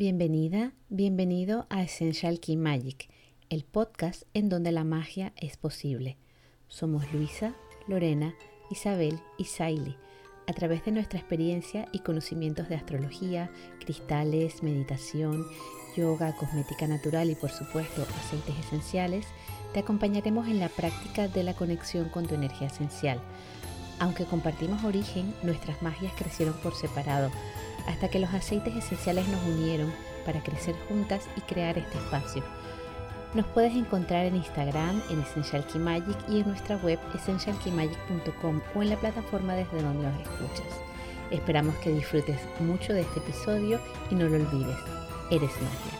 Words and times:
Bienvenida, 0.00 0.74
bienvenido 0.90 1.66
a 1.70 1.82
Essential 1.82 2.38
Key 2.38 2.56
Magic, 2.56 3.10
el 3.50 3.64
podcast 3.64 4.22
en 4.32 4.48
donde 4.48 4.70
la 4.70 4.84
magia 4.84 5.32
es 5.34 5.56
posible. 5.56 6.16
Somos 6.68 7.12
Luisa, 7.12 7.56
Lorena, 7.88 8.32
Isabel 8.70 9.18
y 9.38 9.46
Saili. 9.46 9.96
A 10.46 10.52
través 10.52 10.84
de 10.84 10.92
nuestra 10.92 11.18
experiencia 11.18 11.88
y 11.90 11.98
conocimientos 11.98 12.68
de 12.68 12.76
astrología, 12.76 13.50
cristales, 13.80 14.62
meditación, 14.62 15.44
yoga, 15.96 16.32
cosmética 16.36 16.86
natural 16.86 17.30
y 17.30 17.34
por 17.34 17.50
supuesto 17.50 18.06
aceites 18.20 18.56
esenciales, 18.66 19.26
te 19.74 19.80
acompañaremos 19.80 20.46
en 20.46 20.60
la 20.60 20.68
práctica 20.68 21.26
de 21.26 21.42
la 21.42 21.54
conexión 21.54 22.08
con 22.08 22.24
tu 22.24 22.36
energía 22.36 22.68
esencial. 22.68 23.20
Aunque 24.00 24.24
compartimos 24.24 24.84
origen, 24.84 25.34
nuestras 25.42 25.82
magias 25.82 26.12
crecieron 26.16 26.54
por 26.54 26.74
separado 26.74 27.30
hasta 27.86 28.08
que 28.08 28.18
los 28.18 28.32
aceites 28.32 28.76
esenciales 28.76 29.26
nos 29.28 29.42
unieron 29.44 29.92
para 30.24 30.42
crecer 30.42 30.76
juntas 30.88 31.26
y 31.36 31.40
crear 31.40 31.78
este 31.78 31.98
espacio. 31.98 32.44
Nos 33.34 33.46
puedes 33.46 33.74
encontrar 33.74 34.26
en 34.26 34.36
Instagram, 34.36 35.02
en 35.10 35.20
Essential 35.20 35.66
Key 35.66 35.80
Magic 35.80 36.16
y 36.28 36.40
en 36.40 36.48
nuestra 36.48 36.76
web 36.76 36.98
essentialkeymagic.com 37.14 38.60
o 38.74 38.82
en 38.82 38.90
la 38.90 38.96
plataforma 38.96 39.54
desde 39.54 39.82
donde 39.82 40.08
nos 40.08 40.20
escuchas. 40.20 40.66
Esperamos 41.30 41.74
que 41.76 41.90
disfrutes 41.90 42.40
mucho 42.60 42.94
de 42.94 43.02
este 43.02 43.18
episodio 43.20 43.80
y 44.10 44.14
no 44.14 44.28
lo 44.28 44.36
olvides, 44.36 44.78
eres 45.30 45.52
magia. 45.60 45.97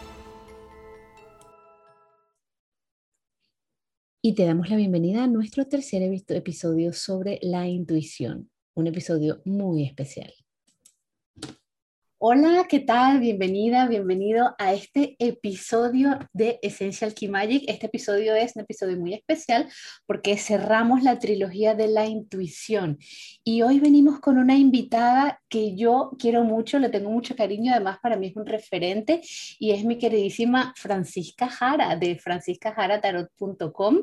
Y 4.20 4.34
te 4.34 4.44
damos 4.44 4.68
la 4.68 4.74
bienvenida 4.74 5.22
a 5.22 5.26
nuestro 5.28 5.66
tercer 5.66 6.02
episodio 6.02 6.92
sobre 6.92 7.38
la 7.40 7.68
intuición, 7.68 8.50
un 8.74 8.88
episodio 8.88 9.40
muy 9.44 9.84
especial. 9.84 10.32
Hola, 12.20 12.66
¿qué 12.68 12.80
tal? 12.80 13.20
Bienvenida, 13.20 13.86
bienvenido 13.86 14.56
a 14.58 14.74
este 14.74 15.14
episodio 15.20 16.18
de 16.32 16.58
Essential 16.62 17.14
Key 17.14 17.28
Magic. 17.28 17.62
Este 17.68 17.86
episodio 17.86 18.34
es 18.34 18.56
un 18.56 18.62
episodio 18.62 18.96
muy 18.96 19.14
especial 19.14 19.68
porque 20.04 20.36
cerramos 20.36 21.04
la 21.04 21.20
trilogía 21.20 21.76
de 21.76 21.86
la 21.86 22.06
intuición 22.06 22.98
y 23.44 23.62
hoy 23.62 23.78
venimos 23.78 24.18
con 24.18 24.36
una 24.36 24.56
invitada 24.56 25.40
que 25.48 25.76
yo 25.76 26.10
quiero 26.18 26.42
mucho, 26.42 26.80
le 26.80 26.88
tengo 26.88 27.08
mucho 27.08 27.36
cariño, 27.36 27.72
además 27.72 27.98
para 28.02 28.16
mí 28.16 28.26
es 28.26 28.36
un 28.36 28.46
referente 28.46 29.20
y 29.60 29.70
es 29.70 29.84
mi 29.84 29.96
queridísima 29.96 30.74
Francisca 30.76 31.48
Jara 31.48 31.94
de 31.94 32.18
franciscajaratarot.com. 32.18 33.96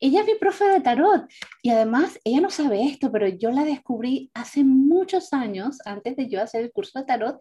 Ella 0.00 0.20
es 0.20 0.26
mi 0.26 0.34
profe 0.36 0.64
de 0.64 0.80
tarot 0.80 1.30
y 1.62 1.68
además 1.68 2.18
ella 2.24 2.40
no 2.40 2.48
sabe 2.48 2.86
esto, 2.86 3.12
pero 3.12 3.28
yo 3.28 3.50
la 3.50 3.64
descubrí 3.64 4.30
hace 4.32 4.64
muchos 4.64 5.34
años, 5.34 5.76
antes 5.84 6.16
de 6.16 6.26
yo 6.26 6.40
hacer 6.40 6.62
el 6.62 6.72
curso 6.72 6.98
de 6.98 7.04
tarot 7.04 7.38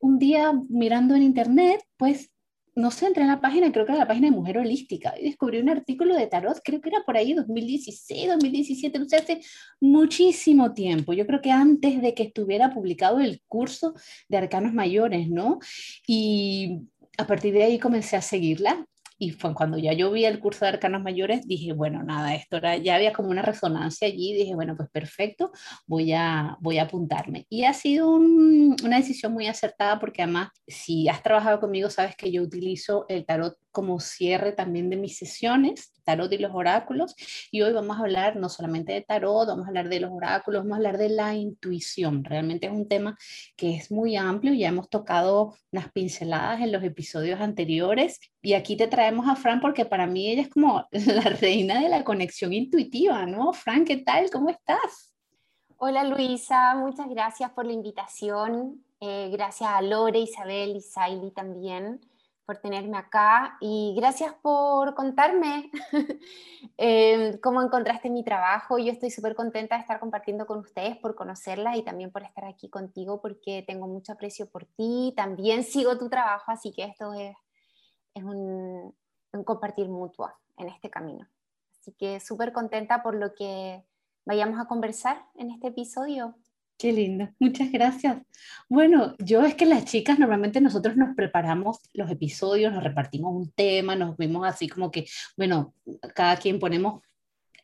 un 0.00 0.18
día 0.18 0.52
mirando 0.68 1.14
en 1.14 1.22
internet, 1.22 1.80
pues 1.96 2.30
no 2.76 2.90
sé, 2.90 3.06
entré 3.06 3.22
en 3.22 3.30
la 3.30 3.40
página, 3.40 3.72
creo 3.72 3.86
que 3.86 3.92
era 3.92 4.02
la 4.02 4.06
página 4.06 4.28
de 4.28 4.36
Mujer 4.36 4.58
Holística, 4.58 5.14
y 5.18 5.24
descubrí 5.24 5.58
un 5.58 5.70
artículo 5.70 6.14
de 6.14 6.26
tarot, 6.26 6.60
creo 6.62 6.82
que 6.82 6.90
era 6.90 7.02
por 7.06 7.16
ahí 7.16 7.32
2016, 7.32 8.28
2017, 8.28 8.98
no 8.98 9.08
sé, 9.08 9.16
hace 9.16 9.40
muchísimo 9.80 10.74
tiempo. 10.74 11.14
Yo 11.14 11.26
creo 11.26 11.40
que 11.40 11.50
antes 11.50 12.02
de 12.02 12.12
que 12.12 12.24
estuviera 12.24 12.74
publicado 12.74 13.18
el 13.20 13.40
curso 13.48 13.94
de 14.28 14.36
Arcanos 14.36 14.74
Mayores, 14.74 15.30
¿no? 15.30 15.58
Y 16.06 16.82
a 17.16 17.26
partir 17.26 17.54
de 17.54 17.64
ahí 17.64 17.78
comencé 17.78 18.16
a 18.16 18.22
seguirla 18.22 18.86
y 19.18 19.30
fue 19.30 19.54
cuando 19.54 19.78
ya 19.78 19.92
yo 19.92 20.10
vi 20.10 20.24
el 20.24 20.38
curso 20.38 20.64
de 20.64 20.72
arcanos 20.72 21.02
mayores, 21.02 21.46
dije, 21.46 21.72
bueno, 21.72 22.02
nada, 22.02 22.34
esto 22.34 22.56
era, 22.58 22.76
ya 22.76 22.96
había 22.96 23.12
como 23.12 23.30
una 23.30 23.42
resonancia 23.42 24.08
allí, 24.08 24.34
dije, 24.34 24.54
bueno, 24.54 24.76
pues 24.76 24.88
perfecto, 24.90 25.52
voy 25.86 26.12
a, 26.12 26.56
voy 26.60 26.78
a 26.78 26.82
apuntarme. 26.82 27.46
Y 27.48 27.64
ha 27.64 27.72
sido 27.72 28.10
una 28.10 28.96
decisión 28.96 29.32
muy 29.32 29.46
acertada 29.46 29.98
porque 29.98 30.22
además, 30.22 30.50
si 30.66 31.08
has 31.08 31.22
trabajado 31.22 31.60
conmigo, 31.60 31.90
sabes 31.90 32.16
que 32.16 32.30
yo 32.30 32.42
utilizo 32.42 33.06
el 33.08 33.24
tarot 33.24 33.56
como 33.76 34.00
cierre 34.00 34.52
también 34.52 34.88
de 34.88 34.96
mis 34.96 35.18
sesiones, 35.18 35.92
tarot 36.02 36.32
y 36.32 36.38
los 36.38 36.54
oráculos. 36.54 37.14
Y 37.50 37.60
hoy 37.60 37.74
vamos 37.74 37.98
a 37.98 38.00
hablar 38.00 38.36
no 38.36 38.48
solamente 38.48 38.94
de 38.94 39.02
tarot, 39.02 39.46
vamos 39.46 39.66
a 39.66 39.68
hablar 39.68 39.90
de 39.90 40.00
los 40.00 40.10
oráculos, 40.12 40.62
vamos 40.62 40.72
a 40.72 40.76
hablar 40.76 40.96
de 40.96 41.10
la 41.10 41.34
intuición. 41.34 42.24
Realmente 42.24 42.68
es 42.68 42.72
un 42.72 42.88
tema 42.88 43.18
que 43.54 43.76
es 43.76 43.90
muy 43.90 44.16
amplio, 44.16 44.54
ya 44.54 44.68
hemos 44.68 44.88
tocado 44.88 45.54
unas 45.72 45.92
pinceladas 45.92 46.62
en 46.62 46.72
los 46.72 46.82
episodios 46.84 47.38
anteriores. 47.38 48.18
Y 48.40 48.54
aquí 48.54 48.78
te 48.78 48.88
traemos 48.88 49.28
a 49.28 49.36
Fran 49.36 49.60
porque 49.60 49.84
para 49.84 50.06
mí 50.06 50.30
ella 50.30 50.40
es 50.40 50.48
como 50.48 50.88
la 50.90 51.28
reina 51.38 51.78
de 51.82 51.90
la 51.90 52.02
conexión 52.02 52.54
intuitiva, 52.54 53.26
¿no? 53.26 53.52
Fran, 53.52 53.84
¿qué 53.84 53.98
tal? 53.98 54.30
¿Cómo 54.30 54.48
estás? 54.48 55.12
Hola 55.76 56.02
Luisa, 56.04 56.74
muchas 56.76 57.10
gracias 57.10 57.50
por 57.50 57.66
la 57.66 57.74
invitación. 57.74 58.82
Eh, 59.00 59.28
gracias 59.30 59.68
a 59.68 59.82
Lore, 59.82 60.20
Isabel 60.20 60.76
y 60.76 60.80
Saili 60.80 61.30
también 61.30 62.00
por 62.46 62.58
tenerme 62.58 62.96
acá 62.96 63.56
y 63.60 63.94
gracias 63.96 64.32
por 64.34 64.94
contarme 64.94 65.70
em, 66.76 67.38
cómo 67.40 67.60
encontraste 67.60 68.08
mi 68.08 68.22
trabajo. 68.22 68.78
Yo 68.78 68.92
estoy 68.92 69.10
súper 69.10 69.34
contenta 69.34 69.74
de 69.74 69.80
estar 69.80 69.98
compartiendo 69.98 70.46
con 70.46 70.60
ustedes, 70.60 70.96
por 70.96 71.16
conocerlas 71.16 71.76
y 71.76 71.82
también 71.82 72.12
por 72.12 72.22
estar 72.22 72.44
aquí 72.44 72.70
contigo 72.70 73.20
porque 73.20 73.64
tengo 73.66 73.88
mucho 73.88 74.12
aprecio 74.12 74.48
por 74.48 74.64
ti. 74.64 75.12
También 75.16 75.64
sigo 75.64 75.98
tu 75.98 76.08
trabajo, 76.08 76.52
así 76.52 76.72
que 76.72 76.84
esto 76.84 77.12
es, 77.14 77.36
es 78.14 78.22
un, 78.22 78.94
un 79.32 79.44
compartir 79.44 79.88
mutuo 79.88 80.30
en 80.56 80.68
este 80.68 80.88
camino. 80.88 81.28
Así 81.80 81.92
que 81.92 82.20
súper 82.20 82.52
contenta 82.52 83.02
por 83.02 83.16
lo 83.16 83.34
que 83.34 83.84
vayamos 84.24 84.60
a 84.60 84.66
conversar 84.66 85.24
en 85.34 85.50
este 85.50 85.68
episodio. 85.68 86.36
Qué 86.78 86.92
lindo, 86.92 87.30
muchas 87.38 87.72
gracias. 87.72 88.18
Bueno, 88.68 89.14
yo 89.18 89.42
es 89.46 89.54
que 89.54 89.64
las 89.64 89.86
chicas 89.86 90.18
normalmente 90.18 90.60
nosotros 90.60 90.94
nos 90.94 91.16
preparamos 91.16 91.78
los 91.94 92.10
episodios, 92.10 92.70
nos 92.70 92.84
repartimos 92.84 93.34
un 93.34 93.50
tema, 93.50 93.96
nos 93.96 94.14
vemos 94.18 94.46
así 94.46 94.68
como 94.68 94.90
que, 94.90 95.06
bueno, 95.38 95.74
cada 96.14 96.36
quien 96.36 96.58
ponemos 96.58 97.02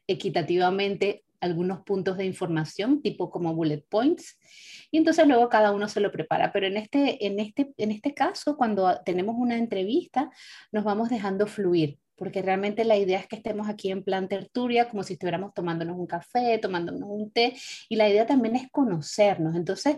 equitativamente 0.07 1.25
algunos 1.41 1.81
puntos 1.81 2.17
de 2.17 2.25
información, 2.25 3.03
tipo 3.03 3.31
como 3.31 3.55
bullet 3.55 3.85
points, 3.91 4.39
y 4.91 4.97
entonces 4.97 5.27
luego 5.27 5.51
cada 5.51 5.73
uno 5.73 5.89
se 5.89 6.01
lo 6.01 6.11
prepara. 6.11 6.51
Pero 6.51 6.67
en 6.69 6.79
este, 6.79 7.27
en 7.27 7.39
este, 7.39 7.75
en 7.77 7.91
este 7.91 8.15
caso, 8.15 8.57
cuando 8.57 8.99
tenemos 9.05 9.37
una 9.37 9.59
entrevista, 9.59 10.31
nos 10.71 10.85
vamos 10.85 11.11
dejando 11.11 11.47
fluir 11.47 11.99
porque 12.23 12.41
realmente 12.41 12.85
la 12.85 12.97
idea 12.97 13.19
es 13.19 13.27
que 13.27 13.35
estemos 13.35 13.69
aquí 13.69 13.91
en 13.91 14.05
plan 14.05 14.29
tertulia, 14.29 14.89
como 14.89 15.03
si 15.03 15.15
estuviéramos 15.15 15.53
tomándonos 15.55 15.99
un 15.99 16.07
café, 16.07 16.57
tomándonos 16.59 17.09
un 17.11 17.33
té, 17.33 17.53
y 17.89 17.97
la 17.97 18.09
idea 18.09 18.25
también 18.25 18.55
es 18.55 18.71
conocernos. 18.71 19.57
Entonces, 19.57 19.97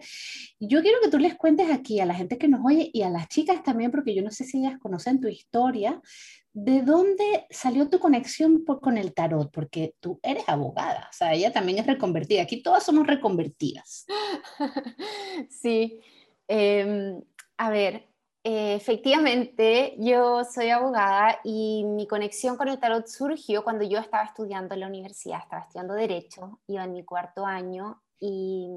yo 0.59 0.81
quiero 0.81 1.03
que 1.03 1.11
tú 1.11 1.19
les 1.19 1.35
cuentes 1.35 1.71
aquí 1.71 2.01
a 2.01 2.07
la 2.07 2.15
gente 2.15 2.39
que 2.39 2.49
nos 2.49 2.65
oye 2.65 2.89
y 2.95 3.03
a 3.03 3.11
las 3.11 3.29
chicas 3.29 3.63
también, 3.63 3.91
porque 3.91 4.15
yo 4.15 4.23
no 4.23 4.31
sé 4.31 4.45
si 4.45 4.61
ellas 4.61 4.79
conocen 4.81 5.21
tu 5.21 5.29
historia, 5.29 6.01
¿de 6.55 6.81
dónde 6.81 7.45
salió 7.51 7.91
tu 7.91 7.99
conexión 7.99 8.65
con 8.65 8.97
el 8.97 9.13
tarot? 9.13 9.53
Porque 9.53 9.93
tú 10.01 10.19
eres 10.23 10.45
abogada, 10.47 11.11
o 11.11 11.15
sea, 11.15 11.35
ella 11.35 11.53
también 11.53 11.77
es 11.81 11.87
reconvertida, 11.87 12.41
aquí 12.41 12.63
todas 12.63 12.85
somos 12.85 13.07
reconvertidas. 13.07 14.07
Sí, 15.51 16.01
em, 16.49 17.21
a 17.59 17.69
ver, 17.69 18.09
eh, 18.47 18.75
efectivamente, 18.75 19.97
yo 19.99 20.45
soy 20.45 20.69
abogada 20.69 21.41
y 21.45 21.83
mi 21.85 22.07
conexión 22.07 22.59
con 22.59 22.69
el 22.69 22.79
tarot 22.79 23.07
surgió 23.07 23.65
cuando 23.65 23.85
yo 23.85 23.99
estaba 23.99 24.25
estudiando 24.25 24.75
en 24.75 24.81
la 24.81 24.87
universidad, 24.87 25.41
estaba 25.43 25.63
estudiando 25.63 25.95
Derecho, 25.95 26.61
iba 26.67 26.85
en 26.85 26.93
mi 26.93 27.05
cuarto 27.07 27.47
año 27.47 28.03
y 28.21 28.69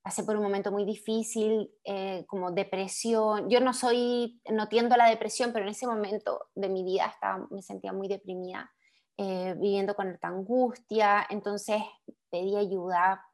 pasé 0.00 0.22
por 0.22 0.36
un 0.36 0.44
momento 0.44 0.70
muy 0.70 0.84
difícil, 0.84 1.68
eh, 1.82 2.24
como 2.28 2.52
depresión. 2.52 3.50
Yo 3.50 3.58
no 3.58 3.74
soy, 3.74 4.40
no 4.48 4.68
tiendo 4.68 4.94
a 4.94 4.98
la 4.98 5.10
depresión, 5.10 5.52
pero 5.52 5.64
en 5.64 5.72
ese 5.72 5.88
momento 5.88 6.46
de 6.54 6.68
mi 6.68 6.84
vida 6.84 7.06
estaba, 7.06 7.44
me 7.50 7.62
sentía 7.62 7.92
muy 7.92 8.06
deprimida, 8.06 8.70
eh, 9.16 9.56
viviendo 9.58 9.96
con 9.96 10.08
esta 10.08 10.28
angustia, 10.28 11.26
entonces 11.28 11.82
pedí 12.30 12.56
ayuda 12.56 13.24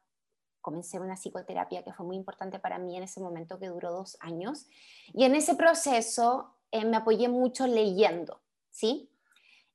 comencé 0.63 0.99
una 0.99 1.15
psicoterapia 1.15 1.83
que 1.83 1.93
fue 1.93 2.07
muy 2.07 2.15
importante 2.15 2.57
para 2.57 2.79
mí 2.79 2.97
en 2.97 3.03
ese 3.03 3.19
momento 3.19 3.59
que 3.59 3.67
duró 3.67 3.91
dos 3.91 4.17
años. 4.21 4.65
Y 5.13 5.25
en 5.25 5.35
ese 5.35 5.53
proceso 5.53 6.55
eh, 6.71 6.85
me 6.85 6.97
apoyé 6.97 7.29
mucho 7.29 7.67
leyendo, 7.67 8.41
¿sí? 8.71 9.11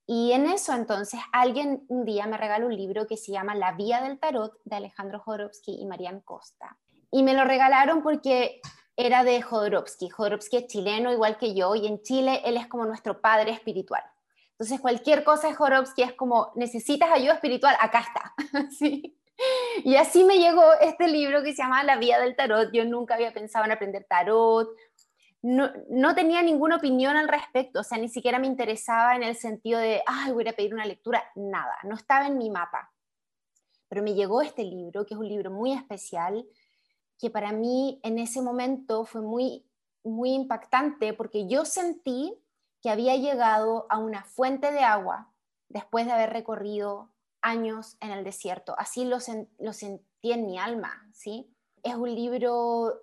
Y 0.05 0.33
en 0.33 0.47
eso 0.47 0.73
entonces 0.73 1.21
alguien 1.33 1.85
un 1.89 2.05
día 2.05 2.27
me 2.27 2.39
regaló 2.39 2.67
un 2.67 2.75
libro 2.75 3.07
que 3.07 3.19
se 3.19 3.31
llama 3.31 3.55
La 3.55 3.73
Vía 3.73 4.01
del 4.01 4.19
Tarot 4.19 4.59
de 4.65 4.77
Alejandro 4.77 5.21
Jodorowsky 5.21 5.81
y 5.81 5.87
Marian 5.87 6.21
Costa. 6.23 6.79
Y 7.11 7.23
me 7.23 7.35
lo 7.35 7.45
regalaron 7.45 8.03
porque 8.03 8.61
era 8.97 9.23
de 9.23 9.43
Jodorowsky. 9.43 10.09
Jodorowsky 10.09 10.57
es 10.57 10.67
chileno 10.67 11.13
igual 11.13 11.37
que 11.37 11.55
yo 11.55 11.75
y 11.75 11.87
en 11.87 12.03
Chile 12.03 12.41
él 12.45 12.57
es 12.57 12.67
como 12.67 12.87
nuestro 12.87 13.21
padre 13.21 13.53
espiritual. 13.53 14.03
Entonces 14.53 14.81
cualquier 14.81 15.23
cosa 15.23 15.49
de 15.49 15.55
Jodorowsky 15.55 16.03
es 16.03 16.15
como, 16.15 16.53
necesitas 16.57 17.13
ayuda 17.13 17.35
espiritual, 17.35 17.77
acá 17.79 18.01
está. 18.01 18.35
¿sí? 18.71 19.15
Y 19.85 19.97
así 19.97 20.25
me 20.25 20.39
llegó 20.39 20.63
este 20.81 21.09
libro 21.09 21.43
que 21.43 21.53
se 21.53 21.63
llama 21.63 21.85
La 21.85 21.97
Vía 21.97 22.19
del 22.19 22.37
Tarot. 22.37 22.71
Yo 22.73 22.85
nunca 22.85 23.15
había 23.15 23.33
pensado 23.33 23.65
en 23.65 23.73
aprender 23.73 24.07
tarot. 24.09 24.69
No, 25.43 25.71
no, 25.89 26.15
tenía 26.15 26.43
ninguna 26.43 26.77
opinión 26.77 27.17
al 27.17 27.29
respecto, 27.29 27.81
o 27.81 27.85
sea, 27.85 27.97
ni 27.97 28.09
siquiera 28.09 28.41
me 28.41 28.49
interesaba 28.49 29.15
en 29.15 29.23
el 29.23 29.37
sentido 29.37 29.79
de, 29.79 30.03
ay, 30.05 30.33
voy 30.33 30.49
a 30.49 30.53
pedir 30.53 30.75
una 30.75 30.85
lectura, 30.85 31.23
nada, 31.37 31.77
no 31.85 31.95
estaba 31.95 32.27
en 32.27 32.39
mi 32.39 32.51
mapa. 32.51 32.93
Pero 33.89 34.03
me 34.03 34.15
llegó 34.15 34.43
este 34.43 34.65
libro, 34.65 35.07
que 35.07 35.15
es 35.15 35.21
un 35.21 35.29
libro 35.29 35.53
muy 35.53 35.73
especial, 35.73 36.45
que 37.21 37.31
para 37.31 37.53
mí 37.53 38.01
en 38.03 38.19
ese 38.19 38.43
momento 38.43 39.05
fue 39.05 39.21
muy 39.21 39.69
muy 40.09 40.33
impactante 40.33 41.13
porque 41.13 41.47
yo 41.47 41.65
sentí 41.65 42.37
que 42.83 42.91
había 42.91 43.17
llegado 43.17 43.87
a 43.91 43.99
una 43.99 44.25
fuente 44.25 44.73
de 44.73 44.81
agua 44.81 45.33
después 45.69 46.07
de 46.07 46.13
haber 46.13 46.31
recorrido 46.31 47.11
años 47.49 47.97
en 48.01 48.11
el 48.11 48.25
desierto. 48.25 48.75
Así 48.79 49.05
lo, 49.05 49.19
lo 49.59 49.73
sentí 49.73 50.33
en 50.33 50.47
mi 50.47 50.59
alma, 50.59 51.09
¿sí? 51.13 51.51
Es 51.83 51.95
un 51.95 52.15
libro, 52.15 53.03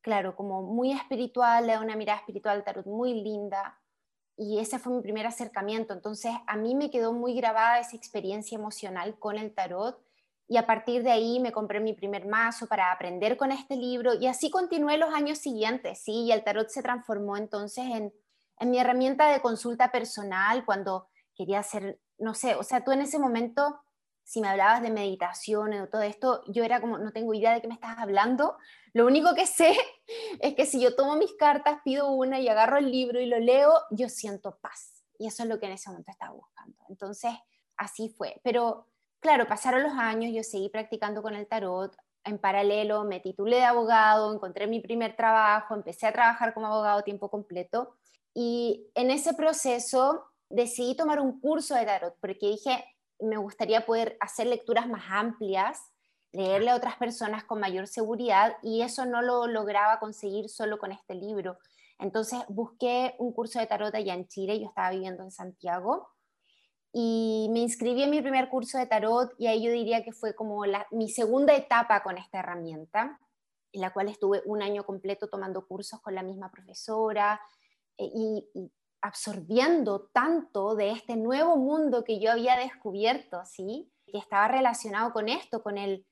claro, 0.00 0.36
como 0.36 0.62
muy 0.62 0.92
espiritual, 0.92 1.66
da 1.66 1.80
una 1.80 1.96
mirada 1.96 2.18
espiritual 2.18 2.58
al 2.58 2.64
tarot 2.64 2.86
muy 2.86 3.14
linda, 3.14 3.78
y 4.36 4.58
ese 4.58 4.78
fue 4.78 4.92
mi 4.92 5.02
primer 5.02 5.26
acercamiento. 5.26 5.94
Entonces, 5.94 6.32
a 6.46 6.56
mí 6.56 6.74
me 6.74 6.90
quedó 6.90 7.12
muy 7.12 7.34
grabada 7.34 7.80
esa 7.80 7.96
experiencia 7.96 8.56
emocional 8.56 9.18
con 9.18 9.38
el 9.38 9.54
tarot 9.54 9.98
y 10.48 10.58
a 10.58 10.66
partir 10.66 11.02
de 11.02 11.10
ahí 11.10 11.40
me 11.40 11.52
compré 11.52 11.80
mi 11.80 11.92
primer 11.92 12.26
mazo 12.26 12.66
para 12.66 12.92
aprender 12.92 13.36
con 13.36 13.50
este 13.50 13.76
libro 13.76 14.14
y 14.14 14.26
así 14.26 14.50
continué 14.50 14.96
los 14.98 15.12
años 15.12 15.38
siguientes, 15.38 16.00
¿sí? 16.00 16.24
Y 16.24 16.32
el 16.32 16.44
tarot 16.44 16.68
se 16.68 16.82
transformó 16.82 17.36
entonces 17.36 17.84
en, 17.86 18.12
en 18.60 18.70
mi 18.70 18.78
herramienta 18.78 19.32
de 19.32 19.40
consulta 19.40 19.90
personal 19.90 20.64
cuando 20.64 21.08
quería 21.34 21.60
hacer, 21.60 21.98
no 22.18 22.34
sé, 22.34 22.54
o 22.54 22.62
sea, 22.62 22.84
tú 22.84 22.92
en 22.92 23.00
ese 23.00 23.18
momento, 23.18 23.80
si 24.26 24.40
me 24.40 24.48
hablabas 24.48 24.82
de 24.82 24.90
meditación 24.90 25.72
o 25.74 25.86
todo 25.86 26.02
esto, 26.02 26.42
yo 26.48 26.64
era 26.64 26.80
como, 26.80 26.98
no 26.98 27.12
tengo 27.12 27.32
idea 27.32 27.54
de 27.54 27.60
qué 27.60 27.68
me 27.68 27.74
estás 27.74 27.96
hablando. 27.96 28.56
Lo 28.92 29.06
único 29.06 29.36
que 29.36 29.46
sé 29.46 29.76
es 30.40 30.54
que 30.54 30.66
si 30.66 30.80
yo 30.80 30.96
tomo 30.96 31.14
mis 31.14 31.32
cartas, 31.34 31.78
pido 31.84 32.10
una 32.10 32.40
y 32.40 32.48
agarro 32.48 32.76
el 32.76 32.90
libro 32.90 33.20
y 33.20 33.26
lo 33.26 33.38
leo, 33.38 33.72
yo 33.92 34.08
siento 34.08 34.58
paz. 34.60 35.04
Y 35.16 35.28
eso 35.28 35.44
es 35.44 35.48
lo 35.48 35.60
que 35.60 35.66
en 35.66 35.72
ese 35.72 35.90
momento 35.90 36.10
estaba 36.10 36.32
buscando. 36.32 36.76
Entonces, 36.88 37.30
así 37.76 38.08
fue. 38.08 38.40
Pero 38.42 38.88
claro, 39.20 39.46
pasaron 39.46 39.84
los 39.84 39.92
años, 39.92 40.34
yo 40.34 40.42
seguí 40.42 40.70
practicando 40.70 41.22
con 41.22 41.36
el 41.36 41.46
tarot, 41.46 41.96
en 42.24 42.38
paralelo 42.38 43.04
me 43.04 43.20
titulé 43.20 43.58
de 43.58 43.64
abogado, 43.64 44.34
encontré 44.34 44.66
mi 44.66 44.80
primer 44.80 45.14
trabajo, 45.14 45.76
empecé 45.76 46.08
a 46.08 46.12
trabajar 46.12 46.52
como 46.52 46.66
abogado 46.66 47.04
tiempo 47.04 47.30
completo 47.30 47.94
y 48.34 48.90
en 48.96 49.12
ese 49.12 49.34
proceso 49.34 50.24
decidí 50.50 50.96
tomar 50.96 51.20
un 51.20 51.40
curso 51.40 51.76
de 51.76 51.86
tarot 51.86 52.16
porque 52.20 52.48
dije, 52.48 52.84
me 53.20 53.36
gustaría 53.36 53.86
poder 53.86 54.16
hacer 54.20 54.46
lecturas 54.46 54.88
más 54.88 55.04
amplias, 55.08 55.80
leerle 56.32 56.70
a 56.70 56.76
otras 56.76 56.96
personas 56.96 57.44
con 57.44 57.60
mayor 57.60 57.86
seguridad 57.86 58.56
y 58.62 58.82
eso 58.82 59.06
no 59.06 59.22
lo 59.22 59.46
lograba 59.46 59.98
conseguir 59.98 60.48
solo 60.48 60.78
con 60.78 60.92
este 60.92 61.14
libro. 61.14 61.58
Entonces 61.98 62.40
busqué 62.48 63.14
un 63.18 63.32
curso 63.32 63.58
de 63.58 63.66
tarot 63.66 63.94
allá 63.94 64.14
en 64.14 64.28
Chile, 64.28 64.60
yo 64.60 64.66
estaba 64.66 64.90
viviendo 64.90 65.22
en 65.22 65.30
Santiago 65.30 66.08
y 66.92 67.48
me 67.50 67.60
inscribí 67.60 68.02
en 68.02 68.10
mi 68.10 68.22
primer 68.22 68.48
curso 68.48 68.78
de 68.78 68.86
tarot 68.86 69.32
y 69.38 69.46
ahí 69.46 69.62
yo 69.62 69.70
diría 69.70 70.02
que 70.02 70.12
fue 70.12 70.34
como 70.34 70.62
mi 70.90 71.08
segunda 71.08 71.54
etapa 71.54 72.02
con 72.02 72.18
esta 72.18 72.38
herramienta, 72.38 73.18
en 73.72 73.80
la 73.80 73.92
cual 73.92 74.08
estuve 74.08 74.42
un 74.46 74.62
año 74.62 74.84
completo 74.84 75.28
tomando 75.28 75.66
cursos 75.66 76.00
con 76.00 76.14
la 76.14 76.22
misma 76.22 76.50
profesora 76.50 77.40
eh, 77.98 78.10
y, 78.14 78.70
absorbiendo 79.00 80.08
tanto 80.12 80.74
de 80.74 80.90
este 80.90 81.16
nuevo 81.16 81.56
mundo 81.56 82.04
que 82.04 82.18
yo 82.18 82.32
había 82.32 82.56
descubierto, 82.56 83.44
¿sí? 83.44 83.90
que 84.06 84.18
estaba 84.18 84.48
relacionado 84.48 85.12
con 85.12 85.28
esto, 85.28 85.62
con 85.62 85.78
el 85.78 86.04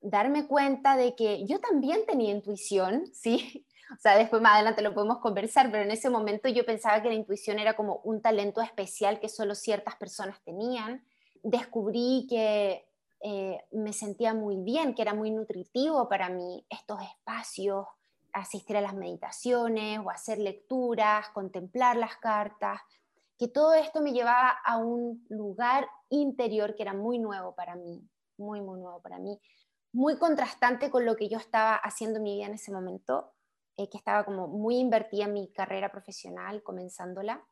darme 0.00 0.46
cuenta 0.46 0.96
de 0.96 1.14
que 1.14 1.44
yo 1.46 1.60
también 1.60 2.06
tenía 2.06 2.30
intuición, 2.30 3.06
¿sí? 3.12 3.66
O 3.92 3.98
sea, 4.00 4.16
después 4.16 4.40
más 4.40 4.54
adelante 4.54 4.82
lo 4.82 4.94
podemos 4.94 5.18
conversar, 5.18 5.68
pero 5.72 5.82
en 5.82 5.90
ese 5.90 6.10
momento 6.10 6.48
yo 6.48 6.64
pensaba 6.64 7.02
que 7.02 7.08
la 7.08 7.14
intuición 7.16 7.58
era 7.58 7.74
como 7.74 7.96
un 8.04 8.22
talento 8.22 8.60
especial 8.60 9.18
que 9.18 9.28
solo 9.28 9.56
ciertas 9.56 9.96
personas 9.96 10.40
tenían. 10.44 11.04
Descubrí 11.42 12.28
que 12.30 12.86
eh, 13.20 13.64
me 13.72 13.92
sentía 13.92 14.32
muy 14.32 14.58
bien, 14.58 14.94
que 14.94 15.02
era 15.02 15.12
muy 15.12 15.32
nutritivo 15.32 16.08
para 16.08 16.28
mí 16.28 16.64
estos 16.70 17.02
espacios, 17.02 17.84
asistir 18.32 18.76
a 18.76 18.80
las 18.80 18.94
meditaciones 18.94 19.98
o 19.98 20.10
hacer 20.10 20.38
lecturas, 20.38 21.28
contemplar 21.30 21.96
las 21.96 22.16
cartas, 22.16 22.80
que 23.38 23.48
todo 23.48 23.74
esto 23.74 24.00
me 24.02 24.12
llevaba 24.12 24.50
a 24.50 24.76
un 24.76 25.24
lugar 25.30 25.88
interior 26.10 26.74
que 26.74 26.82
era 26.82 26.92
muy 26.92 27.18
nuevo 27.18 27.54
para 27.54 27.74
mí, 27.74 28.06
muy, 28.36 28.60
muy 28.60 28.78
nuevo 28.78 29.00
para 29.00 29.18
mí, 29.18 29.40
muy 29.92 30.18
contrastante 30.18 30.90
con 30.90 31.04
lo 31.04 31.16
que 31.16 31.28
yo 31.28 31.38
estaba 31.38 31.74
haciendo 31.74 32.18
en 32.18 32.22
mi 32.24 32.36
vida 32.36 32.46
en 32.46 32.54
ese 32.54 32.70
momento 32.70 33.32
eh, 33.76 33.88
que 33.88 33.96
estaba 33.96 34.24
como 34.24 34.46
muy 34.46 34.76
invertida 34.76 35.24
en 35.24 35.32
mi 35.32 35.48
carrera 35.52 35.90
profesional, 35.90 36.62
comenzándola, 36.62 37.42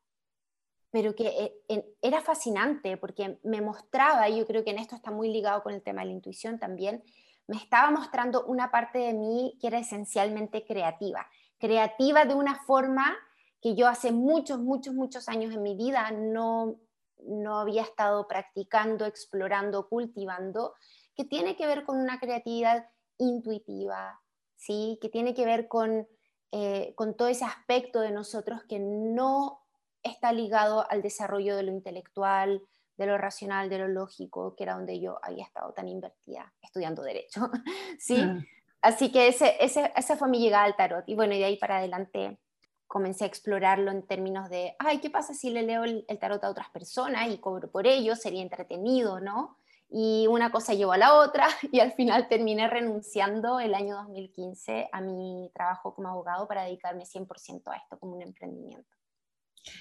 pero 0.90 1.14
que 1.14 1.54
eh, 1.69 1.96
era 2.02 2.20
fascinante 2.20 2.96
porque 2.96 3.38
me 3.42 3.60
mostraba, 3.60 4.28
y 4.28 4.38
yo 4.38 4.46
creo 4.46 4.64
que 4.64 4.70
en 4.70 4.78
esto 4.78 4.94
está 4.94 5.10
muy 5.10 5.32
ligado 5.32 5.62
con 5.62 5.72
el 5.72 5.82
tema 5.82 6.02
de 6.02 6.08
la 6.08 6.12
intuición 6.12 6.58
también, 6.58 7.02
me 7.48 7.56
estaba 7.56 7.90
mostrando 7.90 8.44
una 8.44 8.70
parte 8.70 8.98
de 8.98 9.14
mí 9.14 9.58
que 9.60 9.66
era 9.66 9.78
esencialmente 9.78 10.64
creativa, 10.64 11.26
creativa 11.58 12.24
de 12.24 12.34
una 12.34 12.62
forma 12.64 13.16
que 13.60 13.74
yo 13.74 13.88
hace 13.88 14.12
muchos, 14.12 14.60
muchos, 14.60 14.94
muchos 14.94 15.28
años 15.28 15.52
en 15.52 15.62
mi 15.62 15.74
vida 15.74 16.12
no, 16.12 16.76
no 17.26 17.58
había 17.58 17.82
estado 17.82 18.28
practicando, 18.28 19.04
explorando, 19.04 19.88
cultivando, 19.88 20.74
que 21.16 21.24
tiene 21.24 21.56
que 21.56 21.66
ver 21.66 21.84
con 21.84 21.98
una 21.98 22.20
creatividad 22.20 22.88
intuitiva, 23.18 24.20
¿sí? 24.54 24.96
que 25.02 25.08
tiene 25.08 25.34
que 25.34 25.44
ver 25.44 25.66
con 25.66 26.06
eh, 26.50 26.94
con 26.94 27.14
todo 27.14 27.28
ese 27.28 27.44
aspecto 27.44 28.00
de 28.00 28.10
nosotros 28.10 28.62
que 28.66 28.78
no 28.78 29.60
está 30.02 30.32
ligado 30.32 30.90
al 30.90 31.02
desarrollo 31.02 31.54
de 31.54 31.62
lo 31.62 31.72
intelectual, 31.72 32.62
de 32.98 33.06
lo 33.06 33.16
racional, 33.16 33.70
de 33.70 33.78
lo 33.78 33.88
lógico, 33.88 34.54
que 34.54 34.64
era 34.64 34.74
donde 34.74 35.00
yo 35.00 35.18
había 35.22 35.44
estado 35.44 35.72
tan 35.72 35.88
invertida 35.88 36.52
estudiando 36.60 37.02
derecho. 37.02 37.50
¿sí? 37.98 38.20
Ah. 38.20 38.40
Así 38.82 39.10
que 39.10 39.28
ese, 39.28 39.56
ese, 39.60 39.92
esa 39.96 40.16
fue 40.16 40.28
mi 40.28 40.40
llegada 40.40 40.64
al 40.64 40.76
tarot. 40.76 41.04
Y 41.08 41.14
bueno, 41.14 41.34
y 41.34 41.38
de 41.38 41.46
ahí 41.46 41.56
para 41.56 41.78
adelante 41.78 42.38
comencé 42.86 43.24
a 43.24 43.28
explorarlo 43.28 43.90
en 43.90 44.06
términos 44.06 44.50
de, 44.50 44.74
ay, 44.78 44.98
¿qué 44.98 45.10
pasa 45.10 45.32
si 45.32 45.50
le 45.50 45.62
leo 45.62 45.84
el, 45.84 46.04
el 46.08 46.18
tarot 46.18 46.42
a 46.44 46.50
otras 46.50 46.70
personas 46.70 47.28
y 47.28 47.38
cobro 47.38 47.70
por 47.70 47.86
ello? 47.86 48.16
Sería 48.16 48.42
entretenido, 48.42 49.20
¿no? 49.20 49.56
y 49.90 50.26
una 50.26 50.50
cosa 50.50 50.74
llevó 50.74 50.92
a 50.92 50.98
la 50.98 51.14
otra 51.14 51.48
y 51.72 51.80
al 51.80 51.92
final 51.92 52.28
terminé 52.28 52.68
renunciando 52.68 53.58
el 53.60 53.74
año 53.74 53.96
2015 53.96 54.88
a 54.92 55.00
mi 55.00 55.50
trabajo 55.54 55.94
como 55.94 56.08
abogado 56.08 56.46
para 56.46 56.64
dedicarme 56.64 57.04
100% 57.04 57.62
a 57.72 57.76
esto 57.76 57.98
como 57.98 58.16
un 58.16 58.22
emprendimiento. 58.22 58.97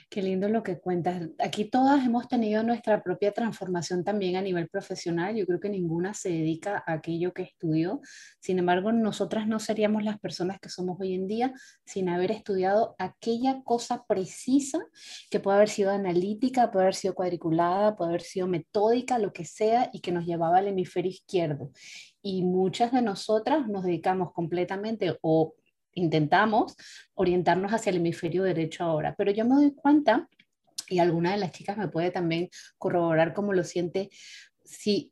Qué 0.09 0.21
lindo 0.21 0.50
lo 0.50 0.63
que 0.63 0.79
cuentas. 0.79 1.29
Aquí 1.39 1.65
todas 1.65 2.06
hemos 2.06 2.27
tenido 2.27 2.63
nuestra 2.63 3.03
propia 3.03 3.31
transformación 3.31 4.03
también 4.03 4.35
a 4.35 4.41
nivel 4.41 4.68
profesional. 4.68 5.35
Yo 5.35 5.45
creo 5.45 5.59
que 5.59 5.69
ninguna 5.69 6.13
se 6.13 6.29
dedica 6.29 6.83
a 6.85 6.94
aquello 6.94 7.33
que 7.33 7.44
estudió. 7.44 8.01
Sin 8.39 8.59
embargo, 8.59 8.91
nosotras 8.91 9.47
no 9.47 9.59
seríamos 9.59 10.03
las 10.03 10.19
personas 10.19 10.59
que 10.59 10.69
somos 10.69 10.97
hoy 11.00 11.13
en 11.13 11.27
día 11.27 11.53
sin 11.85 12.09
haber 12.09 12.31
estudiado 12.31 12.95
aquella 13.00 13.62
cosa 13.63 14.06
precisa 14.07 14.79
que 15.29 15.39
puede 15.39 15.57
haber 15.57 15.69
sido 15.69 15.91
analítica, 15.91 16.72
puede 16.72 16.86
haber 16.86 16.96
sido 16.96 17.13
cuadriculada, 17.13 17.96
puede 17.96 18.12
haber 18.12 18.22
sido 18.22 18.48
metódica, 18.48 19.19
lo 19.19 19.34
que 19.34 19.46
sea, 19.46 19.89
y 19.93 20.01
que 20.01 20.12
nos 20.12 20.25
llevaba 20.25 20.57
al 20.57 20.67
hemisferio 20.67 21.12
izquierdo. 21.12 21.72
Y 22.22 22.43
muchas 22.43 22.91
de 22.91 23.01
nosotras 23.01 23.67
nos 23.67 23.84
dedicamos 23.84 24.31
completamente 24.34 25.17
o 25.22 25.53
intentamos 25.98 26.75
orientarnos 27.16 27.74
hacia 27.74 27.89
el 27.89 27.98
hemisferio 27.98 28.44
derecho 28.44 28.84
ahora, 28.84 29.16
pero 29.18 29.32
yo 29.32 29.46
me 29.46 29.56
doy 29.56 29.74
cuenta, 29.74 30.30
y 30.89 31.00
alguna 31.00 31.32
de 31.32 31.38
las 31.38 31.51
chicas 31.51 31.77
me 31.77 31.89
puede 31.89 32.12
también 32.12 32.50
corroborar 32.77 33.34
cómo 33.34 33.54
lo 33.54 33.63
siente, 33.63 34.10
si 34.63 35.12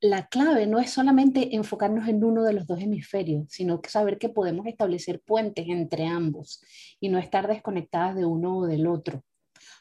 la 0.00 0.28
clave 0.28 0.66
no 0.66 0.80
es 0.80 0.90
solamente 0.90 1.54
enfocarnos 1.54 2.08
en 2.08 2.24
uno 2.24 2.42
de 2.42 2.54
los 2.54 2.66
dos 2.66 2.80
hemisferios, 2.80 3.46
sino 3.50 3.80
saber 3.86 4.18
que 4.18 4.30
podemos 4.30 4.66
establecer 4.66 5.20
puentes 5.20 5.66
entre 5.68 6.06
ambos 6.06 6.62
y 7.00 7.10
no 7.10 7.18
estar 7.18 7.46
desconectadas 7.46 8.16
de 8.16 8.24
uno 8.24 8.58
o 8.58 8.66
del 8.66 8.86
otro 8.86 9.22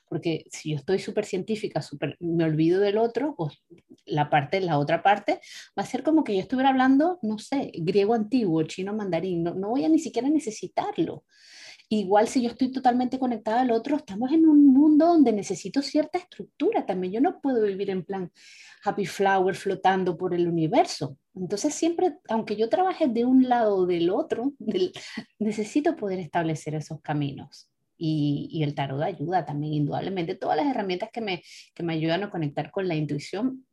porque 0.10 0.46
si 0.50 0.72
yo 0.72 0.78
estoy 0.78 1.00
súper 1.00 1.25
científica, 1.25 1.82
super, 1.82 2.18
me 2.20 2.44
olvido 2.44 2.82
del 2.82 2.98
otro, 2.98 3.36
pues 3.38 3.63
la 4.06 4.30
parte, 4.30 4.60
la 4.60 4.80
otra 4.80 5.04
parte, 5.04 5.39
va 5.78 5.84
a 5.84 5.86
ser 5.86 6.04
como 6.04 6.24
que 6.24 6.36
yo 6.36 6.42
estuviera 6.42 6.70
hablando, 6.70 7.20
no 7.22 7.38
sé, 7.38 7.72
griego 7.75 8.16
antiguo, 8.16 8.63
chino 8.63 8.94
mandarín, 8.94 9.44
no, 9.44 9.54
no 9.54 9.70
voy 9.70 9.86
a 9.86 9.89
ni 9.89 10.00
siquiera 10.00 10.30
necesitarlo. 10.30 11.24
Igual 11.92 12.28
si 12.28 12.44
yo 12.44 12.50
estoy 12.50 12.72
totalmente 12.72 13.18
conectada 13.18 13.62
al 13.62 13.72
otro, 13.72 13.96
estamos 13.96 14.32
en 14.32 14.48
un 14.48 14.68
mundo 14.68 15.08
donde 15.08 15.32
necesito 15.32 15.82
cierta 15.82 16.20
estructura 16.20 16.86
también. 16.86 17.13
Yo 17.13 17.22
no 17.22 17.42
puedo 17.42 17.63
vivir 17.63 17.89
en 17.89 18.06
plan 18.06 18.32
happy 18.84 19.08
flower 19.08 19.56
flotando 19.56 20.16
por 20.16 20.36
el 20.36 20.48
universo. 20.48 21.18
Entonces 21.34 21.74
siempre, 21.74 22.18
aunque 22.30 22.56
yo 22.56 22.70
trabaje 22.70 23.08
de 23.08 23.25
un 23.25 23.50
lado 23.50 23.75
o 23.75 23.86
del 23.88 24.12
otro, 24.12 24.54
necesito 25.39 25.96
poder 25.96 26.20
establecer 26.20 26.75
esos 26.75 27.01
caminos 27.01 27.72
y, 28.00 28.63
el 28.63 28.74
tarot 28.74 29.01
ayuda 29.01 29.46
también, 29.46 29.74
indudablemente. 29.74 30.36
Todas 30.36 30.58
las 30.58 30.68
herramientas 30.68 31.10
que 31.12 31.22
me, 31.22 31.44
que 31.74 31.84
me 31.84 31.94
ayudan 31.94 32.24
a 32.24 32.29
conectar 32.29 32.72
con 32.72 32.88
la 32.88 32.96
intuición 32.96 33.65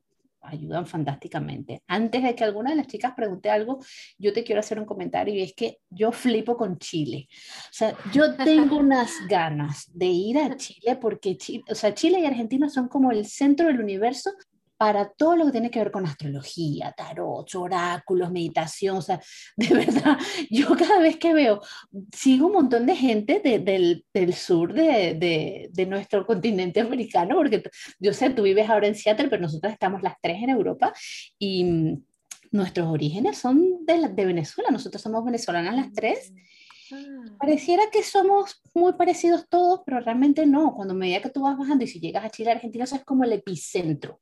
ayudan 0.47 0.87
fantásticamente. 0.87 1.83
Antes 1.87 2.23
de 2.23 2.35
que 2.35 2.45
alguna 2.45 2.71
de 2.71 2.77
las 2.77 2.87
chicas 2.87 3.15
pregunte 3.15 3.51
algo, 3.51 3.79
yo 4.19 4.33
te 4.33 4.45
quiero 4.45 4.61
hacer 4.61 4.79
un 4.79 4.85
comentario 4.85 5.35
y 5.35 5.43
es 5.43 5.55
que 5.55 5.79
yo 5.91 6.13
flipo 6.13 6.57
con 6.57 6.79
Chile. 6.79 7.29
O 7.31 7.73
sea, 7.73 7.97
yo 8.13 8.37
tengo 8.37 8.77
unas 8.79 9.13
ganas 9.29 9.91
de 9.93 10.07
ir 10.07 10.39
a 10.39 10.57
Chile 10.57 10.97
porque 10.97 11.37
Chile, 11.37 11.65
o 11.69 11.75
sea, 11.75 11.95
Chile 11.95 12.21
y 12.21 12.27
Argentina 12.27 12.69
son 12.69 12.89
como 12.89 13.11
el 13.11 13.27
centro 13.27 13.67
del 13.67 13.81
universo 13.81 14.31
para 14.77 15.09
todo 15.09 15.37
lo 15.37 15.47
que 15.47 15.53
tiene 15.53 15.71
que 15.71 15.79
ver 15.79 15.91
con 15.91 16.07
astrología, 16.07 16.93
tarot, 16.97 17.55
oráculos, 17.55 18.31
meditación, 18.31 18.99
o 18.99 19.03
sea, 19.03 19.21
de 19.57 19.69
verdad, 19.69 20.19
yo 20.51 20.77
cada 20.77 21.01
vez 21.01 21.17
que 21.17 21.33
veo, 21.33 21.61
sigo 22.13 22.47
un 22.47 22.53
montón 22.53 22.87
de 22.87 22.97
gente 22.97 23.41
del, 23.41 24.05
del, 24.13 24.35
sur 24.35 24.73
de, 24.73 25.15
de, 25.15 25.71
de, 25.73 25.87
nuestro 25.87 26.27
continente 26.27 26.81
americano, 26.81 27.37
porque 27.37 27.63
yo 27.99 28.13
sé, 28.13 28.31
tú 28.31 28.43
vives 28.43 28.69
ahora 28.69 28.87
en 28.87 28.95
Seattle, 28.95 29.29
pero 29.29 29.43
nosotros 29.43 29.73
estamos 29.73 30.03
las 30.03 30.15
tres 30.21 30.43
en 30.43 30.51
Europa 30.51 30.93
y 31.39 31.65
mm, 31.65 32.05
nuestros 32.53 32.89
orígenes 32.89 33.39
son 33.39 33.85
de, 33.87 34.09
de 34.09 34.27
Venezuela, 34.27 34.71
nosotros 34.71 35.03
somos 35.03 35.25
venezolanas 35.25 35.75
las 35.75 35.93
tres. 35.93 36.33
Ah. 36.93 37.25
Pareciera 37.41 37.85
que 37.91 38.03
somos 38.03 38.63
muy 38.75 38.93
parecidos 38.93 39.49
todos, 39.49 39.81
pero 39.85 40.01
realmente 40.01 40.47
no. 40.47 40.75
Cuando 40.75 40.95
a 40.95 40.97
medida 40.97 41.21
que 41.21 41.31
tú 41.31 41.43
vas 41.43 41.59
bajando 41.59 41.85
y 41.85 41.89
si 41.89 41.99
llegas 41.99 42.25
a 42.25 42.31
Chile, 42.31 42.53
Argentina, 42.53 42.85
eso 42.85 42.95
es 42.95 43.05
como 43.05 43.25
el 43.25 43.33
epicentro. 43.33 44.21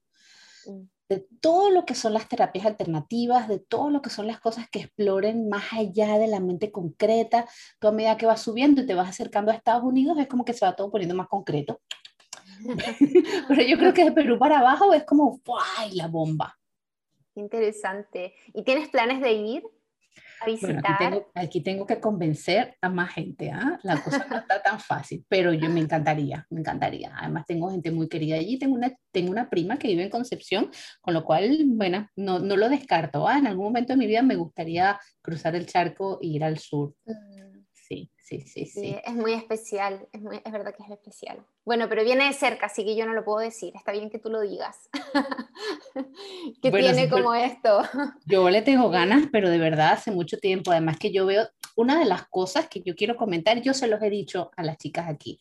De 1.09 1.27
todo 1.41 1.71
lo 1.71 1.85
que 1.85 1.95
son 1.95 2.15
las 2.15 2.29
terapias 2.29 2.67
alternativas, 2.67 3.49
de 3.49 3.59
todo 3.59 3.91
lo 3.91 4.01
que 4.01 4.11
son 4.11 4.27
las 4.27 4.41
cosas 4.41 4.69
que 4.71 4.81
exploren 4.81 5.49
más 5.49 5.73
allá 5.73 6.19
de 6.19 6.27
la 6.27 6.41
mente 6.41 6.73
concreta. 6.73 7.47
Tú 7.79 7.89
a 7.89 7.93
medida 7.93 8.17
que 8.17 8.27
vas 8.27 8.41
subiendo 8.41 8.83
y 8.83 8.87
te 8.87 8.95
vas 8.95 9.09
acercando 9.09 9.53
a 9.53 9.55
Estados 9.55 9.85
Unidos, 9.85 10.19
es 10.19 10.27
como 10.27 10.45
que 10.45 10.55
se 10.55 10.65
va 10.65 10.77
todo 10.77 10.91
poniendo 10.91 11.15
más 11.15 11.29
concreto. 11.29 11.81
Pero 13.49 13.63
yo 13.63 13.79
creo 13.79 13.93
que 13.93 14.05
de 14.05 14.13
Perú 14.13 14.39
para 14.39 14.61
abajo 14.61 14.93
es 14.95 15.05
como 15.05 15.41
¡ay, 15.77 15.93
la 15.93 16.09
bomba! 16.09 16.59
Interesante. 17.35 18.35
¿Y 18.55 18.63
tienes 18.63 18.89
planes 18.89 19.21
de 19.21 19.33
ir? 19.33 19.65
Aquí, 21.35 21.61
tengo, 21.61 21.87
que 21.87 22.01
convencer 22.01 22.77
a 22.81 22.89
más 22.89 23.13
gente, 23.13 23.51
¿ah? 23.51 23.79
La 23.83 24.03
cosa 24.03 24.27
no 24.31 24.39
está 24.39 24.63
tan 24.63 24.81
fácil, 24.81 25.25
pero 25.29 25.53
yo 25.53 25.69
me 25.71 25.81
encantaría, 25.81 26.47
me 26.51 26.61
encantaría. 26.61 27.13
Además 27.17 27.45
tengo 27.47 27.71
gente 27.71 27.91
muy 27.91 28.09
querida 28.09 28.37
allí, 28.37 28.59
tengo 28.59 28.75
una, 28.75 28.93
tengo 29.13 29.31
una 29.31 29.51
prima 29.51 29.79
que 29.79 29.89
vive 29.89 30.03
en 30.03 30.11
Concepción, 30.11 30.71
con 31.01 31.15
lo 31.15 31.25
cual, 31.25 31.65
bueno, 31.67 32.09
no, 32.17 32.39
no 32.39 32.57
lo 32.57 32.69
descarto. 32.69 33.27
¿ah? 33.27 33.39
En 33.39 33.47
algún 33.47 33.67
momento 33.67 33.93
de 33.93 33.99
mi 33.99 34.07
vida 34.07 34.23
me 34.23 34.37
gustaría 34.37 34.99
cruzar 35.23 35.57
el 35.57 35.67
charco 35.67 36.19
e 36.23 36.27
ir 36.29 36.45
al 36.45 36.59
sur. 36.59 36.95
Mm. 37.05 37.34
Sí, 37.87 38.11
sí, 38.17 38.41
sí, 38.41 38.65
sí, 38.65 38.97
Es 39.05 39.15
muy 39.15 39.35
especial, 39.35 40.09
es, 40.11 40.23
es, 40.43 40.53
verdad 40.53 40.75
que 40.75 40.83
es 40.83 40.91
especial. 40.91 41.45
Bueno, 41.67 41.87
pero 41.87 42.03
viene 42.03 42.25
de 42.25 42.33
cerca, 42.33 42.67
así 42.67 42.83
que 42.83 42.97
yo 42.97 43.05
no 43.05 43.13
lo 43.13 43.27
puedo 43.27 43.41
decir. 43.41 43.75
Está 43.77 43.93
bien 43.93 44.09
que 44.09 44.19
tú 44.19 44.31
lo 44.31 44.41
digas. 44.41 44.89
que 46.63 46.71
tiene 46.71 47.11
como 47.11 47.35
esto. 47.35 47.83
yo 48.25 48.49
le 48.49 48.63
tengo 48.63 48.89
ganas, 48.89 49.29
pero 49.31 49.51
de 49.51 49.59
verdad 49.59 49.93
hace 49.93 50.11
mucho 50.11 50.39
tiempo. 50.39 50.71
Además 50.71 50.99
que 50.99 51.13
yo 51.13 51.27
veo, 51.27 51.47
una 51.77 51.99
de 51.99 52.07
las 52.07 52.27
cosas 52.29 52.69
que 52.69 52.81
yo 52.81 52.95
quiero 52.95 53.17
comentar, 53.17 53.61
yo 53.61 53.75
se 53.75 53.87
los 53.87 54.01
he 54.01 54.09
dicho 54.09 54.51
a 54.57 54.63
las 54.63 54.79
chicas 54.79 55.07
aquí, 55.07 55.39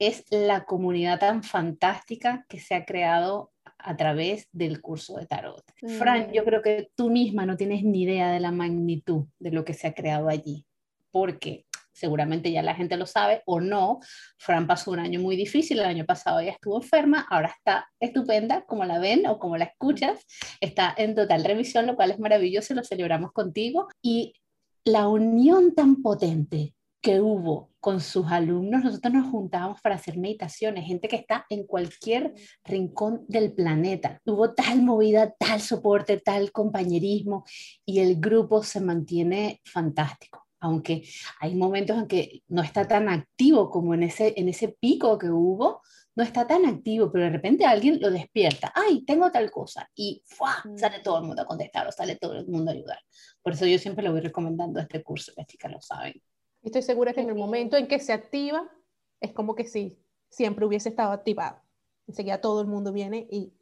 es 0.00 0.24
la 0.30 0.64
comunidad 0.64 1.20
tan 1.20 1.44
fantástica 1.44 2.44
que 2.48 2.58
se 2.58 2.74
ha 2.74 2.84
creado 2.84 3.52
a 3.78 3.96
través 3.96 4.48
del 4.50 4.80
curso 4.80 5.14
de 5.16 5.26
tarot. 5.26 5.62
Fran, 5.96 6.32
yo 6.32 6.42
mm. 6.42 6.44
creo 6.44 6.62
que 6.62 6.90
tú 6.96 7.08
misma 7.08 7.46
no 7.46 7.56
tienes 7.56 7.84
ni 7.84 8.02
idea 8.02 8.32
de 8.32 8.40
la 8.40 8.50
magnitud 8.50 9.26
de 9.38 9.52
lo 9.52 9.64
que 9.64 9.74
se 9.74 9.86
ha 9.86 9.94
creado 9.94 10.28
allí, 10.28 10.66
porque 11.12 11.66
seguramente 11.94 12.50
ya 12.50 12.62
la 12.62 12.74
gente 12.74 12.96
lo 12.96 13.06
sabe 13.06 13.42
o 13.46 13.60
no, 13.60 14.00
Fran 14.38 14.66
pasó 14.66 14.90
un 14.90 14.98
año 14.98 15.20
muy 15.20 15.36
difícil, 15.36 15.78
el 15.78 15.86
año 15.86 16.04
pasado 16.04 16.40
ella 16.40 16.52
estuvo 16.52 16.76
enferma, 16.82 17.26
ahora 17.30 17.54
está 17.56 17.88
estupenda, 18.00 18.64
como 18.66 18.84
la 18.84 18.98
ven 18.98 19.26
o 19.26 19.38
como 19.38 19.56
la 19.56 19.64
escuchas, 19.64 20.26
está 20.60 20.94
en 20.96 21.14
total 21.14 21.44
remisión, 21.44 21.86
lo 21.86 21.96
cual 21.96 22.10
es 22.10 22.18
maravilloso, 22.18 22.74
lo 22.74 22.84
celebramos 22.84 23.32
contigo. 23.32 23.88
Y 24.02 24.34
la 24.84 25.08
unión 25.08 25.74
tan 25.74 26.02
potente 26.02 26.74
que 27.00 27.20
hubo 27.20 27.70
con 27.80 28.00
sus 28.00 28.26
alumnos, 28.28 28.82
nosotros 28.82 29.12
nos 29.12 29.30
juntábamos 29.30 29.78
para 29.82 29.96
hacer 29.96 30.16
meditaciones, 30.16 30.86
gente 30.86 31.06
que 31.06 31.16
está 31.16 31.44
en 31.50 31.66
cualquier 31.66 32.32
rincón 32.64 33.26
del 33.28 33.52
planeta. 33.52 34.18
Hubo 34.24 34.54
tal 34.54 34.80
movida, 34.80 35.34
tal 35.38 35.60
soporte, 35.60 36.18
tal 36.18 36.50
compañerismo 36.50 37.44
y 37.84 38.00
el 38.00 38.18
grupo 38.18 38.62
se 38.62 38.80
mantiene 38.80 39.60
fantástico 39.64 40.43
aunque 40.64 41.06
hay 41.40 41.54
momentos 41.54 41.98
en 41.98 42.06
que 42.06 42.42
no 42.48 42.62
está 42.62 42.88
tan 42.88 43.10
activo 43.10 43.68
como 43.68 43.92
en 43.92 44.02
ese, 44.02 44.32
en 44.36 44.48
ese 44.48 44.68
pico 44.68 45.18
que 45.18 45.28
hubo, 45.28 45.82
no 46.16 46.24
está 46.24 46.46
tan 46.46 46.64
activo, 46.64 47.12
pero 47.12 47.24
de 47.24 47.30
repente 47.30 47.66
alguien 47.66 48.00
lo 48.00 48.10
despierta, 48.10 48.72
ay, 48.74 49.04
tengo 49.04 49.30
tal 49.30 49.50
cosa, 49.50 49.90
y 49.94 50.22
mm. 50.64 50.78
sale 50.78 51.00
todo 51.00 51.18
el 51.18 51.24
mundo 51.24 51.42
a 51.42 51.46
contestar, 51.46 51.86
o 51.86 51.92
sale 51.92 52.16
todo 52.16 52.38
el 52.38 52.46
mundo 52.46 52.70
a 52.70 52.74
ayudar. 52.74 52.98
Por 53.42 53.52
eso 53.52 53.66
yo 53.66 53.78
siempre 53.78 54.02
lo 54.02 54.12
voy 54.12 54.22
recomendando 54.22 54.80
este 54.80 55.02
curso, 55.02 55.32
las 55.36 55.46
chicas 55.46 55.70
lo 55.70 55.82
saben. 55.82 56.14
Estoy 56.62 56.80
segura 56.80 57.12
que 57.12 57.20
en 57.20 57.28
el 57.28 57.34
momento 57.34 57.76
en 57.76 57.86
que 57.86 57.98
se 57.98 58.14
activa, 58.14 58.66
es 59.20 59.34
como 59.34 59.54
que 59.54 59.66
sí, 59.66 59.98
siempre 60.30 60.64
hubiese 60.64 60.88
estado 60.88 61.12
activado. 61.12 61.60
Enseguida 62.06 62.40
todo 62.40 62.62
el 62.62 62.68
mundo 62.68 62.90
viene 62.90 63.26
y 63.30 63.52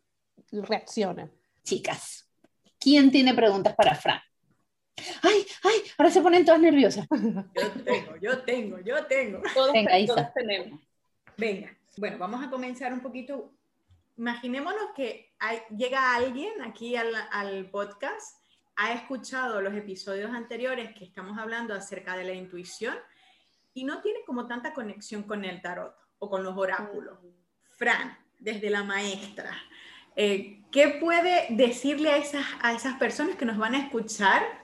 reacciona. 0.52 1.32
Chicas, 1.64 2.28
¿quién 2.78 3.10
tiene 3.10 3.34
preguntas 3.34 3.74
para 3.74 3.96
Fran? 3.96 4.20
¡Ay, 5.22 5.46
ay! 5.64 5.82
Ahora 5.96 6.10
se 6.10 6.20
ponen 6.20 6.44
todas 6.44 6.60
nerviosas. 6.60 7.06
Yo 7.10 7.70
tengo, 7.84 8.16
yo 8.20 8.42
tengo, 8.42 8.78
yo 8.80 9.06
tengo. 9.06 9.42
Todos, 9.54 9.72
Venga, 9.72 9.98
Isa. 9.98 10.32
tenemos. 10.34 10.80
Venga, 11.36 11.76
bueno, 11.96 12.18
vamos 12.18 12.44
a 12.44 12.50
comenzar 12.50 12.92
un 12.92 13.00
poquito. 13.00 13.52
Imaginémonos 14.16 14.90
que 14.94 15.32
llega 15.76 16.14
alguien 16.14 16.60
aquí 16.62 16.94
al, 16.96 17.12
al 17.30 17.70
podcast, 17.70 18.38
ha 18.76 18.92
escuchado 18.92 19.60
los 19.62 19.74
episodios 19.74 20.30
anteriores 20.30 20.94
que 20.94 21.04
estamos 21.04 21.38
hablando 21.38 21.74
acerca 21.74 22.16
de 22.16 22.24
la 22.24 22.32
intuición 22.32 22.94
y 23.74 23.84
no 23.84 24.02
tiene 24.02 24.20
como 24.26 24.46
tanta 24.46 24.74
conexión 24.74 25.22
con 25.22 25.44
el 25.44 25.62
tarot 25.62 25.94
o 26.18 26.28
con 26.28 26.44
los 26.44 26.56
oráculos. 26.56 27.18
Fran, 27.70 28.16
desde 28.38 28.68
la 28.70 28.84
maestra, 28.84 29.50
eh, 30.14 30.62
¿qué 30.70 30.98
puede 31.00 31.46
decirle 31.50 32.10
a 32.10 32.18
esas, 32.18 32.44
a 32.60 32.74
esas 32.74 32.98
personas 32.98 33.36
que 33.36 33.46
nos 33.46 33.56
van 33.56 33.74
a 33.74 33.78
escuchar 33.78 34.61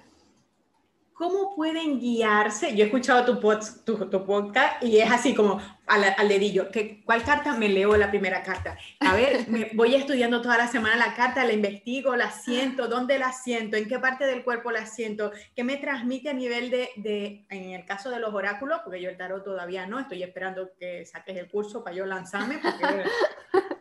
¿cómo 1.18 1.56
pueden 1.56 1.98
guiarse? 1.98 2.76
Yo 2.76 2.84
he 2.84 2.87
escuchado 2.87 3.25
tu, 3.25 4.08
tu, 4.08 4.25
podcast 4.25 4.80
y 4.84 4.98
es 4.98 5.10
así 5.10 5.34
como 5.34 5.60
al, 5.87 6.28
dedillo, 6.28 6.70
¿qué, 6.70 7.02
¿cuál 7.04 7.25
carta 7.25 7.54
me 7.54 7.68
leo 7.68 7.96
la 7.96 8.08
primera 8.08 8.44
carta? 8.44 8.78
A 9.00 9.16
ver, 9.16 9.48
me 9.48 9.70
voy 9.75 9.96
estudiando 9.96 10.40
toda 10.40 10.56
la 10.56 10.68
semana 10.68 10.94
la 10.94 11.14
carta, 11.14 11.44
la 11.44 11.52
investigo, 11.52 12.14
la 12.14 12.30
siento, 12.30 12.87
¿dónde 12.87 13.18
la 13.18 13.32
siento? 13.32 13.76
¿En 13.76 13.88
qué 13.88 13.98
parte 13.98 14.26
del 14.26 14.44
cuerpo 14.44 14.70
la 14.70 14.87
siento? 14.87 15.32
¿Qué 15.56 15.64
me 15.64 15.78
transmite 15.78 16.30
a 16.30 16.34
nivel 16.34 16.70
de, 16.70 16.90
de, 16.94 17.44
en 17.50 17.72
el 17.72 17.84
caso 17.84 18.10
de 18.10 18.20
los 18.20 18.32
oráculos? 18.32 18.78
Porque 18.84 19.02
yo 19.02 19.10
el 19.10 19.16
tarot 19.16 19.42
todavía 19.42 19.88
no, 19.88 19.98
estoy 19.98 20.22
esperando 20.22 20.70
que 20.78 21.04
saques 21.04 21.37
el 21.37 21.50
curso 21.50 21.82
para 21.82 21.96
yo 21.96 22.06
lanzarme, 22.06 22.60
porque 22.62 23.04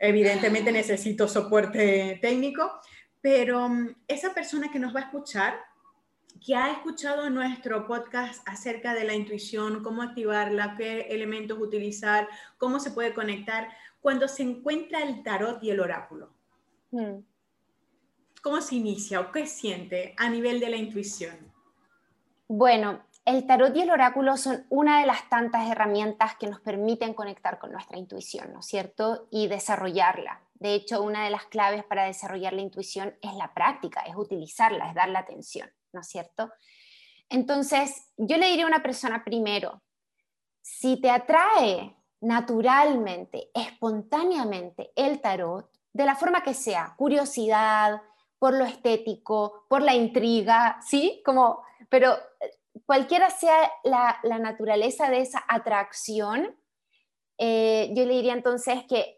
evidentemente 0.00 0.72
necesito 0.72 1.28
soporte 1.28 2.18
técnico, 2.20 2.80
pero 3.20 3.68
mm, 3.68 3.94
esa 4.08 4.34
persona 4.34 4.72
que 4.72 4.80
nos 4.80 4.92
va 4.92 5.00
a 5.00 5.04
escuchar, 5.04 5.67
que 6.44 6.56
ha 6.56 6.70
escuchado 6.72 7.30
nuestro 7.30 7.86
podcast 7.86 8.46
acerca 8.48 8.94
de 8.94 9.04
la 9.04 9.14
intuición, 9.14 9.82
cómo 9.82 10.02
activarla, 10.02 10.74
qué 10.76 11.02
elementos 11.10 11.58
utilizar, 11.58 12.28
cómo 12.56 12.80
se 12.80 12.90
puede 12.90 13.14
conectar, 13.14 13.68
cuando 14.00 14.28
se 14.28 14.42
encuentra 14.42 15.02
el 15.02 15.22
tarot 15.22 15.62
y 15.62 15.70
el 15.70 15.80
oráculo. 15.80 16.30
Hmm. 16.90 17.20
¿Cómo 18.42 18.60
se 18.60 18.76
inicia 18.76 19.20
o 19.20 19.32
qué 19.32 19.46
siente 19.46 20.14
a 20.16 20.28
nivel 20.28 20.60
de 20.60 20.70
la 20.70 20.76
intuición? 20.76 21.36
Bueno, 22.46 23.02
el 23.24 23.46
tarot 23.46 23.76
y 23.76 23.82
el 23.82 23.90
oráculo 23.90 24.36
son 24.36 24.64
una 24.70 25.00
de 25.00 25.06
las 25.06 25.28
tantas 25.28 25.68
herramientas 25.68 26.36
que 26.36 26.46
nos 26.46 26.60
permiten 26.60 27.12
conectar 27.12 27.58
con 27.58 27.72
nuestra 27.72 27.98
intuición, 27.98 28.52
¿no 28.52 28.60
es 28.60 28.66
cierto? 28.66 29.26
Y 29.30 29.48
desarrollarla. 29.48 30.40
De 30.54 30.74
hecho, 30.74 31.02
una 31.02 31.24
de 31.24 31.30
las 31.30 31.44
claves 31.44 31.84
para 31.84 32.04
desarrollar 32.04 32.52
la 32.52 32.62
intuición 32.62 33.14
es 33.20 33.34
la 33.34 33.52
práctica, 33.52 34.00
es 34.02 34.16
utilizarla, 34.16 34.88
es 34.88 34.94
dar 34.94 35.08
la 35.10 35.18
atención. 35.18 35.68
¿No 35.92 36.00
es 36.00 36.08
cierto? 36.08 36.50
Entonces, 37.28 38.12
yo 38.16 38.36
le 38.36 38.48
diría 38.48 38.64
a 38.64 38.68
una 38.68 38.82
persona 38.82 39.24
primero, 39.24 39.82
si 40.60 41.00
te 41.00 41.10
atrae 41.10 41.94
naturalmente, 42.20 43.50
espontáneamente 43.54 44.92
el 44.96 45.20
tarot, 45.20 45.70
de 45.92 46.04
la 46.04 46.16
forma 46.16 46.42
que 46.42 46.54
sea, 46.54 46.94
curiosidad, 46.96 48.02
por 48.38 48.54
lo 48.54 48.64
estético, 48.64 49.64
por 49.68 49.82
la 49.82 49.94
intriga, 49.94 50.80
¿sí? 50.86 51.22
Como, 51.24 51.62
pero 51.88 52.14
eh, 52.40 52.50
cualquiera 52.86 53.30
sea 53.30 53.70
la, 53.84 54.20
naturaleza 54.38 55.10
de 55.10 55.20
esa 55.20 55.44
atracción, 55.48 56.56
eh, 57.38 57.90
yo 57.94 58.04
le 58.04 58.14
diría 58.14 58.32
entonces 58.32 58.84
que 58.88 59.17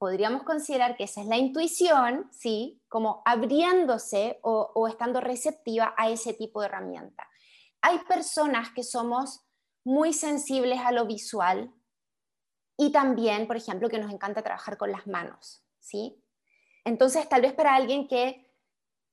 podríamos 0.00 0.44
considerar 0.44 0.96
que 0.96 1.04
esa 1.04 1.20
es 1.20 1.26
la 1.26 1.36
intuición, 1.36 2.26
¿sí? 2.32 2.82
Como 2.88 3.20
abriéndose 3.26 4.40
o, 4.42 4.88
estando 4.88 5.20
receptiva 5.20 5.94
a 5.94 6.08
ese 6.08 6.32
tipo 6.32 6.62
de 6.62 6.68
herramienta. 6.68 7.28
Hay 7.82 7.98
personas 8.08 8.70
que 8.70 8.82
somos 8.82 9.42
muy 9.84 10.14
sensibles 10.14 10.80
a 10.80 10.92
lo 10.92 11.04
visual 11.04 11.70
y 12.78 12.92
también, 12.92 13.46
por 13.46 13.58
ejemplo, 13.58 13.90
que 13.90 13.98
nos 13.98 14.10
encanta 14.10 14.40
trabajar 14.42 14.78
con 14.78 14.90
las 14.90 15.06
manos, 15.06 15.62
¿sí? 15.80 16.24
Entonces, 16.86 17.28
tal 17.28 17.42
vez 17.42 17.52
para 17.52 17.74
alguien 17.74 18.08
que, 18.08 18.50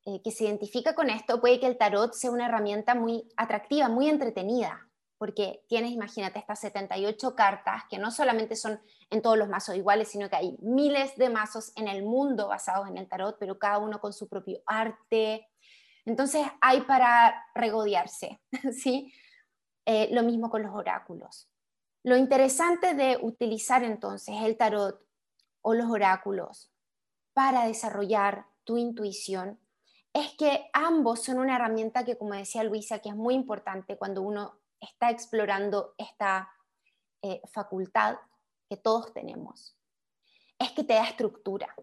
eh, 0.06 0.22
que 0.24 0.32
se 0.32 0.46
identifica 0.46 0.96
con 0.96 1.10
esto, 1.10 1.42
puede 1.42 1.60
que 1.60 1.68
el 1.68 1.78
tarot 1.78 2.14
sea 2.14 2.32
una 2.32 2.46
herramienta 2.46 2.96
muy 2.96 3.28
atractiva, 3.36 3.90
muy 3.90 4.08
entretenida, 4.08 4.87
porque 5.18 5.64
tienes, 5.68 5.92
imagínate, 5.92 6.40
estas 6.40 6.60
78 6.60 7.36
cartas 7.36 7.84
que 7.90 7.98
no 7.98 8.12
solamente 8.12 8.56
son 8.56 8.80
en 9.10 9.22
todos 9.22 9.38
los 9.38 9.50
mazos 9.50 9.76
iguales, 9.76 10.10
sino 10.10 10.30
que 10.30 10.36
hay 10.36 10.58
miles 10.62 11.16
de 11.18 11.30
mazos 11.30 11.72
en 11.76 11.88
el 11.88 12.04
mundo 12.04 12.48
basados 12.48 12.88
en 12.88 12.98
el 12.98 13.08
tarot, 13.08 13.38
pero 13.40 13.58
cada 13.58 13.80
uno 13.80 14.00
con 14.00 14.14
su 14.14 14.28
propio 14.28 14.62
arte. 14.66 15.48
Entonces 16.06 16.46
hay 16.62 16.82
para 16.82 17.46
regodearse, 17.56 18.42
¿sí? 18.72 19.14
Eh, 19.86 20.10
lo 20.12 20.24
mismo 20.24 20.50
con 20.50 20.64
los 20.64 20.76
oráculos. 20.76 21.50
Lo 22.04 22.16
interesante 22.16 22.94
de 22.94 23.18
utilizar 23.22 23.84
entonces 23.84 24.36
el 24.44 24.58
tarot 24.58 25.02
o 25.62 25.74
los 25.74 25.90
oráculos 25.90 26.72
para 27.34 27.66
desarrollar 27.66 28.46
tu 28.64 28.78
intuición 28.78 29.60
es 30.14 30.34
que 30.38 30.70
ambos 30.74 31.24
son 31.24 31.40
una 31.40 31.56
herramienta 31.56 32.04
que, 32.04 32.18
como 32.18 32.34
decía 32.34 32.64
Luisa, 32.64 33.00
que 33.00 33.10
es 33.10 33.16
muy 33.16 33.36
importante 33.36 33.98
cuando 33.98 34.22
uno 34.22 34.60
está 34.80 35.10
explorando 35.10 35.94
esta 35.98 36.52
eh, 37.22 37.42
facultad 37.52 38.18
que 38.70 38.78
todos 38.78 39.14
tenemos. 39.14 39.78
Es 40.60 40.72
que 40.72 40.84
te 40.84 40.94
da 40.94 41.06
estructura, 41.06 41.74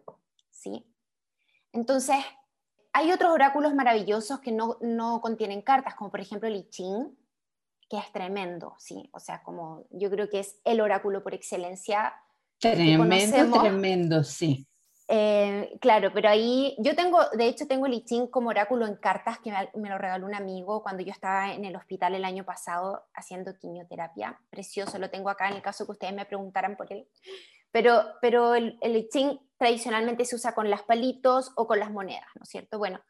¿sí? 0.50 0.84
Entonces, 1.72 2.16
hay 2.92 3.10
otros 3.10 3.32
oráculos 3.32 3.74
maravillosos 3.74 4.40
que 4.40 4.52
no, 4.52 4.78
no 4.80 5.20
contienen 5.20 5.62
cartas, 5.62 5.94
como 5.94 6.10
por 6.10 6.20
ejemplo 6.20 6.48
el 6.48 6.56
I 6.56 6.68
Ching, 6.70 7.18
que 7.88 7.98
es 7.98 8.12
tremendo, 8.12 8.74
¿sí? 8.78 9.10
O 9.12 9.20
sea, 9.20 9.42
como 9.42 9.86
yo 9.90 10.10
creo 10.10 10.28
que 10.28 10.40
es 10.40 10.60
el 10.64 10.80
oráculo 10.80 11.22
por 11.22 11.34
excelencia. 11.34 12.14
Tremendo, 12.58 13.60
tremendo, 13.60 14.24
sí. 14.24 14.66
Eh, 15.06 15.76
claro, 15.82 16.10
pero 16.14 16.30
ahí 16.30 16.74
yo 16.78 16.96
tengo, 16.96 17.18
de 17.36 17.46
hecho 17.46 17.66
tengo 17.66 17.84
el 17.86 17.92
I 17.92 18.04
Ching 18.04 18.28
como 18.28 18.48
oráculo 18.48 18.86
en 18.86 18.96
cartas 18.96 19.38
que 19.38 19.52
me, 19.74 19.90
lo 19.90 19.98
regaló 19.98 20.26
un 20.26 20.34
amigo 20.34 20.82
cuando 20.82 21.02
yo 21.02 21.12
estaba 21.12 21.52
en 21.52 21.66
el 21.66 21.76
hospital 21.76 22.14
el 22.14 22.24
año 22.24 22.44
pasado 22.44 23.04
haciendo 23.14 23.58
quimioterapia. 23.58 24.40
Precioso, 24.48 24.98
lo 24.98 25.10
tengo 25.10 25.28
acá 25.28 25.48
en 25.48 25.56
el 25.56 25.62
caso 25.62 25.84
que 25.84 25.92
ustedes 25.92 26.14
me 26.14 26.24
preguntaran 26.24 26.76
por 26.76 26.90
él. 26.90 27.06
Pero, 27.70 28.02
pero 28.22 28.54
el, 28.54 28.78
el 28.80 29.08
Ching 29.08 29.38
tradicionalmente 29.58 30.24
se 30.24 30.36
usa 30.36 30.54
con 30.54 30.70
las 30.70 30.82
palitos 30.82 31.52
o 31.56 31.66
con 31.66 31.78
las 31.80 31.90
monedas, 31.90 32.28
¿no 32.36 32.44
es 32.44 32.48
cierto? 32.48 32.78
Bueno, 32.78 33.00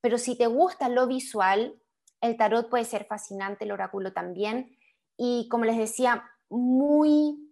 pero 0.00 0.18
si 0.18 0.36
te 0.36 0.46
gusta 0.46 0.88
lo 0.88 1.06
visual, 1.06 1.74
el 2.20 2.36
tarot 2.36 2.68
puede 2.68 2.84
ser 2.84 3.06
fascinante, 3.06 3.64
el 3.64 3.72
oráculo 3.72 4.12
también. 4.12 4.76
Y 5.16 5.48
como 5.48 5.64
les 5.64 5.76
decía, 5.76 6.30
muy 6.48 7.49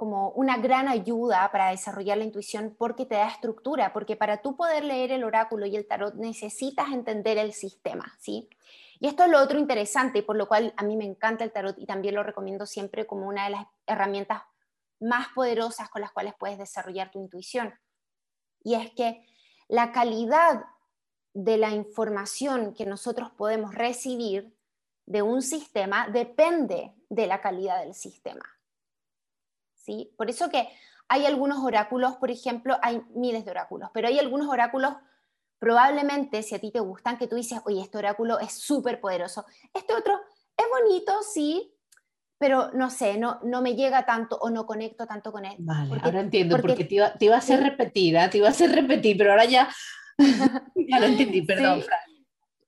como 0.00 0.30
una 0.30 0.56
gran 0.56 0.88
ayuda 0.88 1.52
para 1.52 1.72
desarrollar 1.72 2.16
la 2.16 2.24
intuición 2.24 2.74
porque 2.78 3.04
te 3.04 3.16
da 3.16 3.28
estructura, 3.28 3.92
porque 3.92 4.16
para 4.16 4.40
tú 4.40 4.56
poder 4.56 4.82
leer 4.82 5.12
el 5.12 5.24
oráculo 5.24 5.66
y 5.66 5.76
el 5.76 5.86
tarot 5.86 6.14
necesitas 6.14 6.90
entender 6.90 7.36
el 7.36 7.52
sistema, 7.52 8.10
¿sí? 8.18 8.48
Y 8.98 9.08
esto 9.08 9.24
es 9.24 9.30
lo 9.30 9.38
otro 9.38 9.58
interesante, 9.58 10.22
por 10.22 10.36
lo 10.36 10.48
cual 10.48 10.72
a 10.78 10.84
mí 10.84 10.96
me 10.96 11.04
encanta 11.04 11.44
el 11.44 11.52
tarot 11.52 11.78
y 11.78 11.84
también 11.84 12.14
lo 12.14 12.22
recomiendo 12.22 12.64
siempre 12.64 13.06
como 13.06 13.28
una 13.28 13.44
de 13.44 13.50
las 13.50 13.66
herramientas 13.86 14.40
más 15.00 15.28
poderosas 15.34 15.90
con 15.90 16.00
las 16.00 16.12
cuales 16.12 16.32
puedes 16.38 16.56
desarrollar 16.56 17.10
tu 17.10 17.20
intuición. 17.20 17.74
Y 18.64 18.76
es 18.76 18.90
que 18.92 19.26
la 19.68 19.92
calidad 19.92 20.64
de 21.34 21.58
la 21.58 21.72
información 21.72 22.72
que 22.72 22.86
nosotros 22.86 23.32
podemos 23.32 23.74
recibir 23.74 24.56
de 25.04 25.20
un 25.20 25.42
sistema 25.42 26.08
depende 26.08 26.94
de 27.10 27.26
la 27.26 27.42
calidad 27.42 27.84
del 27.84 27.92
sistema. 27.92 28.59
¿Sí? 29.82 30.12
Por 30.16 30.30
eso 30.30 30.50
que 30.50 30.68
hay 31.08 31.26
algunos 31.26 31.58
oráculos, 31.58 32.16
por 32.16 32.30
ejemplo, 32.30 32.78
hay 32.82 33.02
miles 33.14 33.44
de 33.44 33.50
oráculos, 33.50 33.90
pero 33.92 34.08
hay 34.08 34.18
algunos 34.18 34.48
oráculos 34.48 34.94
probablemente, 35.58 36.42
si 36.42 36.54
a 36.54 36.58
ti 36.58 36.70
te 36.70 36.80
gustan, 36.80 37.18
que 37.18 37.26
tú 37.26 37.36
dices, 37.36 37.60
oye, 37.64 37.82
este 37.82 37.98
oráculo 37.98 38.38
es 38.40 38.52
súper 38.52 39.00
poderoso. 39.00 39.44
Este 39.74 39.94
otro 39.94 40.18
es 40.56 40.64
bonito, 40.70 41.12
sí, 41.22 41.74
pero 42.38 42.70
no 42.72 42.88
sé, 42.88 43.18
no, 43.18 43.38
no 43.44 43.60
me 43.60 43.74
llega 43.74 44.06
tanto 44.06 44.38
o 44.40 44.48
no 44.48 44.64
conecto 44.64 45.06
tanto 45.06 45.30
con 45.30 45.44
él. 45.44 45.56
Vale, 45.58 46.00
ahora 46.02 46.20
entiendo, 46.20 46.58
porque, 46.58 46.84
te, 46.86 46.94
iba, 46.94 47.12
te, 47.12 47.26
iba, 47.26 47.34
a 47.34 47.38
hacer 47.38 47.60
repetida, 47.60 48.30
te 48.30 48.38
iba 48.38 48.48
a 48.48 48.52
hacer 48.52 48.72
repetir, 48.72 49.18
pero 49.18 49.32
ahora 49.32 49.44
ya 49.44 49.68
ya 50.74 51.00
lo 51.00 51.06
entendí, 51.06 51.42
perdón, 51.42 51.82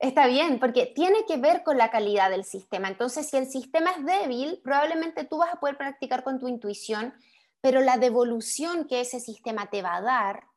Está 0.03 0.27
bien, 0.27 0.59
porque 0.59 0.87
tiene 0.87 1.25
que 1.29 1.37
ver 1.37 1.63
con 1.63 1.79
la 1.79 1.93
calidad 1.93 2.29
del 2.29 2.43
sistema. 2.43 2.89
Entonces, 2.89 3.31
si 3.31 3.37
el 3.37 3.47
sistema 3.47 3.93
es 3.93 4.05
débil, 4.05 4.61
probablemente 4.65 5.23
tú 5.23 5.39
vas 5.39 5.55
a 5.55 5.61
poder 5.61 5.79
practicar 5.79 6.25
con 6.25 6.41
tu 6.41 6.49
intuición, 6.49 7.15
pero 7.61 7.81
la 7.81 7.99
devolución 7.99 8.89
que 8.89 9.01
ese 9.01 9.21
sistema 9.21 9.71
te 9.71 9.81
va 9.81 9.95
a 9.95 10.01
dar 10.01 10.49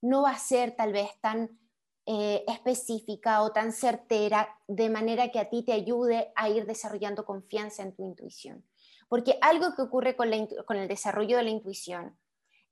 no 0.00 0.22
va 0.22 0.30
a 0.30 0.38
ser 0.38 0.74
tal 0.74 0.92
vez 0.92 1.10
tan 1.20 1.60
eh, 2.06 2.44
específica 2.48 3.42
o 3.42 3.52
tan 3.52 3.72
certera, 3.72 4.48
de 4.66 4.90
manera 4.90 5.28
que 5.28 5.38
a 5.38 5.48
ti 5.48 5.62
te 5.62 5.74
ayude 5.74 6.32
a 6.34 6.48
ir 6.48 6.66
desarrollando 6.66 7.24
confianza 7.24 7.84
en 7.84 7.94
tu 7.94 8.04
intuición. 8.04 8.64
Porque 9.08 9.38
algo 9.40 9.76
que 9.76 9.82
ocurre 9.82 10.16
con, 10.16 10.28
con 10.66 10.76
el 10.76 10.88
desarrollo 10.88 11.36
de 11.36 11.44
la 11.44 11.50
intuición 11.50 12.18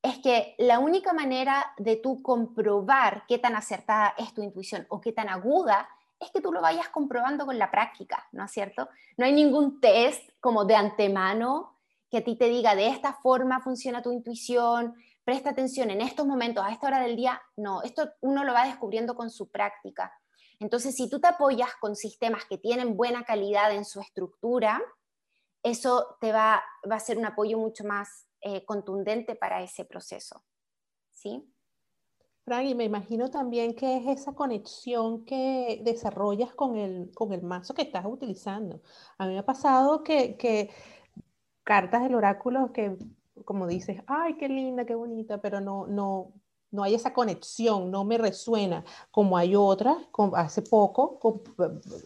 es 0.02 0.18
que 0.18 0.56
la 0.58 0.80
única 0.80 1.12
manera 1.12 1.72
de 1.78 1.94
tú 1.94 2.20
comprobar 2.20 3.26
qué 3.28 3.38
tan 3.38 3.54
acertada 3.54 4.12
es 4.18 4.34
tu 4.34 4.42
intuición 4.42 4.86
o 4.88 5.00
qué 5.00 5.12
tan 5.12 5.28
aguda 5.28 5.88
es 6.18 6.30
que 6.30 6.40
tú 6.40 6.52
lo 6.52 6.60
vayas 6.60 6.88
comprobando 6.88 7.46
con 7.46 7.58
la 7.58 7.70
práctica, 7.70 8.26
¿no 8.32 8.44
es 8.44 8.50
cierto? 8.50 8.88
No 9.16 9.26
hay 9.26 9.32
ningún 9.32 9.80
test 9.80 10.30
como 10.40 10.64
de 10.64 10.74
antemano 10.74 11.78
que 12.10 12.18
a 12.18 12.24
ti 12.24 12.36
te 12.36 12.48
diga 12.48 12.74
de 12.74 12.88
esta 12.88 13.14
forma 13.14 13.60
funciona 13.60 14.02
tu 14.02 14.12
intuición, 14.12 14.94
presta 15.24 15.50
atención 15.50 15.90
en 15.90 16.00
estos 16.00 16.26
momentos, 16.26 16.64
a 16.64 16.70
esta 16.70 16.86
hora 16.86 17.00
del 17.00 17.16
día. 17.16 17.40
No, 17.56 17.82
esto 17.82 18.08
uno 18.20 18.44
lo 18.44 18.52
va 18.52 18.66
descubriendo 18.66 19.14
con 19.14 19.30
su 19.30 19.48
práctica. 19.50 20.12
Entonces, 20.58 20.94
si 20.94 21.10
tú 21.10 21.20
te 21.20 21.26
apoyas 21.26 21.70
con 21.80 21.96
sistemas 21.96 22.44
que 22.46 22.58
tienen 22.58 22.96
buena 22.96 23.24
calidad 23.24 23.74
en 23.74 23.84
su 23.84 24.00
estructura, 24.00 24.82
eso 25.62 26.16
te 26.20 26.32
va, 26.32 26.62
va 26.90 26.96
a 26.96 27.00
ser 27.00 27.18
un 27.18 27.26
apoyo 27.26 27.58
mucho 27.58 27.84
más 27.84 28.26
eh, 28.40 28.64
contundente 28.64 29.34
para 29.34 29.62
ese 29.62 29.84
proceso. 29.84 30.44
¿Sí? 31.10 31.52
Fran, 32.46 32.64
y 32.64 32.76
me 32.76 32.84
imagino 32.84 33.28
también 33.28 33.74
que 33.74 33.96
es 33.96 34.06
esa 34.20 34.32
conexión 34.32 35.24
que 35.24 35.80
desarrollas 35.84 36.54
con 36.54 36.76
el, 36.76 37.10
con 37.12 37.32
el 37.32 37.42
mazo 37.42 37.74
que 37.74 37.82
estás 37.82 38.06
utilizando. 38.06 38.80
A 39.18 39.26
mí 39.26 39.32
me 39.32 39.40
ha 39.40 39.44
pasado 39.44 40.04
que, 40.04 40.36
que 40.36 40.70
cartas 41.64 42.04
del 42.04 42.14
oráculo 42.14 42.72
que, 42.72 42.96
como 43.44 43.66
dices, 43.66 44.00
ay, 44.06 44.36
qué 44.36 44.48
linda, 44.48 44.86
qué 44.86 44.94
bonita, 44.94 45.40
pero 45.40 45.60
no, 45.60 45.88
no, 45.88 46.34
no 46.70 46.84
hay 46.84 46.94
esa 46.94 47.12
conexión, 47.12 47.90
no 47.90 48.04
me 48.04 48.16
resuena, 48.16 48.84
como 49.10 49.36
hay 49.36 49.56
otras, 49.56 49.96
hace 50.34 50.62
poco 50.62 51.18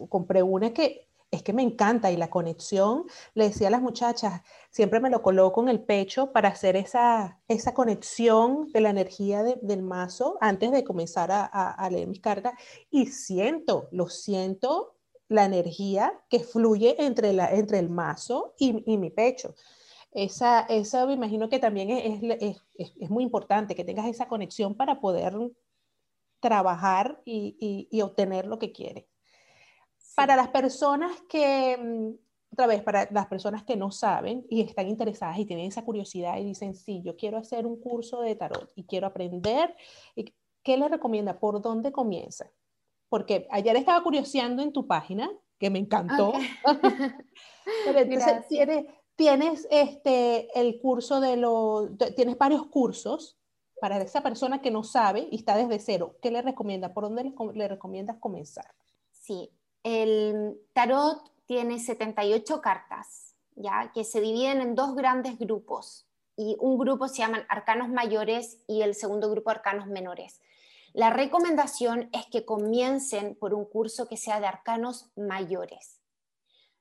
compré 0.09 0.42
una 0.42 0.72
que 0.72 1.10
es 1.31 1.43
que 1.43 1.53
me 1.53 1.62
encanta 1.62 2.11
y 2.11 2.16
la 2.16 2.31
conexión, 2.31 3.07
le 3.35 3.45
decía 3.45 3.69
a 3.69 3.71
las 3.71 3.83
muchachas, 3.83 4.43
siempre 4.71 5.01
me 5.01 5.11
lo 5.11 5.23
coloco 5.23 5.62
en 5.62 5.69
el 5.69 5.81
pecho 5.81 6.33
para 6.33 6.49
hacer 6.49 6.77
esa, 6.77 7.40
esa 7.47 7.73
conexión 7.73 8.71
de 8.73 8.81
la 8.81 8.90
energía 8.90 9.43
del 9.43 9.83
mazo 9.83 10.38
antes 10.40 10.73
de 10.73 10.83
comenzar 10.83 11.31
a, 11.33 11.88
leer 11.90 12.09
mis 12.09 12.21
cartas 12.21 12.55
y 12.90 13.07
siento, 13.07 13.88
lo 13.93 14.09
siento, 14.09 14.97
la 15.29 15.45
energía 15.45 16.21
que 16.29 16.40
fluye 16.40 16.97
entre, 17.05 17.33
la, 17.33 17.53
entre 17.53 17.79
el 17.79 17.88
mazo 17.88 18.55
y, 18.59 18.73
mi 18.73 19.11
pecho. 19.11 19.55
Esa, 20.11 20.62
esa 20.62 21.07
me 21.07 21.12
imagino 21.12 21.49
que 21.49 21.61
también 21.61 21.90
es, 21.90 22.61
es, 22.77 23.11
muy 23.11 23.23
importante, 23.23 23.77
que 23.77 23.85
tengas 23.85 24.07
esa 24.07 24.27
conexión 24.27 24.75
para 24.75 25.01
poder 25.01 25.37
trabajar 26.40 27.23
y, 27.25 27.87
y 27.88 28.01
obtener 28.01 28.47
lo 28.47 28.59
que 28.59 28.73
quieres. 28.73 29.10
Para 30.14 30.37
las 30.37 30.49
personas 30.49 31.12
que, 31.29 31.77
mm, 31.77 32.53
otra 32.53 32.66
vez, 32.66 32.83
para 32.83 33.09
las 33.12 33.27
personas 33.27 33.62
que 33.62 33.77
no 33.77 33.90
saben 33.90 34.44
y 34.49 34.62
están 34.62 34.88
interesadas 34.88 35.38
y 35.38 35.46
tienen 35.46 35.66
esa 35.66 35.85
curiosidad 35.85 36.38
y 36.38 36.44
dicen, 36.44 36.75
sí, 36.75 37.01
yo 37.05 37.16
quiero 37.16 37.38
hacer 37.38 37.64
un 37.66 37.81
curso 37.81 38.20
de 38.20 38.35
tarot 38.35 38.73
y 38.75 38.85
quiero 38.85 39.07
aprender, 39.07 39.75
¿qué 40.62 40.77
les 40.77 40.90
recomienda? 40.90 41.38
¿Por 41.38 41.62
dónde 41.62 41.92
comienza? 41.92 42.51
Porque 43.09 43.46
ayer 43.51 43.77
estaba 43.77 44.03
curioseando 44.03 44.62
en 44.62 44.73
tu 44.73 44.87
página, 44.87 45.31
que 45.59 45.70
me 45.70 45.79
encantó. 45.79 46.33
entonces 47.87 48.49
tienes, 48.49 48.87
tienes 49.14 49.68
este, 49.70 50.49
el 50.59 50.81
curso 50.81 51.20
de 51.20 51.37
los, 51.37 51.90
tienes 52.16 52.38
varios 52.38 52.66
cursos 52.66 53.38
para 53.81 53.99
esa 53.99 54.23
persona 54.23 54.61
que 54.61 54.70
no 54.70 54.83
sabe 54.83 55.29
y 55.31 55.37
está 55.37 55.57
desde 55.57 55.79
cero. 55.79 56.16
¿Qué 56.23 56.31
le 56.31 56.42
recomienda? 56.42 56.94
¿Por 56.94 57.05
dónde 57.05 57.25
le, 57.25 57.35
le 57.55 57.68
recomiendas 57.68 58.16
comenzar? 58.18 58.66
Sí, 59.11 59.51
el 59.83 60.61
tarot 60.73 61.31
tiene 61.47 61.79
78 61.79 62.61
cartas, 62.61 63.35
¿ya? 63.57 63.90
que 63.93 64.05
se 64.05 64.21
dividen 64.21 64.61
en 64.61 64.75
dos 64.75 64.95
grandes 64.95 65.38
grupos. 65.38 66.07
Y 66.37 66.57
un 66.61 66.79
grupo 66.79 67.09
se 67.09 67.19
llaman 67.19 67.45
arcanos 67.49 67.88
mayores 67.88 68.59
y 68.66 68.83
el 68.83 68.95
segundo 68.95 69.31
grupo 69.31 69.51
arcanos 69.51 69.87
menores. 69.87 70.40
La 70.93 71.11
recomendación 71.11 72.09
es 72.12 72.27
que 72.27 72.45
comiencen 72.45 73.35
por 73.37 73.55
un 73.55 73.64
curso 73.64 74.09
que 74.09 74.16
sea 74.16 74.40
de 74.40 74.47
arcanos 74.47 75.11
mayores. 75.16 76.01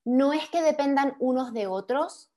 No 0.05 0.33
es 0.33 0.49
que 0.49 0.61
dependan 0.61 1.15
unos 1.19 1.53
de 1.53 1.67
otros, 1.67 2.29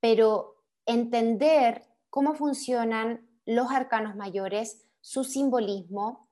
pero 0.00 0.62
entender 0.86 1.84
cómo 2.10 2.34
funcionan 2.34 3.26
los 3.46 3.70
arcanos 3.70 4.14
mayores, 4.14 4.84
su 5.00 5.24
simbolismo, 5.24 6.28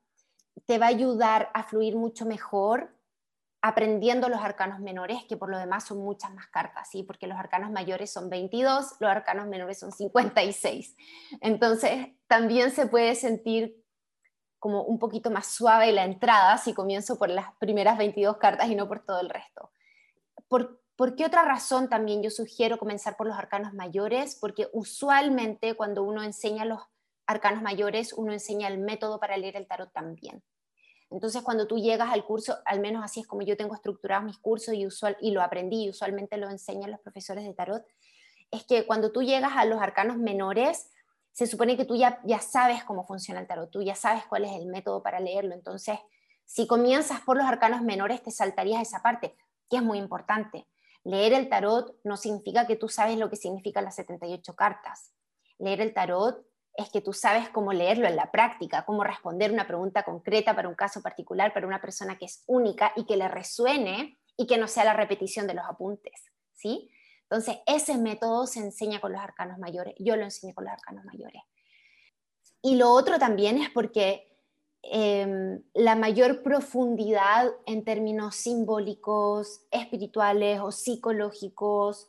te 0.65 0.77
va 0.77 0.85
a 0.85 0.89
ayudar 0.89 1.49
a 1.53 1.63
fluir 1.63 1.95
mucho 1.95 2.25
mejor 2.25 2.96
aprendiendo 3.67 4.29
los 4.29 4.41
arcanos 4.41 4.79
menores, 4.79 5.23
que 5.27 5.37
por 5.37 5.49
lo 5.49 5.57
demás 5.57 5.85
son 5.85 5.99
muchas 5.99 6.33
más 6.33 6.47
cartas, 6.47 6.89
¿sí? 6.89 7.03
porque 7.03 7.27
los 7.27 7.37
arcanos 7.37 7.71
mayores 7.71 8.11
son 8.11 8.29
22, 8.29 8.95
los 8.99 9.09
arcanos 9.09 9.47
menores 9.47 9.79
son 9.79 9.91
56. 9.91 10.95
Entonces, 11.41 12.09
también 12.27 12.71
se 12.71 12.87
puede 12.87 13.15
sentir 13.15 13.83
como 14.59 14.83
un 14.83 14.99
poquito 14.99 15.29
más 15.29 15.47
suave 15.47 15.91
la 15.91 16.05
entrada 16.05 16.57
si 16.57 16.73
comienzo 16.73 17.17
por 17.17 17.29
las 17.29 17.53
primeras 17.59 17.97
22 17.97 18.37
cartas 18.37 18.69
y 18.69 18.75
no 18.75 18.87
por 18.87 19.05
todo 19.05 19.21
el 19.21 19.29
resto. 19.29 19.71
¿Por, 20.47 20.81
¿Por 20.95 21.15
qué 21.15 21.25
otra 21.25 21.43
razón 21.43 21.89
también 21.89 22.23
yo 22.23 22.31
sugiero 22.31 22.77
comenzar 22.77 23.17
por 23.17 23.27
los 23.27 23.37
arcanos 23.37 23.73
mayores? 23.73 24.35
Porque 24.39 24.67
usualmente 24.73 25.75
cuando 25.75 26.03
uno 26.03 26.23
enseña 26.23 26.65
los 26.65 26.81
arcanos 27.27 27.61
mayores, 27.61 28.13
uno 28.13 28.33
enseña 28.33 28.67
el 28.67 28.79
método 28.79 29.19
para 29.19 29.37
leer 29.37 29.57
el 29.57 29.67
tarot 29.67 29.91
también. 29.91 30.41
Entonces, 31.09 31.41
cuando 31.41 31.67
tú 31.67 31.77
llegas 31.77 32.11
al 32.11 32.25
curso, 32.25 32.57
al 32.65 32.79
menos 32.79 33.03
así 33.03 33.21
es 33.21 33.27
como 33.27 33.41
yo 33.41 33.55
tengo 33.55 33.73
estructurados 33.73 34.25
mis 34.25 34.37
cursos 34.37 34.73
y, 34.73 34.85
usual, 34.85 35.17
y 35.21 35.31
lo 35.31 35.41
aprendí 35.41 35.85
y 35.85 35.89
usualmente 35.89 36.37
lo 36.37 36.49
enseñan 36.49 36.91
los 36.91 36.99
profesores 36.99 37.45
de 37.45 37.53
tarot, 37.53 37.85
es 38.51 38.63
que 38.65 38.85
cuando 38.85 39.11
tú 39.11 39.23
llegas 39.23 39.53
a 39.55 39.65
los 39.65 39.81
arcanos 39.81 40.17
menores, 40.17 40.89
se 41.31 41.47
supone 41.47 41.77
que 41.77 41.85
tú 41.85 41.95
ya, 41.95 42.19
ya 42.25 42.39
sabes 42.39 42.83
cómo 42.83 43.05
funciona 43.05 43.39
el 43.39 43.47
tarot, 43.47 43.69
tú 43.69 43.81
ya 43.81 43.95
sabes 43.95 44.25
cuál 44.25 44.45
es 44.45 44.53
el 44.53 44.67
método 44.67 45.03
para 45.03 45.19
leerlo. 45.19 45.53
Entonces, 45.53 45.99
si 46.45 46.65
comienzas 46.65 47.21
por 47.21 47.37
los 47.37 47.45
arcanos 47.45 47.81
menores, 47.81 48.23
te 48.23 48.31
saltarías 48.31 48.81
esa 48.81 49.01
parte, 49.01 49.35
que 49.69 49.77
es 49.77 49.83
muy 49.83 49.99
importante. 49.99 50.67
Leer 51.03 51.33
el 51.33 51.47
tarot 51.47 51.95
no 52.03 52.17
significa 52.17 52.67
que 52.67 52.75
tú 52.75 52.89
sabes 52.89 53.17
lo 53.17 53.29
que 53.29 53.35
significan 53.35 53.83
las 53.83 53.95
78 53.95 54.55
cartas. 54.55 55.13
Leer 55.59 55.81
el 55.81 55.93
tarot 55.93 56.45
es 56.77 56.89
que 56.91 57.01
tú 57.01 57.11
sabes 57.11 57.49
cómo 57.49 57.73
leerlo 57.73 58.07
en 58.07 58.15
la 58.15 58.31
práctica, 58.31 58.85
cómo 58.85 59.03
responder 59.03 59.51
una 59.51 59.67
pregunta 59.67 60.03
concreta 60.03 60.55
para 60.55 60.69
un 60.69 60.75
caso 60.75 61.01
particular, 61.01 61.51
para 61.51 61.65
una 61.65 61.81
persona 61.81 62.19
que 62.19 62.25
es 62.25 62.43
única 62.45 62.93
y 62.95 63.05
que 63.05 63.17
le 63.17 63.27
resuene 63.27 64.19
y 64.37 64.45
que 64.45 64.59
no 64.59 64.67
sea 64.67 64.85
la 64.85 64.93
repetición 64.93 65.47
de 65.47 65.55
los 65.55 65.65
apuntes, 65.65 66.31
¿sí? 66.53 66.91
Entonces, 67.23 67.57
ese 67.65 67.97
método 67.97 68.45
se 68.45 68.59
enseña 68.59 69.01
con 69.01 69.11
los 69.11 69.19
arcanos 69.19 69.57
mayores, 69.57 69.95
yo 69.97 70.15
lo 70.15 70.23
enseño 70.23 70.53
con 70.53 70.65
los 70.65 70.73
arcanos 70.73 71.03
mayores. 71.03 71.41
Y 72.61 72.75
lo 72.75 72.91
otro 72.91 73.17
también 73.17 73.57
es 73.57 73.71
porque 73.71 74.31
em, 74.83 75.63
la 75.73 75.95
mayor 75.95 76.43
profundidad 76.43 77.51
en 77.65 77.83
términos 77.83 78.35
simbólicos, 78.35 79.61
espirituales 79.71 80.59
o 80.61 80.71
psicológicos 80.71 82.07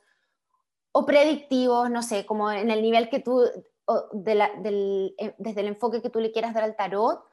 o 0.93 1.07
predictivos, 1.07 1.91
no 1.91 2.03
sé, 2.03 2.27
como 2.27 2.51
en 2.53 2.71
el 2.71 2.83
nivel 2.83 3.09
que 3.09 3.21
tú 3.21 3.43
eh, 3.89 5.35
desde 5.39 5.61
el 5.61 5.67
enfoque 5.69 6.03
que 6.03 6.11
tú 6.11 6.21
le 6.21 6.33
quieras 6.33 6.55
dar 6.55 6.65
al 6.65 6.77
tarot, 6.77 7.25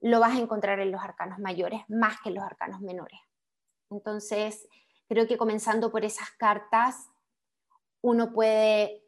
lo 0.00 0.20
vas 0.20 0.36
a 0.36 0.40
encontrar 0.40 0.80
en 0.80 0.90
los 0.90 1.02
arcanos 1.02 1.38
mayores 1.38 1.82
más 1.88 2.20
que 2.22 2.30
en 2.30 2.36
los 2.36 2.44
arcanos 2.44 2.80
menores. 2.80 3.20
Entonces, 3.90 4.68
creo 5.08 5.26
que 5.26 5.36
comenzando 5.36 5.90
por 5.90 6.04
esas 6.04 6.30
cartas, 6.32 7.10
uno 8.02 8.32
puede 8.32 9.04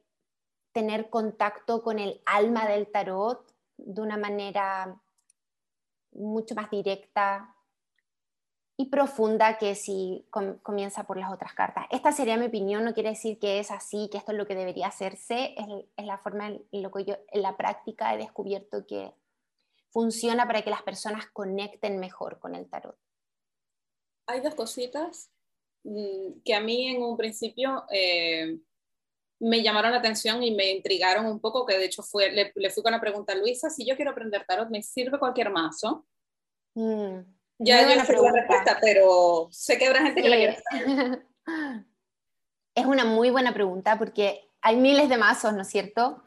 tener 0.72 1.10
contacto 1.10 1.82
con 1.82 1.98
el 1.98 2.22
alma 2.26 2.66
del 2.66 2.90
tarot 2.90 3.54
de 3.76 4.00
una 4.00 4.16
manera 4.16 5.00
mucho 6.12 6.54
más 6.54 6.70
directa, 6.70 7.54
y 8.82 8.86
profunda 8.86 9.58
que 9.58 9.76
si 9.76 10.26
comienza 10.62 11.04
por 11.04 11.16
las 11.16 11.32
otras 11.32 11.54
cartas. 11.54 11.86
Esta 11.90 12.10
sería 12.10 12.36
mi 12.36 12.46
opinión, 12.46 12.84
no 12.84 12.94
quiere 12.94 13.10
decir 13.10 13.38
que 13.38 13.60
es 13.60 13.70
así, 13.70 14.08
que 14.10 14.18
esto 14.18 14.32
es 14.32 14.38
lo 14.38 14.46
que 14.46 14.56
debería 14.56 14.88
hacerse, 14.88 15.54
es, 15.56 16.04
la 16.04 16.18
forma 16.18 16.48
en, 16.48 16.82
lo 16.82 16.90
que 16.90 17.04
yo 17.04 17.16
en 17.28 17.42
la 17.42 17.56
práctica 17.56 18.12
he 18.12 18.18
descubierto 18.18 18.84
que 18.86 19.12
funciona 19.90 20.46
para 20.46 20.62
que 20.62 20.70
las 20.70 20.82
personas 20.82 21.26
conecten 21.32 22.00
mejor 22.00 22.40
con 22.40 22.56
el 22.56 22.68
tarot. 22.68 22.98
Hay 24.26 24.40
dos 24.40 24.56
cositas 24.56 25.30
mm, 25.84 26.40
que 26.44 26.54
a 26.54 26.60
mí 26.60 26.88
en 26.88 27.02
un 27.02 27.16
principio 27.16 27.84
eh, 27.90 28.58
me 29.38 29.62
llamaron 29.62 29.92
la 29.92 29.98
atención 29.98 30.42
y 30.42 30.50
me 30.50 30.72
intrigaron 30.72 31.26
un 31.26 31.38
poco, 31.38 31.64
que 31.64 31.78
de 31.78 31.84
hecho 31.84 32.02
fue, 32.02 32.32
le, 32.32 32.70
fui 32.70 32.82
con 32.82 32.92
la 32.92 33.00
pregunta 33.00 33.32
a 33.32 33.36
Luisa, 33.36 33.70
si 33.70 33.86
yo 33.86 33.94
quiero 33.94 34.10
aprender 34.10 34.44
tarot, 34.44 34.70
¿me 34.70 34.82
sirve 34.82 35.20
cualquier 35.20 35.50
mazo? 35.50 36.04
Mm. 36.74 37.41
Ya 37.64 37.82
yo 37.82 37.96
no 37.96 38.04
sé 38.04 38.12
la 38.14 38.32
respuesta, 38.32 38.78
pero 38.80 39.48
sé 39.50 39.78
que 39.78 39.86
habrá 39.86 40.02
gente 40.02 40.22
que 40.22 40.28
la 40.28 41.26
Es 42.74 42.86
una 42.86 43.04
muy 43.04 43.30
buena 43.30 43.52
pregunta 43.52 43.98
porque 43.98 44.48
hay 44.62 44.76
miles 44.76 45.08
de 45.08 45.18
mazos, 45.18 45.52
¿no 45.52 45.62
es 45.62 45.68
cierto? 45.68 46.22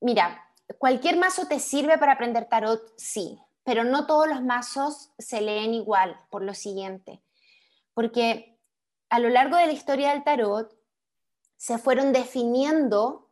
Mira, 0.00 0.44
cualquier 0.78 1.16
mazo 1.16 1.46
te 1.46 1.58
sirve 1.58 1.98
para 1.98 2.12
aprender 2.12 2.44
tarot, 2.44 2.82
sí, 2.96 3.38
pero 3.64 3.82
no 3.84 4.06
todos 4.06 4.28
los 4.28 4.42
mazos 4.42 5.10
se 5.18 5.40
leen 5.40 5.74
igual 5.74 6.20
por 6.30 6.42
lo 6.42 6.54
siguiente. 6.54 7.22
Porque 7.94 8.58
a 9.08 9.18
lo 9.18 9.30
largo 9.30 9.56
de 9.56 9.66
la 9.66 9.72
historia 9.72 10.10
del 10.10 10.22
tarot 10.22 10.72
se 11.56 11.78
fueron 11.78 12.12
definiendo 12.12 13.30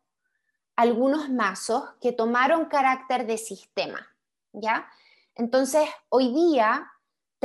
algunos 0.74 1.30
mazos 1.30 1.84
que 2.00 2.12
tomaron 2.12 2.66
carácter 2.66 3.26
de 3.26 3.38
sistema, 3.38 4.08
¿ya? 4.52 4.90
Entonces, 5.34 5.88
hoy 6.08 6.32
día 6.32 6.90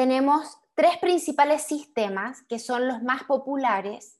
tenemos 0.01 0.57
tres 0.73 0.97
principales 0.97 1.61
sistemas 1.61 2.41
que 2.49 2.57
son 2.57 2.87
los 2.87 3.03
más 3.03 3.23
populares, 3.25 4.17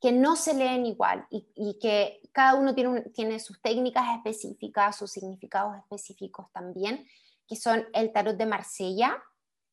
que 0.00 0.10
no 0.10 0.34
se 0.34 0.52
leen 0.52 0.84
igual 0.84 1.28
y, 1.30 1.78
que 1.80 2.20
cada 2.32 2.56
uno 2.56 2.74
tiene, 2.74 3.02
tiene 3.02 3.38
sus 3.38 3.62
técnicas 3.62 4.04
específicas, 4.16 4.98
sus 4.98 5.12
significados 5.12 5.76
específicos 5.76 6.46
también, 6.50 7.06
que 7.46 7.54
son 7.54 7.86
el 7.92 8.12
tarot 8.12 8.36
de 8.36 8.46
Marsella, 8.46 9.22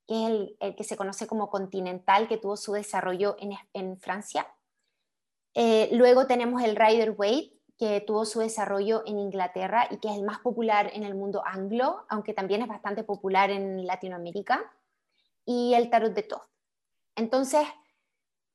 que 0.06 0.24
es 0.24 0.30
el, 0.60 0.76
que 0.76 0.84
se 0.84 0.96
conoce 0.96 1.26
como 1.26 1.50
continental, 1.50 2.28
que 2.28 2.38
tuvo 2.38 2.56
su 2.56 2.74
desarrollo 2.74 3.36
en, 3.74 4.00
Francia. 4.00 4.46
Eh, 5.56 5.90
luego 5.94 6.28
tenemos 6.28 6.62
el 6.62 6.76
Rider 6.76 7.16
Waite, 7.18 7.58
que 7.76 8.02
tuvo 8.02 8.26
su 8.26 8.40
desarrollo 8.40 9.02
en 9.08 9.18
Inglaterra 9.18 9.88
y 9.90 9.98
que 9.98 10.10
es 10.10 10.16
el 10.16 10.26
más 10.26 10.42
popular 10.42 10.92
en 10.94 11.06
el 11.06 11.16
mundo 11.16 11.42
anglo, 11.44 12.06
aunque 12.08 12.36
también 12.36 12.62
es 12.62 12.68
bastante 12.68 13.04
popular 13.04 13.50
en 13.50 13.88
Latinoamérica 13.88 14.72
y 15.50 15.74
el 15.74 15.90
tarot 15.90 16.14
de 16.14 16.22
Toth. 16.22 16.48
Entonces, 17.16 17.68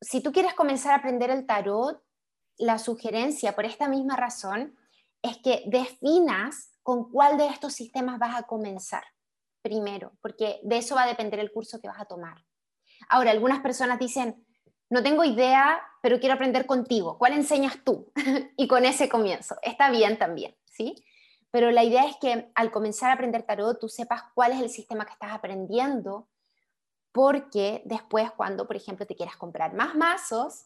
si 0.00 0.22
tú 0.22 0.30
quieres 0.30 0.54
comenzar 0.54 0.92
a 0.92 0.98
aprender 0.98 1.28
el 1.28 1.44
tarot, 1.44 2.00
la 2.56 2.78
sugerencia 2.78 3.56
por 3.56 3.64
esta 3.64 3.88
misma 3.88 4.14
razón 4.14 4.78
es 5.20 5.38
que 5.38 5.64
definas 5.66 6.78
con 6.84 7.10
cuál 7.10 7.36
de 7.36 7.48
estos 7.48 7.72
sistemas 7.72 8.20
vas 8.20 8.36
a 8.36 8.44
comenzar 8.44 9.02
primero, 9.60 10.12
porque 10.20 10.60
de 10.62 10.76
eso 10.76 10.94
va 10.94 11.02
a 11.02 11.08
depender 11.08 11.40
el 11.40 11.50
curso 11.50 11.80
que 11.80 11.88
vas 11.88 12.00
a 12.00 12.04
tomar. 12.04 12.44
Ahora, 13.08 13.32
algunas 13.32 13.60
personas 13.60 13.98
dicen, 13.98 14.46
no 14.88 15.02
tengo 15.02 15.24
idea, 15.24 15.82
pero 16.00 16.20
quiero 16.20 16.36
aprender 16.36 16.64
contigo. 16.64 17.18
¿Cuál 17.18 17.32
enseñas 17.32 17.82
tú? 17.84 18.12
y 18.56 18.68
con 18.68 18.84
ese 18.84 19.08
comienzo. 19.08 19.56
Está 19.62 19.90
bien 19.90 20.16
también, 20.16 20.54
¿sí? 20.66 21.04
Pero 21.50 21.72
la 21.72 21.82
idea 21.82 22.06
es 22.06 22.16
que 22.20 22.52
al 22.54 22.70
comenzar 22.70 23.10
a 23.10 23.14
aprender 23.14 23.42
tarot, 23.42 23.80
tú 23.80 23.88
sepas 23.88 24.22
cuál 24.32 24.52
es 24.52 24.60
el 24.60 24.70
sistema 24.70 25.04
que 25.04 25.14
estás 25.14 25.32
aprendiendo 25.32 26.28
porque 27.14 27.80
después 27.84 28.32
cuando, 28.32 28.66
por 28.66 28.74
ejemplo, 28.74 29.06
te 29.06 29.14
quieras 29.14 29.36
comprar 29.36 29.72
más 29.72 29.94
mazos, 29.94 30.64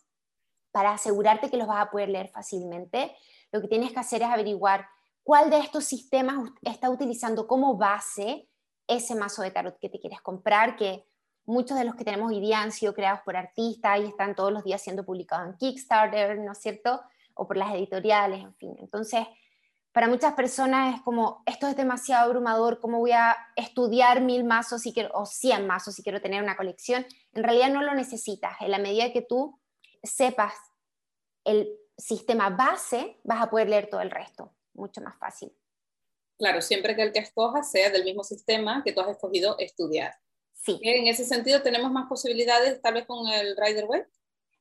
para 0.70 0.92
asegurarte 0.92 1.50
que 1.50 1.58
los 1.58 1.68
vas 1.68 1.82
a 1.82 1.90
poder 1.90 2.08
leer 2.08 2.28
fácilmente, 2.28 3.14
lo 3.52 3.61
que 3.61 3.68
tienes 3.68 3.92
que 3.92 4.00
hacer 4.00 4.22
es 4.22 4.28
averiguar 4.28 4.87
cuál 5.22 5.50
de 5.50 5.58
estos 5.58 5.84
sistemas 5.84 6.50
está 6.62 6.88
utilizando 6.88 7.46
como 7.46 7.76
base 7.76 8.48
ese 8.87 9.14
mazo 9.14 9.42
de 9.42 9.50
tarot 9.50 9.78
que 9.78 9.90
te 9.90 10.00
quieres 10.00 10.22
comprar, 10.22 10.76
que 10.76 11.04
muchos 11.44 11.78
de 11.78 11.84
los 11.84 11.94
que 11.94 12.04
tenemos 12.04 12.30
hoy 12.30 12.40
día 12.40 12.62
han 12.62 12.72
sido 12.72 12.94
creados 12.94 13.20
por 13.26 13.37
artistas 13.37 14.00
y 14.00 14.04
están 14.04 14.34
todos 14.34 14.50
los 14.50 14.64
días 14.64 14.80
siendo 14.80 15.04
publicados 15.04 15.48
en 15.48 15.56
Kickstarter, 15.58 16.38
¿no 16.38 16.52
es 16.52 16.58
cierto? 16.58 17.02
O 17.34 17.46
por 17.46 17.58
las 17.58 17.74
editoriales, 17.74 18.42
en 18.42 18.54
fin. 18.54 18.74
Entonces, 18.78 19.26
para 19.98 20.06
muchas 20.06 20.34
personas 20.34 20.94
es 20.94 21.02
como, 21.02 21.42
esto 21.44 21.66
es 21.66 21.74
demasiado 21.74 22.26
abrumador, 22.26 22.78
¿cómo 22.78 23.00
voy 23.00 23.11
a 23.11 23.37
estudiar 23.56 24.20
mil 24.20 24.44
mazos 24.44 24.82
si 24.82 24.92
quiero, 24.92 25.11
o 25.12 25.26
cien 25.26 25.66
mazos 25.66 25.96
si 25.96 26.04
quiero 26.04 26.20
tener 26.20 26.40
una 26.40 26.56
colección? 26.56 27.04
En 27.32 27.42
realidad 27.42 27.68
no 27.70 27.82
lo 27.82 27.92
necesitas. 27.94 28.52
En 28.61 28.70
la 28.70 28.78
medida 28.78 29.12
que 29.12 29.22
tú 29.22 29.58
sepas 30.04 30.54
el 31.42 31.68
sistema 31.96 32.48
base, 32.48 33.18
vas 33.24 33.42
a 33.42 33.50
poder 33.50 33.70
leer 33.70 33.90
todo 33.90 34.00
el 34.00 34.12
resto, 34.12 34.54
mucho 34.72 35.00
más 35.00 35.18
fácil. 35.18 35.52
Claro, 36.38 36.62
siempre 36.62 36.94
que 36.94 37.02
el 37.02 37.12
que 37.12 37.18
escojas 37.18 37.68
sea 37.68 37.90
del 37.90 38.04
mismo 38.04 38.22
sistema 38.22 38.84
que 38.84 38.92
tú 38.92 39.00
has 39.00 39.08
escogido 39.08 39.58
estudiar. 39.58 40.14
Sí. 40.52 40.78
En 40.80 41.08
ese 41.08 41.24
sentido, 41.24 41.61
¿tenemos 41.62 41.90
más 41.90 42.08
posibilidades 42.08 42.80
tal 42.80 42.94
vez 42.94 43.04
con 43.04 43.26
el 43.26 43.56
Rider 43.56 43.87
Web? 43.87 44.08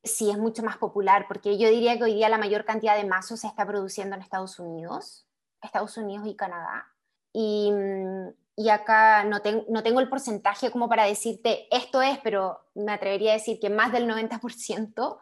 Sí, 0.04 0.32
es 0.32 0.39
mucho 0.39 0.63
más 0.63 0.78
popular, 0.78 1.26
porque 1.28 1.60
yo 1.60 1.69
diría 1.69 1.95
que 1.95 2.06
hoy 2.06 2.15
día 2.15 2.28
la 2.28 2.39
mayor 2.39 2.65
cantidad 2.65 2.97
de 2.97 3.06
mazos 3.08 3.41
se 3.41 3.47
está 3.47 3.67
produciendo 3.67 4.15
en 4.15 4.23
Estados 4.23 4.58
Unidos. 4.58 5.26
Estados 5.62 5.98
Unidos 5.98 6.28
y 6.28 6.36
Canadá. 6.36 6.88
Y, 7.34 7.72
mm, 7.72 8.30
y 8.58 8.70
acá 8.70 9.24
no, 9.24 9.39
no, 9.70 9.84
tengo 9.84 10.00
el 10.00 10.10
porcentaje 10.10 10.72
como 10.72 10.89
para 10.89 11.06
decirte 11.06 11.67
esto 11.70 12.02
es, 12.02 12.17
pero 12.24 12.60
me 12.74 12.91
atrevería 12.91 13.32
a 13.32 13.36
decir 13.36 13.60
que 13.60 13.70
más 13.70 13.91
del 13.91 14.08
90% 14.08 15.20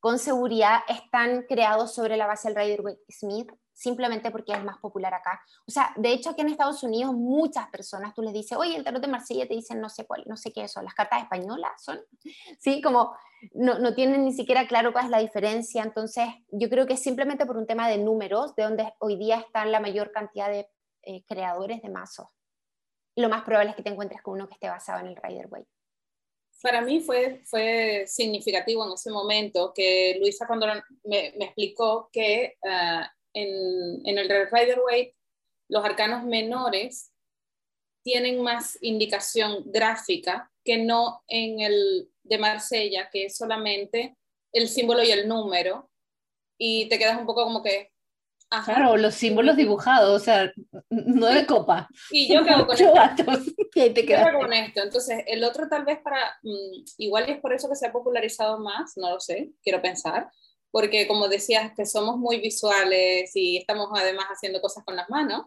con 0.00 0.18
seguridad 0.18 0.80
están 0.88 1.42
creados 1.42 1.94
sobre 1.94 2.16
la 2.16 2.26
base 2.26 2.48
del 2.48 2.56
Rider 2.56 2.98
Smith 3.10 3.52
simplemente 3.78 4.32
porque 4.32 4.52
es 4.52 4.64
más 4.64 4.78
popular 4.78 5.14
acá. 5.14 5.40
O 5.66 5.70
sea, 5.70 5.92
de 5.96 6.10
hecho 6.10 6.30
aquí 6.30 6.40
en 6.40 6.48
Estados 6.48 6.82
Unidos 6.82 7.14
muchas 7.14 7.68
personas, 7.68 8.12
tú 8.12 8.22
les 8.22 8.32
dices, 8.32 8.58
oye, 8.58 8.74
el 8.74 8.82
tarot 8.82 9.00
de 9.00 9.06
Marsella 9.06 9.46
te 9.46 9.54
dicen 9.54 9.80
no 9.80 9.88
sé 9.88 10.04
cuál, 10.04 10.24
no 10.26 10.36
sé 10.36 10.52
qué 10.52 10.66
son, 10.66 10.84
las 10.84 10.94
cartas 10.94 11.22
españolas 11.22 11.80
son, 11.80 12.00
sí, 12.58 12.82
como 12.82 13.16
no, 13.52 13.78
no, 13.78 13.94
tienen 13.94 14.24
ni 14.24 14.32
siquiera 14.32 14.66
claro 14.66 14.92
cuál 14.92 15.04
es 15.04 15.10
la 15.12 15.20
diferencia, 15.20 15.84
entonces 15.84 16.26
yo 16.50 16.68
creo 16.68 16.86
que 16.86 16.96
simplemente 16.96 17.46
por 17.46 17.56
un 17.56 17.66
tema 17.66 17.88
de 17.88 17.98
números, 17.98 18.56
de 18.56 18.64
donde 18.64 18.92
hoy 18.98 19.16
día 19.16 19.36
están 19.36 19.70
la 19.70 19.78
mayor 19.78 20.10
cantidad 20.10 20.48
de 20.48 20.68
eh, 21.02 21.22
creadores 21.24 21.80
de 21.80 21.88
mazos. 21.88 22.26
Lo 23.14 23.28
más 23.28 23.44
probable 23.44 23.70
es 23.70 23.76
que 23.76 23.84
te 23.84 23.90
encuentres 23.90 24.22
con 24.22 24.34
uno 24.34 24.48
que 24.48 24.54
esté 24.54 24.68
basado 24.68 25.00
en 25.00 25.06
el 25.06 25.16
Rider 25.16 25.46
Waite. 25.48 25.70
Para 26.60 26.80
mí 26.80 26.98
fue, 26.98 27.42
fue 27.44 28.04
significativo 28.08 28.84
en 28.84 28.92
ese 28.92 29.12
momento 29.12 29.72
que 29.72 30.16
Luisa 30.18 30.48
cuando 30.48 30.66
me, 31.04 31.28
explicó 31.28 32.10
que 32.12 32.56
uh, 32.62 33.06
en, 33.38 34.18
el 34.18 34.28
Rider 34.28 34.80
Waite, 34.80 35.14
los 35.68 35.84
arcanos 35.84 36.24
menores 36.24 37.12
tienen 38.02 38.42
más 38.42 38.78
indicación 38.80 39.64
gráfica 39.66 40.50
que 40.64 40.78
no 40.78 41.22
en 41.28 41.60
el 41.60 42.10
de 42.22 42.38
Marsella, 42.38 43.08
que 43.10 43.26
es 43.26 43.36
solamente 43.36 44.16
el 44.52 44.68
símbolo 44.68 45.02
y 45.02 45.10
el 45.10 45.28
número, 45.28 45.90
y 46.58 46.88
te 46.88 46.98
quedas 46.98 47.18
un 47.18 47.26
poco 47.26 47.44
como 47.44 47.62
que... 47.62 47.92
Claro, 48.64 48.96
los 48.96 49.14
símbolos 49.14 49.56
dibujados, 49.56 50.22
o 50.22 50.24
sea, 50.24 50.50
nueve 50.88 51.44
copas. 51.44 51.86
Y 52.10 52.32
yo 52.32 52.42
quedo 52.42 52.66
con 52.66 52.76
esto. 52.80 53.24
te 53.74 54.06
quedas 54.06 54.32
con 54.32 54.50
esto. 54.54 54.82
Entonces, 54.82 55.22
el 55.26 55.44
otro 55.44 55.68
tal 55.68 55.84
vez 55.84 55.98
para, 55.98 56.38
mm, 56.42 56.84
igual 56.96 57.28
es 57.28 57.38
por 57.40 57.52
eso 57.52 57.68
que 57.68 57.76
se 57.76 57.86
ha 57.86 57.92
popularizado 57.92 58.58
más, 58.58 58.96
no 58.96 59.10
lo 59.10 59.20
sé, 59.20 59.50
quiero 59.62 59.82
pensar, 59.82 60.30
porque 60.70 61.08
como 61.08 61.28
decías 61.28 61.72
que 61.74 61.86
somos 61.86 62.16
muy 62.16 62.40
visuales 62.40 63.30
y 63.34 63.56
estamos 63.56 63.88
además 63.94 64.26
haciendo 64.26 64.60
cosas 64.60 64.84
con 64.84 64.96
las 64.96 65.08
manos, 65.08 65.46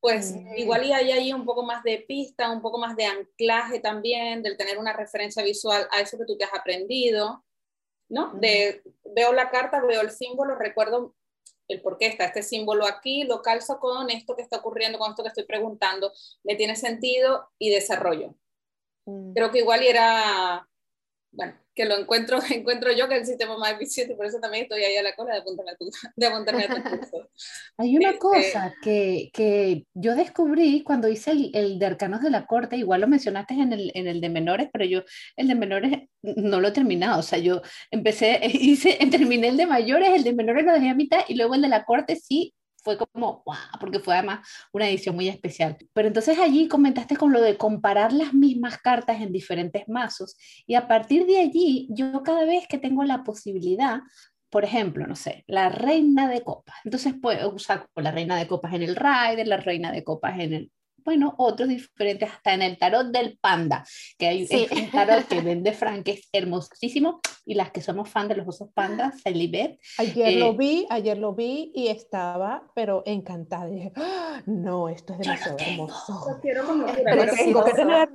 pues 0.00 0.32
mm. 0.32 0.58
igual 0.58 0.84
y 0.84 0.92
hay 0.92 1.12
ahí 1.12 1.32
un 1.32 1.46
poco 1.46 1.62
más 1.62 1.82
de 1.82 2.04
pista, 2.06 2.50
un 2.50 2.60
poco 2.60 2.78
más 2.78 2.94
de 2.94 3.06
anclaje 3.06 3.80
también, 3.80 4.42
del 4.42 4.56
tener 4.56 4.78
una 4.78 4.92
referencia 4.92 5.42
visual 5.42 5.88
a 5.90 6.00
eso 6.00 6.18
que 6.18 6.26
tú 6.26 6.36
te 6.36 6.44
has 6.44 6.52
aprendido, 6.52 7.42
¿no? 8.10 8.34
De, 8.34 8.82
veo 9.14 9.32
la 9.32 9.50
carta, 9.50 9.80
veo 9.80 10.02
el 10.02 10.10
símbolo, 10.10 10.56
recuerdo 10.56 11.14
el 11.68 11.80
por 11.80 11.96
qué 11.96 12.06
está 12.06 12.26
este 12.26 12.42
símbolo 12.42 12.86
aquí, 12.86 13.24
lo 13.24 13.40
calzo 13.40 13.78
con 13.80 14.10
esto 14.10 14.36
que 14.36 14.42
está 14.42 14.58
ocurriendo, 14.58 14.98
con 14.98 15.10
esto 15.10 15.22
que 15.22 15.30
estoy 15.30 15.44
preguntando, 15.44 16.12
me 16.42 16.54
tiene 16.54 16.76
sentido 16.76 17.48
y 17.58 17.70
desarrollo. 17.70 18.34
Mm. 19.06 19.32
Creo 19.32 19.50
que 19.50 19.60
igual 19.60 19.82
era, 19.82 20.68
bueno, 21.32 21.58
que 21.74 21.84
lo 21.84 21.98
encuentro, 21.98 22.38
encuentro 22.50 22.92
yo 22.92 23.08
que 23.08 23.16
es 23.16 23.20
el 23.22 23.26
sistema 23.26 23.56
más 23.58 23.72
eficiente, 23.72 24.14
por 24.14 24.26
eso 24.26 24.38
también 24.40 24.64
estoy 24.64 24.84
ahí 24.84 24.96
a 24.96 25.02
la 25.02 25.14
cola 25.14 25.34
de 25.34 25.40
apuntarme 25.40 25.72
a 25.72 25.76
tu, 25.76 25.90
de 26.16 26.26
apuntarme 26.26 26.64
a 26.64 26.68
tu 26.68 26.82
curso. 26.90 27.28
Hay 27.76 27.96
una 27.96 28.10
este 28.10 28.18
cosa 28.18 28.74
que, 28.82 29.30
que, 29.32 29.86
yo 29.94 30.14
descubrí 30.14 30.82
cuando 30.82 31.08
hice 31.08 31.32
el, 31.32 31.50
el, 31.54 31.78
de 31.78 31.86
arcanos 31.86 32.22
de 32.22 32.30
la 32.30 32.46
corte, 32.46 32.76
igual 32.76 33.00
lo 33.00 33.08
mencionaste 33.08 33.54
en 33.54 33.72
el, 33.72 33.90
en 33.94 34.06
el 34.06 34.20
de 34.20 34.28
menores, 34.28 34.68
pero 34.72 34.84
yo 34.84 35.02
el 35.36 35.48
de 35.48 35.54
menores 35.54 35.98
no 36.22 36.60
lo 36.60 36.68
he 36.68 36.72
terminado, 36.72 37.20
o 37.20 37.22
sea, 37.22 37.38
yo 37.38 37.62
empecé, 37.90 38.40
hice, 38.44 38.98
terminé 39.10 39.48
el 39.48 39.56
de 39.56 39.66
mayores, 39.66 40.10
el 40.14 40.24
de 40.24 40.32
menores 40.32 40.64
lo 40.64 40.72
dejé 40.72 40.88
a 40.88 40.94
mitad 40.94 41.20
y 41.28 41.34
luego 41.34 41.54
el 41.54 41.62
de 41.62 41.68
la 41.68 41.84
corte 41.84 42.16
sí 42.16 42.54
fue 42.84 42.98
como, 42.98 43.42
wow, 43.44 43.56
porque 43.80 43.98
fue 43.98 44.14
además 44.14 44.46
una 44.72 44.88
edición 44.88 45.16
muy 45.16 45.28
especial. 45.28 45.76
Pero 45.92 46.08
entonces 46.08 46.38
allí 46.38 46.68
comentaste 46.68 47.16
con 47.16 47.32
lo 47.32 47.40
de 47.40 47.56
comparar 47.56 48.12
las 48.12 48.34
mismas 48.34 48.78
cartas 48.78 49.20
en 49.20 49.32
diferentes 49.32 49.88
mazos 49.88 50.36
y 50.66 50.74
a 50.74 50.86
partir 50.86 51.26
de 51.26 51.38
allí 51.40 51.88
yo 51.90 52.22
cada 52.22 52.44
vez 52.44 52.68
que 52.68 52.78
tengo 52.78 53.02
la 53.04 53.24
posibilidad, 53.24 54.00
por 54.50 54.64
ejemplo, 54.64 55.06
no 55.06 55.16
sé, 55.16 55.44
la 55.48 55.68
reina 55.70 56.28
de 56.28 56.42
copas, 56.42 56.76
entonces 56.84 57.14
puedo 57.20 57.52
usar 57.52 57.88
la 57.96 58.12
reina 58.12 58.36
de 58.36 58.46
copas 58.46 58.74
en 58.74 58.82
el 58.82 58.94
Rider, 58.94 59.48
la 59.48 59.56
reina 59.56 59.90
de 59.90 60.04
copas 60.04 60.38
en 60.38 60.52
el 60.52 60.72
bueno, 61.04 61.34
otros 61.38 61.68
diferentes, 61.68 62.30
hasta 62.30 62.54
en 62.54 62.62
el 62.62 62.78
tarot 62.78 63.08
del 63.08 63.38
panda, 63.38 63.84
que 64.18 64.26
hay 64.26 64.48
un 64.70 64.90
tarot 64.90 65.26
que 65.28 65.40
vende 65.40 65.72
Frank, 65.72 66.04
que 66.04 66.12
es 66.12 66.28
hermosísimo, 66.32 67.20
y 67.46 67.54
las 67.54 67.70
que 67.70 67.82
somos 67.82 68.08
fan 68.08 68.28
de 68.28 68.36
los 68.36 68.48
osos 68.48 68.70
pandas, 68.72 69.22
Celibet. 69.22 69.78
Ayer 69.98 70.34
lo 70.34 70.52
eh, 70.52 70.56
vi, 70.56 70.86
ayer 70.88 71.18
lo 71.18 71.34
vi 71.34 71.72
y 71.74 71.88
estaba, 71.88 72.70
pero 72.74 73.02
encantada. 73.04 73.66
dije, 73.66 73.92
¡Ah! 73.96 74.42
no, 74.46 74.88
esto 74.88 75.12
es 75.12 75.18
demasiado 75.20 75.56
hermoso. 75.58 76.24
Lo 76.28 76.40
quiero 76.40 76.66
como 76.66 76.86
pero 76.86 77.34
tengo 77.34 77.64
que 77.64 77.72
tener... 77.72 78.08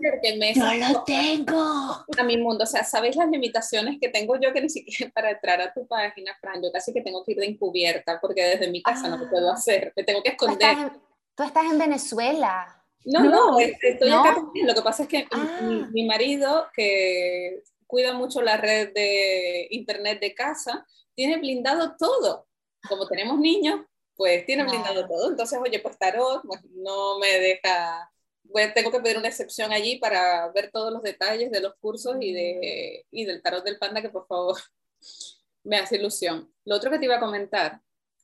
Yo 0.56 0.94
lo 0.94 1.04
tengo. 1.04 2.06
A 2.18 2.24
mi 2.24 2.38
mundo, 2.38 2.64
o 2.64 2.68
sea, 2.68 2.84
¿sabes 2.84 3.16
las 3.16 3.30
limitaciones 3.30 3.98
que 4.02 4.10
tengo 4.10 4.40
yo 4.40 4.52
que 4.52 4.62
ni 4.62 4.70
siquiera 4.70 5.12
para 5.16 5.32
entrar 5.32 5.62
a 5.62 5.74
tu 5.74 5.88
página, 5.88 6.36
Fran? 6.42 6.62
Yo 6.62 6.72
casi 6.72 6.94
que 6.94 7.02
tengo 7.02 7.24
que 7.24 7.34
ir 7.34 7.38
de 7.38 7.46
encubierta, 7.46 8.20
porque 8.20 8.44
desde 8.44 8.72
mi 8.72 8.82
casa 8.82 9.08
no 9.10 9.18
lo 9.18 9.30
puedo 9.30 9.52
ah. 9.52 9.54
hacer, 9.54 9.94
me 9.96 10.04
tengo 10.04 10.24
que 10.24 10.30
esconder. 10.30 10.92
tú 11.36 11.44
estás 11.44 11.66
en 11.66 11.78
Venezuela. 11.78 12.79
No, 13.06 13.24
no, 13.24 13.60
estoy 13.60 14.10
acá 14.10 14.36
también. 14.36 14.68
Lo 14.68 14.76
que 14.76 14.82
pasa 14.82 15.04
es 15.04 15.10
que 15.10 15.26
ah. 15.32 15.88
mi, 15.92 16.06
marido, 16.06 16.68
que 16.74 17.64
cuida 17.88 18.14
mucho 18.14 18.42
la 18.42 18.58
red 18.58 18.94
de 18.94 19.68
internet 19.72 20.20
de 20.20 20.34
casa, 20.36 20.86
tiene 21.16 21.38
blindado 21.38 21.96
todo. 21.98 22.48
Como 22.88 23.08
tenemos 23.08 23.40
niños, 23.40 23.82
pues 24.16 24.46
tiene 24.46 24.64
blindado 24.64 25.08
todo. 25.08 25.30
Entonces, 25.30 25.60
oye, 25.62 25.80
pues 25.80 25.98
tarot, 25.98 26.42
pues 26.46 26.62
no 26.72 27.20
me 27.20 27.40
deja, 27.40 28.12
pues 28.52 28.74
tengo 28.74 28.92
que 28.92 29.00
pedir 29.00 29.18
una 29.18 29.30
excepción 29.30 29.72
allí 29.72 29.98
para 29.98 30.50
ver 30.52 30.70
todos 30.72 30.92
los 30.92 31.02
detalles 31.02 31.52
de 31.52 31.62
los 31.62 31.76
cursos 31.80 32.18
y, 32.20 32.34
de, 32.34 33.06
y 33.12 33.26
del 33.26 33.42
tarot 33.42 33.64
del 33.64 33.80
panda, 33.80 34.02
que 34.02 34.10
por 34.10 34.28
favor 34.28 34.58
me 35.64 35.78
hace 35.78 35.96
ilusión. 35.96 36.54
Lo 36.66 36.76
otro 36.76 36.92
que 36.92 37.00
te 37.00 37.06
iba 37.06 37.16
a 37.16 37.22
comentar 37.22 37.82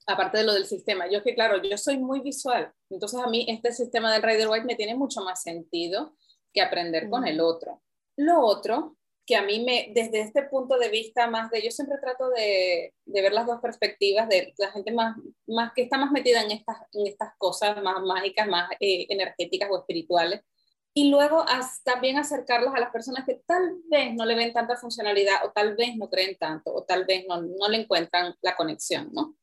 aparte 0.07 0.39
de 0.39 0.43
lo 0.43 0.53
del 0.53 0.65
sistema, 0.65 1.09
yo 1.09 1.23
que 1.23 1.33
claro, 1.33 1.61
yo 1.61 1.77
soy 1.77 1.97
muy 1.97 2.21
visual, 2.21 2.71
entonces 2.89 3.19
a 3.19 3.27
mí 3.27 3.45
este 3.49 3.71
sistema 3.71 4.13
del 4.13 4.23
Rider 4.23 4.47
White 4.47 4.65
me 4.65 4.75
tiene 4.75 4.95
mucho 4.95 5.21
más 5.21 5.41
sentido 5.41 6.15
que 6.53 6.61
aprender 6.61 7.09
con 7.09 7.27
el 7.27 7.41
otro. 7.41 7.81
Lo 8.15 8.41
otro, 8.41 8.95
que 9.25 9.35
a 9.35 9.41
mí 9.41 9.63
me, 9.63 9.91
desde 9.93 10.21
este 10.21 10.43
punto 10.43 10.77
de 10.77 10.89
vista 10.89 11.27
más 11.27 11.49
de, 11.49 11.61
yo 11.63 11.71
siempre 11.71 11.97
trato 11.99 12.29
de, 12.29 12.93
de 13.05 13.21
ver 13.21 13.33
las 13.33 13.47
dos 13.47 13.59
perspectivas 13.59 14.29
de 14.29 14.53
la 14.57 14.71
gente 14.71 14.91
más, 14.91 15.17
más 15.47 15.73
que 15.73 15.83
está 15.83 15.97
más 15.97 16.11
metida 16.11 16.41
en 16.41 16.51
estas, 16.51 16.77
en 16.93 17.07
estas 17.07 17.33
cosas 17.37 17.81
más 17.81 18.01
mágicas, 18.03 18.47
más 18.47 18.69
eh, 18.79 19.07
energéticas 19.09 19.69
o 19.71 19.79
espirituales, 19.79 20.41
y 20.93 21.09
luego 21.09 21.43
también 21.83 22.17
acercarlas 22.17 22.73
a 22.73 22.79
las 22.79 22.91
personas 22.91 23.25
que 23.25 23.41
tal 23.45 23.81
vez 23.89 24.13
no 24.13 24.25
le 24.25 24.35
ven 24.35 24.53
tanta 24.53 24.77
funcionalidad 24.77 25.45
o 25.45 25.51
tal 25.51 25.75
vez 25.75 25.97
no 25.97 26.09
creen 26.09 26.37
tanto 26.37 26.73
o 26.73 26.83
tal 26.85 27.03
vez 27.05 27.25
no, 27.27 27.41
no 27.41 27.67
le 27.67 27.79
encuentran 27.81 28.33
la 28.41 28.55
conexión, 28.55 29.09
¿no? 29.11 29.35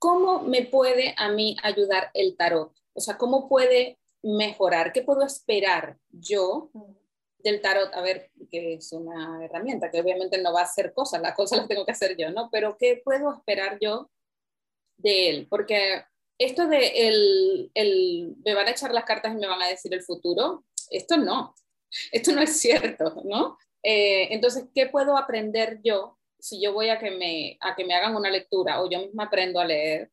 ¿Cómo 0.00 0.40
me 0.40 0.62
puede 0.62 1.14
a 1.16 1.28
mí 1.28 1.56
ayudar 1.62 2.10
el 2.14 2.36
tarot? 2.36 2.72
O 2.94 3.00
sea, 3.00 3.16
¿cómo 3.16 3.48
puede 3.48 3.98
mejorar? 4.22 4.92
¿Qué 4.92 5.02
puedo 5.02 5.24
esperar 5.24 5.98
yo 6.10 6.70
del 7.38 7.60
tarot? 7.60 7.94
A 7.94 8.00
ver, 8.00 8.30
que 8.50 8.74
es 8.74 8.92
una 8.92 9.44
herramienta 9.44 9.90
que 9.90 10.00
obviamente 10.00 10.40
no 10.42 10.52
va 10.52 10.62
a 10.62 10.64
hacer 10.64 10.92
cosas, 10.92 11.20
las 11.20 11.36
cosas 11.36 11.58
las 11.58 11.68
tengo 11.68 11.84
que 11.84 11.92
hacer 11.92 12.16
yo, 12.16 12.30
¿no? 12.30 12.48
Pero 12.50 12.76
¿qué 12.78 13.00
puedo 13.04 13.32
esperar 13.32 13.78
yo 13.80 14.10
de 14.96 15.28
él? 15.28 15.46
Porque 15.48 16.02
esto 16.38 16.66
de 16.66 17.08
el, 17.08 17.70
el, 17.74 18.36
me 18.44 18.54
van 18.54 18.68
a 18.68 18.70
echar 18.70 18.92
las 18.92 19.04
cartas 19.04 19.34
y 19.34 19.36
me 19.36 19.46
van 19.46 19.62
a 19.62 19.68
decir 19.68 19.92
el 19.92 20.02
futuro, 20.02 20.64
esto 20.90 21.18
no, 21.18 21.54
esto 22.10 22.32
no 22.32 22.40
es 22.40 22.58
cierto, 22.58 23.20
¿no? 23.24 23.58
Eh, 23.82 24.32
entonces, 24.32 24.64
¿qué 24.74 24.86
puedo 24.86 25.18
aprender 25.18 25.80
yo 25.82 26.18
si 26.40 26.60
yo 26.60 26.72
voy 26.72 26.88
a 26.88 26.98
que, 26.98 27.10
me, 27.10 27.56
a 27.60 27.74
que 27.74 27.84
me 27.84 27.94
hagan 27.94 28.16
una 28.16 28.30
lectura 28.30 28.82
o 28.82 28.90
yo 28.90 28.98
misma 28.98 29.24
aprendo 29.24 29.60
a 29.60 29.64
leer, 29.64 30.10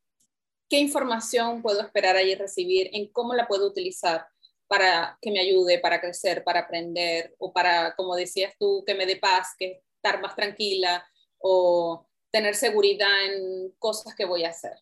¿qué 0.70 0.80
información 0.80 1.62
puedo 1.62 1.82
esperar 1.82 2.16
allí 2.16 2.36
recibir? 2.36 2.90
¿En 2.94 3.12
cómo 3.12 3.34
la 3.34 3.48
puedo 3.48 3.68
utilizar 3.68 4.28
para 4.68 5.18
que 5.22 5.32
me 5.32 5.40
ayude, 5.40 5.80
para 5.80 6.02
crecer, 6.02 6.44
para 6.44 6.62
aprender 6.62 7.36
o 7.40 7.54
para, 7.54 7.96
como 7.96 8.16
decías 8.16 8.54
tú, 8.60 8.84
que 8.86 8.96
me 8.96 9.06
dé 9.06 9.16
paz, 9.16 9.56
que 9.58 9.84
estar 9.96 10.22
más 10.22 10.36
tranquila 10.36 11.06
o 11.40 12.06
tener 12.32 12.56
seguridad 12.56 13.26
en 13.26 13.72
cosas 13.80 14.14
que 14.16 14.26
voy 14.26 14.44
a 14.44 14.50
hacer? 14.50 14.78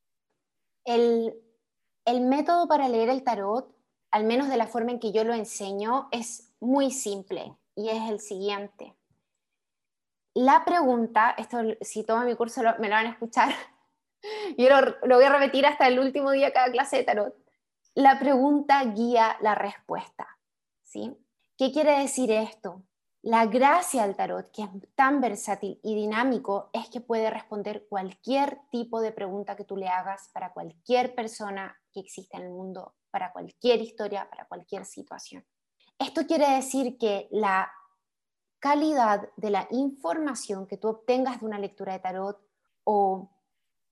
El, 0.84 1.36
el 2.06 2.22
método 2.22 2.68
para 2.68 2.90
leer 2.90 3.10
el 3.10 3.24
tarot, 3.24 3.76
al 4.12 4.24
menos 4.24 4.50
de 4.50 4.58
la 4.58 4.68
forma 4.68 4.92
en 4.92 5.00
que 5.00 5.12
yo 5.12 5.24
lo 5.24 5.34
enseño, 5.34 6.08
es 6.12 6.54
muy 6.60 6.92
simple 6.92 7.56
y 7.76 7.90
es 7.90 8.10
el 8.10 8.20
siguiente 8.20 8.96
la 10.36 10.64
pregunta, 10.64 11.34
esto 11.38 11.58
si 11.82 12.04
toma 12.04 12.26
mi 12.26 12.36
curso 12.36 12.62
me 12.80 12.90
lo 12.90 12.96
van 12.96 13.08
a 13.08 13.12
escuchar, 13.12 13.50
yo 14.58 14.70
lo, 14.70 14.82
lo, 15.08 15.16
voy 15.16 15.26
a 15.26 15.30
repetir 15.30 15.66
hasta 15.66 15.88
el 15.88 15.98
último 15.98 16.32
día 16.32 16.54
cada 16.54 16.72
clase 16.72 16.98
de 16.98 17.04
tarot. 17.04 17.36
La 17.96 18.20
pregunta 18.20 18.84
guía 18.84 19.38
la 19.42 19.56
respuesta. 19.56 20.28
¿sí? 20.84 21.16
¿Qué 21.58 21.72
quiere 21.72 22.00
decir 22.00 22.32
esto? 22.32 22.84
La 23.22 23.48
gracia 23.48 24.06
del 24.06 24.16
tarot, 24.16 24.52
que 24.52 24.64
es 24.64 24.70
tan 24.94 25.20
versátil 25.20 25.80
y 25.82 25.96
dinámico, 25.96 26.70
es 26.74 26.90
que 26.90 27.02
puede 27.02 27.32
responder 27.32 27.88
cualquier 27.90 28.60
tipo 28.72 29.02
de 29.02 29.12
pregunta 29.12 29.56
que 29.56 29.64
tú 29.64 29.78
le 29.78 29.88
hagas 29.88 30.30
para 30.32 30.54
cualquier 30.54 31.16
persona 31.16 31.76
que 31.92 32.02
exista 32.02 32.38
en 32.38 32.44
el 32.44 32.50
mundo, 32.52 32.94
para 33.10 33.32
cualquier 33.32 33.82
historia, 33.82 34.30
para 34.30 34.46
cualquier 34.46 34.86
situación. 34.86 35.44
Esto 35.98 36.28
quiere 36.28 36.52
decir 36.52 36.98
que 37.00 37.28
la 37.32 37.72
calidad 38.66 39.30
de 39.38 39.52
la 39.52 39.68
información 39.70 40.66
que 40.66 40.78
tú 40.78 40.88
obtengas 40.88 41.40
de 41.40 41.46
una 41.46 41.60
lectura 41.60 41.94
de 41.94 42.00
tarot 42.00 42.42
o 42.84 43.30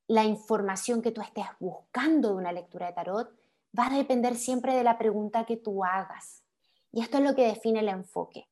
la 0.07 0.23
información 0.23 1.03
que 1.03 1.11
tú 1.11 1.21
estés 1.21 1.45
buscando 1.59 2.29
de 2.29 2.35
una 2.37 2.51
lectura 2.51 2.87
de 2.87 2.93
tarot 2.93 3.29
va 3.77 3.85
a 3.85 3.95
depender 3.95 4.35
siempre 4.35 4.75
de 4.75 4.83
la 4.83 4.97
pregunta 4.97 5.45
que 5.45 5.57
tú 5.57 5.83
hagas. 5.83 6.43
Y 6.91 7.01
esto 7.01 7.19
es 7.19 7.23
lo 7.23 7.35
que 7.35 7.45
define 7.45 7.81
el 7.81 7.89
enfoque. 7.89 8.49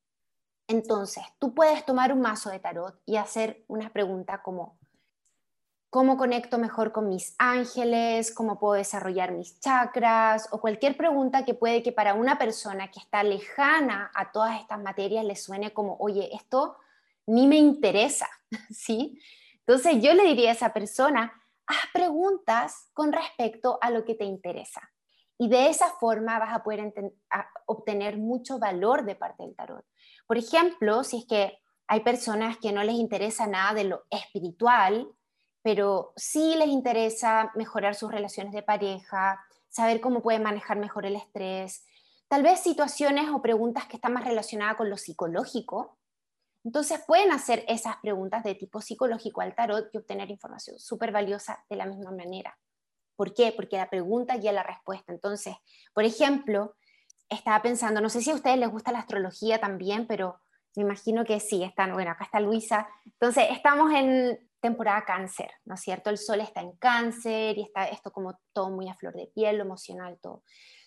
Entonces, 0.67 1.23
tú 1.39 1.55
puedes 1.55 1.83
tomar 1.87 2.13
un 2.13 2.21
mazo 2.21 2.51
de 2.51 2.59
tarot 2.59 3.01
y 3.07 3.15
hacer 3.15 3.65
una 3.67 3.89
pregunta 3.89 4.43
como, 4.43 4.77
¿cómo 5.91 6.15
conecto 6.15 6.57
mejor 6.57 6.93
con 6.93 7.09
mis 7.09 7.35
ángeles? 7.37 8.33
¿Cómo 8.33 8.57
puedo 8.57 8.75
desarrollar 8.75 9.33
mis 9.33 9.59
chakras? 9.59 10.47
O 10.51 10.61
cualquier 10.61 10.95
pregunta 10.95 11.43
que 11.43 11.53
puede 11.53 11.83
que 11.83 11.91
para 11.91 12.13
una 12.13 12.37
persona 12.37 12.89
que 12.89 13.01
está 13.01 13.23
lejana 13.23 14.09
a 14.15 14.31
todas 14.31 14.59
estas 14.59 14.81
materias 14.81 15.25
le 15.25 15.35
suene 15.35 15.73
como, 15.73 15.97
oye, 15.99 16.33
esto 16.33 16.77
ni 17.27 17.45
me 17.45 17.57
interesa, 17.57 18.29
¿sí? 18.71 19.19
Entonces 19.59 20.01
yo 20.01 20.13
le 20.13 20.23
diría 20.23 20.51
a 20.51 20.53
esa 20.53 20.71
persona, 20.71 21.33
haz 21.67 21.91
preguntas 21.93 22.89
con 22.93 23.11
respecto 23.11 23.77
a 23.81 23.91
lo 23.91 24.05
que 24.05 24.15
te 24.15 24.23
interesa. 24.23 24.81
Y 25.37 25.49
de 25.49 25.67
esa 25.67 25.89
forma 25.99 26.39
vas 26.39 26.53
a 26.53 26.63
poder 26.63 26.93
obtener 27.65 28.17
mucho 28.17 28.59
valor 28.59 29.03
de 29.03 29.15
parte 29.15 29.43
del 29.43 29.55
tarot. 29.55 29.85
Por 30.25 30.37
ejemplo, 30.37 31.03
si 31.03 31.17
es 31.17 31.25
que 31.25 31.57
hay 31.87 31.99
personas 31.99 32.57
que 32.59 32.71
no 32.71 32.81
les 32.81 32.95
interesa 32.95 33.45
nada 33.45 33.73
de 33.73 33.83
lo 33.83 34.05
espiritual, 34.09 35.09
pero 35.61 36.13
sí 36.15 36.55
les 36.55 36.67
interesa 36.67 37.51
mejorar 37.55 37.95
sus 37.95 38.11
relaciones 38.11 38.53
de 38.53 38.63
pareja, 38.63 39.39
saber 39.69 40.01
cómo 40.01 40.21
pueden 40.21 40.43
manejar 40.43 40.77
mejor 40.77 41.05
el 41.05 41.15
estrés, 41.15 41.85
tal 42.27 42.43
vez 42.43 42.59
situaciones 42.59 43.29
o 43.29 43.41
preguntas 43.41 43.85
que 43.87 43.97
están 43.97 44.13
más 44.13 44.23
relacionadas 44.23 44.75
con 44.75 44.89
lo 44.89 44.97
psicológico. 44.97 45.97
Entonces 46.63 47.01
pueden 47.05 47.31
hacer 47.31 47.65
esas 47.67 47.97
preguntas 47.97 48.43
de 48.43 48.55
tipo 48.55 48.81
psicológico 48.81 49.41
al 49.41 49.55
tarot 49.55 49.89
y 49.93 49.97
obtener 49.97 50.29
información 50.29 50.79
súper 50.79 51.11
valiosa 51.11 51.65
de 51.69 51.75
la 51.75 51.85
misma 51.85 52.11
manera. 52.11 52.57
¿Por 53.15 53.33
qué? 53.33 53.51
Porque 53.55 53.77
la 53.77 53.89
pregunta 53.89 54.37
guía 54.37 54.51
la 54.51 54.63
respuesta. 54.63 55.11
Entonces, 55.11 55.55
por 55.93 56.05
ejemplo, 56.05 56.75
estaba 57.29 57.61
pensando, 57.61 58.01
no 58.01 58.09
sé 58.09 58.21
si 58.21 58.31
a 58.31 58.35
ustedes 58.35 58.57
les 58.57 58.69
gusta 58.69 58.91
la 58.91 58.99
astrología 58.99 59.59
también, 59.59 60.07
pero 60.07 60.39
me 60.75 60.83
imagino 60.83 61.25
que 61.25 61.39
sí, 61.39 61.63
están, 61.63 61.93
bueno, 61.93 62.11
acá 62.11 62.25
está 62.25 62.39
Luisa. 62.39 62.87
Entonces, 63.05 63.45
estamos 63.51 63.91
en 63.93 64.50
temporada 64.61 65.03
cáncer, 65.03 65.51
¿no 65.65 65.75
es 65.75 65.81
cierto? 65.81 66.09
El 66.09 66.17
sol 66.17 66.39
está 66.39 66.61
en 66.61 66.73
cáncer 66.77 67.57
y 67.57 67.63
está 67.63 67.85
esto 67.85 68.11
como 68.11 68.39
todo 68.53 68.69
muy 68.69 68.87
a 68.87 68.95
flor 68.95 69.13
de 69.13 69.27
piel, 69.27 69.57
lo 69.57 69.63
emocional, 69.63 70.19
todo. 70.21 70.43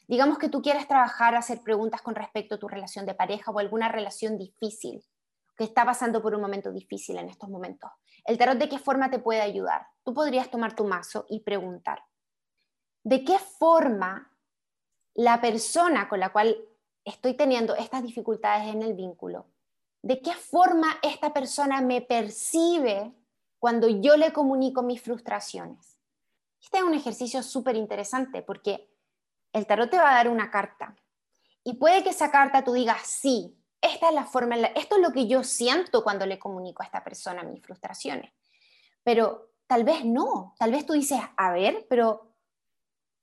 Digamos 0.06 0.38
que 0.38 0.48
tú 0.48 0.62
quieres 0.62 0.87
trabajar, 0.87 1.34
hacer 1.34 1.60
preguntas 1.62 2.00
con 2.02 2.14
respecto 2.14 2.54
a 2.54 2.58
tu 2.58 2.68
relación 2.68 3.04
de 3.04 3.14
pareja 3.14 3.50
o 3.50 3.58
alguna 3.58 3.88
relación 3.88 4.38
difícil, 4.38 5.04
que 5.56 5.64
está 5.64 5.84
pasando 5.84 6.22
por 6.22 6.34
un 6.34 6.40
momento 6.40 6.72
difícil 6.72 7.18
en 7.18 7.28
estos 7.28 7.48
momentos. 7.48 7.90
El 8.24 8.38
tarot 8.38 8.58
de 8.58 8.68
qué 8.68 8.78
forma 8.78 9.10
te 9.10 9.18
puede 9.18 9.40
ayudar. 9.40 9.87
Tú 10.04 10.14
podrías 10.14 10.50
tomar 10.50 10.74
tu 10.74 10.84
mazo 10.84 11.26
y 11.28 11.40
preguntar, 11.40 12.02
de 13.02 13.24
qué 13.24 13.38
forma 13.38 14.30
la 15.14 15.40
persona 15.40 16.08
con 16.08 16.20
la 16.20 16.32
cual 16.32 16.56
estoy 17.04 17.34
teniendo 17.34 17.74
estas 17.74 18.02
dificultades 18.02 18.72
en 18.72 18.82
el 18.82 18.94
vínculo, 18.94 19.46
de 20.02 20.20
qué 20.20 20.32
forma 20.32 20.98
esta 21.02 21.32
persona 21.32 21.80
me 21.80 22.00
percibe 22.02 23.14
cuando 23.64 23.88
yo 23.88 24.18
le 24.18 24.31
comunico 24.31 24.83
mis 24.83 25.00
frustraciones. 25.00 25.98
Este 26.61 26.77
es 26.77 26.85
un 26.85 26.92
ejercicio 26.92 27.42
súper 27.42 27.77
interesante 27.77 28.42
porque 28.42 28.90
el 29.55 29.66
tarot 29.66 29.88
te 29.88 29.96
va 29.96 30.11
a 30.11 30.16
dar 30.16 30.29
una 30.29 30.50
carta 30.50 30.94
y 31.62 31.77
puede 31.77 32.03
que 32.03 32.11
esa 32.11 32.31
carta 32.31 32.62
tú 32.62 32.74
digas, 32.74 33.00
sí, 33.07 33.57
esta 33.81 34.11
es 34.11 34.14
la 34.14 34.27
forma, 34.27 34.57
esto 34.57 34.96
es 34.96 35.00
lo 35.00 35.12
que 35.12 35.27
yo 35.27 35.42
siento 35.42 36.05
cuando 36.05 36.27
le 36.27 36.38
comunico 36.38 36.83
a 36.83 36.85
esta 36.85 37.03
persona 37.03 37.42
mis 37.42 37.62
frustraciones. 37.62 38.35
Pero 39.03 39.53
tal 39.66 39.83
vez 39.83 40.05
no, 40.05 40.55
tal 40.59 40.70
vez 40.70 40.85
tú 40.85 40.92
dices, 40.92 41.20
a 41.35 41.50
ver, 41.50 41.87
pero 41.88 42.35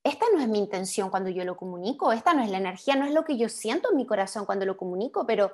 esta 0.04 0.25
no 0.34 0.41
es 0.41 0.47
mi 0.47 0.58
intención 0.58 1.12
cuando 1.12 1.30
yo 1.30 1.45
lo 1.45 1.56
comunico, 1.56 2.12
esta 2.12 2.34
no 2.34 2.41
es 2.41 2.49
la 2.49 2.58
energía, 2.58 2.95
no 2.95 3.06
es 3.06 3.13
lo 3.13 3.25
que 3.25 3.38
yo 3.38 3.47
siento 3.47 3.91
en 3.91 3.97
mi 3.97 4.08
corazón 4.08 4.47
cuando 4.47 4.65
lo 4.65 4.75
comunico, 4.75 5.23
pero 5.27 5.51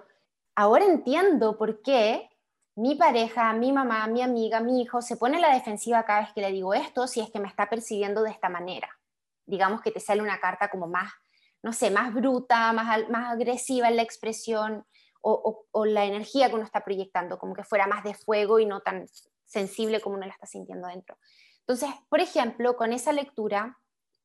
ahora 0.56 0.86
entiendo 0.86 1.58
por 1.58 1.82
qué 1.82 2.30
mi 2.78 2.94
pareja, 2.94 3.54
mi 3.54 3.72
mamá, 3.72 4.06
mi 4.06 4.22
amiga, 4.22 4.60
mi 4.60 4.84
hijo 4.84 5.02
se 5.02 5.18
pone 5.18 5.38
en 5.38 5.42
la 5.42 5.52
defensiva 5.52 6.06
cada 6.06 6.22
vez 6.22 6.34
que 6.34 6.42
le 6.42 6.52
digo 6.52 6.76
esto 6.76 7.08
si 7.08 7.22
es 7.22 7.32
que 7.32 7.40
me 7.40 7.48
está 7.48 7.68
percibiendo 7.68 8.22
de 8.22 8.30
esta 8.30 8.50
manera. 8.50 8.88
Digamos 9.48 9.82
que 9.82 9.90
te 9.90 10.00
sale 10.00 10.22
una 10.22 10.40
carta 10.40 10.70
como 10.70 10.86
más, 10.86 11.12
no 11.64 11.74
sé, 11.74 11.90
más 11.90 12.14
bruta, 12.14 12.72
más, 12.74 13.10
más 13.10 13.34
agresiva 13.34 13.88
en 13.88 13.96
la 13.96 14.04
expresión 14.04 14.86
o, 15.22 15.66
o 15.72 15.86
la 15.86 16.06
energía 16.06 16.50
que 16.50 16.56
uno 16.56 16.66
está 16.66 16.86
proyectando, 16.86 17.40
como 17.40 17.56
que 17.56 17.64
fuera 17.64 17.88
más 17.88 18.04
de 18.04 18.14
fuego 18.14 18.60
y 18.60 18.68
no 18.68 18.82
tan 18.82 19.08
sensible 19.44 20.00
como 20.00 20.16
uno 20.16 20.28
la 20.28 20.34
está 20.34 20.46
sintiendo 20.46 20.88
dentro. 20.88 21.18
Entonces, 21.62 21.90
por 22.10 22.20
ejemplo, 22.20 22.78
con 22.78 22.94
esa 22.94 23.12
lectura, 23.12 23.80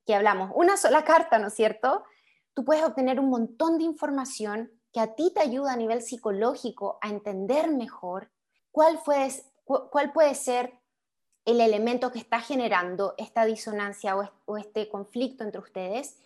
que 0.05 0.15
hablamos, 0.15 0.51
una 0.55 0.77
sola 0.77 1.05
carta, 1.07 1.39
¿no 1.39 1.49
es 1.49 1.55
cierto? 1.55 2.05
Tú 2.53 2.67
puedes 2.67 2.85
obtener 2.85 3.19
un 3.19 3.31
montón 3.31 3.79
de 3.79 3.85
información 3.85 4.71
que 4.93 5.01
a 5.01 5.15
ti 5.15 5.33
te 5.35 5.41
ayuda 5.41 5.73
a 5.73 5.77
nivel 5.77 6.03
psicológico 6.03 6.99
a 7.01 7.09
entender 7.09 7.71
mejor 7.71 8.31
cuál, 8.73 9.01
puede 10.13 10.35
ser 10.35 10.79
el 11.45 11.61
elemento 11.61 12.11
que 12.11 12.19
está 12.19 12.41
generando 12.41 13.15
esta 13.19 13.45
disonancia 13.45 14.17
o, 14.47 14.57
este 14.57 14.89
conflicto 14.89 15.45
entre 15.45 15.61
ustedes 15.61 16.19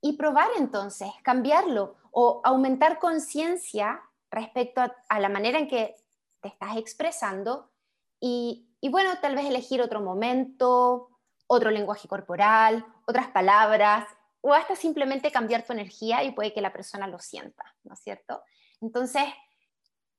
y 0.00 0.16
probar 0.16 0.48
entonces, 0.56 1.10
cambiarlo 1.22 1.96
o 2.10 2.40
aumentar 2.44 2.98
conciencia 2.98 4.02
respecto 4.30 4.80
a, 4.80 5.20
la 5.20 5.28
manera 5.28 5.58
en 5.58 5.68
que 5.68 5.94
te 6.40 6.48
estás 6.48 6.76
expresando 6.76 7.70
y, 8.18 8.68
y 8.80 8.88
bueno, 8.88 9.10
tal 9.20 9.36
vez 9.36 9.46
elegir 9.46 9.80
otro 9.80 10.00
momento, 10.00 11.10
otro 11.46 11.70
lenguaje 11.70 12.08
corporal, 12.08 12.84
otras 13.06 13.28
palabras, 13.28 14.06
o 14.40 14.54
hasta 14.54 14.74
simplemente 14.74 15.30
cambiar 15.30 15.64
tu 15.64 15.72
energía 15.72 16.24
y 16.24 16.32
puede 16.32 16.52
que 16.52 16.60
la 16.60 16.72
persona 16.72 17.06
lo 17.06 17.18
sienta, 17.20 17.64
¿no 17.84 17.94
es 17.94 18.00
cierto? 18.00 18.42
Entonces, 18.80 19.22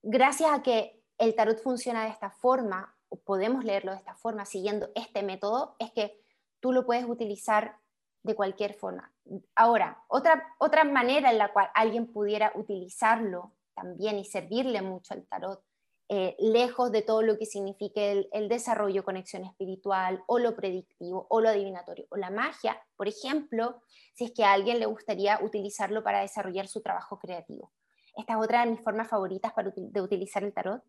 gracias 0.01 0.49
a 0.51 0.63
que 0.63 1.02
el 1.17 1.36
tarot 1.36 1.60
funciona 1.62 2.04
de 2.04 2.10
esta 2.10 2.30
forma, 2.30 2.95
o 3.10 3.19
podemos 3.19 3.63
leerlo 3.63 3.91
de 3.91 3.97
esta 3.97 4.15
forma, 4.15 4.45
siguiendo 4.45 4.89
este 4.95 5.23
método, 5.23 5.76
es 5.80 5.91
que 5.91 6.19
tú 6.60 6.71
lo 6.71 6.86
puedes 6.86 7.06
utilizar 7.06 7.78
de 8.23 8.36
cualquier 8.36 8.73
forma. 8.73 9.13
Ahora, 9.56 10.04
otra, 10.08 10.56
otra 10.58 10.84
manera 10.84 11.32
en 11.32 11.38
la 11.38 11.52
cual 11.52 11.69
alguien 11.73 12.08
pudiera 12.12 12.52
utilizarlo 12.56 13.52
también 13.73 14.17
y 14.17 14.26
servirle 14.26 14.82
mucho 14.82 15.13
al 15.13 15.26
tarot 15.26 15.63
eh, 16.10 16.36
lejos 16.38 16.91
de 16.91 17.02
todo 17.02 17.21
lo 17.21 17.38
que 17.38 17.45
signifique 17.45 18.28
el, 18.32 18.49
desarrollo, 18.49 19.06
conexión 19.06 19.45
espiritual 19.45 20.21
o 20.28 20.38
lo 20.38 20.56
predictivo 20.56 21.26
o 21.30 21.39
lo 21.39 21.49
adivinatorio 21.49 22.06
o 22.10 22.17
la 22.17 22.30
magia, 22.30 22.80
por 22.97 23.08
ejemplo, 23.08 23.82
si 24.13 24.26
es 24.26 24.32
que 24.32 24.43
a 24.43 24.52
alguien 24.52 24.80
le 24.80 24.86
gustaría 24.86 25.39
utilizarlo 25.41 26.04
para 26.04 26.19
desarrollar 26.19 26.67
su 26.67 26.82
trabajo 26.82 27.17
creativo. 27.17 27.71
Esta 28.15 28.34
es 28.34 28.39
otra 28.39 28.65
de 28.65 28.71
mis 28.71 28.82
formas 28.82 29.08
favoritas 29.08 29.54
para, 29.54 29.71
de 29.76 30.02
utilizar 30.02 30.43
el 30.43 30.54
tarot, 30.54 30.84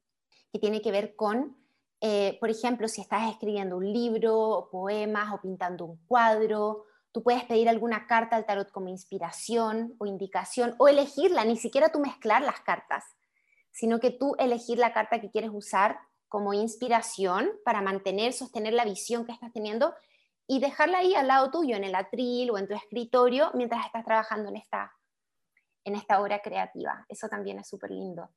que 0.54 0.60
tiene 0.60 0.80
que 0.80 0.90
ver 0.90 1.16
con, 1.16 1.58
eh, 2.00 2.38
por 2.40 2.48
ejemplo, 2.48 2.88
si 2.88 3.02
estás 3.02 3.28
escribiendo 3.28 3.76
un 3.76 3.92
libro, 3.92 4.38
o 4.38 4.70
poemas 4.70 5.34
o 5.34 5.40
pintando 5.42 5.84
un 5.84 5.98
cuadro, 6.06 6.84
tú 7.12 7.22
puedes 7.22 7.44
pedir 7.44 7.68
alguna 7.68 8.06
carta 8.06 8.36
al 8.36 8.46
tarot 8.46 8.70
como 8.70 8.88
inspiración 8.88 9.94
o 9.98 10.06
indicación 10.06 10.74
o 10.78 10.88
elegirla, 10.88 11.44
ni 11.44 11.56
siquiera 11.56 11.90
tú 11.90 11.98
mezclar 11.98 12.40
las 12.40 12.60
cartas 12.60 13.04
sino 13.74 13.98
que 13.98 14.12
tú 14.12 14.36
elegir 14.38 14.78
la 14.78 14.92
carta 14.92 15.20
que 15.20 15.30
quieres 15.30 15.50
usar 15.52 15.98
como 16.28 16.54
inspiración 16.54 17.50
para 17.64 17.82
mantener, 17.82 18.32
sostener 18.32 18.72
la 18.72 18.84
visión 18.84 19.26
que 19.26 19.32
estás 19.32 19.52
teniendo 19.52 19.94
y 20.46 20.60
dejarla 20.60 20.98
ahí 20.98 21.14
al 21.14 21.26
lado 21.26 21.50
tuyo, 21.50 21.74
en 21.74 21.82
el 21.82 21.94
atril 21.94 22.50
o 22.52 22.58
en 22.58 22.68
tu 22.68 22.74
escritorio, 22.74 23.50
mientras 23.54 23.84
estás 23.84 24.04
trabajando 24.04 24.48
en 24.48 24.56
esta, 24.56 24.92
en 25.82 25.96
esta 25.96 26.20
obra 26.20 26.40
creativa. 26.40 27.04
Eso 27.08 27.28
también 27.28 27.58
es 27.58 27.68
súper 27.68 27.90
lindo. 27.90 28.30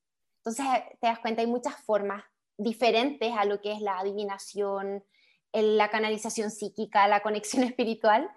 Entonces, 0.48 0.82
te 1.02 1.08
das 1.08 1.20
cuenta, 1.20 1.42
hay 1.42 1.48
muchas 1.48 1.76
formas 1.84 2.24
diferentes 2.58 3.34
a 3.38 3.44
lo 3.44 3.60
que 3.60 3.74
es 3.74 3.82
la 3.82 4.00
adivinación, 4.00 5.04
la 5.52 5.90
canalización 5.90 6.52
psíquica, 6.52 7.06
la 7.10 7.20
conexión 7.20 7.64
espiritual, 7.66 8.30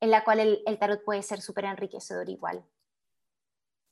en 0.00 0.10
la 0.12 0.22
cual 0.22 0.38
el, 0.38 0.62
el 0.64 0.78
tarot 0.78 1.04
puede 1.04 1.24
ser 1.24 1.40
súper 1.40 1.64
enriquecedor 1.64 2.28
igual. 2.28 2.64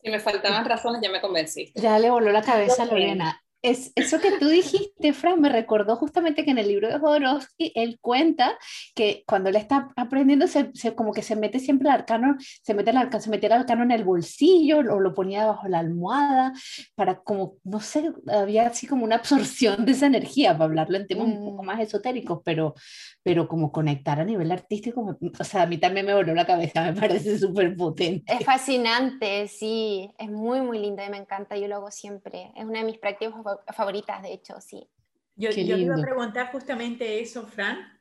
Si 0.00 0.08
me 0.08 0.20
faltaban 0.20 0.64
razones, 0.64 1.00
ya 1.02 1.10
me 1.10 1.20
convenciste. 1.20 1.80
Ya 1.80 1.98
le 1.98 2.10
voló 2.10 2.30
la 2.30 2.42
cabeza 2.42 2.84
a 2.84 2.87
Lorena. 2.87 3.42
Es, 3.64 3.92
eso 3.94 4.20
que 4.20 4.33
tú 4.38 4.48
dijiste, 4.48 5.14
Fran, 5.14 5.40
me 5.40 5.48
recordó 5.48 5.96
justamente 5.96 6.44
que 6.44 6.50
en 6.50 6.59
el 6.59 6.68
libro 6.68 6.88
de 6.88 6.98
Jodorowsky 6.98 7.72
él 7.74 7.98
cuenta 7.98 8.59
que 8.94 9.24
cuando 9.27 9.48
él 9.48 9.57
está 9.57 9.88
aprendiendo, 9.96 10.46
se, 10.46 10.70
como 10.94 11.14
que 11.14 11.22
se 11.22 11.35
mete 11.35 11.59
siempre 11.59 11.88
el 11.88 11.94
arcano, 11.94 12.37
se 12.38 12.74
mete 12.74 12.90
el 12.90 12.98
arcano, 12.98 13.22
se 13.22 13.31
metía 13.31 13.46
el 13.46 13.61
arcano 13.61 13.83
en 13.83 13.90
el 13.90 14.05
bolsillo 14.05 14.79
o 14.79 15.00
lo 15.00 15.14
ponía 15.14 15.46
bajo 15.46 15.66
la 15.66 15.79
almohada 15.79 16.53
para 16.94 17.20
como, 17.20 17.57
no 17.64 17.80
sé, 17.80 18.12
había 18.28 18.66
así 18.66 18.86
como 18.86 19.05
una 19.05 19.16
absorción 19.16 19.86
de 19.86 19.93
esa 19.93 20.07
energía, 20.07 20.53
para 20.53 20.64
hablarlo 20.64 20.99
en 20.99 21.07
temas 21.07 21.28
un 21.28 21.43
poco 21.43 21.62
mm. 21.62 21.66
más 21.66 21.80
esotéricos, 21.80 22.43
pero, 22.45 22.74
pero 23.22 23.49
como 23.49 23.72
conectar 23.72 24.20
a 24.20 24.24
nivel 24.26 24.53
artístico, 24.53 25.16
o 25.41 25.45
sea, 25.45 25.62
a 25.62 25.66
mí 25.66 25.78
también 25.78 26.05
me 26.05 26.12
voló 26.12 26.34
la 26.34 26.45
cabeza, 26.45 26.82
me 26.82 27.01
parece 27.01 27.38
súper 27.38 27.74
potente. 27.74 28.30
Es 28.30 28.45
fascinante, 28.45 29.49
sí, 29.49 30.11
es 30.18 30.30
muy, 30.30 30.61
muy 30.61 30.78
lindo 30.78 31.03
y 31.03 31.09
me 31.09 31.16
encanta, 31.16 31.57
yo 31.57 31.66
lo 31.66 31.76
hago 31.76 31.91
siempre, 31.91 32.53
es 32.55 32.64
una 32.66 32.80
de 32.80 32.84
mis 32.84 32.99
prácticas 32.99 33.32
favoritas, 33.74 34.22
de 34.22 34.32
hecho, 34.32 34.61
sí. 34.61 34.88
Yo, 35.36 35.50
yo 35.50 35.76
iba 35.76 35.94
a 35.94 36.00
preguntar 36.00 36.52
justamente 36.52 37.20
eso, 37.20 37.46
Fran. 37.46 37.98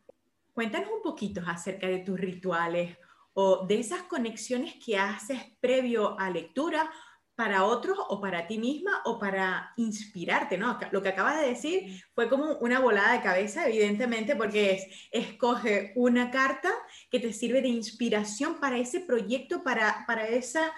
Cuéntanos 0.53 0.89
un 0.89 1.01
poquito 1.01 1.41
acerca 1.45 1.87
de 1.87 1.99
tus 1.99 2.19
rituales 2.19 2.97
o 3.33 3.65
de 3.65 3.79
esas 3.79 4.03
conexiones 4.03 4.75
que 4.83 4.97
haces 4.97 5.41
previo 5.59 6.19
a 6.19 6.29
lectura 6.29 6.91
para 7.35 7.65
otros 7.65 7.97
o 8.09 8.21
para 8.21 8.45
ti 8.45 8.59
misma 8.59 9.01
o 9.05 9.17
para 9.17 9.73
inspirarte, 9.77 10.57
¿no? 10.57 10.77
Lo 10.91 11.01
que 11.01 11.09
acabas 11.09 11.41
de 11.41 11.47
decir 11.47 12.03
fue 12.13 12.29
como 12.29 12.57
una 12.59 12.79
volada 12.79 13.13
de 13.13 13.21
cabeza, 13.21 13.67
evidentemente, 13.67 14.35
porque 14.35 14.73
es, 14.73 15.09
escoge 15.11 15.93
una 15.95 16.29
carta 16.29 16.71
que 17.09 17.19
te 17.19 17.33
sirve 17.33 17.61
de 17.63 17.69
inspiración 17.69 18.59
para 18.59 18.77
ese 18.77 18.99
proyecto, 18.99 19.63
para, 19.63 20.05
para, 20.05 20.27
esa, 20.27 20.71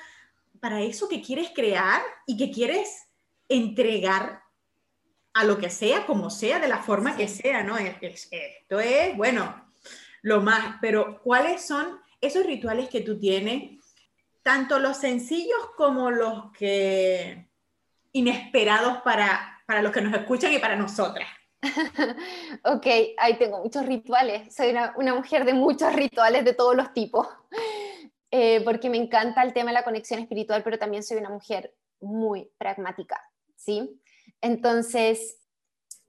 para 0.62 0.82
eso 0.82 1.10
que 1.10 1.22
quieres 1.22 1.50
crear 1.54 2.02
y 2.26 2.38
que 2.38 2.52
quieres 2.52 3.10
entregar 3.50 4.45
a 5.36 5.44
lo 5.44 5.60
que 5.60 5.70
sea, 5.70 6.08
como 6.08 6.32
sea, 6.32 6.60
de 6.60 6.68
la 6.68 6.82
forma 6.82 7.16
que 7.16 7.28
sea, 7.28 7.62
¿no? 7.62 7.78
esto 7.78 8.80
es, 8.80 9.16
bueno, 9.16 9.70
lo 10.24 10.42
más, 10.42 10.78
pero 10.82 11.22
¿cuáles 11.22 11.62
son 11.62 12.00
esos 12.20 12.44
rituales 12.46 12.90
que 12.90 13.02
tú 13.02 13.20
tienes? 13.20 13.76
tanto 14.46 14.78
los 14.78 14.98
sencillos 14.98 15.72
como 15.76 16.12
los 16.12 16.52
que 16.52 17.48
inesperados 18.12 19.00
para, 19.02 19.60
para 19.66 19.82
los 19.82 19.92
que 19.92 20.02
nos 20.02 20.14
escuchan 20.14 20.54
y 20.54 20.60
para 20.60 20.76
nosotras. 20.76 21.28
ok, 22.64 22.86
ahí 23.18 23.40
tengo 23.40 23.64
muchos 23.64 23.88
rituales. 23.88 24.54
Soy 24.56 24.70
una, 24.70 24.94
una, 24.98 25.16
mujer 25.16 25.46
de 25.46 25.56
muchos 25.56 25.92
rituales 25.96 26.46
de 26.46 26.54
todos 26.54 26.76
los 26.76 26.94
tipos, 26.94 27.28
eh, 28.32 28.62
porque 28.64 28.88
me 28.88 28.98
encanta 28.98 29.42
el 29.42 29.52
tema 29.52 29.72
de 29.72 29.74
la 29.74 29.84
conexión 29.84 30.20
espiritual, 30.20 30.62
pero 30.62 30.78
también 30.78 31.02
soy 31.02 31.18
una 31.18 31.32
mujer 31.32 31.74
muy 32.00 32.52
pragmática, 32.60 33.20
¿sí? 33.56 34.00
Entonces, 34.42 35.38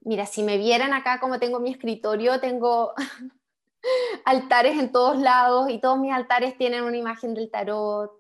mira, 0.01 0.27
si 0.27 0.43
me 0.43 0.59
vieran 0.59 0.93
acá 0.93 1.21
como 1.21 1.39
tengo 1.39 1.61
mi 1.61 1.71
escritorio, 1.71 2.41
tengo 2.41 2.95
altares 4.25 4.79
en 4.79 4.93
todos 4.93 5.19
lados 5.19 5.71
y 5.71 5.81
todos 5.81 5.99
mis 5.99 6.13
altares 6.13 6.57
tienen 6.57 6.85
una 6.85 6.97
imagen 6.97 7.35
del 7.35 7.51
tarot, 7.51 8.11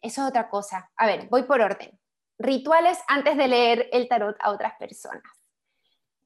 eso 0.00 0.22
es 0.22 0.28
otra 0.28 0.50
cosa. 0.50 0.90
A 0.96 1.06
ver, 1.06 1.28
voy 1.28 1.44
por 1.44 1.60
orden. 1.60 1.98
Rituales 2.38 2.98
antes 3.08 3.36
de 3.36 3.48
leer 3.48 3.88
el 3.92 4.06
tarot 4.08 4.36
a 4.40 4.50
otras 4.50 4.74
personas. 4.78 5.22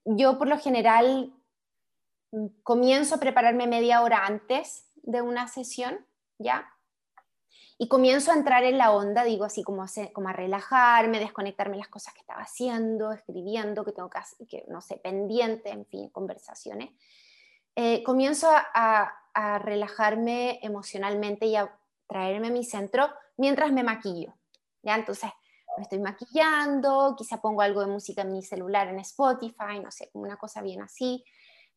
Yo 0.05 0.39
por 0.39 0.49
lo 0.49 0.59
general 0.59 1.33
comienzo 2.63 3.15
a 3.15 3.21
prepararme 3.21 3.67
media 3.67 4.03
hora 4.03 4.27
antes 4.27 4.91
de 4.97 5.23
una 5.23 5.49
sesión, 5.49 6.05
¿ya? 6.39 6.69
Y 7.81 7.87
comienzo 7.87 8.33
a 8.33 8.35
entrar 8.35 8.65
en 8.65 8.77
la 8.77 8.91
onda, 8.91 9.23
digo 9.23 9.45
así 9.45 9.63
como 9.63 9.85
a, 9.85 9.87
como 10.13 10.29
a 10.29 10.33
relajarme, 10.33 11.21
desconectarme 11.21 11.77
las 11.77 11.87
cosas 11.87 12.13
que 12.13 12.21
estaba 12.21 12.43
haciendo, 12.43 13.13
escribiendo, 13.13 13.85
que 13.85 13.93
tengo 13.93 14.11
que, 14.11 14.47
que 14.47 14.65
no 14.69 14.81
sé, 14.81 14.97
pendiente, 14.97 15.71
en 15.71 15.87
fin, 15.87 16.09
conversaciones. 16.09 16.91
Eh, 17.77 18.03
comienzo 18.03 18.49
a, 18.51 19.15
a 19.33 19.59
relajarme 19.61 20.59
emocionalmente 20.63 21.47
y 21.47 21.55
a 21.55 21.73
traerme 22.09 22.49
a 22.49 22.51
mi 22.51 22.65
centro 22.65 23.09
mientras 23.37 23.71
me 23.71 23.85
maquillo. 23.85 24.35
¿ya? 24.83 24.97
Entonces, 24.97 25.31
me 25.77 25.85
estoy 25.85 26.01
maquillando, 26.01 27.15
quizá 27.17 27.41
pongo 27.41 27.63
algo 27.63 27.81
de 27.81 27.87
música 27.87 28.23
en 28.23 28.33
mi 28.33 28.43
celular 28.43 28.89
en 28.89 28.99
Spotify, 28.99 29.79
no 29.81 29.93
sé, 29.93 30.11
una 30.15 30.37
cosa 30.37 30.61
bien 30.61 30.83
así. 30.83 31.25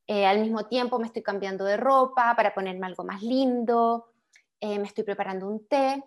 Eh, 0.08 0.26
al 0.26 0.40
mismo 0.40 0.66
tiempo 0.66 0.98
me 0.98 1.06
estoy 1.06 1.22
cambiando 1.22 1.64
de 1.64 1.78
ropa 1.78 2.36
para 2.36 2.56
ponerme 2.56 2.88
algo 2.88 3.04
más 3.04 3.22
lindo, 3.22 4.11
eh, 4.62 4.80
me 4.80 4.88
estoy 4.88 5.04
preparando 5.04 5.48
un 5.48 5.68
té. 5.68 6.02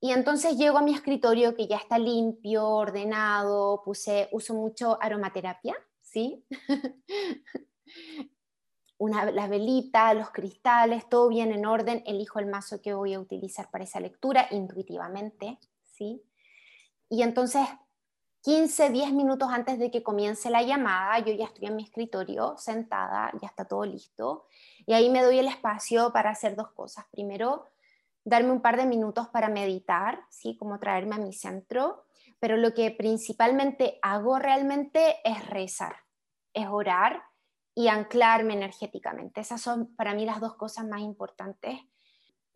Y 0.00 0.10
entonces 0.12 0.56
llego 0.56 0.78
a 0.78 0.82
mi 0.82 0.92
escritorio 0.94 1.54
que 1.54 1.68
ya 1.68 1.76
está 1.76 1.98
limpio, 1.98 2.66
ordenado, 2.68 3.82
puse, 3.84 4.28
uso 4.32 4.54
mucho 4.54 4.98
aromaterapia, 5.00 5.74
¿sí? 6.02 6.44
una, 8.98 9.30
la 9.30 9.46
velita, 9.46 10.12
los 10.14 10.30
cristales, 10.30 11.08
todo 11.08 11.28
bien 11.28 11.52
en 11.52 11.66
orden, 11.66 12.02
elijo 12.06 12.38
el 12.38 12.46
mazo 12.46 12.80
que 12.80 12.94
voy 12.94 13.14
a 13.14 13.20
utilizar 13.20 13.70
para 13.70 13.84
esa 13.84 14.00
lectura 14.00 14.48
intuitivamente, 14.50 15.58
¿sí? 15.82 16.22
Y 17.08 17.22
entonces, 17.22 17.66
15, 18.46 18.90
10 18.90 19.12
minutos 19.12 19.48
antes 19.50 19.76
de 19.76 19.90
que 19.90 20.04
comience 20.04 20.50
la 20.50 20.62
llamada, 20.62 21.18
yo 21.18 21.32
ya 21.32 21.46
estoy 21.46 21.66
en 21.66 21.74
mi 21.74 21.82
escritorio 21.82 22.54
sentada, 22.56 23.32
ya 23.42 23.48
está 23.48 23.64
todo 23.64 23.84
listo, 23.84 24.46
y 24.86 24.92
ahí 24.92 25.10
me 25.10 25.24
doy 25.24 25.40
el 25.40 25.48
espacio 25.48 26.12
para 26.12 26.30
hacer 26.30 26.54
dos 26.54 26.70
cosas. 26.70 27.06
Primero, 27.10 27.66
darme 28.22 28.52
un 28.52 28.62
par 28.62 28.76
de 28.76 28.86
minutos 28.86 29.26
para 29.30 29.48
meditar, 29.48 30.20
¿sí? 30.30 30.56
Como 30.56 30.78
traerme 30.78 31.16
a 31.16 31.18
mi 31.18 31.32
centro, 31.32 32.04
pero 32.38 32.56
lo 32.56 32.72
que 32.72 32.92
principalmente 32.92 33.98
hago 34.00 34.38
realmente 34.38 35.16
es 35.24 35.44
rezar, 35.50 35.96
es 36.54 36.68
orar 36.68 37.24
y 37.74 37.88
anclarme 37.88 38.54
energéticamente. 38.54 39.40
Esas 39.40 39.60
son 39.60 39.92
para 39.96 40.14
mí 40.14 40.24
las 40.24 40.40
dos 40.40 40.54
cosas 40.54 40.86
más 40.86 41.00
importantes 41.00 41.80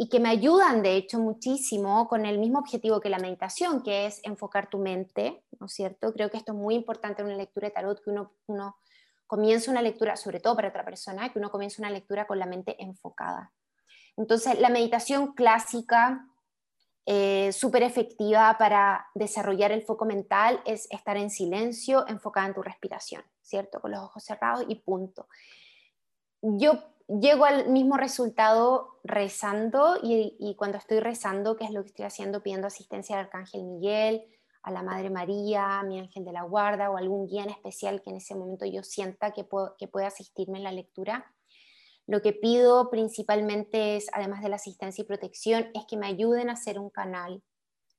y 0.01 0.09
que 0.09 0.19
me 0.19 0.31
ayudan, 0.31 0.83
de 0.83 0.97
hecho, 0.97 1.19
muchísimo 1.19 2.09
con 2.09 2.25
el 2.25 2.39
mismo 2.39 2.61
objetivo 2.61 3.03
que 3.03 3.11
la 3.11 3.19
meditación, 3.19 3.83
que 3.83 4.07
es 4.07 4.21
enfocar 4.25 4.71
tu 4.71 4.79
mente, 4.79 5.45
¿no 5.59 5.67
es 5.67 5.75
cierto? 5.75 6.15
Creo 6.15 6.31
que 6.31 6.39
esto 6.39 6.53
es 6.53 6.59
muy 6.59 6.75
importante 6.75 7.21
en 7.21 7.29
una 7.29 7.37
lectura 7.37 7.69
de 7.69 7.75
tarot, 7.75 8.03
que 8.03 8.09
uno, 8.09 8.33
uno 8.47 8.79
comienza 9.27 9.71
una 9.71 9.83
lectura, 9.83 10.17
sobre 10.17 10.41
todo 10.41 10.57
para 10.57 10.69
otra 10.69 10.87
persona, 10.87 11.31
que 11.31 11.39
uno 11.39 11.51
comienza 11.51 11.83
una 11.83 11.91
lectura 11.91 12.27
con 12.27 12.39
la 12.39 12.47
mente 12.47 12.83
enfocada. 12.83 13.53
Entonces, 14.17 14.59
la 14.59 14.71
meditación 14.71 15.35
clásica, 15.35 16.27
eh, 17.05 17.53
súper 17.53 17.83
efectiva 17.83 18.57
para 18.59 19.07
desarrollar 19.15 19.71
el 19.71 19.83
foco 19.83 20.07
mental, 20.07 20.63
es 20.65 20.87
estar 20.91 21.19
en 21.19 21.29
silencio, 21.29 22.07
enfocada 22.09 22.47
en 22.47 22.55
tu 22.55 22.63
respiración. 22.63 23.23
¿cierto? 23.51 23.81
Con 23.81 23.91
los 23.91 24.01
ojos 24.01 24.25
cerrados 24.25 24.65
y 24.69 24.77
punto. 24.77 25.27
Yo 26.41 26.79
llego 27.19 27.45
al 27.45 27.69
mismo 27.69 27.97
resultado 27.97 29.01
rezando 29.03 29.99
y, 30.03 30.55
cuando 30.57 30.79
estoy 30.79 31.01
rezando, 31.01 31.57
que 31.57 31.65
es 31.65 31.73
lo 31.73 31.83
que 31.83 31.89
estoy 31.89 32.05
haciendo, 32.05 32.43
pidiendo 32.43 32.67
asistencia 32.67 33.17
al 33.17 33.27
Arcángel 33.27 33.65
Miguel, 33.65 34.25
a 34.63 34.71
la 34.71 34.83
Madre 34.83 35.11
María, 35.11 35.81
a 35.81 35.83
mi 35.83 35.99
ángel 35.99 36.25
de 36.25 36.33
la 36.33 36.43
guarda 36.43 36.91
o 36.91 36.97
algún 36.97 37.27
guía 37.27 37.43
en 37.43 37.51
especial 37.51 38.03
que 38.03 38.11
en 38.11 38.17
ese 38.17 38.35
momento 38.35 38.67
yo 38.67 38.83
sienta 38.83 39.33
que, 39.33 39.43
puedo, 39.43 39.75
que 39.79 39.89
pueda 39.89 40.09
asistirme 40.09 40.59
en 40.59 40.65
la 40.65 40.73
lectura. 40.73 41.35
Lo 42.07 42.21
que 42.23 42.33
pido 42.33 42.91
principalmente 42.91 43.97
es, 43.97 44.09
además 44.13 44.43
de 44.43 44.51
la 44.51 44.57
asistencia 44.57 45.03
y 45.03 45.07
protección, 45.07 45.71
es 45.75 45.87
que 45.87 45.97
me 45.97 46.07
ayuden 46.07 46.51
a 46.51 46.55
hacer 46.55 46.79
un 46.79 46.91
canal 46.91 47.43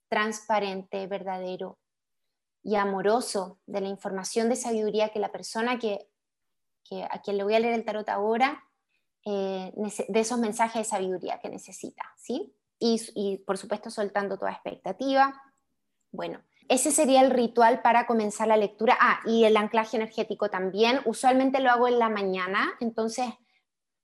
transparente, 0.08 1.08
verdadero, 1.08 1.80
y 2.64 2.76
amoroso 2.76 3.60
de 3.66 3.82
la 3.82 3.88
información 3.88 4.50
de 4.50 4.56
sabiduría 4.56 5.10
que 5.10 5.20
la 5.20 5.32
persona 5.32 5.80
que, 5.80 6.08
a 7.10 7.22
quien 7.22 7.38
le 7.38 7.44
voy 7.44 7.56
a 7.56 7.60
leer 7.60 7.74
el 7.74 7.86
tarot 7.86 8.08
ahora, 8.10 8.64
eh, 9.26 9.72
de 10.08 10.20
esos 10.20 10.40
mensajes 10.40 10.82
de 10.82 10.90
sabiduría 10.90 11.40
que 11.40 11.50
necesita, 11.50 12.04
¿sí? 12.18 12.56
Y, 12.80 13.38
por 13.46 13.60
supuesto 13.60 13.92
soltando 13.92 14.40
toda 14.40 14.54
expectativa. 14.54 15.40
Bueno, 16.12 16.42
ese 16.68 16.92
sería 16.92 17.22
el 17.22 17.30
ritual 17.30 17.84
para 17.84 18.08
comenzar 18.08 18.48
la 18.48 18.58
lectura. 18.58 18.98
Ah, 19.00 19.20
y 19.26 19.44
el 19.44 19.56
anclaje 19.56 19.98
energético 19.98 20.50
también. 20.50 21.00
Usualmente 21.06 21.60
lo 21.60 21.70
hago 21.70 21.88
en 21.88 22.00
la 22.00 22.10
mañana, 22.10 22.74
entonces, 22.80 23.28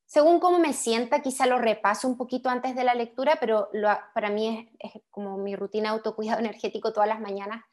según 0.06 0.40
cómo 0.40 0.60
me 0.60 0.74
sienta, 0.74 1.22
quizá 1.24 1.48
lo 1.48 1.58
repaso 1.58 2.08
un 2.08 2.18
poquito 2.18 2.50
antes 2.50 2.76
de 2.76 2.84
la 2.84 2.94
lectura, 2.94 3.38
pero 3.40 3.70
para 4.14 4.30
mí 4.30 4.70
es, 4.80 4.94
es, 4.94 5.02
como 5.10 5.38
mi 5.38 5.56
rutina 5.56 5.90
de 5.90 5.98
autocuidado 5.98 6.40
energético 6.46 6.94
todas 6.94 7.10
las 7.10 7.20
mañanas 7.20 7.64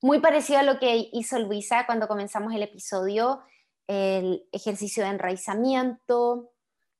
muy 0.00 0.20
parecido 0.20 0.60
a 0.60 0.62
lo 0.62 0.78
que 0.78 1.08
hizo 1.12 1.38
Luisa 1.38 1.86
cuando 1.86 2.08
comenzamos 2.08 2.54
el 2.54 2.62
episodio, 2.62 3.40
el 3.86 4.46
ejercicio 4.52 5.02
de 5.02 5.10
enraizamiento, 5.10 6.52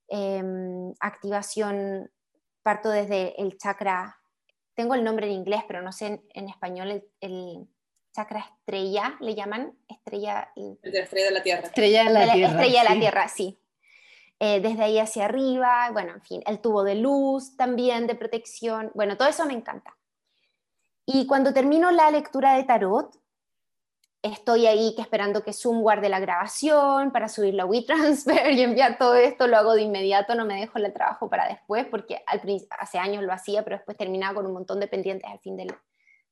em, 0.09 0.93
activación, 1.01 2.11
parto 2.63 2.91
desde 2.91 3.41
el 3.41 3.57
chakra, 3.59 4.19
tengo 4.75 4.95
el 4.95 5.05
nombre 5.05 5.27
en 5.27 5.33
inglés, 5.33 5.63
pero 5.67 5.83
no 5.83 5.93
sé 5.93 6.23
en, 6.35 6.49
español, 6.49 7.05
el, 7.21 7.67
chakra 8.13 8.41
estrella, 8.41 9.17
le 9.21 9.35
llaman, 9.35 9.77
estrella... 9.89 10.51
El 10.57 10.79
de 10.83 10.99
la 10.99 11.05
estrella 11.05 11.27
de 11.27 11.33
la 11.33 11.43
Tierra. 11.43 11.67
Estrella 11.67 12.05
de 12.05 12.11
la, 12.11 12.33
Tierra. 12.33 12.53
Estrella 12.53 12.83
de 12.83 12.89
la 12.89 13.01
Tierra, 13.01 13.29
sí. 13.29 13.59
Eh, 14.41 14.61
desde 14.61 14.85
ahí 14.85 14.99
hacia 14.99 15.25
arriba, 15.25 15.91
bueno, 15.93 16.15
en 16.15 16.23
fin, 16.23 16.43
el 16.47 16.61
tubo 16.61 16.85
de 16.85 16.95
luz 16.95 17.57
también 17.57 18.07
de 18.07 18.15
protección, 18.15 18.93
bueno, 18.95 19.17
todo 19.17 19.29
eso 19.29 19.45
me 19.47 19.53
encanta. 19.53 19.97
Y 21.07 21.27
cuando 21.27 21.53
termino 21.53 21.91
la 21.91 22.11
lectura 22.11 22.55
de 22.55 22.65
tarot, 22.65 23.17
estoy 24.23 24.67
ahí 24.67 24.95
que 24.95 25.03
esperando 25.03 25.45
que 25.45 25.53
Zoom 25.53 25.81
guarde 25.81 26.09
la 26.09 26.21
grabación 26.21 27.13
para 27.13 27.29
subirlo 27.29 27.63
a 27.63 27.67
WeTransfer 27.67 28.51
y 28.53 28.63
enviar 28.63 28.99
todo 28.99 29.15
esto, 29.15 29.47
lo 29.47 29.57
hago 29.57 29.75
de 29.75 29.83
inmediato, 29.83 30.35
no 30.35 30.45
me 30.45 30.61
dejo 30.61 30.79
el 30.79 30.93
trabajo 30.93 31.29
para 31.29 31.49
después, 31.49 31.87
porque 31.87 32.23
hace 32.27 32.99
años 32.99 33.23
lo 33.23 33.33
hacía, 33.33 33.63
pero 33.65 33.77
después 33.77 33.97
terminaba 33.97 34.35
con 34.35 34.47
un 34.47 34.53
montón 34.53 34.81
de 34.81 34.89
pendientes 34.89 35.31
al 35.31 35.39
fin 35.41 35.57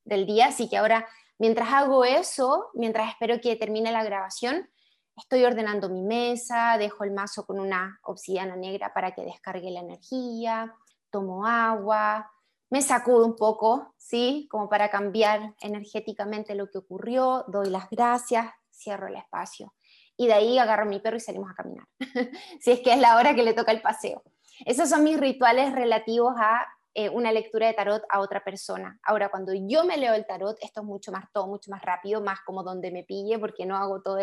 del 0.04 0.26
día, 0.26 0.46
así 0.46 0.68
que 0.68 0.76
ahora, 0.76 1.06
mientras 1.38 1.72
hago 1.72 2.04
eso, 2.04 2.70
mientras 2.74 3.10
espero 3.10 3.40
que 3.40 3.56
termine 3.56 3.92
la 3.92 4.04
grabación, 4.04 4.68
estoy 5.16 5.44
ordenando 5.44 5.88
mi 5.88 6.02
mesa, 6.02 6.76
dejo 6.78 7.04
el 7.04 7.12
mazo 7.12 7.46
con 7.46 7.58
una 7.58 8.00
obsidiana 8.02 8.56
negra 8.56 8.92
para 8.92 9.12
que 9.12 9.22
descargue 9.22 9.70
la 9.70 9.80
energía, 9.80 10.74
tomo 11.10 11.46
agua, 11.46 12.30
me 12.70 12.82
sacudo 12.82 13.24
un 13.24 13.36
poco, 13.36 13.94
¿sí? 13.96 14.48
Como 14.50 14.68
para 14.68 14.90
cambiar 14.90 15.54
energéticamente 15.60 16.54
lo 16.54 16.70
que 16.70 16.78
ocurrió, 16.78 17.44
doy 17.48 17.70
las 17.70 17.88
gracias, 17.90 18.48
cierro 18.72 19.06
el 19.06 19.16
espacio. 19.16 19.74
Y 20.16 20.26
de 20.26 20.32
ahí 20.32 20.58
agarro 20.58 20.82
a 20.82 20.86
mi 20.86 20.98
perro 20.98 21.16
y 21.16 21.20
salimos 21.20 21.50
a 21.50 21.54
caminar, 21.54 21.86
si 22.60 22.72
es 22.72 22.80
que 22.80 22.92
es 22.92 22.98
la 22.98 23.16
hora 23.16 23.34
que 23.34 23.42
le 23.42 23.54
toca 23.54 23.72
el 23.72 23.82
paseo. 23.82 24.22
Esos 24.64 24.88
son 24.88 25.04
mis 25.04 25.18
rituales 25.20 25.72
relativos 25.72 26.34
a 26.38 26.66
eh, 26.94 27.10
una 27.10 27.30
lectura 27.30 27.66
de 27.66 27.74
tarot 27.74 28.02
a 28.08 28.20
otra 28.20 28.42
persona. 28.42 28.98
Ahora, 29.02 29.28
cuando 29.28 29.52
yo 29.52 29.84
me 29.84 29.98
leo 29.98 30.14
el 30.14 30.26
tarot, 30.26 30.56
esto 30.62 30.80
es 30.80 30.86
mucho 30.86 31.12
más 31.12 31.30
todo, 31.30 31.46
mucho 31.46 31.70
más 31.70 31.82
rápido, 31.82 32.22
más 32.22 32.40
como 32.40 32.62
donde 32.62 32.90
me 32.90 33.04
pille, 33.04 33.38
porque 33.38 33.66
no 33.66 33.76
hago 33.76 34.00
todo 34.00 34.18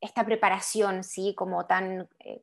esta 0.00 0.24
preparación, 0.24 1.04
¿sí? 1.04 1.34
Como 1.34 1.66
tan... 1.66 2.08
Eh, 2.20 2.42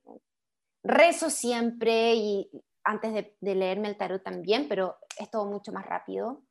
rezo 0.83 1.31
siempre 1.31 2.13
y 2.13 2.51
antes 2.85 3.13
de, 3.13 3.55
leerme 3.55 3.89
el 3.89 3.97
tarot 3.97 4.23
también, 4.23 4.67
pero 4.69 4.97
es 5.17 5.29
todo 5.29 5.45
mucho 5.45 5.71
más 5.71 5.85
rápido. 5.85 6.43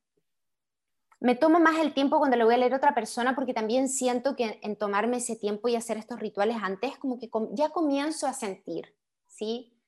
Me 1.21 1.37
tomo 1.37 1.61
más 1.61 1.79
el 1.79 1.95
tiempo 1.95 2.19
cuando 2.19 2.37
le 2.37 2.45
voy 2.45 2.55
a 2.55 2.59
leer 2.59 2.75
a 2.75 2.77
otra 2.77 2.95
persona 2.95 3.35
porque 3.35 3.55
también 3.55 3.89
siento 3.89 4.37
que 4.37 4.59
en 4.63 4.77
tomarme 4.77 5.19
ese 5.19 5.37
tiempo 5.37 5.69
y 5.69 5.77
hacer 5.77 5.97
estos 5.97 6.21
rituales 6.21 6.57
antes, 6.61 6.99
como 6.99 7.19
que 7.19 7.31
ya 7.53 7.71
comienzo 7.71 8.27
a 8.27 8.35
sentir, 8.35 8.95
¿sí? 9.27 9.81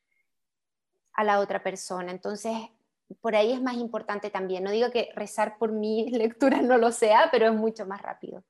A 1.12 1.24
la 1.24 1.40
otra 1.40 1.62
persona. 1.62 2.12
Entonces, 2.12 2.54
por 3.20 3.34
ahí 3.34 3.52
es 3.52 3.60
más 3.60 3.76
importante 3.76 4.30
también. 4.30 4.64
No 4.64 4.70
digo 4.70 4.90
que 4.90 5.10
rezar 5.14 5.58
por 5.58 5.72
mi 5.72 6.08
lectura 6.10 6.62
no 6.62 6.78
lo 6.78 6.92
sea, 6.92 7.28
pero 7.30 7.46
es 7.46 7.54
mucho 7.54 7.86
más 7.86 8.00
rápido. 8.00 8.44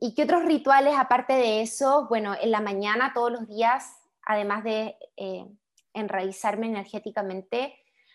¿Y 0.00 0.14
qué 0.14 0.24
otros 0.24 0.44
rituales 0.44 0.94
aparte 0.96 1.34
de 1.34 1.60
eso? 1.60 2.06
Bueno, 2.08 2.34
en 2.40 2.50
la 2.50 2.60
mañana 2.60 3.12
todos 3.14 3.30
los 3.30 3.46
días, 3.46 3.96
además 4.24 4.64
de 4.64 4.96
eh, 5.16 5.46
enraizarme 5.94 6.66
energéticamente. 6.66 7.74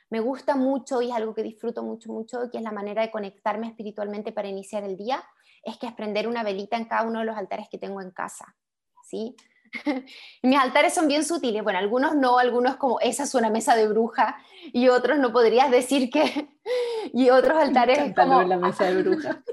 Me 0.10 0.20
gusta 0.20 0.56
mucho 0.56 1.02
y 1.02 1.10
es 1.10 1.16
algo 1.16 1.34
que 1.34 1.44
disfruto 1.44 1.84
mucho, 1.84 2.12
mucho, 2.12 2.50
que 2.52 2.58
es 2.58 2.64
la 2.64 2.72
manera 2.72 3.02
de 3.02 3.12
conectarme 3.12 3.68
espiritualmente 3.68 4.32
para 4.32 4.48
iniciar 4.48 4.84
el 4.84 4.96
día, 4.96 5.24
es 5.64 5.78
que 5.78 5.88
es 5.88 5.94
prender 5.94 6.28
una 6.28 6.44
velita 6.44 6.78
en 6.78 6.86
cada 6.86 7.04
uno 7.04 7.20
de 7.20 7.26
los 7.26 7.38
altares 7.38 7.68
que 7.70 7.78
tengo 7.78 8.02
en 8.02 8.12
casa, 8.12 8.56
¿sí? 9.04 9.36
Mis 10.44 10.58
altares 10.58 10.94
son 10.94 11.08
bien 11.08 11.26
sutiles, 11.26 11.64
bueno, 11.64 11.80
algunos 11.80 12.16
no, 12.16 12.38
algunos 12.38 12.78
como 12.78 13.00
esa 13.02 13.24
es 13.24 13.36
una 13.36 13.50
mesa 13.50 13.76
de 13.76 13.88
bruja 13.88 14.38
y 14.72 14.88
otros 14.88 15.20
no 15.20 15.34
podrías 15.34 15.70
decir 15.70 16.10
que 16.10 16.50
y 17.14 17.30
otros 17.30 17.58
altares 17.58 18.16
como 18.16 18.44
la 18.44 18.58
mesa 18.58 18.86
de 18.86 19.04
bruja. 19.04 19.44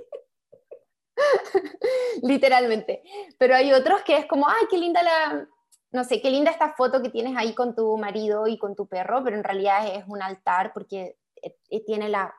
Literalmente. 2.23 3.03
Pero 3.39 3.55
hay 3.55 3.73
otros 3.73 4.03
que 4.03 4.17
es 4.17 4.27
como, 4.27 4.49
ay, 4.49 4.67
qué 4.71 4.79
linda 4.79 5.03
la, 5.03 5.49
no 5.95 6.03
sé, 6.03 6.21
qué 6.21 6.29
linda 6.29 6.51
esta 6.51 6.73
foto 6.73 7.01
que 7.01 7.09
tienes 7.09 7.37
ahí 7.37 7.55
con 7.55 7.77
tu 7.77 7.97
marido 7.97 8.49
y 8.49 8.59
con 8.59 8.75
tu 8.75 8.89
perro, 8.89 9.23
pero 9.23 9.37
en 9.37 9.45
realidad 9.45 9.95
es 9.95 10.05
un 10.09 10.23
altar 10.23 10.73
porque 10.75 11.17
eh, 11.41 11.57
eh, 11.71 11.85
tiene 11.85 12.09
la, 12.09 12.35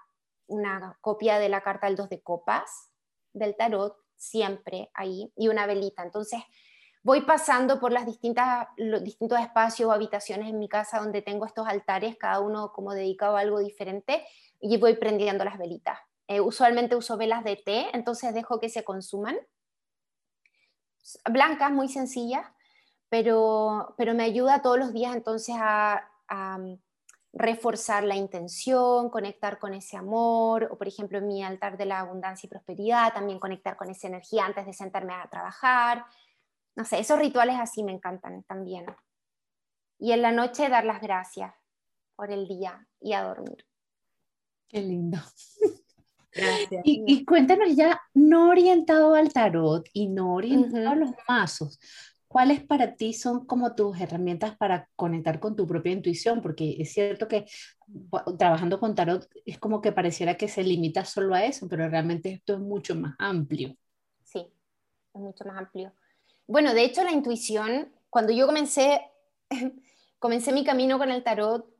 una 0.47 0.97
copia 0.99 1.39
de 1.39 1.47
la 1.47 1.61
carta 1.61 1.87
del 1.87 1.95
dos 1.95 2.09
de 2.09 2.21
copas 2.21 2.89
del 3.31 3.55
tarot 3.55 3.95
siempre 4.17 4.91
ahí 4.93 5.31
y 5.37 5.47
una 5.47 5.67
velita. 5.67 6.03
Entonces 6.03 6.41
voy 7.01 7.21
pasando 7.21 7.79
por 7.79 7.93
las 7.93 8.05
distintas, 8.05 8.67
los 8.75 9.01
distintos 9.01 9.39
espacios 9.39 9.87
o 9.87 9.93
habitaciones 9.93 10.49
en 10.49 10.59
mi 10.59 10.67
casa 10.67 10.99
donde 10.99 11.21
tengo 11.21 11.45
estos 11.45 11.65
altares, 11.65 12.17
cada 12.17 12.41
uno 12.41 12.73
como 12.73 12.93
dedicado 12.93 13.37
a 13.37 13.39
algo 13.39 13.59
diferente, 13.59 14.25
y 14.59 14.75
voy 14.75 14.97
prendiendo 14.97 15.45
las 15.45 15.57
velitas. 15.57 15.97
Eh, 16.27 16.41
usualmente 16.41 16.97
uso 16.97 17.15
velas 17.15 17.45
de 17.45 17.55
té, 17.55 17.85
entonces 17.93 18.33
dejo 18.33 18.59
que 18.59 18.67
se 18.67 18.83
consuman. 18.83 19.37
Blancas, 21.29 21.71
muy 21.71 21.87
sencillas 21.87 22.45
pero, 23.15 23.95
pero 23.97 24.13
me 24.13 24.25
ayuda 24.25 24.61
todos 24.61 24.77
los 24.77 24.91
días 24.91 25.15
entonces 25.15 25.55
a, 25.57 26.05
mm, 26.29 26.73
reforzar 27.31 28.03
la 28.03 28.17
intención, 28.17 29.09
conectar 29.09 29.57
con 29.57 29.73
ese 29.73 29.95
amor, 29.95 30.67
o 30.69 30.77
por 30.77 30.89
ejemplo 30.89 31.19
en 31.19 31.27
mi 31.27 31.41
altar 31.41 31.77
de 31.77 31.85
la 31.85 31.99
abundancia 31.99 32.45
y 32.45 32.49
prosperidad, 32.49 33.13
también 33.13 33.39
conectar 33.39 33.77
con 33.77 33.89
esa 33.89 34.07
energía 34.07 34.45
antes 34.45 34.65
de 34.65 34.73
sentarme 34.73 35.13
a 35.13 35.29
trabajar. 35.29 36.05
No 36.75 36.83
sé, 36.83 36.99
esos 36.99 37.17
rituales 37.17 37.55
así 37.57 37.83
me 37.83 37.93
encantan 37.93 38.43
también. 38.43 38.85
Y 39.97 40.11
en 40.11 40.21
la 40.21 40.33
noche 40.33 40.67
dar 40.67 40.83
las 40.83 41.01
gracias 41.01 41.53
por 42.17 42.31
el 42.31 42.49
día 42.49 42.85
y 42.99 43.13
a 43.13 43.23
dormir. 43.23 43.65
Qué 44.67 44.81
lindo. 44.81 45.19
Gracias. 46.33 46.81
Y, 46.83 47.03
y, 47.07 47.23
cuéntanos 47.23 47.77
ya, 47.77 48.01
no 48.13 48.49
orientado 48.49 49.15
al 49.15 49.31
tarot 49.31 49.87
y 49.93 50.09
no 50.09 50.33
orientado 50.33 50.89
a 50.89 50.95
los 50.95 51.11
mazos, 51.29 51.79
¿cuáles 52.35 52.61
para 52.61 52.97
ti 52.97 53.13
son 53.13 53.45
como 53.45 53.75
tus 53.75 53.97
herramientas 53.97 54.57
para 54.57 54.89
conectar 54.97 55.39
con 55.39 55.55
tu 55.55 55.65
propia 55.65 55.93
intuición? 55.93 56.41
Porque 56.41 56.75
es 56.79 56.91
cierto 56.91 57.29
que 57.29 57.45
trabajando 58.37 58.77
con 58.77 58.93
tarot 58.93 59.25
es 59.45 59.57
como 59.57 59.81
que 59.81 59.93
pareciera 59.93 60.35
que 60.35 60.49
se 60.49 60.61
limita 60.61 61.05
solo 61.05 61.33
a 61.33 61.45
eso, 61.45 61.69
pero 61.69 61.87
realmente 61.87 62.33
esto 62.33 62.55
es 62.55 62.59
mucho 62.59 62.93
más 62.93 63.15
amplio. 63.19 63.77
Sí, 64.25 64.51
es 65.13 65.21
mucho 65.21 65.45
más 65.45 65.59
amplio. 65.59 65.93
Bueno, 66.45 66.73
de 66.73 66.83
hecho 66.83 67.05
la 67.05 67.13
intuición, 67.13 67.93
cuando 68.09 68.33
yo 68.33 68.47
comencé, 68.47 68.99
comencé 70.19 70.51
mi 70.51 70.65
camino 70.65 70.97
con 70.97 71.11
el 71.11 71.23
tarot, 71.23 71.73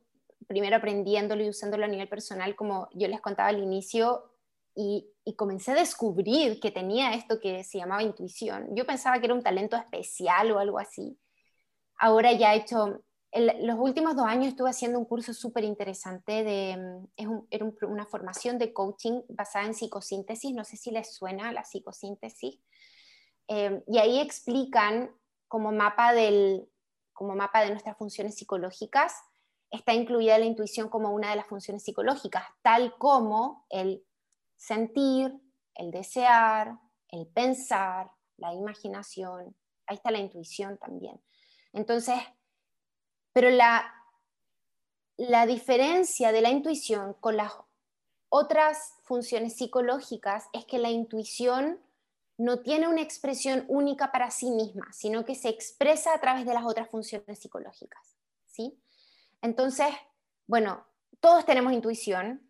primero 0.46 0.76
aprendiéndolo 0.76 1.44
y 1.44 1.50
usándolo 1.50 1.84
a 1.84 1.88
nivel 1.88 2.08
personal, 2.08 2.56
como 2.56 2.88
yo 2.94 3.08
les 3.08 3.20
contaba 3.20 3.50
al 3.50 3.62
inicio, 3.62 4.32
y, 4.76 5.12
comencé 5.36 5.72
a 5.72 5.74
descubrir 5.74 6.60
que 6.60 6.70
tenía 6.70 7.14
esto 7.14 7.40
que 7.40 7.64
se 7.64 7.78
llamaba 7.78 8.02
intuición. 8.02 8.68
Yo 8.76 8.86
pensaba 8.86 9.18
que 9.18 9.26
era 9.26 9.34
un 9.34 9.42
talento 9.42 9.76
especial 9.76 10.52
o 10.52 10.58
algo 10.58 10.78
así. 10.78 11.18
Ahora 11.98 12.32
ya 12.32 12.54
he 12.54 12.58
hecho, 12.58 13.02
los 13.32 13.78
últimos 13.78 14.14
dos 14.16 14.26
años 14.26 14.48
estuve 14.48 14.70
haciendo 14.70 14.98
un 14.98 15.06
curso 15.06 15.34
súper 15.34 15.64
interesante 15.64 16.44
de, 16.44 16.76
mm, 16.76 17.06
es 17.16 17.28
era 17.50 17.66
una 17.88 18.06
formación 18.06 18.58
de 18.58 18.72
coaching 18.72 19.22
basada 19.28 19.66
en 19.66 19.74
psicosíntesis, 19.74 20.54
no 20.54 20.64
sé 20.64 20.76
si 20.76 20.90
les 20.90 21.14
suena 21.14 21.52
la 21.52 21.64
psicosíntesis, 21.64 22.60
eh, 23.48 23.82
y 23.86 23.98
ahí 23.98 24.20
explican 24.20 25.10
como 25.48 25.72
mapa, 25.72 26.12
del, 26.12 26.68
como 27.12 27.34
mapa 27.34 27.62
de 27.62 27.70
nuestras 27.70 27.96
funciones 27.96 28.36
psicológicas, 28.36 29.14
está 29.70 29.94
incluida 29.94 30.38
la 30.38 30.44
intuición 30.44 30.88
como 30.88 31.10
una 31.10 31.30
de 31.30 31.36
las 31.36 31.46
funciones 31.46 31.82
psicológicas, 31.82 32.44
tal 32.62 32.96
como 32.98 33.66
el 33.70 34.04
sentir, 34.56 35.32
el 35.74 35.90
desear, 35.90 36.78
el 37.08 37.26
pensar, 37.26 38.10
la 38.36 38.52
imaginación, 38.52 39.56
ahí 39.86 39.96
está 39.96 40.10
la 40.10 40.18
intuición 40.18 40.78
también. 40.78 41.20
Entonces, 41.72 42.18
pero 43.32 43.50
la, 43.50 43.92
la 45.16 45.46
diferencia 45.46 46.32
de 46.32 46.40
la 46.40 46.50
intuición 46.50 47.14
con 47.14 47.36
las 47.36 47.52
otras 48.28 48.94
funciones 49.04 49.56
psicológicas 49.56 50.48
es 50.52 50.64
que 50.64 50.78
la 50.78 50.90
intuición 50.90 51.80
no 52.38 52.60
tiene 52.60 52.88
una 52.88 53.00
expresión 53.00 53.64
única 53.68 54.12
para 54.12 54.30
sí 54.30 54.50
misma, 54.50 54.92
sino 54.92 55.24
que 55.24 55.34
se 55.34 55.48
expresa 55.48 56.12
a 56.12 56.20
través 56.20 56.44
de 56.44 56.52
las 56.52 56.64
otras 56.64 56.88
funciones 56.90 57.38
psicológicas. 57.38 58.16
¿sí? 58.44 58.78
Entonces, 59.40 59.88
bueno, 60.46 60.86
todos 61.20 61.46
tenemos 61.46 61.72
intuición, 61.72 62.45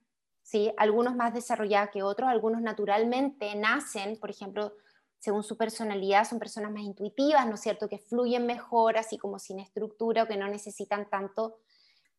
¿sí? 0.46 0.72
algunos 0.76 1.16
más 1.16 1.34
desarrollados 1.34 1.90
que 1.90 2.04
otros, 2.04 2.30
algunos 2.30 2.62
naturalmente 2.62 3.52
nacen, 3.56 4.16
por 4.16 4.30
ejemplo, 4.30 4.74
según 5.18 5.42
su 5.42 5.56
personalidad, 5.56 6.24
son 6.24 6.38
personas 6.38 6.70
más 6.70 6.84
intuitivas, 6.84 7.44
¿no 7.48 7.56
es 7.56 7.60
cierto?, 7.60 7.88
que 7.88 7.98
fluyen 7.98 8.46
mejor, 8.46 8.96
así 8.96 9.18
como 9.18 9.40
sin 9.40 9.58
estructura, 9.58 10.22
o 10.22 10.28
que 10.28 10.36
no 10.36 10.46
necesitan 10.46 11.10
tanto 11.10 11.58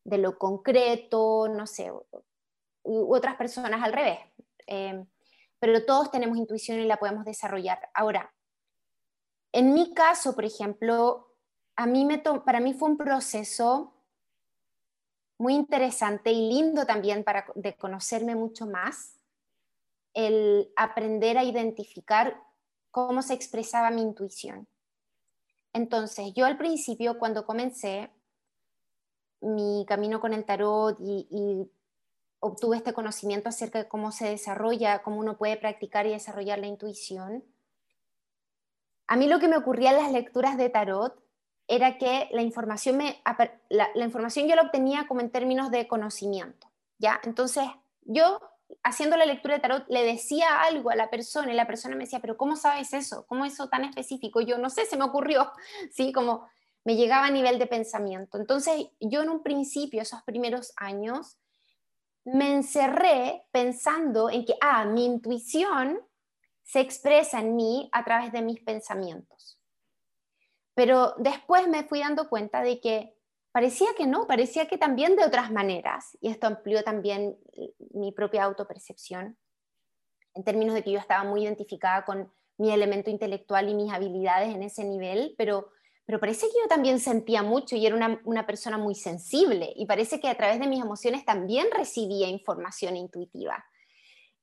de 0.04 0.18
lo 0.18 0.36
concreto, 0.36 1.48
no 1.48 1.66
sé, 1.66 1.90
u, 1.90 3.14
otras 3.14 3.36
personas 3.36 3.82
al 3.82 3.94
revés. 3.94 4.18
Eh, 4.66 5.06
pero 5.58 5.86
todos 5.86 6.10
tenemos 6.10 6.36
intuición 6.36 6.80
y 6.80 6.84
la 6.84 6.98
podemos 6.98 7.24
desarrollar. 7.24 7.88
Ahora, 7.94 8.30
en 9.52 9.72
mi 9.72 9.94
caso, 9.94 10.34
por 10.34 10.44
ejemplo, 10.44 11.34
a 11.76 11.86
mí 11.86 12.04
me 12.04 12.18
para 12.18 12.60
mí 12.60 12.74
fue 12.74 12.90
un 12.90 12.98
proceso 12.98 13.94
muy 15.38 15.54
interesante 15.54 16.32
y 16.32 16.48
lindo 16.48 16.84
también 16.84 17.24
para 17.24 17.46
de 17.54 17.76
conocerme 17.76 18.34
mucho 18.34 18.66
más, 18.66 19.14
el 20.12 20.72
aprender 20.76 21.38
a 21.38 21.44
identificar 21.44 22.42
cómo 22.90 23.22
se 23.22 23.34
expresaba 23.34 23.90
mi 23.90 24.02
intuición. 24.02 24.66
Entonces, 25.72 26.32
yo 26.34 26.44
al 26.44 26.58
principio, 26.58 27.18
cuando 27.18 27.46
comencé 27.46 28.10
mi 29.40 29.84
camino 29.86 30.20
con 30.20 30.34
el 30.34 30.44
tarot 30.44 30.98
y, 31.00 31.28
y, 31.30 31.70
obtuve 32.40 32.76
este 32.76 32.92
conocimiento 32.92 33.48
acerca 33.48 33.80
de 33.80 33.88
cómo 33.88 34.12
se 34.12 34.28
desarrolla, 34.28 35.02
cómo 35.02 35.18
uno 35.18 35.36
puede 35.36 35.56
practicar 35.56 36.06
y 36.06 36.10
desarrollar 36.10 36.60
la 36.60 36.68
intuición, 36.68 37.44
a 39.08 39.16
mí 39.16 39.26
lo 39.26 39.40
que 39.40 39.48
me 39.48 39.56
ocurría 39.56 39.90
en 39.90 39.96
las 39.96 40.12
lecturas 40.12 40.56
de 40.56 40.68
tarot 40.68 41.20
era 41.68 41.98
que 41.98 42.28
la 42.32 42.42
información, 42.42 42.96
me, 42.96 43.22
la, 43.68 43.90
información 43.94 44.48
yo 44.48 44.56
la 44.56 44.62
obtenía 44.62 45.06
como 45.06 45.20
en 45.20 45.30
términos 45.30 45.70
de 45.70 45.86
conocimiento, 45.86 46.66
¿ya? 46.98 47.20
Entonces, 47.24 47.64
yo 48.02 48.40
haciendo 48.82 49.16
la 49.18 49.26
lectura 49.26 49.54
de 49.54 49.60
tarot 49.60 49.84
le 49.88 50.02
decía 50.02 50.62
algo 50.62 50.90
a 50.90 50.96
la 50.96 51.10
persona 51.10 51.52
y 51.52 51.56
la 51.56 51.66
persona 51.66 51.94
me 51.94 52.04
decía, 52.04 52.20
pero 52.20 52.38
¿cómo 52.38 52.56
sabes 52.56 52.94
eso? 52.94 53.26
¿Cómo 53.26 53.44
eso 53.44 53.68
tan 53.68 53.84
específico? 53.84 54.40
Yo 54.40 54.56
no 54.56 54.70
sé, 54.70 54.86
se 54.86 54.96
me 54.96 55.04
ocurrió, 55.04 55.52
¿sí? 55.92 56.10
Como 56.10 56.48
me 56.84 56.96
llegaba 56.96 57.26
a 57.26 57.30
nivel 57.30 57.58
de 57.58 57.66
pensamiento. 57.66 58.38
Entonces, 58.38 58.88
yo 58.98 59.22
en 59.22 59.28
un 59.28 59.42
principio, 59.42 60.00
esos 60.00 60.22
primeros 60.22 60.72
años, 60.76 61.38
me 62.24 62.54
encerré 62.54 63.44
pensando 63.52 64.30
en 64.30 64.46
que, 64.46 64.54
ah, 64.62 64.86
mi 64.86 65.04
intuición 65.04 66.00
se 66.62 66.80
expresa 66.80 67.40
en 67.40 67.56
mí 67.56 67.88
a 67.92 68.04
través 68.04 68.32
de 68.32 68.42
mis 68.42 68.60
pensamientos. 68.60 69.57
Pero 70.78 71.14
después 71.18 71.66
me 71.66 71.82
fui 71.82 71.98
dando 71.98 72.28
cuenta 72.28 72.62
de 72.62 72.80
que 72.80 73.12
parecía 73.50 73.88
que 73.96 74.06
no, 74.06 74.28
parecía 74.28 74.68
que 74.68 74.78
también 74.78 75.16
de 75.16 75.24
otras 75.24 75.50
maneras, 75.50 76.16
y 76.20 76.28
esto 76.28 76.46
amplió 76.46 76.84
también 76.84 77.36
mi 77.94 78.12
propia 78.12 78.44
autopercepción, 78.44 79.36
en 80.34 80.44
términos 80.44 80.76
de 80.76 80.84
que 80.84 80.92
yo 80.92 81.00
estaba 81.00 81.24
muy 81.24 81.42
identificada 81.42 82.04
con 82.04 82.32
mi 82.58 82.70
elemento 82.70 83.10
intelectual 83.10 83.68
y 83.68 83.74
mis 83.74 83.92
habilidades 83.92 84.54
en 84.54 84.62
ese 84.62 84.84
nivel, 84.84 85.34
pero, 85.36 85.68
pero 86.06 86.20
parece 86.20 86.46
que 86.46 86.60
yo 86.62 86.68
también 86.68 87.00
sentía 87.00 87.42
mucho 87.42 87.74
y 87.74 87.84
era 87.84 87.96
una, 87.96 88.20
una 88.22 88.46
persona 88.46 88.78
muy 88.78 88.94
sensible, 88.94 89.72
y 89.74 89.84
parece 89.84 90.20
que 90.20 90.28
a 90.28 90.36
través 90.36 90.60
de 90.60 90.68
mis 90.68 90.80
emociones 90.80 91.24
también 91.24 91.66
recibía 91.76 92.28
información 92.28 92.94
intuitiva. 92.94 93.64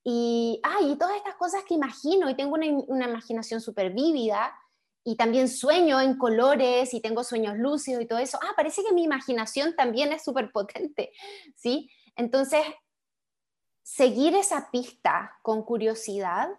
Y, 0.04 0.60
ay, 0.64 0.98
todas 0.98 1.16
estas 1.16 1.36
cosas 1.36 1.64
que 1.64 1.76
imagino 1.76 2.30
y 2.30 2.36
tengo 2.36 2.56
una, 2.56 2.68
una 2.88 3.08
imaginación 3.08 3.62
súper 3.62 3.94
vívida 3.94 4.54
y 5.08 5.16
también 5.16 5.48
sueño 5.48 6.02
en 6.02 6.18
colores 6.18 6.94
y 6.94 7.00
tengo 7.00 7.24
sueños 7.24 7.58
lúcidos 7.58 8.02
y 8.02 8.08
todo 8.08 8.18
eso. 8.18 8.40
Ah, 8.42 8.54
parece 8.58 8.84
que 8.84 8.92
mi 8.92 9.04
imaginación 9.04 9.76
también 9.76 10.12
es 10.12 10.24
súper 10.24 10.52
potente, 10.52 11.12
¿sí? 11.56 11.92
Entonces, 12.16 12.66
seguir 13.84 14.36
esa 14.36 14.72
pista 14.72 15.38
con 15.44 15.62
curiosidad 15.62 16.50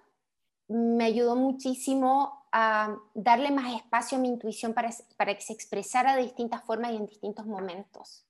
me 0.69 1.05
ayudó 1.05 1.35
muchísimo 1.35 2.47
a 2.53 2.97
darle 3.15 3.51
más 3.51 3.75
espacio 3.75 4.17
a 4.17 4.21
mi 4.21 4.29
intuición 4.29 4.75
para, 4.75 4.91
para 5.17 5.35
que 5.35 5.41
se 5.41 5.53
expresara 5.53 6.15
de 6.15 6.23
distintas 6.23 6.65
formas 6.65 6.93
y 6.93 6.97
en 6.97 7.07
distintos 7.07 7.47
momentos. 7.47 8.27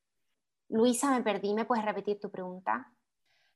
Luisa, 0.70 1.10
me 1.10 1.22
perdí, 1.22 1.52
¿me 1.52 1.66
puedes 1.66 1.84
repetir 1.84 2.18
tu 2.18 2.30
pregunta? 2.30 2.90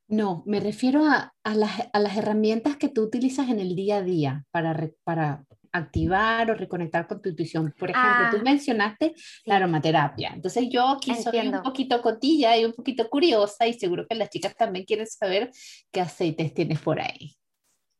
No, 0.09 0.43
me 0.45 0.61
refiero 0.61 1.05
a, 1.05 1.33
las, 1.45 2.17
herramientas 2.17 2.77
que 2.77 2.89
tú 2.89 3.03
utilizas 3.03 3.49
en 3.49 3.61
el 3.61 3.75
día 3.75 3.97
a 3.97 4.03
día 4.03 4.45
para, 4.51 4.91
para 5.05 5.47
activar 5.73 6.51
o 6.51 6.55
reconectar 6.55 7.07
con 7.07 7.21
tu 7.21 7.29
intuición. 7.29 7.75
Por 7.79 7.91
ejemplo, 7.91 8.31
tú 8.31 8.37
ah, 8.39 8.43
mencionaste 8.45 9.15
la 9.45 9.57
aromaterapia. 9.57 10.33
Entonces 10.35 10.69
yo 10.71 10.89
aquí 10.89 11.15
soy 11.15 11.49
un 11.49 11.63
poquito 11.63 12.01
cotilla 12.03 12.57
y 12.57 12.65
un 12.65 12.73
poquito 12.73 13.09
curiosa 13.09 13.67
y 13.67 13.75
seguro 13.75 14.07
que 14.09 14.15
las 14.15 14.31
chicas 14.31 14.57
también 14.57 14.85
quieren 14.85 15.07
saber 15.07 15.51
qué 15.91 16.01
aceites 16.01 16.55
tienes 16.55 16.81
por 16.81 17.01
ahí. 17.01 17.37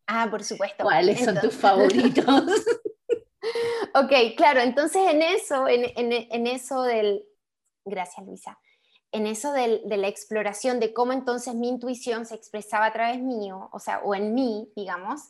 Ah, 0.07 0.29
por 0.31 0.43
supuesto. 0.43 0.83
¿Cuáles 0.83 1.25
son 1.25 1.39
tus 1.41 1.55
favoritos? 1.57 2.45
ok, 3.95 4.13
claro, 4.37 4.61
entonces 4.61 5.03
en 5.09 5.23
eso, 5.23 5.67
en 5.69 6.47
eso 6.47 6.83
del... 6.83 7.25
Gracias, 7.85 8.27
Luisa 8.27 8.59
en 9.13 9.27
eso 9.27 9.53
de, 9.53 9.83
la 9.85 10.09
exploración 10.09 10.79
de 10.81 10.93
cómo 10.93 11.13
entonces 11.13 11.55
mi 11.55 11.69
intuición 11.69 12.27
se 12.27 12.35
expresaba 12.35 12.87
a 12.87 12.93
través 12.93 13.21
mío, 13.21 13.69
o 13.73 13.79
sea, 13.79 14.01
o 14.05 14.15
en 14.15 14.35
mí, 14.35 14.73
digamos, 14.77 15.21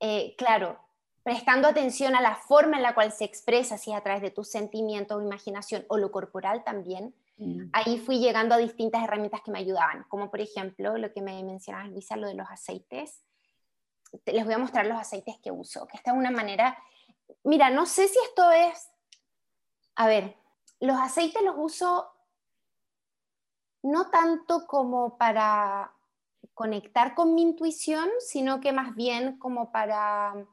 eh, 0.00 0.34
claro, 0.38 0.78
prestando 1.24 1.66
atención 1.66 2.14
a 2.14 2.20
la 2.20 2.36
forma 2.36 2.76
en 2.76 2.82
la 2.82 2.94
cual 2.94 3.10
se 3.10 3.24
expresa, 3.24 3.78
si 3.78 3.90
es 3.90 3.96
a 3.96 4.02
través 4.02 4.20
de 4.20 4.30
tus 4.30 4.48
sentimientos 4.50 5.16
o 5.16 5.22
imaginación, 5.22 5.84
o 5.88 5.96
lo 5.96 6.12
corporal 6.12 6.62
también, 6.64 7.14
mm. 7.38 7.70
ahí 7.72 7.98
fui 7.98 8.18
llegando 8.18 8.54
a 8.54 8.58
distintas 8.58 9.02
herramientas 9.02 9.40
que 9.42 9.50
me 9.50 9.58
ayudaban, 9.58 10.04
como 10.08 10.30
por 10.30 10.42
ejemplo 10.42 10.98
lo 10.98 11.12
que 11.12 11.22
me 11.22 11.42
mencionabas, 11.42 11.90
Luisa, 11.90 12.16
lo 12.16 12.28
de 12.28 12.34
los 12.34 12.48
aceites. 12.50 13.22
Les 14.26 14.44
voy 14.44 14.52
a 14.52 14.58
mostrar 14.58 14.84
los 14.84 14.98
aceites 14.98 15.38
que 15.42 15.50
uso, 15.50 15.86
que 15.86 15.96
esta 15.96 16.12
es 16.12 16.16
una 16.16 16.30
manera, 16.30 16.76
mira, 17.42 17.70
no 17.70 17.86
sé 17.86 18.06
si 18.06 18.18
esto 18.28 18.52
es, 18.52 18.90
a 19.96 20.06
ver, 20.06 20.36
los 20.78 21.00
aceites 21.00 21.42
los 21.42 21.54
uso 21.56 22.06
no 23.82 24.10
tanto 24.10 24.66
como 24.66 25.16
para 25.16 25.90
conectar 26.52 27.14
con 27.14 27.34
mi 27.34 27.40
intuición, 27.40 28.10
sino 28.20 28.60
que 28.60 28.72
más 28.72 28.94
bien 28.94 29.38
como 29.38 29.72
para 29.72 30.46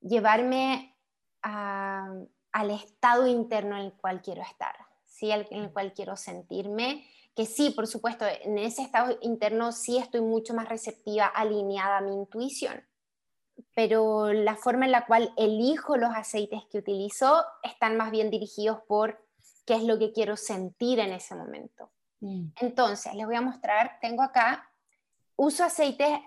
llevarme 0.00 0.96
al 1.42 2.70
estado 2.70 3.26
interno 3.26 3.76
en 3.76 3.86
el 3.86 3.92
cual 3.92 4.22
quiero 4.22 4.42
estar, 4.42 4.74
¿sí? 5.04 5.30
en 5.30 5.46
el 5.50 5.72
cual 5.72 5.92
quiero 5.92 6.16
sentirme, 6.16 7.06
que 7.36 7.44
sí, 7.44 7.70
por 7.70 7.86
supuesto, 7.86 8.24
en 8.26 8.56
ese 8.56 8.82
estado 8.82 9.18
interno 9.20 9.70
sí 9.70 9.98
estoy 9.98 10.22
mucho 10.22 10.54
más 10.54 10.68
receptiva, 10.68 11.26
alineada 11.26 11.98
a 11.98 12.00
mi 12.00 12.14
intuición, 12.14 12.82
pero 13.74 14.32
la 14.32 14.56
forma 14.56 14.86
en 14.86 14.92
la 14.92 15.04
cual 15.04 15.32
elijo 15.36 15.98
los 15.98 16.14
aceites 16.14 16.62
que 16.70 16.78
utilizo 16.78 17.44
están 17.62 17.98
más 17.98 18.10
bien 18.10 18.30
dirigidos 18.30 18.80
por 18.88 19.22
qué 19.66 19.74
es 19.74 19.82
lo 19.82 19.98
que 19.98 20.12
quiero 20.12 20.36
sentir 20.36 20.98
en 20.98 21.12
ese 21.12 21.34
momento. 21.34 21.90
Mm. 22.20 22.48
Entonces, 22.58 23.14
les 23.14 23.26
voy 23.26 23.36
a 23.36 23.42
mostrar, 23.42 23.98
tengo 24.00 24.22
acá, 24.22 24.70
uso 25.36 25.62
aceite 25.62 26.22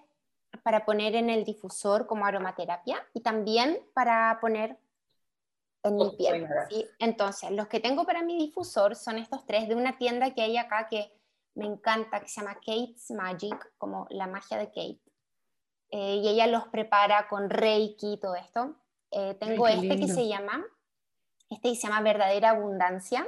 para 0.64 0.86
poner 0.86 1.16
en 1.16 1.30
el 1.30 1.44
difusor 1.44 2.08
como 2.08 2.26
aromaterapia 2.26 2.98
y 3.14 3.22
también 3.22 3.80
para 3.94 4.38
poner 4.42 4.78
en 5.84 5.96
mi 5.96 6.10
piel. 6.18 6.48
Entonces, 7.00 7.52
los 7.52 7.68
que 7.68 7.80
tengo 7.80 8.06
para 8.06 8.22
mi 8.24 8.38
difusor 8.38 8.96
son 8.96 9.18
estos 9.18 9.46
tres 9.46 9.68
de 9.68 9.76
una 9.76 9.98
tienda 9.98 10.34
que 10.34 10.42
hay 10.42 10.58
acá 10.58 10.88
que 10.90 11.12
me 11.56 11.66
encanta, 11.66 12.20
que 12.20 12.28
se 12.28 12.42
llama 12.42 12.56
Kate's 12.56 13.12
Magic, 13.12 13.74
como 13.78 14.08
la 14.10 14.28
magia 14.28 14.58
de 14.58 14.68
Kate. 14.68 15.02
Eh, 15.92 16.16
y 16.18 16.28
ella 16.28 16.48
los 16.48 16.68
prepara 16.68 17.28
con 17.28 17.50
Reiki 17.50 18.14
y 18.14 18.20
todo 18.20 18.36
esto. 18.36 18.76
Eh, 19.12 19.36
tengo 19.40 19.68
este 19.68 20.00
que 20.00 20.08
se 20.08 20.28
llama, 20.28 20.64
este 21.50 21.70
que 21.70 21.76
se 21.76 21.88
llama 21.88 22.02
Verdadera 22.02 22.52
Abundancia 22.52 23.28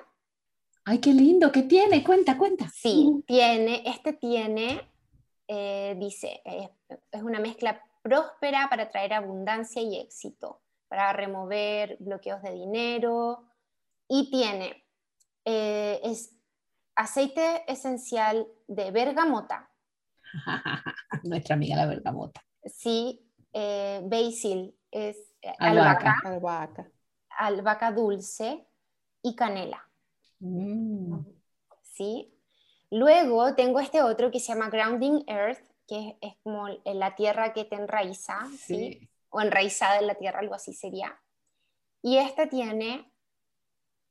Ay, 0.83 0.97
qué 0.99 1.13
lindo, 1.13 1.51
¿qué 1.51 1.61
tiene? 1.61 2.03
Cuenta, 2.03 2.37
cuenta. 2.37 2.67
Sí, 2.69 3.23
tiene, 3.27 3.83
este 3.85 4.13
tiene, 4.13 4.81
eh, 5.53 5.95
dice, 5.97 6.41
es 7.11 7.21
una 7.21 7.41
mezcla 7.41 7.83
próspera 8.01 8.67
para 8.69 8.89
traer 8.89 9.11
abundancia 9.11 9.81
y 9.81 9.99
éxito, 9.99 10.61
para 10.87 11.11
remover 11.11 11.97
bloqueos 11.99 12.41
de 12.41 12.53
dinero 12.53 13.43
y 14.07 14.31
tiene 14.31 14.85
eh, 15.43 15.99
es 16.05 16.33
aceite 16.95 17.69
esencial 17.69 18.47
de 18.67 18.91
bergamota. 18.91 19.69
Nuestra 21.23 21.55
amiga 21.55 21.75
la 21.75 21.85
bergamota. 21.85 22.41
Sí, 22.63 23.29
eh, 23.51 23.99
basil 24.05 24.73
es 24.89 25.17
albahaca, 25.59 26.15
albahaca, 26.23 26.89
albahaca 27.27 27.91
dulce 27.91 28.69
y 29.21 29.35
canela. 29.35 29.85
Mm. 30.39 31.25
¿Sí? 31.83 32.40
Luego 32.91 33.55
tengo 33.55 33.79
este 33.79 34.01
otro 34.03 34.31
que 34.31 34.39
se 34.39 34.53
llama 34.53 34.69
Grounding 34.69 35.23
Earth, 35.27 35.63
que 35.87 36.17
es, 36.21 36.33
como 36.43 36.67
la 36.85 37.15
tierra 37.15 37.53
que 37.53 37.65
te 37.65 37.75
enraiza, 37.75 38.39
¿sí? 38.57 39.09
O 39.29 39.41
enraizada 39.41 39.99
en 39.99 40.07
la 40.07 40.15
tierra, 40.15 40.39
algo 40.39 40.53
así 40.53 40.73
sería. 40.73 41.19
Y 42.01 42.17
este 42.17 42.47
tiene, 42.47 43.11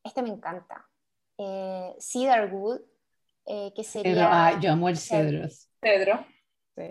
este 0.03 0.22
me 0.22 0.31
encanta, 0.31 0.89
eh, 1.37 1.95
Cedarwood, 1.99 2.81
eh, 3.47 3.72
que 3.74 3.85
sería... 3.85 4.28
ah, 4.31 4.61
yo 4.61 4.72
amo 4.72 4.89
el 4.89 4.97
cedro. 4.97 5.49
Cedro. 5.81 6.24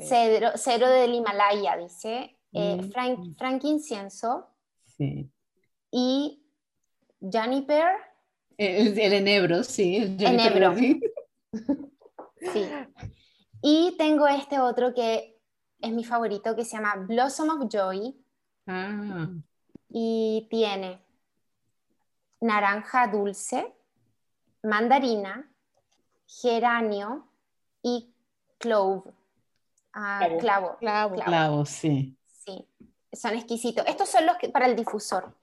Cedro, 0.02 0.58
cedro 0.58 0.88
del 0.88 1.14
Himalaya, 1.14 1.76
dice. 1.78 2.38
Eh, 2.54 2.76
mm. 2.76 2.92
frank, 2.92 3.38
frankincenso. 3.38 4.48
Sí. 4.86 5.32
Y 5.92 6.44
Juniper 7.20 8.10
el, 8.60 9.14
enebro, 9.14 9.64
sí. 9.64 9.96
El 9.96 10.22
enebro. 10.22 10.76
Sí. 10.78 11.00
Y 13.62 13.96
tengo 13.98 14.28
este 14.28 14.60
otro 14.60 14.94
que 14.94 15.38
es 15.82 15.92
mi 15.92 16.04
favorito, 16.04 16.56
que 16.56 16.64
se 16.64 16.78
llama 16.78 16.96
Blossom 16.96 17.50
of 17.50 17.70
Joy. 17.70 18.16
Ah. 18.68 19.28
Y 19.90 20.48
tiene 20.50 21.02
naranja 22.42 23.08
dulce, 23.08 23.74
mandarina, 24.64 25.52
geranio 26.28 27.28
y 27.82 28.14
clove. 28.58 29.12
Ah, 29.94 30.28
clavo. 30.40 30.78
Clavo. 30.78 31.16
clavo. 31.16 31.66
sí. 31.66 32.16
Sí, 32.46 32.68
son 33.12 33.34
exquisitos. 33.36 33.86
Estos 33.88 34.10
son 34.10 34.26
los 34.26 34.38
que 34.38 34.50
para 34.50 34.68
el 34.68 34.76
difusor. 34.76 35.36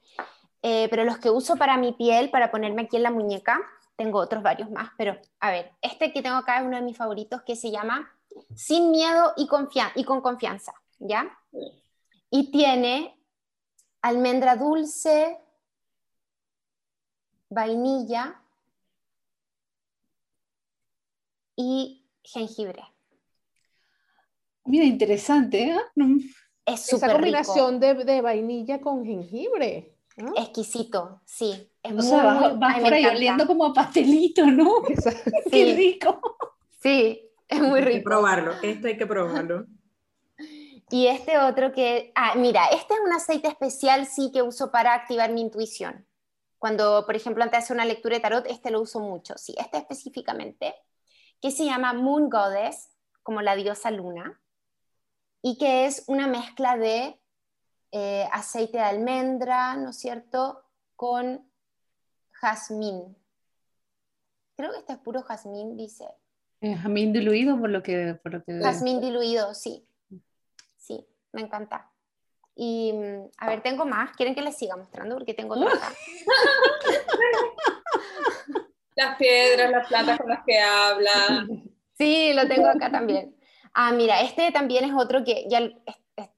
Eh, 0.63 0.89
pero 0.89 1.05
los 1.05 1.19
que 1.19 1.31
uso 1.31 1.57
para 1.57 1.77
mi 1.77 1.93
piel, 1.93 2.31
para 2.31 2.51
ponerme 2.51 2.83
aquí 2.83 2.97
en 2.97 3.03
la 3.03 3.11
muñeca, 3.11 3.61
tengo 3.97 4.19
otros 4.19 4.43
varios 4.43 4.71
más, 4.71 4.91
pero 4.97 5.19
a 5.41 5.51
ver, 5.51 5.73
este 5.83 6.13
que 6.13 6.23
tengo 6.23 6.37
acá 6.37 6.61
es 6.61 6.67
uno 6.67 6.77
de 6.77 6.83
mis 6.83 6.97
favoritos 6.97 7.43
que 7.43 7.57
se 7.57 7.71
llama 7.71 8.11
Sin 8.55 8.91
miedo 8.91 9.33
y, 9.37 9.49
y 9.95 10.05
con 10.05 10.21
confianza, 10.21 10.73
¿ya? 10.99 11.37
Y 12.31 12.51
tiene 12.51 13.19
almendra 14.03 14.57
dulce, 14.57 15.39
vainilla 17.49 18.41
y 21.57 22.07
jengibre. 22.23 22.83
Mira, 24.67 24.85
interesante, 24.85 25.71
¿eh? 25.71 25.77
No- 25.95 26.19
Es 26.67 26.81
Esa 26.81 26.97
súper 26.97 27.13
combinación 27.13 27.81
de, 27.81 27.95
de 28.05 28.21
vainilla 28.21 28.81
con 28.81 29.05
jengibre. 29.05 29.96
¿No? 30.17 30.35
exquisito, 30.35 31.23
sí. 31.25 31.71
Es 31.83 31.93
O 31.97 32.03
muy, 32.03 32.03
sea, 32.03 32.25
vas, 32.55 32.81
por 32.81 32.93
ahí 32.95 33.07
oliendo 33.07 33.47
como 33.47 33.67
a 33.67 33.73
pastelito, 33.75 34.47
¿no? 34.47 34.83
Exacto. 34.89 35.31
Qué 35.51 35.51
Sí, 35.51 35.65
rico. 35.67 36.21
sí, 36.83 37.31
es 37.49 37.61
muy 37.61 37.81
Hay 37.81 37.89
que 37.91 37.99
rico. 37.99 38.05
probarlo, 38.05 38.53
esto 38.63 38.89
hay 38.89 38.97
que 38.99 39.07
probarlo. 39.07 39.67
Y 40.91 41.09
este 41.09 41.39
otro 41.39 41.73
que, 41.73 42.13
ah, 42.15 42.35
mira, 42.37 42.67
este 42.67 42.95
es 42.95 43.01
un 43.05 43.13
aceite 43.13 43.49
especial 43.49 44.07
sí 44.07 44.31
que 44.33 44.43
uso 44.43 44.71
para 44.71 44.95
activar 44.95 45.33
mi 45.33 45.41
intuición. 45.41 46.07
Cuando, 46.59 47.05
por 47.07 47.17
ejemplo, 47.17 47.43
antes 47.43 47.59
de 47.61 47.65
hacer 47.65 47.75
una 47.77 47.85
lectura 47.85 48.17
de 48.17 48.21
tarot, 48.23 48.47
este 48.47 48.71
lo 48.71 48.81
uso 48.81 49.01
mucho, 49.01 49.35
sí, 49.37 49.55
este 49.59 49.79
específicamente, 49.79 50.75
que 51.41 51.51
se 51.51 51.65
llama 51.65 51.93
Moon 51.93 52.31
Goddess, 52.31 52.91
como 53.23 53.43
la 53.43 53.57
diosa 53.57 53.91
luna, 53.91 54.41
y 55.43 55.59
que 55.59 55.87
es 55.87 56.05
una 56.07 56.27
mezcla 56.29 56.77
de 56.77 57.21
eh, 57.93 58.29
aceite 58.33 58.79
de 58.79 58.85
almendra, 58.85 59.77
¿no 59.77 59.91
es 59.91 59.99
cierto?, 59.99 60.65
con 60.95 61.51
jazmín. 62.33 63.17
Creo 64.57 64.73
que 64.73 64.79
este 64.79 64.95
es 64.95 64.99
puro 64.99 65.23
jazmín, 65.23 65.77
dice. 65.77 66.07
Eh, 66.63 66.75
Jamín 66.75 67.13
diluido 67.13 67.59
por 67.59 67.69
lo 67.69 67.83
que, 67.83 68.19
por 68.23 68.33
lo 68.33 68.43
que 68.43 68.53
veo. 68.55 68.63
Jazmín 68.63 69.01
diluido, 69.01 69.55
sí. 69.55 69.87
Sí, 70.77 71.07
me 71.33 71.43
encanta. 71.43 71.93
Y 72.55 72.93
mm, 72.95 73.31
a 73.39 73.49
ver, 73.49 73.63
tengo 73.63 73.85
más. 73.85 74.17
¿Quieren 74.17 74.35
que 74.35 74.41
les 74.41 74.57
siga 74.57 74.77
mostrando? 74.77 75.17
Porque 75.17 75.35
tengo 75.35 75.55
otro 75.55 75.69
acá. 75.69 75.93
Las 78.97 79.19
piedras, 79.19 79.71
las 79.71 79.87
plantas 79.89 80.19
con 80.19 80.31
las 80.31 80.43
que 80.47 80.59
habla. 80.59 81.47
Sí, 81.99 82.33
lo 82.33 82.49
tengo 82.49 82.67
acá 82.67 82.91
también. 82.91 83.37
Ah, 83.75 83.93
mira, 83.93 84.23
este 84.23 84.51
también 84.53 84.85
es 84.85 84.95
otro 84.95 85.23
que 85.23 85.45
ya 85.51 85.61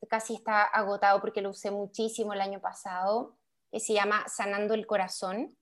casi 0.09 0.35
está 0.35 0.63
agotado 0.65 1.21
porque 1.21 1.41
lo 1.43 1.51
usé 1.51 1.71
muchísimo 1.71 2.33
el 2.33 2.41
año 2.41 2.61
pasado, 2.61 3.37
que 3.71 3.81
se 3.81 3.93
llama 3.95 4.25
Sanando 4.29 4.75
el 4.75 4.87
Corazón. 4.87 5.57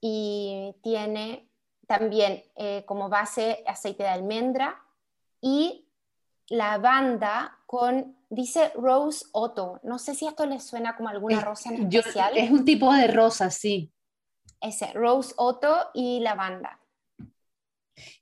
Y 0.00 0.74
tiene 0.82 1.50
también 1.86 2.42
eh, 2.56 2.84
como 2.86 3.08
base 3.08 3.62
aceite 3.66 4.02
de 4.04 4.08
almendra 4.08 4.82
y 5.40 5.86
lavanda 6.48 7.58
con, 7.66 8.16
dice 8.30 8.72
Rose 8.74 9.26
Otto. 9.32 9.78
No 9.82 9.98
sé 9.98 10.14
si 10.14 10.26
esto 10.26 10.46
les 10.46 10.64
suena 10.64 10.96
como 10.96 11.08
alguna 11.10 11.38
Es- 11.38 11.44
rosa 11.44 11.70
en 11.74 11.90
Yo- 11.90 12.00
especial. 12.00 12.36
es 12.36 12.50
un 12.50 12.64
tipo 12.64 12.92
de 12.92 13.08
rosa, 13.08 13.50
sí. 13.50 13.92
Ese, 14.60 14.92
Rose 14.92 15.34
Otto 15.36 15.90
y 15.94 16.20
lavanda. 16.20 16.80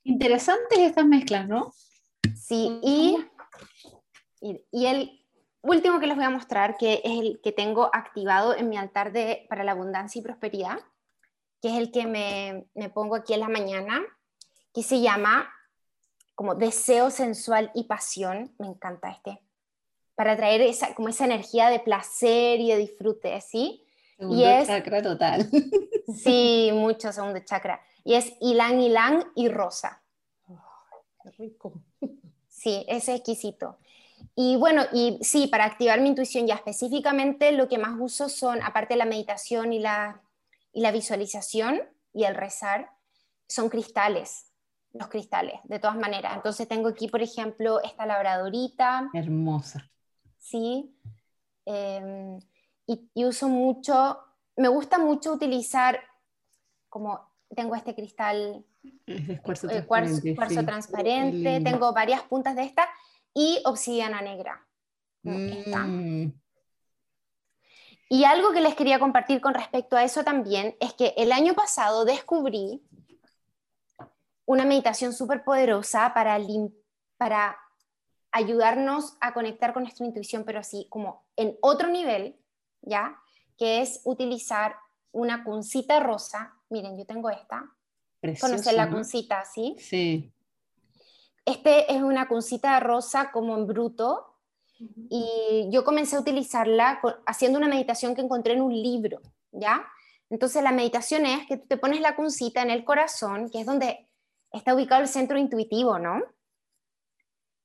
Interesantes 0.03 0.79
estas 0.79 1.05
mezclas, 1.05 1.47
¿no? 1.47 1.73
Sí, 2.35 2.79
y, 2.83 3.17
y, 4.41 4.61
y 4.71 4.85
el 4.87 5.25
último 5.61 5.99
que 5.99 6.07
les 6.07 6.15
voy 6.15 6.25
a 6.25 6.29
mostrar, 6.29 6.77
que 6.77 7.01
es 7.03 7.19
el 7.19 7.39
que 7.43 7.51
tengo 7.51 7.89
activado 7.93 8.55
en 8.55 8.69
mi 8.69 8.77
altar 8.77 9.11
de, 9.11 9.45
para 9.49 9.63
la 9.63 9.71
abundancia 9.73 10.19
y 10.19 10.23
prosperidad, 10.23 10.79
que 11.61 11.69
es 11.69 11.75
el 11.77 11.91
que 11.91 12.05
me, 12.07 12.65
me 12.75 12.89
pongo 12.89 13.15
aquí 13.15 13.33
en 13.33 13.41
la 13.41 13.49
mañana, 13.49 14.01
que 14.73 14.83
se 14.83 15.01
llama 15.01 15.49
como 16.35 16.55
deseo 16.55 17.11
sensual 17.11 17.69
y 17.73 17.83
pasión. 17.83 18.53
Me 18.59 18.67
encanta 18.67 19.11
este. 19.11 19.41
Para 20.15 20.37
traer 20.37 20.61
esa, 20.61 20.93
como 20.95 21.09
esa 21.09 21.25
energía 21.25 21.69
de 21.69 21.79
placer 21.79 22.59
y 22.61 22.69
de 22.71 22.77
disfrute, 22.77 23.39
¿sí? 23.41 23.85
Segundo 24.17 24.47
es- 24.49 24.67
chakra 24.67 25.01
total. 25.01 25.49
Sí, 26.15 26.71
mucho 26.73 27.11
segundo 27.11 27.39
chakra. 27.45 27.79
Y 28.03 28.15
es 28.15 28.33
ylang 28.39 28.79
ylang 28.79 29.31
y 29.35 29.47
rosa. 29.47 30.01
Qué 31.21 31.29
rico. 31.37 31.73
Sí, 32.47 32.83
es 32.87 33.07
exquisito. 33.09 33.77
Y 34.35 34.55
bueno, 34.55 34.83
y 34.93 35.19
sí, 35.21 35.47
para 35.47 35.65
activar 35.65 35.99
mi 36.01 36.09
intuición 36.09 36.47
ya 36.47 36.55
específicamente 36.55 37.51
lo 37.51 37.67
que 37.67 37.77
más 37.77 37.95
uso 37.99 38.29
son, 38.29 38.61
aparte 38.63 38.93
de 38.93 38.99
la 38.99 39.05
meditación 39.05 39.73
y 39.73 39.79
la, 39.79 40.21
y 40.71 40.81
la 40.81 40.91
visualización 40.91 41.81
y 42.13 42.23
el 42.23 42.35
rezar, 42.35 42.91
son 43.47 43.69
cristales, 43.69 44.51
los 44.93 45.07
cristales, 45.07 45.59
de 45.65 45.79
todas 45.79 45.97
maneras. 45.97 46.35
Entonces 46.35 46.67
tengo 46.67 46.89
aquí, 46.89 47.07
por 47.07 47.21
ejemplo, 47.21 47.81
esta 47.81 48.05
labradorita, 48.05 49.09
Hermosa. 49.13 49.89
¿sí? 50.37 50.95
Em, 51.65 52.39
y, 52.85 53.09
y 53.13 53.25
uso 53.25 53.49
mucho, 53.49 54.19
me 54.55 54.67
gusta 54.67 54.97
mucho 54.99 55.33
utilizar, 55.33 55.99
como 56.87 57.29
tengo 57.55 57.75
este 57.75 57.95
cristal 57.95 58.63
Es 59.05 59.27
de 59.27 59.41
cuarzo 59.41 59.69
eh, 59.69 59.85
cuarzo, 59.85 60.21
transparente. 60.21 60.35
cuarzo 60.35 60.59
sí. 60.59 60.65
transparente, 60.65 61.61
tengo 61.61 61.93
varias 61.93 62.21
puntas 62.23 62.55
de 62.55 62.63
esta 62.63 62.87
y 63.33 63.61
obsidiana 63.65 64.21
negra. 64.21 64.65
Mm, 65.23 66.31
Y 68.09 68.23
algo 68.23 68.51
que 68.51 68.61
les 68.61 68.75
quería 68.75 68.99
compartir 68.99 69.39
con 69.41 69.53
respecto 69.53 69.95
a 69.95 70.03
eso 70.03 70.23
también 70.23 70.75
es 70.79 70.93
que 70.93 71.13
el 71.17 71.31
año 71.31 71.53
pasado 71.53 72.05
descubrí 72.05 72.81
una 74.45 74.65
meditación 74.65 75.13
súper 75.13 75.43
poderosa 75.43 76.11
para, 76.13 76.39
para 77.17 77.57
ayudarnos 78.31 79.15
a 79.21 79.33
conectar 79.33 79.73
con 79.73 79.83
nuestra 79.83 80.07
intuición, 80.07 80.43
pero 80.43 80.59
así 80.59 80.87
como 80.89 81.23
en 81.35 81.55
otro 81.61 81.89
nivel, 81.89 82.35
¿ya? 82.81 83.15
Que 83.57 83.81
es 83.81 84.01
utilizar 84.05 84.75
una 85.11 85.43
cuncita 85.43 85.99
rosa. 85.99 86.55
Miren, 86.69 86.97
yo 86.97 87.05
tengo 87.05 87.29
esta. 87.29 87.71
preciosa, 88.19 88.47
¿Conocen 88.47 88.75
la 88.75 88.85
¿no? 88.87 88.95
cuncita, 88.95 89.45
sí? 89.45 89.75
Sí. 89.77 90.31
Este 91.49 91.91
es 91.91 92.03
una 92.03 92.27
cuncita 92.27 92.79
rosa 92.79 93.31
como 93.31 93.57
en 93.57 93.65
bruto 93.65 94.35
y 95.09 95.67
yo 95.71 95.83
comencé 95.83 96.15
a 96.15 96.19
utilizarla 96.19 97.01
haciendo 97.25 97.57
una 97.57 97.67
meditación 97.67 98.13
que 98.13 98.21
encontré 98.21 98.53
en 98.53 98.61
un 98.61 98.71
libro, 98.71 99.19
¿ya? 99.51 99.83
Entonces 100.29 100.61
la 100.61 100.71
meditación 100.71 101.25
es 101.25 101.47
que 101.47 101.57
tú 101.57 101.65
te 101.65 101.77
pones 101.77 102.01
la 102.01 102.15
cuncita 102.15 102.61
en 102.61 102.69
el 102.69 102.85
corazón, 102.85 103.49
que 103.49 103.61
es 103.61 103.65
donde 103.65 104.07
está 104.51 104.75
ubicado 104.75 105.01
el 105.01 105.07
centro 105.07 105.39
intuitivo, 105.39 105.97
¿no? 105.97 106.21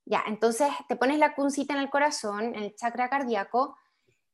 Ya, 0.05 0.23
entonces 0.25 0.69
te 0.87 0.95
pones 0.95 1.19
la 1.19 1.35
cuncita 1.35 1.75
en 1.75 1.81
el 1.81 1.91
corazón, 1.91 2.55
en 2.55 2.63
el 2.63 2.75
chakra 2.75 3.07
cardíaco, 3.07 3.77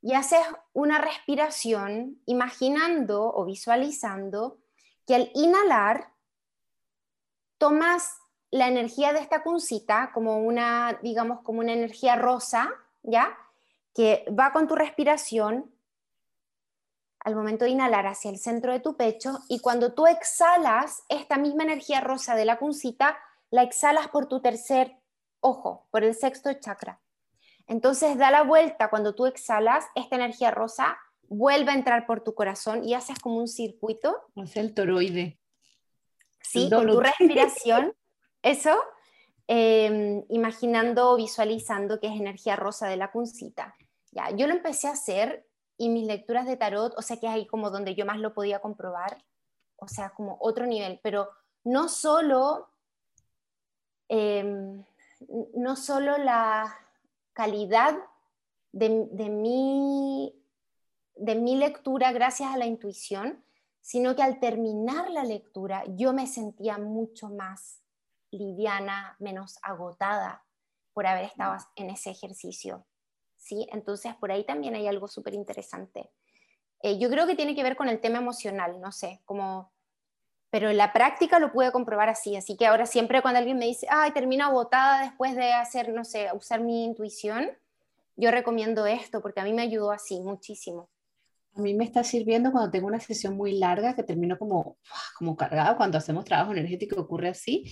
y 0.01 0.13
haces 0.13 0.39
una 0.71 0.97
respiración 0.97 2.21
imaginando 2.25 3.21
o 3.21 3.43
visualizando 3.43 4.59
que 5.05 5.15
al 5.15 5.31
inhalar 5.35 6.13
tomas 7.57 8.20
la 8.51 8.67
energía 8.67 9.13
de 9.13 9.19
esta 9.19 9.43
cuncita 9.43 10.11
como 10.13 10.39
una, 10.39 10.99
digamos, 11.01 11.41
como 11.41 11.59
una 11.61 11.73
energía 11.73 12.15
rosa, 12.15 12.69
¿ya? 13.01 13.37
Que 13.93 14.25
va 14.37 14.51
con 14.51 14.67
tu 14.67 14.75
respiración 14.75 15.73
al 17.19 17.35
momento 17.35 17.65
de 17.65 17.71
inhalar 17.71 18.07
hacia 18.07 18.31
el 18.31 18.37
centro 18.37 18.73
de 18.73 18.79
tu 18.79 18.97
pecho 18.97 19.39
y 19.47 19.59
cuando 19.59 19.93
tú 19.93 20.07
exhalas, 20.07 21.03
esta 21.07 21.37
misma 21.37 21.63
energía 21.63 22.01
rosa 22.01 22.35
de 22.35 22.45
la 22.45 22.57
cuncita 22.57 23.17
la 23.51 23.63
exhalas 23.63 24.07
por 24.07 24.27
tu 24.27 24.41
tercer 24.41 24.97
ojo, 25.39 25.87
por 25.91 26.03
el 26.03 26.15
sexto 26.15 26.51
chakra. 26.53 27.01
Entonces 27.67 28.17
da 28.17 28.31
la 28.31 28.43
vuelta 28.43 28.89
cuando 28.89 29.13
tú 29.15 29.25
exhalas, 29.27 29.85
esta 29.95 30.15
energía 30.15 30.51
rosa 30.51 30.97
vuelve 31.27 31.71
a 31.71 31.75
entrar 31.75 32.05
por 32.05 32.21
tu 32.23 32.33
corazón 32.33 32.83
y 32.83 32.93
haces 32.93 33.17
como 33.19 33.37
un 33.37 33.47
circuito 33.47 34.17
sea, 34.45 34.61
el 34.61 34.73
toroide. 34.73 35.39
¿sí? 36.41 36.65
El 36.65 36.69
Con 36.69 36.87
tu 36.87 36.99
respiración, 37.01 37.93
eso, 38.41 38.77
eh, 39.47 40.23
imaginando 40.29 41.15
visualizando 41.15 41.99
que 41.99 42.07
es 42.07 42.13
energía 42.13 42.55
rosa 42.55 42.87
de 42.87 42.97
la 42.97 43.11
cuncita. 43.11 43.75
Ya, 44.11 44.29
yo 44.31 44.47
lo 44.47 44.53
empecé 44.53 44.87
a 44.87 44.91
hacer 44.91 45.47
y 45.77 45.89
mis 45.89 46.05
lecturas 46.05 46.45
de 46.45 46.57
tarot, 46.57 46.93
o 46.97 47.01
sea 47.01 47.17
que 47.17 47.27
es 47.27 47.33
ahí 47.33 47.47
como 47.47 47.69
donde 47.69 47.95
yo 47.95 48.05
más 48.05 48.19
lo 48.19 48.33
podía 48.33 48.59
comprobar, 48.59 49.23
o 49.77 49.87
sea, 49.87 50.11
como 50.11 50.37
otro 50.39 50.65
nivel, 50.65 50.99
pero 51.01 51.29
no 51.63 51.89
solo, 51.89 52.69
eh, 54.09 54.43
no 55.53 55.75
solo 55.75 56.17
la 56.17 56.73
calidad 57.33 57.97
de 58.71 58.89
mi, 58.89 60.33
de 61.15 61.35
mi 61.35 61.55
lectura 61.55 62.11
gracias 62.11 62.53
a 62.53 62.57
la 62.57 62.65
intuición, 62.65 63.43
sino 63.81 64.15
que 64.15 64.23
al 64.23 64.39
terminar 64.39 65.09
la 65.09 65.23
lectura 65.23 65.83
yo 65.87 66.13
me 66.13 66.27
sentía 66.27 66.77
mucho 66.77 67.29
más 67.29 67.80
liviana, 68.31 69.15
menos 69.19 69.59
agotada 69.61 70.43
por 70.93 71.05
haber 71.07 71.25
estado 71.25 71.57
en 71.75 71.89
ese 71.89 72.11
ejercicio. 72.11 72.85
¿sí? 73.41 73.67
Entonces, 73.71 74.15
por 74.15 74.31
ahí 74.31 74.45
también 74.45 74.75
hay 74.75 74.87
algo 74.87 75.07
súper 75.07 75.33
interesante. 75.33 76.09
Eh, 76.83 76.97
yo 76.99 77.09
creo 77.09 77.27
que 77.27 77.35
tiene 77.35 77.55
que 77.55 77.63
ver 77.63 77.75
con 77.75 77.89
el 77.89 77.99
tema 77.99 78.19
emocional, 78.19 78.79
no 78.79 78.91
sé, 78.91 79.21
como... 79.25 79.71
Pero 80.49 80.69
en 80.69 80.75
la 80.75 80.91
práctica 80.91 81.39
lo 81.39 81.53
pude 81.53 81.71
comprobar 81.71 82.09
así, 82.09 82.35
así 82.35 82.57
que 82.57 82.67
ahora 82.67 82.85
siempre 82.85 83.21
cuando 83.21 83.39
alguien 83.39 83.57
me 83.57 83.67
dice, 83.67 83.87
ay, 83.89 84.11
termino 84.11 84.45
agotada 84.45 85.01
después 85.03 85.33
de 85.33 85.53
hacer, 85.53 85.89
no 85.93 86.03
sé, 86.03 86.29
usar 86.33 86.59
mi 86.59 86.83
intuición, 86.83 87.49
yo 88.17 88.31
recomiendo 88.31 88.85
esto 88.85 89.21
porque 89.21 89.39
a 89.39 89.45
mí 89.45 89.53
me 89.53 89.61
ayudó 89.61 89.91
así 89.91 90.19
muchísimo. 90.19 90.89
A 91.55 91.61
mí 91.61 91.73
me 91.73 91.83
está 91.83 92.03
sirviendo 92.03 92.51
cuando 92.51 92.71
tengo 92.71 92.87
una 92.87 92.99
sesión 92.99 93.35
muy 93.35 93.57
larga 93.57 93.95
que 93.95 94.03
termino 94.03 94.37
como, 94.37 94.77
como 95.17 95.35
cargada, 95.35 95.75
cuando 95.75 95.97
hacemos 95.97 96.25
trabajo 96.25 96.51
energético 96.51 96.99
ocurre 97.01 97.29
así, 97.29 97.65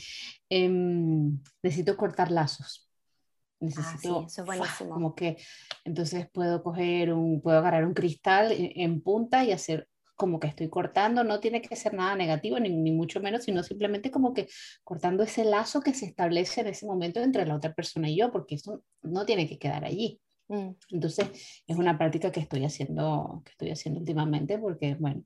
em, 0.50 1.40
necesito 1.64 1.96
cortar 1.96 2.32
lazos. 2.32 2.90
Ah, 3.62 3.66
Necesito, 3.66 4.26
eso 4.28 4.42
es 4.42 4.46
buenísimo. 4.46 4.90
como 4.94 5.16
que, 5.16 5.38
entonces 5.84 6.30
puedo 6.32 6.64
coger 6.64 7.14
un, 7.14 7.42
puedo 7.42 7.58
agarrar 7.60 7.86
un 7.86 7.94
cristal 7.94 8.52
en, 8.52 8.72
en 8.76 9.02
punta 9.02 9.44
y 9.44 9.52
hacer 9.52 9.88
como 10.20 10.40
que 10.42 10.48
estoy 10.48 10.70
cortando, 10.70 11.24
no 11.24 11.40
tiene 11.40 11.62
que 11.62 11.78
ser 11.78 11.94
nada 11.94 12.14
negativo, 12.14 12.60
ni, 12.60 12.70
ni, 12.70 12.92
mucho 12.92 13.22
menos, 13.22 13.46
sino 13.46 13.64
simplemente 13.64 14.12
como 14.12 14.34
que 14.34 14.50
cortando 14.84 15.24
ese 15.24 15.46
lazo 15.46 15.80
que 15.80 15.94
se 15.94 16.06
establece 16.06 16.60
en 16.60 16.68
ese 16.68 16.86
momento 16.86 17.22
entre 17.22 17.46
la 17.46 17.56
otra 17.56 17.74
persona 17.74 18.10
y 18.10 18.18
yo, 18.18 18.30
porque 18.30 18.56
eso 18.56 18.84
no 19.02 19.26
tiene 19.26 19.48
que 19.48 19.58
quedar 19.58 19.86
allí. 19.86 20.20
Mm. 20.50 20.72
Entonces, 20.92 21.64
es 21.66 21.78
una 21.78 21.98
práctica 21.98 22.32
que 22.32 22.42
estoy 22.42 22.66
haciendo, 22.66 23.42
que 23.46 23.52
estoy 23.52 23.72
haciendo 23.72 24.00
últimamente, 24.00 24.58
porque, 24.58 24.96
bueno, 24.96 25.24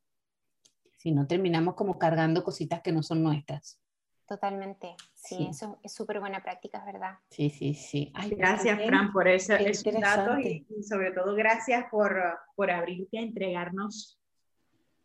si 0.98 1.12
no 1.12 1.26
terminamos 1.26 1.76
como 1.76 1.98
cargando 1.98 2.44
cositas 2.44 2.82
que 2.82 2.92
no 2.92 3.02
son 3.02 3.24
nuestras. 3.24 3.80
Totalmente, 4.28 4.96
sí, 5.14 5.48
eso 5.50 5.80
es 5.84 5.94
súper 5.94 6.20
buena 6.20 6.42
práctica, 6.42 6.80
es 6.80 6.86
verdad. 6.86 7.18
Sí, 7.30 7.50
sí, 7.50 7.74
sí. 7.74 8.14
gracias, 8.32 8.82
Fran, 8.86 9.12
por 9.12 9.28
eso, 9.28 9.54
esos 9.54 9.94
datos 10.00 10.40
y, 10.40 10.66
y, 10.70 10.84
sobre 10.84 11.12
todo 11.12 11.36
gracias 11.36 11.86
por, 11.92 12.16
por 12.56 12.72
abrirte 12.72 13.20
a 13.20 13.22
entregarnos 13.22 14.18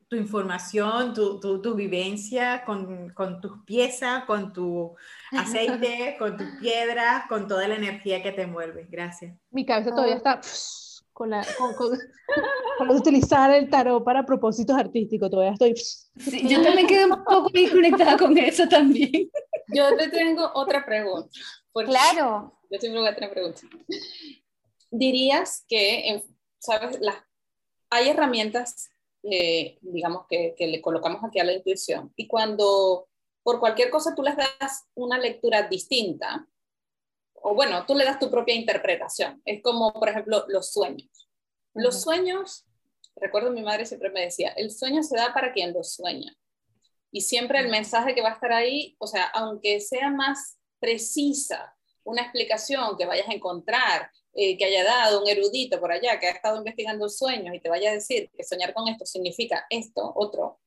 tu 0.09 0.17
información, 0.17 1.13
tu, 1.13 1.39
tu, 1.39 1.61
tu 1.61 1.75
vivencia 1.75 2.65
con, 2.65 3.11
con, 3.11 3.41
tus 3.41 3.63
piezas, 3.65 4.25
con 4.25 4.53
tu 4.53 4.97
aceite, 5.33 6.17
con 6.19 6.37
tus 6.37 6.47
piedras, 6.61 7.25
con 7.29 7.47
toda 7.47 7.69
la 7.69 7.77
energía 7.77 8.23
que 8.23 8.33
te 8.33 8.43
envuelve. 8.43 8.87
Gracias. 8.91 9.37
Mi 9.51 9.67
cabeza 9.67 9.91
todavía 9.91 10.17
está 10.17 10.41
con 11.13 11.31
la, 11.31 11.45
con, 11.59 11.75
con, 11.75 11.99
con 12.79 12.91
utilizar 12.91 13.51
el 13.53 13.69
tarot 13.69 14.05
para 14.05 14.25
propósitos 14.25 14.77
artísticos, 14.79 15.29
todavía 15.29 15.53
estoy... 15.53 15.75
Sí, 15.77 16.49
yo 16.49 16.63
también 16.63 16.87
quedé 16.87 17.07
un 17.07 17.25
poco 17.25 17.51
conectada 17.73 18.17
con 18.17 18.39
eso 18.39 18.69
también. 18.69 19.31
Yo 19.75 19.95
te 19.99 20.09
tengo 20.09 20.51
otra 20.55 20.87
pregunta. 20.87 21.29
Claro. 21.75 22.59
Yo 22.71 22.79
siempre 22.79 23.01
voy 23.01 23.09
a 23.11 23.15
tener 23.15 23.31
preguntas. 23.31 23.65
Dirías 24.91 25.63
que, 25.69 26.23
¿sabes? 26.59 26.99
Las, 27.03 27.17
hay 27.91 28.09
herramientas 28.09 28.89
eh, 29.23 29.79
digamos, 29.81 30.27
que, 30.29 30.55
que, 30.57 30.67
le 30.67 30.81
colocamos 30.81 31.23
aquí 31.25 31.39
a 31.39 31.45
la 31.45 31.53
intuición. 31.53 32.13
Y 32.17 32.27
cuando 32.27 33.09
por 33.43 33.61
cualquier 33.61 33.91
cosa 33.91 34.15
tú 34.15 34.23
les 34.23 34.37
das 34.37 34.89
una 34.95 35.19
lectura 35.19 35.63
distinta, 35.69 36.47
o 37.35 37.55
bueno, 37.55 37.87
tú 37.87 37.95
le 37.95 38.05
das 38.05 38.19
tu 38.19 38.31
propia 38.31 38.55
interpretación. 38.55 39.41
Es 39.45 39.63
como, 39.63 39.93
por 39.93 40.09
ejemplo, 40.09 40.45
los 40.49 40.73
sueños. 40.73 41.29
Los 41.75 42.03
sueños, 42.03 42.67
recuerdo 43.17 43.51
mi 43.51 43.63
madre 43.63 43.87
siempre 43.87 44.11
me 44.11 44.23
decía, 44.23 44.51
el 44.51 44.71
sueño 44.71 45.03
se 45.03 45.17
da 45.17 45.33
para 45.33 45.53
quien 45.53 45.73
lo 45.73 45.83
sueña. 45.85 46.37
Y 47.11 47.23
siempre 47.23 47.61
el 47.61 47.69
mensaje 47.69 48.15
que 48.15 48.23
va 48.23 48.31
a 48.31 48.35
estar 48.35 48.53
ahí, 48.53 48.97
o 48.99 49.07
sea, 49.07 49.25
aunque 49.27 49.81
sea 49.81 50.11
más 50.11 50.59
precisa 50.79 51.75
una 52.05 52.23
explicación 52.23 52.97
que 52.97 53.07
vayas 53.07 53.29
a 53.29 53.35
encontrar 53.35 54.11
eh, 54.41 54.57
que 54.57 54.67
haya 54.67 54.85
dado 54.85 55.21
un 55.21 55.29
erudito 55.29 55.81
por 55.81 55.91
allá 55.91 56.21
que 56.21 56.29
ha 56.29 56.31
estado 56.31 56.59
investigando 56.59 57.09
sueños 57.09 57.53
y 57.57 57.59
te 57.59 57.69
vaya 57.69 57.91
a 57.91 57.95
decir 57.95 58.31
que 58.37 58.45
soñar 58.45 58.73
con 58.73 58.87
esto 58.87 59.05
significa 59.05 59.67
esto, 59.69 60.13
otro, 60.15 60.61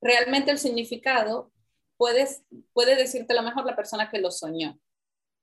realmente 0.00 0.52
el 0.52 0.58
significado 0.58 1.50
puedes, 1.96 2.44
puede 2.72 2.94
decirte 2.94 3.34
lo 3.34 3.42
mejor 3.42 3.66
la 3.66 3.74
persona 3.74 4.08
que 4.08 4.20
lo 4.20 4.30
soñó, 4.30 4.78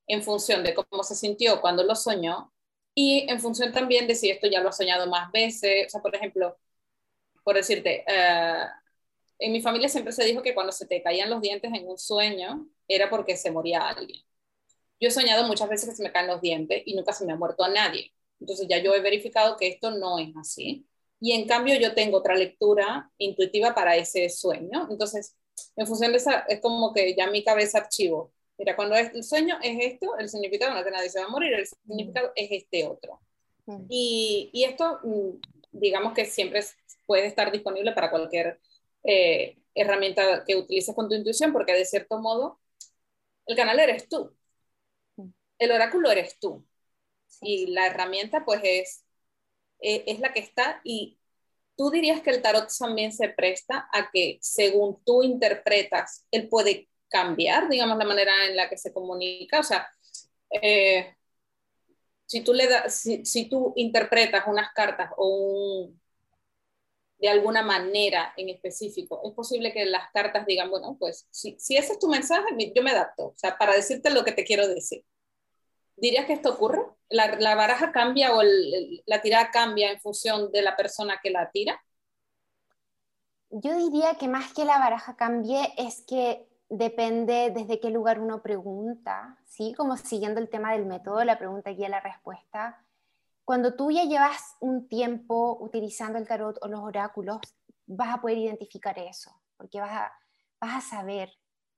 en 0.06 0.22
función 0.22 0.64
de 0.64 0.72
cómo 0.74 1.02
se 1.02 1.14
sintió 1.14 1.60
cuando 1.60 1.84
lo 1.84 1.94
soñó 1.94 2.50
y 2.94 3.30
en 3.30 3.38
función 3.40 3.72
también 3.72 4.06
de 4.06 4.14
si 4.14 4.30
esto 4.30 4.46
ya 4.48 4.62
lo 4.62 4.70
ha 4.70 4.72
soñado 4.72 5.06
más 5.06 5.30
veces. 5.30 5.88
O 5.88 5.90
sea, 5.90 6.00
por 6.00 6.14
ejemplo, 6.14 6.58
por 7.44 7.56
decirte, 7.56 8.06
uh, 8.08 8.66
en 9.38 9.52
mi 9.52 9.60
familia 9.60 9.90
siempre 9.90 10.14
se 10.14 10.24
dijo 10.24 10.42
que 10.42 10.54
cuando 10.54 10.72
se 10.72 10.86
te 10.86 11.02
caían 11.02 11.28
los 11.28 11.42
dientes 11.42 11.70
en 11.74 11.86
un 11.86 11.98
sueño 11.98 12.66
era 12.88 13.10
porque 13.10 13.36
se 13.36 13.50
moría 13.50 13.86
alguien. 13.86 14.22
Yo 15.00 15.08
he 15.08 15.10
soñado 15.10 15.46
muchas 15.46 15.68
veces 15.68 15.88
que 15.88 15.96
se 15.96 16.02
me 16.02 16.12
caen 16.12 16.26
los 16.26 16.42
dientes 16.42 16.82
y 16.84 16.94
nunca 16.94 17.12
se 17.12 17.24
me 17.24 17.32
ha 17.32 17.36
muerto 17.36 17.64
a 17.64 17.70
nadie. 17.70 18.12
Entonces 18.38 18.66
ya 18.68 18.78
yo 18.78 18.94
he 18.94 19.00
verificado 19.00 19.56
que 19.56 19.68
esto 19.68 19.90
no 19.90 20.18
es 20.18 20.28
así. 20.36 20.86
Y 21.20 21.32
en 21.32 21.46
cambio 21.46 21.78
yo 21.78 21.94
tengo 21.94 22.18
otra 22.18 22.34
lectura 22.34 23.10
intuitiva 23.18 23.74
para 23.74 23.96
ese 23.96 24.28
sueño. 24.28 24.88
Entonces, 24.90 25.36
en 25.76 25.86
función 25.86 26.12
de 26.12 26.18
esa, 26.18 26.40
es 26.48 26.60
como 26.60 26.92
que 26.92 27.14
ya 27.14 27.30
mi 27.30 27.42
cabeza 27.42 27.78
archivo. 27.78 28.32
Mira, 28.58 28.76
cuando 28.76 28.94
es, 28.94 29.14
el 29.14 29.24
sueño 29.24 29.58
es 29.62 29.92
esto, 29.92 30.18
el 30.18 30.28
significado 30.28 30.72
no 30.72 30.78
es 30.78 30.84
que 30.84 30.90
nadie 30.90 31.08
se 31.08 31.20
va 31.20 31.26
a 31.26 31.30
morir, 31.30 31.54
el 31.54 31.66
significado 31.66 32.32
es 32.34 32.48
este 32.50 32.86
otro. 32.86 33.20
Y, 33.88 34.50
y 34.52 34.64
esto, 34.64 34.98
mm, 35.02 35.30
digamos 35.72 36.12
que 36.12 36.24
siempre 36.24 36.62
puede 37.06 37.26
estar 37.26 37.52
disponible 37.52 37.92
para 37.92 38.10
cualquier 38.10 38.60
eh, 39.04 39.58
herramienta 39.74 40.44
que 40.44 40.56
utilices 40.56 40.94
con 40.94 41.08
tu 41.08 41.14
intuición, 41.14 41.52
porque 41.52 41.72
de 41.72 41.84
cierto 41.84 42.18
modo, 42.18 42.60
el 43.46 43.56
canal 43.56 43.78
eres 43.78 44.08
tú 44.08 44.34
el 45.60 45.72
oráculo 45.72 46.10
eres 46.10 46.38
tú. 46.40 46.66
Y 47.42 47.68
la 47.68 47.86
herramienta 47.86 48.44
pues 48.44 48.60
es, 48.64 49.04
eh, 49.80 50.04
es 50.06 50.20
la 50.20 50.32
que 50.32 50.40
está 50.40 50.80
y 50.84 51.18
tú 51.76 51.90
dirías 51.90 52.22
que 52.22 52.30
el 52.30 52.42
tarot 52.42 52.68
también 52.78 53.12
se 53.12 53.30
presta 53.30 53.88
a 53.92 54.10
que 54.12 54.38
según 54.42 55.02
tú 55.04 55.22
interpretas, 55.22 56.26
él 56.30 56.48
puede 56.48 56.88
cambiar, 57.08 57.68
digamos, 57.68 57.98
la 57.98 58.04
manera 58.04 58.32
en 58.46 58.56
la 58.56 58.68
que 58.68 58.76
se 58.78 58.92
comunica. 58.92 59.60
O 59.60 59.62
sea, 59.62 59.88
eh, 60.62 61.16
si, 62.26 62.42
tú 62.42 62.54
le 62.54 62.68
das, 62.68 62.94
si, 62.94 63.48
tú 63.48 63.72
interpretas 63.76 64.44
unas 64.46 64.72
cartas 64.74 65.10
o 65.16 65.28
un, 65.28 66.00
de 67.18 67.28
alguna 67.28 67.62
manera 67.62 68.32
en 68.36 68.48
específico, 68.50 69.20
es 69.24 69.34
posible 69.34 69.72
que 69.72 69.84
las 69.86 70.10
cartas 70.12 70.46
digan, 70.46 70.70
bueno, 70.70 70.96
pues 70.98 71.26
si, 71.30 71.56
si 71.58 71.76
ese 71.76 71.94
es 71.94 71.98
tu 71.98 72.08
mensaje, 72.08 72.48
yo 72.74 72.82
me 72.82 72.92
adapto, 72.92 73.28
o 73.28 73.34
sea, 73.36 73.58
para 73.58 73.74
decirte 73.74 74.10
lo 74.10 74.24
que 74.24 74.32
te 74.32 74.44
quiero 74.44 74.68
decir. 74.68 75.04
¿Dirías 76.00 76.24
que 76.24 76.32
esto 76.32 76.54
ocurre? 76.54 76.80
¿La, 77.10 77.54
baraja 77.54 77.92
cambia 77.92 78.34
o 78.34 78.42
la 78.42 79.20
tirada 79.20 79.50
cambia 79.50 79.90
en 79.92 80.00
función 80.00 80.50
de 80.50 80.62
la 80.62 80.76
persona 80.76 81.18
que 81.22 81.30
la 81.30 81.50
tira? 81.50 81.80
Yo 83.50 83.76
diría 83.76 84.14
que 84.14 84.28
más 84.28 84.54
que 84.54 84.64
la 84.64 84.78
baraja 84.78 85.16
cambie 85.16 85.74
es 85.76 86.04
que 86.06 86.48
depende 86.70 87.50
desde 87.50 87.80
qué 87.80 87.90
lugar 87.90 88.20
uno 88.20 88.42
pregunta, 88.42 89.38
¿sí? 89.44 89.74
Como 89.76 89.96
siguiendo 89.96 90.40
el 90.40 90.48
tema 90.48 90.72
del 90.72 90.86
método, 90.86 91.22
la 91.24 91.38
pregunta 91.38 91.70
guía 91.70 91.88
la 91.88 92.00
respuesta. 92.00 92.82
Cuando 93.44 93.74
tú 93.74 93.90
ya 93.90 94.04
llevas 94.04 94.56
un 94.60 94.88
tiempo 94.88 95.58
utilizando 95.60 96.16
el 96.16 96.28
tarot 96.28 96.56
o 96.62 96.68
los 96.68 96.80
oráculos, 96.80 97.40
vas 97.86 98.14
a 98.14 98.20
poder 98.20 98.38
identificar 98.38 98.96
eso, 98.98 99.32
porque 99.56 99.80
vas 99.80 99.90
a, 99.90 100.12
vas 100.60 100.76
a 100.76 100.88
saber 100.88 101.30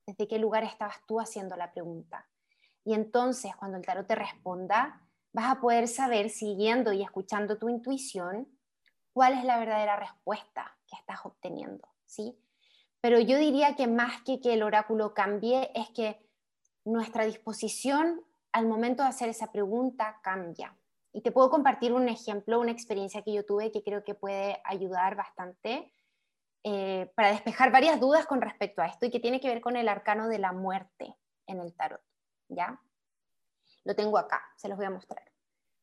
desde 0.05 0.27
qué 0.27 0.37
lugar 0.37 0.63
estabas 0.63 0.97
tú 1.07 1.19
haciendo 1.19 1.55
la 1.55 1.73
pregunta. 1.73 2.29
Y 2.85 2.93
entonces, 2.93 3.55
cuando 3.55 3.77
el 3.77 3.85
tarot 3.85 4.07
te 4.07 4.15
responda, 4.15 5.01
vas 5.31 5.51
a 5.51 5.61
poder 5.61 5.87
saber, 5.87 6.29
siguiendo 6.29 6.93
y 6.93 7.01
escuchando 7.01 7.57
tu 7.57 7.69
intuición, 7.69 8.47
cuál 9.13 9.33
es 9.33 9.45
la 9.45 9.57
verdadera 9.57 9.95
respuesta 9.95 10.77
que 10.87 10.95
estás 10.95 11.25
obteniendo, 11.25 11.87
¿sí? 12.05 12.37
Pero 13.01 13.19
yo 13.19 13.37
diría 13.37 13.75
que 13.75 13.87
más 13.87 14.21
que 14.23 14.39
que 14.39 14.53
el 14.53 14.63
oráculo 14.63 15.13
cambie, 15.13 15.71
es 15.75 15.89
que 15.89 16.25
nuestra 16.85 17.25
disposición 17.25 18.21
al 18.51 18.67
momento 18.67 19.03
de 19.03 19.09
hacer 19.09 19.29
esa 19.29 19.51
pregunta 19.51 20.19
cambia. 20.23 20.77
Y 21.11 21.21
te 21.21 21.31
puedo 21.31 21.49
compartir 21.49 21.93
un 21.93 22.07
ejemplo, 22.09 22.59
una 22.59 22.71
experiencia 22.71 23.21
que 23.21 23.33
yo 23.33 23.45
tuve 23.45 23.71
que 23.71 23.83
creo 23.83 24.03
que 24.03 24.15
puede 24.15 24.61
ayudar 24.63 25.15
bastante 25.15 25.91
eh, 26.63 27.11
para 27.15 27.29
despejar 27.29 27.71
varias 27.71 27.99
dudas 27.99 28.25
con 28.25 28.41
respecto 28.41 28.81
a 28.81 28.87
esto 28.87 29.05
y 29.05 29.11
que 29.11 29.19
tiene 29.19 29.39
que 29.39 29.49
ver 29.49 29.61
con 29.61 29.75
el 29.75 29.89
arcano 29.89 30.27
de 30.27 30.39
la 30.39 30.53
muerte 30.53 31.15
en 31.45 31.59
el 31.59 31.75
tarot. 31.75 32.01
¿Ya? 32.55 32.81
Lo 33.83 33.95
tengo 33.95 34.17
acá, 34.17 34.41
se 34.55 34.67
los 34.67 34.77
voy 34.77 34.85
a 34.85 34.91
mostrar. 34.91 35.23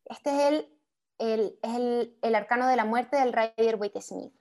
Este 0.05 0.31
es 0.31 0.41
el, 0.53 0.79
el, 1.19 1.59
el, 1.63 2.19
el 2.23 2.35
arcano 2.35 2.67
de 2.67 2.77
la 2.77 2.85
muerte 2.85 3.17
del 3.17 3.33
Rider 3.33 3.77
Waite 3.77 4.01
Smith. 4.01 4.33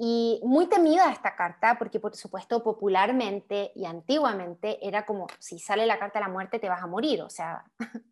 Y 0.00 0.40
muy 0.44 0.68
temida 0.68 1.10
esta 1.10 1.34
carta, 1.34 1.76
porque 1.76 1.98
por 1.98 2.14
supuesto 2.14 2.62
popularmente 2.62 3.72
y 3.74 3.84
antiguamente 3.84 4.78
era 4.86 5.04
como, 5.04 5.26
si 5.40 5.58
sale 5.58 5.86
la 5.86 5.98
carta 5.98 6.20
de 6.20 6.26
la 6.26 6.30
muerte 6.30 6.60
te 6.60 6.68
vas 6.68 6.82
a 6.82 6.86
morir, 6.86 7.20
o 7.20 7.28
sea, 7.28 7.64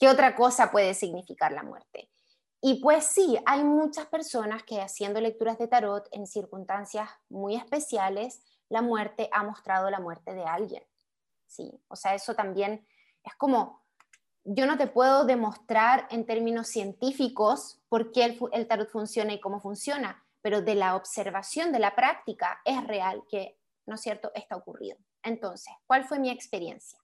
¿qué 0.00 0.08
otra 0.08 0.34
cosa 0.34 0.72
puede 0.72 0.94
significar 0.94 1.52
la 1.52 1.62
muerte? 1.62 2.10
Y 2.60 2.80
pues 2.80 3.06
sí, 3.06 3.38
hay 3.46 3.62
muchas 3.62 4.06
personas 4.06 4.64
que 4.64 4.80
haciendo 4.80 5.20
lecturas 5.20 5.58
de 5.58 5.68
tarot 5.68 6.08
en 6.10 6.26
circunstancias 6.26 7.08
muy 7.28 7.54
especiales, 7.54 8.42
la 8.68 8.82
muerte 8.82 9.28
ha 9.32 9.44
mostrado 9.44 9.90
la 9.90 10.00
muerte 10.00 10.34
de 10.34 10.44
alguien. 10.44 10.82
¿Sí? 11.52 11.70
O 11.88 11.96
sea, 11.96 12.14
eso 12.14 12.34
también 12.34 12.86
es 13.22 13.34
como, 13.36 13.82
yo 14.44 14.66
no 14.66 14.76
te 14.76 14.86
puedo 14.86 15.24
demostrar 15.24 16.08
en 16.10 16.26
términos 16.26 16.68
científicos 16.68 17.80
por 17.88 18.10
qué 18.10 18.24
el, 18.24 18.38
el 18.52 18.66
tarot 18.66 18.90
funciona 18.90 19.32
y 19.32 19.40
cómo 19.40 19.60
funciona, 19.60 20.24
pero 20.40 20.62
de 20.62 20.74
la 20.74 20.96
observación, 20.96 21.72
de 21.72 21.78
la 21.78 21.94
práctica, 21.94 22.60
es 22.64 22.84
real 22.86 23.22
que, 23.28 23.58
¿no 23.86 23.94
es 23.94 24.00
cierto?, 24.00 24.32
está 24.34 24.56
ocurrido. 24.56 24.96
Entonces, 25.22 25.72
¿cuál 25.86 26.04
fue 26.04 26.18
mi 26.18 26.30
experiencia? 26.30 26.98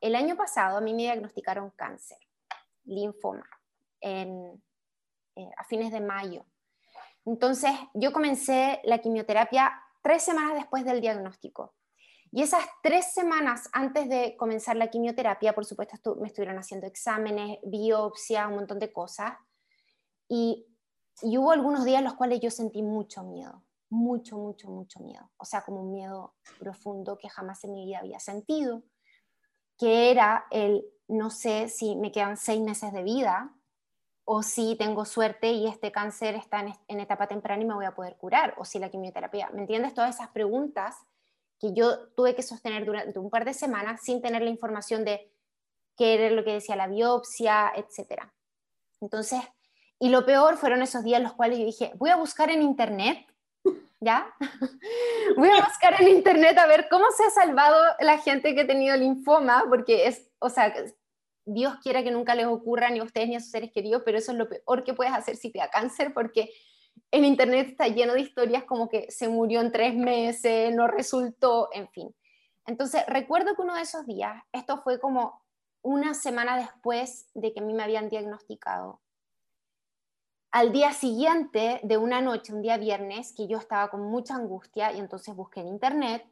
El 0.00 0.14
año 0.16 0.36
pasado 0.36 0.76
a 0.76 0.80
mí 0.80 0.92
me 0.92 1.02
diagnosticaron 1.02 1.70
cáncer, 1.70 2.18
linfoma. 2.84 3.48
eh, 4.02 5.50
a 5.56 5.64
fines 5.64 5.90
de 5.90 6.00
mayo. 6.00 6.44
Entonces, 7.24 7.70
yo 7.94 8.12
comencé 8.12 8.80
la 8.84 8.98
quimioterapia 8.98 9.72
tres 10.02 10.22
semanas 10.22 10.54
después 10.54 10.84
del 10.84 11.00
diagnóstico. 11.00 11.74
Y 12.36 12.42
esas 12.42 12.64
tres 12.82 13.12
semanas 13.12 13.68
antes 13.72 14.08
de 14.08 14.36
comenzar 14.36 14.74
la 14.74 14.90
quimioterapia, 14.90 15.54
por 15.54 15.64
supuesto, 15.64 16.16
me 16.16 16.26
estuvieron 16.26 16.58
haciendo 16.58 16.84
exámenes, 16.84 17.60
biopsia, 17.62 18.48
un 18.48 18.56
montón 18.56 18.80
de 18.80 18.92
cosas. 18.92 19.34
Y, 20.28 20.66
y 21.22 21.38
hubo 21.38 21.52
algunos 21.52 21.84
días 21.84 22.00
en 22.00 22.06
los 22.06 22.14
cuales 22.14 22.40
yo 22.40 22.50
sentí 22.50 22.82
mucho 22.82 23.22
miedo, 23.22 23.62
mucho, 23.88 24.36
mucho, 24.36 24.68
mucho 24.68 24.98
miedo. 24.98 25.30
O 25.36 25.44
sea, 25.44 25.62
como 25.62 25.82
un 25.82 25.92
miedo 25.92 26.34
profundo 26.58 27.18
que 27.18 27.28
jamás 27.28 27.62
en 27.62 27.72
mi 27.72 27.86
vida 27.86 28.00
había 28.00 28.18
sentido, 28.18 28.82
que 29.78 30.10
era 30.10 30.46
el, 30.50 30.84
no 31.06 31.30
sé 31.30 31.68
si 31.68 31.94
me 31.94 32.10
quedan 32.10 32.36
seis 32.36 32.60
meses 32.60 32.92
de 32.92 33.04
vida 33.04 33.54
o 34.24 34.42
si 34.42 34.74
tengo 34.74 35.04
suerte 35.04 35.52
y 35.52 35.68
este 35.68 35.92
cáncer 35.92 36.34
está 36.34 36.62
en, 36.62 36.74
en 36.88 36.98
etapa 36.98 37.28
temprana 37.28 37.62
y 37.62 37.66
me 37.66 37.74
voy 37.74 37.84
a 37.84 37.94
poder 37.94 38.16
curar, 38.16 38.56
o 38.58 38.64
si 38.64 38.80
la 38.80 38.90
quimioterapia. 38.90 39.50
¿Me 39.50 39.60
entiendes? 39.60 39.94
Todas 39.94 40.16
esas 40.16 40.30
preguntas 40.30 40.96
que 41.64 41.72
yo 41.72 42.08
tuve 42.10 42.34
que 42.34 42.42
sostener 42.42 42.84
durante 42.84 43.18
un 43.18 43.30
par 43.30 43.46
de 43.46 43.54
semanas 43.54 44.02
sin 44.02 44.20
tener 44.20 44.42
la 44.42 44.50
información 44.50 45.02
de 45.02 45.32
qué 45.96 46.14
era 46.14 46.28
lo 46.30 46.44
que 46.44 46.52
decía 46.52 46.76
la 46.76 46.88
biopsia, 46.88 47.72
etc. 47.74 48.24
Entonces, 49.00 49.40
y 49.98 50.10
lo 50.10 50.26
peor 50.26 50.58
fueron 50.58 50.82
esos 50.82 51.02
días 51.04 51.22
los 51.22 51.32
cuales 51.32 51.58
yo 51.58 51.64
dije, 51.64 51.92
voy 51.94 52.10
a 52.10 52.16
buscar 52.16 52.50
en 52.50 52.60
internet, 52.60 53.26
¿ya? 53.98 54.34
voy 55.38 55.48
a 55.48 55.64
buscar 55.64 56.02
en 56.02 56.08
internet 56.08 56.58
a 56.58 56.66
ver 56.66 56.86
cómo 56.90 57.06
se 57.16 57.24
ha 57.24 57.30
salvado 57.30 57.82
la 58.00 58.18
gente 58.18 58.54
que 58.54 58.62
ha 58.62 58.66
tenido 58.66 58.94
linfoma, 58.98 59.64
porque 59.70 60.06
es, 60.06 60.28
o 60.40 60.50
sea, 60.50 60.74
Dios 61.46 61.76
quiera 61.82 62.02
que 62.02 62.10
nunca 62.10 62.34
les 62.34 62.46
ocurra 62.46 62.90
ni 62.90 62.98
a 62.98 63.04
ustedes 63.04 63.28
ni 63.28 63.36
a 63.36 63.40
sus 63.40 63.50
seres 63.50 63.72
queridos, 63.72 64.02
pero 64.04 64.18
eso 64.18 64.32
es 64.32 64.38
lo 64.38 64.50
peor 64.50 64.84
que 64.84 64.92
puedes 64.92 65.14
hacer 65.14 65.36
si 65.36 65.50
te 65.50 65.60
da 65.60 65.70
cáncer, 65.70 66.12
porque 66.12 66.50
en 67.14 67.24
internet 67.24 67.68
está 67.68 67.86
lleno 67.86 68.14
de 68.14 68.22
historias 68.22 68.64
como 68.64 68.88
que 68.88 69.08
se 69.08 69.28
murió 69.28 69.60
en 69.60 69.70
tres 69.70 69.94
meses, 69.94 70.74
no 70.74 70.88
resultó, 70.88 71.68
en 71.72 71.88
fin. 71.90 72.12
Entonces, 72.66 73.04
recuerdo 73.06 73.54
que 73.54 73.62
uno 73.62 73.76
de 73.76 73.82
esos 73.82 74.04
días, 74.04 74.42
esto 74.50 74.82
fue 74.82 74.98
como 74.98 75.40
una 75.82 76.14
semana 76.14 76.56
después 76.56 77.30
de 77.34 77.52
que 77.52 77.60
a 77.60 77.62
mí 77.62 77.72
me 77.72 77.84
habían 77.84 78.08
diagnosticado. 78.08 79.00
Al 80.50 80.72
día 80.72 80.92
siguiente 80.92 81.78
de 81.84 81.98
una 81.98 82.20
noche, 82.20 82.52
un 82.52 82.62
día 82.62 82.78
viernes, 82.78 83.32
que 83.32 83.46
yo 83.46 83.58
estaba 83.58 83.90
con 83.90 84.02
mucha 84.02 84.34
angustia 84.34 84.92
y 84.92 84.98
entonces 84.98 85.36
busqué 85.36 85.60
en 85.60 85.68
internet, 85.68 86.28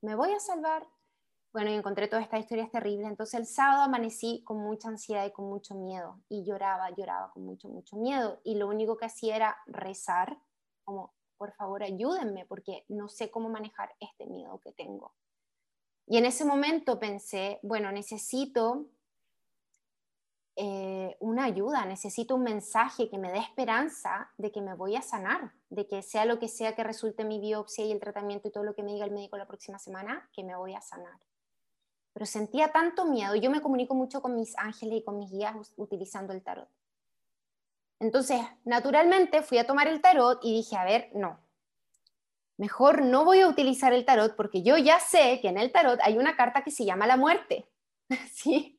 ¿me 0.00 0.14
voy 0.14 0.32
a 0.32 0.40
salvar? 0.40 0.86
Bueno, 1.52 1.70
y 1.70 1.74
encontré 1.74 2.08
todas 2.08 2.24
estas 2.24 2.40
historias 2.40 2.70
terribles. 2.70 3.06
Entonces 3.06 3.38
el 3.38 3.46
sábado 3.46 3.82
amanecí 3.82 4.42
con 4.44 4.58
mucha 4.58 4.88
ansiedad 4.88 5.26
y 5.26 5.32
con 5.32 5.46
mucho 5.46 5.74
miedo 5.74 6.18
y 6.28 6.44
lloraba, 6.44 6.90
lloraba 6.90 7.30
con 7.30 7.44
mucho, 7.44 7.68
mucho 7.68 7.96
miedo. 7.96 8.40
Y 8.42 8.54
lo 8.54 8.68
único 8.68 8.96
que 8.96 9.04
hacía 9.04 9.36
era 9.36 9.58
rezar, 9.66 10.38
como, 10.82 11.12
por 11.36 11.52
favor, 11.52 11.82
ayúdenme 11.82 12.46
porque 12.46 12.84
no 12.88 13.08
sé 13.08 13.30
cómo 13.30 13.50
manejar 13.50 13.94
este 14.00 14.26
miedo 14.26 14.60
que 14.60 14.72
tengo. 14.72 15.14
Y 16.06 16.16
en 16.16 16.24
ese 16.24 16.44
momento 16.46 16.98
pensé, 16.98 17.60
bueno, 17.62 17.92
necesito 17.92 18.86
eh, 20.56 21.16
una 21.20 21.44
ayuda, 21.44 21.84
necesito 21.84 22.34
un 22.34 22.44
mensaje 22.44 23.10
que 23.10 23.18
me 23.18 23.30
dé 23.30 23.38
esperanza 23.38 24.30
de 24.38 24.50
que 24.50 24.62
me 24.62 24.74
voy 24.74 24.96
a 24.96 25.02
sanar, 25.02 25.52
de 25.68 25.86
que 25.86 26.02
sea 26.02 26.24
lo 26.24 26.38
que 26.38 26.48
sea 26.48 26.74
que 26.74 26.82
resulte 26.82 27.24
mi 27.24 27.40
biopsia 27.40 27.84
y 27.84 27.92
el 27.92 28.00
tratamiento 28.00 28.48
y 28.48 28.52
todo 28.52 28.64
lo 28.64 28.74
que 28.74 28.82
me 28.82 28.92
diga 28.94 29.04
el 29.04 29.12
médico 29.12 29.36
la 29.36 29.46
próxima 29.46 29.78
semana, 29.78 30.28
que 30.32 30.44
me 30.44 30.56
voy 30.56 30.74
a 30.74 30.80
sanar 30.80 31.18
pero 32.12 32.26
sentía 32.26 32.72
tanto 32.72 33.04
miedo. 33.04 33.34
Yo 33.36 33.50
me 33.50 33.60
comunico 33.60 33.94
mucho 33.94 34.20
con 34.20 34.36
mis 34.36 34.56
ángeles 34.58 34.98
y 34.98 35.04
con 35.04 35.18
mis 35.18 35.30
guías 35.30 35.54
utilizando 35.76 36.32
el 36.32 36.42
tarot. 36.42 36.68
Entonces, 38.00 38.40
naturalmente 38.64 39.42
fui 39.42 39.58
a 39.58 39.66
tomar 39.66 39.88
el 39.88 40.00
tarot 40.00 40.40
y 40.42 40.52
dije, 40.52 40.76
a 40.76 40.84
ver, 40.84 41.10
no, 41.14 41.38
mejor 42.56 43.02
no 43.02 43.24
voy 43.24 43.40
a 43.40 43.48
utilizar 43.48 43.92
el 43.92 44.04
tarot 44.04 44.36
porque 44.36 44.62
yo 44.62 44.76
ya 44.76 45.00
sé 45.00 45.40
que 45.40 45.48
en 45.48 45.58
el 45.58 45.72
tarot 45.72 46.00
hay 46.02 46.18
una 46.18 46.36
carta 46.36 46.62
que 46.62 46.70
se 46.70 46.84
llama 46.84 47.06
la 47.06 47.16
muerte. 47.16 47.68
¿Sí? 48.32 48.78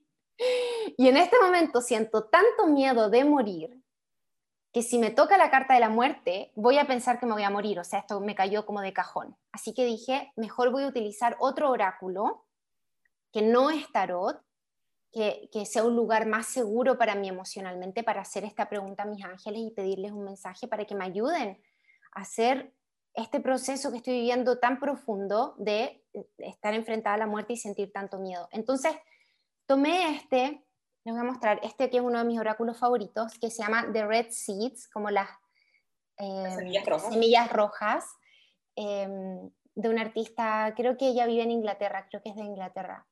Y 0.97 1.07
en 1.07 1.17
este 1.17 1.39
momento 1.39 1.81
siento 1.81 2.25
tanto 2.25 2.67
miedo 2.67 3.09
de 3.09 3.23
morir 3.23 3.81
que 4.73 4.81
si 4.81 4.97
me 4.97 5.11
toca 5.11 5.38
la 5.38 5.51
carta 5.51 5.75
de 5.75 5.79
la 5.79 5.89
muerte, 5.89 6.51
voy 6.55 6.79
a 6.79 6.88
pensar 6.88 7.19
que 7.19 7.27
me 7.27 7.34
voy 7.34 7.43
a 7.43 7.49
morir. 7.51 7.79
O 7.79 7.84
sea, 7.84 7.99
esto 7.99 8.19
me 8.19 8.36
cayó 8.36 8.65
como 8.65 8.81
de 8.81 8.91
cajón. 8.91 9.38
Así 9.51 9.73
que 9.73 9.86
dije, 9.86 10.34
mejor 10.36 10.71
voy 10.71 10.84
a 10.84 10.88
utilizar 10.88 11.38
otro 11.39 11.69
oráculo 11.69 12.42
que 13.34 13.41
no 13.41 13.71
es 13.71 13.91
tarot, 13.91 14.39
que, 15.11 15.65
sea 15.65 15.84
un 15.84 15.95
lugar 15.95 16.25
más 16.25 16.47
seguro 16.47 16.97
para 16.97 17.15
mí 17.15 17.27
emocionalmente 17.27 18.03
para 18.03 18.21
hacer 18.21 18.45
esta 18.45 18.69
pregunta 18.69 19.03
a 19.03 19.05
mis 19.05 19.23
ángeles 19.23 19.61
y 19.61 19.71
pedirles 19.71 20.11
un 20.11 20.23
mensaje 20.23 20.67
para 20.67 20.86
que 20.86 20.95
me 20.95 21.05
ayuden 21.05 21.61
a 22.13 22.21
hacer 22.21 22.73
este 23.13 23.39
proceso 23.39 23.91
que 23.91 23.97
estoy 23.97 24.13
viviendo 24.13 24.59
tan 24.59 24.79
profundo 24.79 25.55
de 25.57 26.03
estar 26.38 26.73
enfrentada 26.73 27.15
a 27.15 27.19
la 27.19 27.27
muerte 27.27 27.53
y 27.53 27.57
sentir 27.57 27.91
tanto 27.91 28.17
miedo. 28.19 28.47
Entonces, 28.51 28.95
tomé 29.67 30.15
este, 30.15 30.65
les 31.03 31.13
voy 31.13 31.19
a 31.19 31.23
mostrar, 31.23 31.59
este 31.63 31.89
que 31.89 31.97
es 31.97 32.03
uno 32.03 32.17
de 32.17 32.25
mis 32.25 32.39
oráculos 32.39 32.79
favoritos, 32.79 33.38
que 33.39 33.51
se 33.51 33.61
llama 33.61 33.88
The 33.93 34.05
Red 34.07 34.27
Seeds, 34.29 34.89
como 34.89 35.11
las, 35.11 35.29
eh, 36.17 36.71
semillas 36.99 37.51
rojas, 37.51 38.05
em, 38.75 39.51
de 39.75 39.89
un 39.89 39.99
artista, 39.99 40.73
creo 40.75 40.97
que 40.97 41.09
ella 41.09 41.27
vive 41.27 41.43
en 41.43 41.51
Inglaterra, 41.51 42.07
creo 42.09 42.21
que 42.21 42.29
es 42.29 42.36
de 42.36 42.43
Inglaterra, 42.43 43.07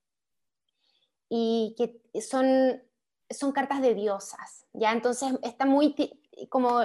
y 1.34 1.75
que 1.77 2.21
son, 2.21 2.84
son 3.29 3.53
cartas 3.53 3.82
de 3.82 3.95
diosas, 3.95 4.65
¿ya? 4.73 4.91
Entonces 4.91 5.32
está 5.43 5.65
muy 5.65 5.95
como 6.49 6.82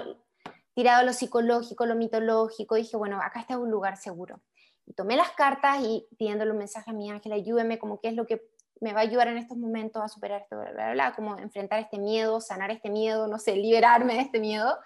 tirado 0.73 1.05
lo 1.05 1.13
psicológico, 1.13 1.85
lo 1.85 1.97
mitológico, 1.97 2.77
dije, 2.77 2.97
bueno, 2.97 3.21
acá 3.21 3.41
está 3.41 3.59
un 3.59 3.73
lugar 3.73 3.97
seguro. 3.97 4.41
Y 4.87 4.93
tomé 4.93 5.17
las 5.17 5.33
cartas 5.33 5.81
y 5.83 6.07
pidiéndole 6.17 6.53
un 6.53 6.59
mensaje 6.59 6.93
a 6.93 6.95
mi 6.95 7.11
ángel, 7.11 7.33
ayúdeme, 7.33 7.81
como 7.81 8.01
qué 8.01 8.07
es 8.09 8.15
lo 8.15 8.25
que 8.25 8.49
me 8.81 8.93
va 8.93 9.01
a 9.01 9.03
ayudar 9.03 9.27
en 9.27 9.39
estos 9.39 9.57
momentos 9.57 10.01
a 10.01 10.07
superar 10.07 10.43
esto, 10.43 10.61
bla, 10.61 10.71
bla, 10.71 10.93
bla, 10.93 11.17
como 11.17 11.37
enfrentar 11.39 11.81
este 11.81 11.99
miedo, 11.99 12.41
sanar 12.41 12.71
este 12.71 12.89
miedo, 12.89 13.27
no 13.27 13.41
sé, 13.41 13.57
liberarme 13.57 14.15
de 14.15 14.21
este 14.21 14.39
miedo. 14.39 14.79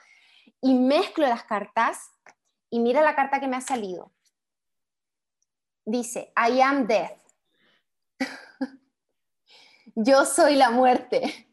Y 0.62 0.72
mezclo 0.72 1.26
las 1.26 1.44
cartas 1.44 2.12
y 2.70 2.80
mira 2.80 3.02
la 3.02 3.14
carta 3.14 3.40
que 3.40 3.48
me 3.48 3.56
ha 3.56 3.60
salido. 3.60 4.10
Dice, 5.84 6.32
I 6.34 6.62
am 6.62 6.86
death 6.86 7.20
yo 9.94 10.24
soy 10.24 10.56
la 10.56 10.70
muerte. 10.70 11.48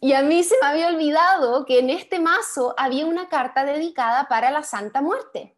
Y 0.00 0.12
a 0.14 0.22
mí 0.22 0.42
se 0.42 0.56
me 0.60 0.66
había 0.66 0.88
olvidado 0.88 1.64
que 1.64 1.78
en 1.78 1.90
este 1.90 2.18
mazo 2.18 2.74
había 2.76 3.06
una 3.06 3.28
carta 3.28 3.64
dedicada 3.64 4.28
para 4.28 4.50
la 4.50 4.62
Santa 4.62 5.00
Muerte. 5.00 5.56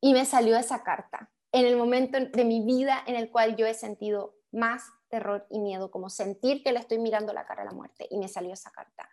Y 0.00 0.12
me 0.12 0.24
salió 0.24 0.56
esa 0.56 0.82
carta 0.82 1.30
en 1.52 1.66
el 1.66 1.76
momento 1.76 2.18
de 2.18 2.44
mi 2.44 2.64
vida 2.64 3.02
en 3.06 3.14
el 3.14 3.30
cual 3.30 3.56
yo 3.56 3.66
he 3.66 3.74
sentido 3.74 4.34
más 4.50 4.84
terror 5.08 5.46
y 5.50 5.60
miedo, 5.60 5.90
como 5.90 6.08
sentir 6.08 6.62
que 6.62 6.72
le 6.72 6.78
estoy 6.78 6.98
mirando 6.98 7.32
la 7.32 7.44
cara 7.44 7.62
a 7.62 7.66
la 7.66 7.72
muerte. 7.72 8.06
Y 8.10 8.16
me 8.16 8.28
salió 8.28 8.52
esa 8.52 8.70
carta. 8.70 9.08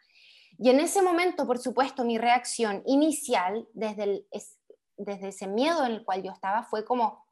Y 0.57 0.69
en 0.69 0.79
ese 0.79 1.01
momento, 1.01 1.45
por 1.45 1.59
supuesto, 1.59 2.03
mi 2.03 2.17
reacción 2.17 2.81
inicial, 2.85 3.67
desde, 3.73 4.25
desde 4.97 5.27
ese 5.29 5.47
miedo 5.47 5.85
en 5.85 5.91
el 5.91 6.05
cual 6.05 6.23
yo 6.23 6.31
estaba, 6.31 6.63
fue 6.63 6.85
como, 6.85 7.25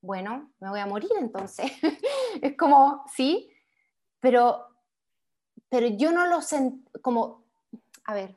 bueno, 0.00 0.52
me 0.60 0.70
voy 0.70 0.80
a 0.80 0.86
morir 0.86 1.10
entonces. 1.18 1.70
es 2.42 2.56
como, 2.56 3.04
sí, 3.14 3.50
pero, 4.26 4.66
pero 5.68 5.86
yo 5.86 6.10
no 6.10 6.26
lo 6.26 6.42
sentí 6.42 6.84
como, 7.00 7.44
a 8.02 8.12
ver, 8.12 8.34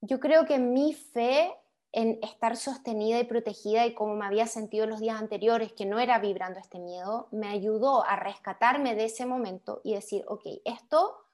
yo 0.00 0.18
creo 0.18 0.44
que 0.44 0.58
mi 0.58 0.92
fe 0.92 1.54
en 1.92 2.18
estar 2.20 2.56
sostenida 2.56 3.20
y 3.20 3.24
protegida 3.24 3.86
y 3.86 3.94
como 3.94 4.16
me 4.16 4.26
había 4.26 4.48
sentido 4.48 4.86
los 4.86 4.98
días 4.98 5.20
anteriores, 5.20 5.72
que 5.72 5.86
no 5.86 6.00
era 6.00 6.18
vibrando 6.18 6.58
este 6.58 6.80
miedo, 6.80 7.28
me 7.30 7.46
ayudó 7.46 8.04
a 8.04 8.16
rescatarme 8.16 8.96
de 8.96 9.04
ese 9.04 9.24
momento 9.24 9.80
y 9.84 9.94
decir, 9.94 10.24
ok, 10.26 10.42
esto 10.64 11.24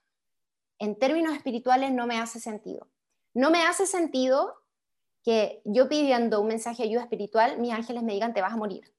en 0.79 0.99
términos 0.99 1.35
espirituales 1.35 1.91
no 1.91 2.07
me 2.07 2.19
hace 2.19 2.39
sentido. 2.39 2.87
No 3.33 3.51
me 3.51 3.65
hace 3.65 3.87
sentido 3.87 4.57
que 5.23 5.63
yo 5.65 5.89
pidiendo 5.89 6.43
un 6.43 6.49
mensaje 6.49 6.83
de 6.83 6.91
ayuda 6.91 7.05
espiritual, 7.05 7.59
mis 7.61 7.73
ángeles 7.73 8.03
me 8.03 8.13
digan, 8.13 8.35
te 8.35 8.43
vas 8.43 8.53
a 8.53 8.59
morir. 8.59 8.93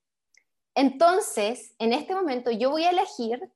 Entonces, 0.78 1.74
en 1.80 1.92
este 1.92 2.14
momento 2.14 2.52
yo 2.52 2.70
voy 2.70 2.84
a 2.84 2.92
elegir 2.92 3.52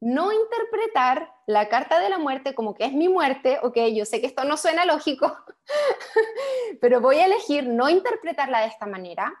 no 0.00 0.30
interpretar 0.30 1.34
la 1.48 1.68
carta 1.68 1.98
de 1.98 2.08
la 2.08 2.18
muerte 2.18 2.54
como 2.54 2.76
que 2.76 2.84
es 2.84 2.92
mi 2.92 3.08
muerte, 3.08 3.58
ok, 3.60 3.76
yo 3.92 4.04
sé 4.04 4.20
que 4.20 4.28
esto 4.28 4.44
no 4.44 4.56
suena 4.56 4.84
lógico, 4.84 5.36
pero 6.80 7.00
voy 7.00 7.16
a 7.16 7.26
elegir 7.26 7.66
no 7.66 7.88
interpretarla 7.88 8.60
de 8.60 8.68
esta 8.68 8.86
manera 8.86 9.34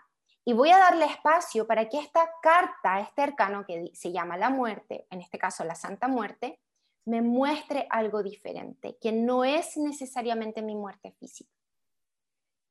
y 0.44 0.54
voy 0.54 0.70
a 0.70 0.78
darle 0.78 1.04
espacio 1.04 1.68
para 1.68 1.88
que 1.88 2.00
esta 2.00 2.28
carta, 2.42 2.98
este 2.98 3.22
arcano 3.22 3.64
que 3.64 3.92
se 3.94 4.10
llama 4.10 4.36
la 4.36 4.50
muerte, 4.50 5.06
en 5.08 5.20
este 5.20 5.38
caso 5.38 5.62
la 5.62 5.76
Santa 5.76 6.08
Muerte, 6.08 6.58
me 7.04 7.22
muestre 7.22 7.86
algo 7.90 8.24
diferente, 8.24 8.98
que 9.00 9.12
no 9.12 9.44
es 9.44 9.76
necesariamente 9.76 10.62
mi 10.62 10.74
muerte 10.74 11.12
física. 11.12 11.54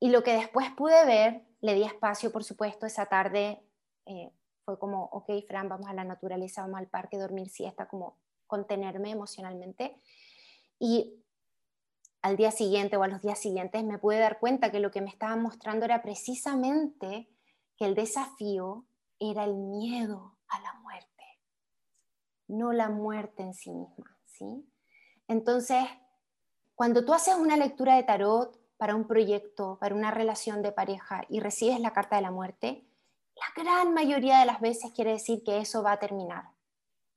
Y 0.00 0.10
lo 0.10 0.22
que 0.22 0.34
después 0.34 0.70
pude 0.72 1.06
ver, 1.06 1.46
le 1.62 1.72
di 1.72 1.84
espacio, 1.84 2.30
por 2.30 2.44
supuesto, 2.44 2.84
esa 2.84 3.06
tarde 3.06 3.64
eh, 4.06 4.32
fue 4.64 4.78
como, 4.78 5.04
ok, 5.04 5.30
Fran, 5.46 5.68
vamos 5.68 5.88
a 5.88 5.94
la 5.94 6.04
naturaleza, 6.04 6.62
vamos 6.62 6.80
al 6.80 6.88
parque, 6.88 7.18
dormir 7.18 7.48
siesta, 7.48 7.86
como 7.86 8.18
contenerme 8.46 9.10
emocionalmente. 9.10 10.00
Y 10.78 11.22
al 12.22 12.36
día 12.36 12.50
siguiente 12.50 12.96
o 12.96 13.02
a 13.02 13.08
los 13.08 13.20
días 13.20 13.38
siguientes 13.38 13.84
me 13.84 13.98
pude 13.98 14.18
dar 14.18 14.38
cuenta 14.38 14.70
que 14.70 14.80
lo 14.80 14.90
que 14.90 15.02
me 15.02 15.10
estaba 15.10 15.36
mostrando 15.36 15.84
era 15.84 16.02
precisamente 16.02 17.28
que 17.76 17.84
el 17.84 17.94
desafío 17.94 18.86
era 19.18 19.44
el 19.44 19.54
miedo 19.54 20.38
a 20.48 20.60
la 20.60 20.74
muerte, 20.74 21.24
no 22.48 22.72
la 22.72 22.88
muerte 22.88 23.42
en 23.42 23.54
sí 23.54 23.70
misma, 23.70 24.16
¿sí? 24.24 24.66
Entonces, 25.28 25.84
cuando 26.74 27.04
tú 27.04 27.12
haces 27.12 27.34
una 27.34 27.56
lectura 27.56 27.96
de 27.96 28.02
tarot 28.02 28.58
para 28.76 28.94
un 28.94 29.06
proyecto, 29.06 29.78
para 29.80 29.94
una 29.94 30.10
relación 30.10 30.62
de 30.62 30.72
pareja 30.72 31.24
y 31.28 31.40
recibes 31.40 31.80
la 31.80 31.92
carta 31.92 32.16
de 32.16 32.22
la 32.22 32.30
muerte, 32.30 32.86
la 33.36 33.62
gran 33.62 33.94
mayoría 33.94 34.38
de 34.38 34.46
las 34.46 34.60
veces 34.60 34.92
quiere 34.94 35.12
decir 35.12 35.42
que 35.44 35.58
eso 35.58 35.82
va 35.82 35.92
a 35.92 35.98
terminar. 36.00 36.44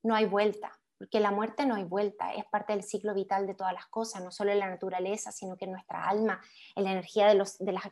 No 0.03 0.15
hay 0.15 0.25
vuelta 0.25 0.77
porque 0.97 1.19
la 1.19 1.31
muerte 1.31 1.65
no 1.65 1.75
hay 1.75 1.83
vuelta, 1.83 2.33
es 2.33 2.45
parte 2.45 2.73
del 2.73 2.83
ciclo 2.83 3.13
vital 3.13 3.45
de 3.45 3.53
todas 3.53 3.73
las 3.73 3.85
cosas, 3.87 4.23
no 4.23 4.31
solo 4.31 4.51
en 4.51 4.59
la 4.59 4.69
naturaleza, 4.69 5.31
sino 5.31 5.55
que 5.55 5.65
en 5.65 5.71
nuestra 5.71 6.07
alma, 6.07 6.41
en 6.75 6.83
la 6.83 6.91
energía 6.91 7.27
de, 7.27 7.35
los, 7.35 7.57
de, 7.59 7.71
las, 7.71 7.83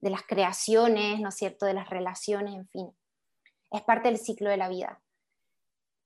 de 0.00 0.10
las 0.10 0.22
creaciones, 0.22 1.20
¿no 1.20 1.28
es 1.28 1.34
cierto?, 1.34 1.66
de 1.66 1.74
las 1.74 1.90
relaciones, 1.90 2.54
en 2.54 2.66
fin. 2.68 2.96
Es 3.70 3.82
parte 3.82 4.08
del 4.08 4.18
ciclo 4.18 4.48
de 4.48 4.56
la 4.56 4.68
vida. 4.68 5.02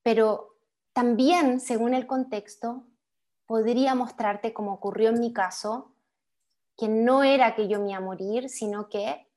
Pero 0.03 0.57
también, 0.93 1.61
según 1.61 1.95
el 1.95 2.09
contexto, 2.09 2.85
podría 3.47 3.95
mostrarte, 3.95 4.53
como 4.53 4.73
ocurrió 4.73 5.11
en 5.11 5.21
mi 5.21 5.33
caso, 5.33 5.95
que 6.77 6.89
no 6.89 7.23
era 7.23 7.55
que 7.55 7.69
yo 7.69 7.81
me 7.81 7.91
iba 7.91 7.99
a 7.99 8.01
morir, 8.01 8.49
sino 8.49 8.89
que 8.89 9.29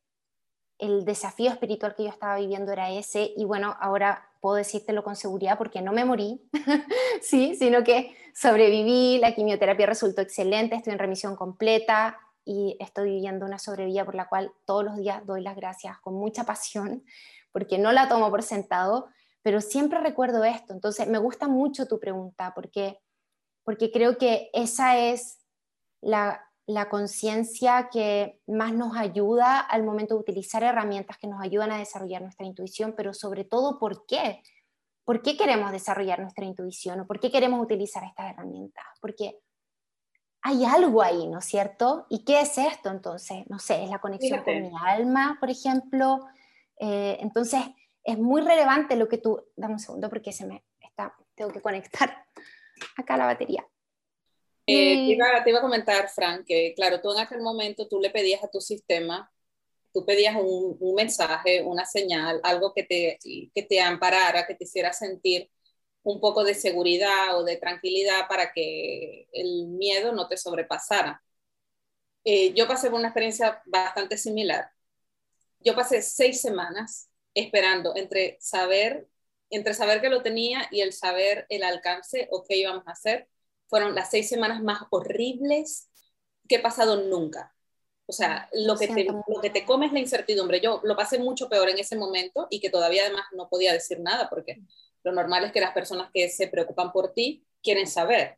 el 0.77 1.05
desafío 1.05 1.51
espiritual 1.51 1.95
que 1.95 2.03
yo 2.03 2.09
estaba 2.09 2.37
viviendo 2.37 2.71
era 2.71 2.91
ese, 2.91 3.33
y 3.35 3.45
bueno, 3.45 3.75
ahora 3.79 4.29
puedo 4.41 4.55
decírtelo 4.55 5.03
con 5.03 5.15
seguridad 5.15 5.57
porque 5.57 5.81
no 5.81 5.93
me 5.93 6.05
morí, 6.05 6.41
sí, 7.21 7.55
sino 7.55 7.83
que 7.83 8.15
sobreviví, 8.33 9.17
la 9.19 9.33
quimioterapia 9.33 9.85
resultó 9.85 10.21
excelente, 10.21 10.75
estoy 10.75 10.93
en 10.93 10.99
remisión 10.99 11.35
completa 11.35 12.17
y 12.43 12.77
estoy 12.79 13.09
viviendo 13.09 13.45
una 13.45 13.57
sobrevida 13.57 14.05
por 14.05 14.15
la 14.15 14.27
cual 14.27 14.51
todos 14.65 14.83
los 14.83 14.97
días 14.97 15.25
doy 15.25 15.41
las 15.41 15.55
gracias 15.55 15.97
con 15.99 16.13
mucha 16.13 16.43
pasión, 16.43 17.03
porque 17.51 17.77
no 17.77 17.91
la 17.91 18.07
tomo 18.07 18.29
por 18.29 18.43
sentado, 18.43 19.07
pero 19.41 19.61
siempre 19.61 19.99
recuerdo 19.99 20.43
esto. 20.43 20.73
Entonces, 20.73 21.07
me 21.07 21.17
gusta 21.17 21.47
mucho 21.47 21.87
tu 21.87 21.99
pregunta 21.99 22.53
porque, 22.53 22.99
porque 23.63 23.91
creo 23.91 24.17
que 24.17 24.49
esa 24.53 24.97
es 24.97 25.39
la, 26.01 26.45
la 26.67 26.89
conciencia 26.89 27.89
que 27.91 28.39
más 28.47 28.73
nos 28.73 28.97
ayuda 28.97 29.59
al 29.59 29.83
momento 29.83 30.15
de 30.15 30.21
utilizar 30.21 30.63
herramientas 30.63 31.17
que 31.17 31.27
nos 31.27 31.41
ayudan 31.41 31.71
a 31.71 31.77
desarrollar 31.77 32.21
nuestra 32.21 32.45
intuición, 32.45 32.93
pero 32.97 33.13
sobre 33.13 33.43
todo, 33.43 33.77
¿por 33.77 34.05
qué? 34.05 34.41
¿Por 35.03 35.21
qué 35.21 35.37
queremos 35.37 35.71
desarrollar 35.71 36.19
nuestra 36.19 36.45
intuición 36.45 37.01
o 37.01 37.07
por 37.07 37.19
qué 37.19 37.31
queremos 37.31 37.61
utilizar 37.61 38.03
estas 38.03 38.31
herramientas? 38.31 38.83
Porque 38.99 39.39
hay 40.41 40.65
algo 40.65 41.03
ahí, 41.03 41.27
¿no 41.27 41.39
es 41.39 41.45
cierto? 41.45 42.07
¿Y 42.09 42.23
qué 42.23 42.41
es 42.41 42.57
esto 42.57 42.89
entonces? 42.89 43.45
No 43.47 43.59
sé, 43.59 43.83
es 43.83 43.89
la 43.89 43.99
conexión 43.99 44.43
con 44.43 44.61
mi 44.61 44.71
alma, 44.83 45.37
por 45.39 45.51
ejemplo. 45.51 46.25
Eh, 46.79 47.17
entonces, 47.19 47.61
es 48.03 48.17
muy 48.17 48.41
relevante 48.41 48.95
lo 48.95 49.07
que 49.07 49.17
tú... 49.19 49.43
Dame 49.55 49.73
un 49.73 49.79
segundo 49.79 50.09
porque 50.09 50.31
se 50.31 50.45
me 50.45 50.63
está... 50.79 51.15
Tengo 51.35 51.51
que 51.51 51.61
conectar 51.61 52.25
acá 52.97 53.17
la 53.17 53.25
batería. 53.25 53.65
Eh, 54.67 54.95
te, 55.43 55.49
iba, 55.51 55.59
a 55.59 55.61
comentar, 55.61 56.09
Frank, 56.09 56.45
que 56.45 56.73
claro, 56.75 56.99
tú 56.99 57.11
en 57.13 57.19
aquel 57.19 57.41
momento 57.41 57.87
tú 57.87 57.99
le 57.99 58.09
pedías 58.09 58.43
a 58.43 58.47
tu 58.49 58.59
sistema, 58.61 59.31
tú 59.93 60.05
pedías 60.05 60.35
un, 60.35 60.77
un 60.79 60.95
mensaje, 60.95 61.61
una 61.63 61.85
señal, 61.85 62.39
algo 62.43 62.73
que 62.73 62.83
te, 62.83 63.19
que 63.53 63.63
te 63.63 63.81
amparara, 63.81 64.47
que 64.47 64.55
te 64.55 64.63
hiciera 64.65 64.91
sentir 64.93 65.51
un 66.03 66.19
poco 66.21 66.43
de 66.43 66.55
seguridad 66.55 67.37
o 67.37 67.43
de 67.43 67.57
tranquilidad 67.57 68.27
para 68.27 68.53
que 68.53 69.27
el 69.33 69.67
miedo 69.67 70.13
no 70.13 70.27
te 70.27 70.37
sobrepasara. 70.37 71.23
Eh, 72.23 72.53
yo 72.53 72.67
pasé 72.67 72.89
por 72.89 72.99
una 72.99 73.09
experiencia 73.09 73.61
bastante 73.65 74.17
similar. 74.17 74.71
Yo 75.59 75.75
pasé 75.75 76.01
seis 76.01 76.41
semanas 76.41 77.09
esperando 77.33 77.95
entre 77.95 78.37
saber, 78.39 79.07
entre 79.49 79.73
saber 79.73 80.01
que 80.01 80.09
lo 80.09 80.23
tenía 80.23 80.67
y 80.71 80.81
el 80.81 80.93
saber 80.93 81.45
el 81.49 81.63
alcance 81.63 82.27
o 82.31 82.43
qué 82.43 82.57
íbamos 82.57 82.87
a 82.87 82.91
hacer 82.91 83.27
fueron 83.67 83.95
las 83.95 84.09
seis 84.09 84.29
semanas 84.29 84.61
más 84.61 84.83
horribles 84.89 85.89
que 86.47 86.55
he 86.55 86.59
pasado 86.59 87.03
nunca. 87.03 87.55
O 88.07 88.11
sea, 88.11 88.49
lo 88.53 88.77
que, 88.77 88.87
te, 88.87 89.05
lo 89.05 89.41
que 89.41 89.49
te 89.49 89.65
come 89.65 89.87
es 89.87 89.93
la 89.93 89.99
incertidumbre. 89.99 90.61
Yo 90.61 90.79
lo 90.83 90.95
pasé 90.95 91.17
mucho 91.17 91.49
peor 91.49 91.69
en 91.69 91.79
ese 91.79 91.95
momento 91.95 92.47
y 92.51 92.59
que 92.59 92.69
todavía 92.69 93.03
además 93.03 93.25
no 93.35 93.49
podía 93.49 93.73
decir 93.73 93.99
nada 93.99 94.29
porque 94.29 94.61
lo 95.03 95.11
normal 95.11 95.45
es 95.45 95.51
que 95.51 95.61
las 95.61 95.73
personas 95.73 96.11
que 96.13 96.29
se 96.29 96.47
preocupan 96.47 96.91
por 96.91 97.13
ti 97.13 97.45
quieren 97.63 97.87
saber. 97.87 98.37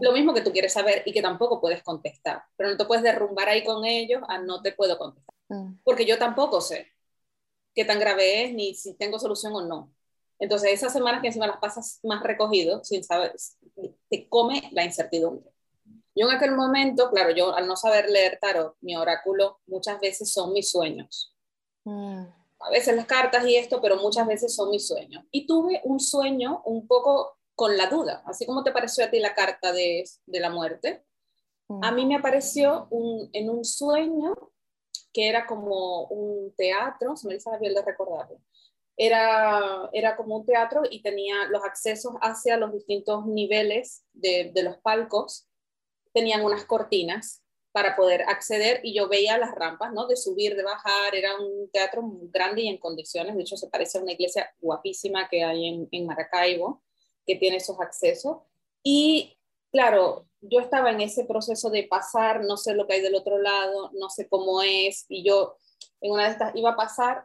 Lo 0.00 0.12
mismo 0.12 0.32
que 0.32 0.42
tú 0.42 0.52
quieres 0.52 0.72
saber 0.72 1.02
y 1.04 1.12
que 1.12 1.22
tampoco 1.22 1.60
puedes 1.60 1.82
contestar, 1.82 2.44
pero 2.56 2.70
no 2.70 2.76
te 2.76 2.84
puedes 2.84 3.02
derrumbar 3.02 3.48
ahí 3.48 3.64
con 3.64 3.84
ellos 3.84 4.22
a 4.28 4.38
no 4.38 4.62
te 4.62 4.72
puedo 4.72 4.96
contestar. 4.96 5.34
Mm. 5.48 5.80
Porque 5.82 6.06
yo 6.06 6.16
tampoco 6.16 6.60
sé 6.60 6.92
qué 7.74 7.84
tan 7.84 7.98
grave 7.98 8.44
es 8.44 8.54
ni 8.54 8.74
si 8.74 8.94
tengo 8.94 9.18
solución 9.18 9.54
o 9.54 9.62
no. 9.62 9.92
Entonces, 10.40 10.72
esas 10.72 10.92
semanas 10.92 11.20
que 11.20 11.28
encima 11.28 11.46
las 11.46 11.58
pasas 11.58 12.00
más 12.02 12.22
recogido, 12.22 12.82
sin 12.82 13.04
saber, 13.04 13.34
te 14.08 14.28
come 14.28 14.68
la 14.72 14.84
incertidumbre. 14.84 15.52
Yo 16.14 16.26
en 16.28 16.34
aquel 16.34 16.56
momento, 16.56 17.10
claro, 17.10 17.30
yo 17.30 17.54
al 17.54 17.68
no 17.68 17.76
saber 17.76 18.10
leer 18.10 18.38
tarot, 18.40 18.74
mi 18.80 18.96
oráculo 18.96 19.60
muchas 19.66 20.00
veces 20.00 20.32
son 20.32 20.52
mis 20.52 20.70
sueños. 20.70 21.36
Mm. 21.84 22.24
A 22.60 22.70
veces 22.70 22.96
las 22.96 23.06
cartas 23.06 23.46
y 23.46 23.56
esto, 23.56 23.80
pero 23.80 23.96
muchas 23.96 24.26
veces 24.26 24.54
son 24.54 24.70
mis 24.70 24.86
sueños. 24.86 25.24
Y 25.30 25.46
tuve 25.46 25.80
un 25.84 26.00
sueño 26.00 26.62
un 26.64 26.86
poco 26.86 27.38
con 27.54 27.76
la 27.76 27.86
duda, 27.86 28.22
así 28.26 28.46
como 28.46 28.64
te 28.64 28.72
pareció 28.72 29.04
a 29.04 29.10
ti 29.10 29.20
la 29.20 29.34
carta 29.34 29.72
de, 29.72 30.04
de 30.26 30.40
la 30.40 30.50
muerte. 30.50 31.04
A 31.82 31.92
mí 31.92 32.04
me 32.04 32.16
apareció 32.16 32.88
un, 32.90 33.30
en 33.32 33.48
un 33.48 33.64
sueño 33.64 34.34
que 35.12 35.28
era 35.28 35.46
como 35.46 36.04
un 36.06 36.52
teatro, 36.56 37.16
se 37.16 37.28
me 37.28 37.34
dice 37.34 37.50
la 37.50 37.58
piel 37.58 37.74
de 37.74 37.82
recordarlo, 37.82 38.40
era, 39.02 39.88
era 39.94 40.14
como 40.14 40.36
un 40.36 40.44
teatro 40.44 40.82
y 40.88 41.00
tenía 41.00 41.46
los 41.46 41.64
accesos 41.64 42.12
hacia 42.20 42.58
los 42.58 42.70
distintos 42.70 43.24
niveles 43.24 44.04
de, 44.12 44.52
de 44.54 44.62
los 44.62 44.76
palcos, 44.76 45.48
tenían 46.12 46.44
unas 46.44 46.66
cortinas 46.66 47.42
para 47.72 47.96
poder 47.96 48.24
acceder 48.28 48.80
y 48.82 48.94
yo 48.94 49.08
veía 49.08 49.38
las 49.38 49.54
rampas, 49.54 49.90
¿no? 49.94 50.06
De 50.06 50.16
subir, 50.16 50.54
de 50.54 50.64
bajar, 50.64 51.14
era 51.14 51.34
un 51.38 51.70
teatro 51.70 52.02
muy 52.02 52.28
grande 52.30 52.60
y 52.60 52.68
en 52.68 52.76
condiciones, 52.76 53.36
de 53.36 53.40
hecho 53.40 53.56
se 53.56 53.70
parece 53.70 53.96
a 53.96 54.02
una 54.02 54.12
iglesia 54.12 54.54
guapísima 54.60 55.30
que 55.30 55.44
hay 55.44 55.66
en, 55.66 55.88
en 55.92 56.04
Maracaibo, 56.04 56.82
que 57.26 57.36
tiene 57.36 57.56
esos 57.56 57.80
accesos. 57.80 58.42
Y 58.82 59.38
claro, 59.72 60.28
yo 60.42 60.60
estaba 60.60 60.90
en 60.90 61.00
ese 61.00 61.24
proceso 61.24 61.70
de 61.70 61.84
pasar, 61.84 62.44
no 62.44 62.58
sé 62.58 62.74
lo 62.74 62.86
que 62.86 62.94
hay 62.94 63.00
del 63.00 63.14
otro 63.14 63.38
lado, 63.38 63.92
no 63.94 64.10
sé 64.10 64.28
cómo 64.28 64.60
es, 64.60 65.06
y 65.08 65.24
yo 65.24 65.56
en 66.02 66.12
una 66.12 66.24
de 66.24 66.32
estas 66.32 66.54
iba 66.54 66.72
a 66.72 66.76
pasar 66.76 67.24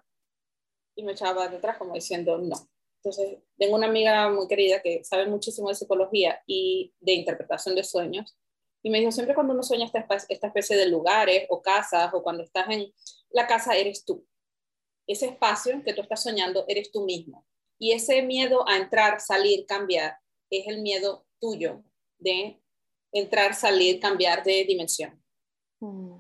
y 0.96 1.04
me 1.04 1.12
echaba 1.12 1.48
detrás 1.48 1.78
como 1.78 1.94
diciendo 1.94 2.38
no. 2.38 2.70
Entonces, 2.98 3.38
tengo 3.58 3.76
una 3.76 3.88
amiga 3.88 4.30
muy 4.32 4.48
querida 4.48 4.82
que 4.82 5.04
sabe 5.04 5.28
muchísimo 5.28 5.70
de 5.70 5.76
psicología 5.76 6.42
y 6.48 6.94
de 7.00 7.14
interpretación 7.14 7.76
de 7.76 7.84
sueños. 7.84 8.36
Y 8.82 8.90
me 8.90 9.00
dijo, 9.00 9.12
siempre 9.12 9.36
cuando 9.36 9.54
uno 9.54 9.62
sueña 9.62 9.86
esta, 9.86 10.08
esta 10.30 10.48
especie 10.48 10.76
de 10.76 10.88
lugares 10.88 11.46
o 11.50 11.62
casas 11.62 12.12
o 12.14 12.24
cuando 12.24 12.44
estás 12.44 12.68
en 12.70 12.92
la 13.30 13.46
casa, 13.46 13.76
eres 13.76 14.06
tú. 14.06 14.26
Ese 15.06 15.28
espacio 15.28 15.84
que 15.84 15.94
tú 15.94 16.02
estás 16.02 16.24
soñando, 16.24 16.66
eres 16.68 16.92
tú 16.92 17.06
mismo. 17.06 17.46
Y 17.78 17.92
ese 17.92 18.24
miedo 18.24 18.68
a 18.68 18.78
entrar, 18.78 19.20
salir, 19.20 19.68
cambiar, 19.68 20.18
es 20.50 20.68
el 20.68 20.82
miedo 20.82 21.28
tuyo 21.40 21.84
de 22.18 22.60
entrar, 23.12 23.54
salir, 23.54 24.00
cambiar 24.00 24.44
de 24.44 24.64
dimensión. 24.64 25.24
Mm. 25.80 26.16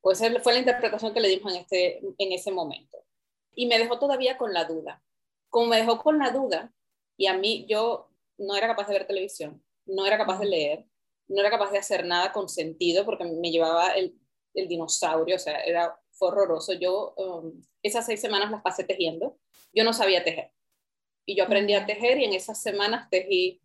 Pues 0.00 0.20
fue 0.42 0.52
la 0.52 0.58
interpretación 0.58 1.12
que 1.14 1.20
le 1.20 1.28
dimos 1.28 1.54
en, 1.54 1.60
este, 1.60 1.98
en 1.98 2.32
ese 2.32 2.50
momento 2.50 3.05
y 3.56 3.66
me 3.66 3.78
dejó 3.78 3.98
todavía 3.98 4.38
con 4.38 4.52
la 4.52 4.66
duda. 4.66 5.02
Como 5.48 5.66
me 5.66 5.78
dejó 5.78 6.00
con 6.00 6.18
la 6.18 6.30
duda, 6.30 6.72
y 7.16 7.26
a 7.26 7.34
mí 7.34 7.66
yo 7.68 8.10
no 8.38 8.54
era 8.54 8.68
capaz 8.68 8.86
de 8.86 8.92
ver 8.92 9.06
televisión, 9.06 9.64
no 9.86 10.06
era 10.06 10.18
capaz 10.18 10.38
de 10.38 10.46
leer, 10.46 10.86
no 11.26 11.40
era 11.40 11.50
capaz 11.50 11.72
de 11.72 11.78
hacer 11.78 12.04
nada 12.04 12.32
con 12.32 12.48
sentido 12.48 13.04
porque 13.04 13.24
me 13.24 13.50
llevaba 13.50 13.90
el, 13.92 14.14
el 14.54 14.68
dinosaurio, 14.68 15.36
o 15.36 15.38
sea, 15.38 15.58
era 15.60 15.98
horroroso. 16.18 16.74
Yo 16.74 17.14
um, 17.16 17.62
esas 17.82 18.06
seis 18.06 18.20
semanas 18.20 18.50
las 18.50 18.62
pasé 18.62 18.84
tejiendo, 18.84 19.38
yo 19.72 19.82
no 19.82 19.92
sabía 19.92 20.22
tejer. 20.22 20.52
Y 21.24 21.36
yo 21.36 21.44
aprendí 21.44 21.74
a 21.74 21.86
tejer 21.86 22.18
y 22.18 22.24
en 22.24 22.34
esas 22.34 22.62
semanas 22.62 23.08
tejí 23.10 23.60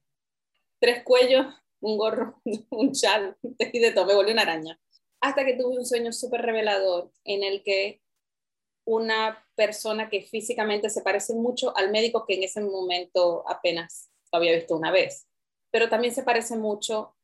tres 0.79 1.03
cuellos, 1.03 1.45
un 1.81 1.97
gorro, 1.97 2.41
un 2.69 2.93
chal, 2.93 3.37
tejí 3.57 3.79
de 3.79 3.91
todo, 3.91 4.05
me 4.05 4.15
volví 4.15 4.31
una 4.31 4.43
araña. 4.43 4.79
Hasta 5.19 5.45
que 5.45 5.53
tuve 5.53 5.77
un 5.77 5.85
sueño 5.85 6.11
súper 6.13 6.41
revelador 6.41 7.11
en 7.25 7.43
el 7.43 7.61
que 7.61 8.01
una 8.85 9.45
persona 9.61 10.09
que 10.09 10.23
físicamente 10.23 10.89
se 10.89 11.03
parece 11.03 11.35
mucho 11.35 11.71
al 11.77 11.91
médico 11.91 12.25
que 12.25 12.33
en 12.33 12.41
ese 12.41 12.61
momento 12.61 13.43
apenas 13.47 14.09
lo 14.31 14.39
había 14.39 14.55
visto 14.55 14.75
una 14.75 14.89
vez, 14.89 15.27
pero 15.69 15.87
también 15.87 16.15
se 16.15 16.23
parece 16.23 16.55
mucho 16.57 17.15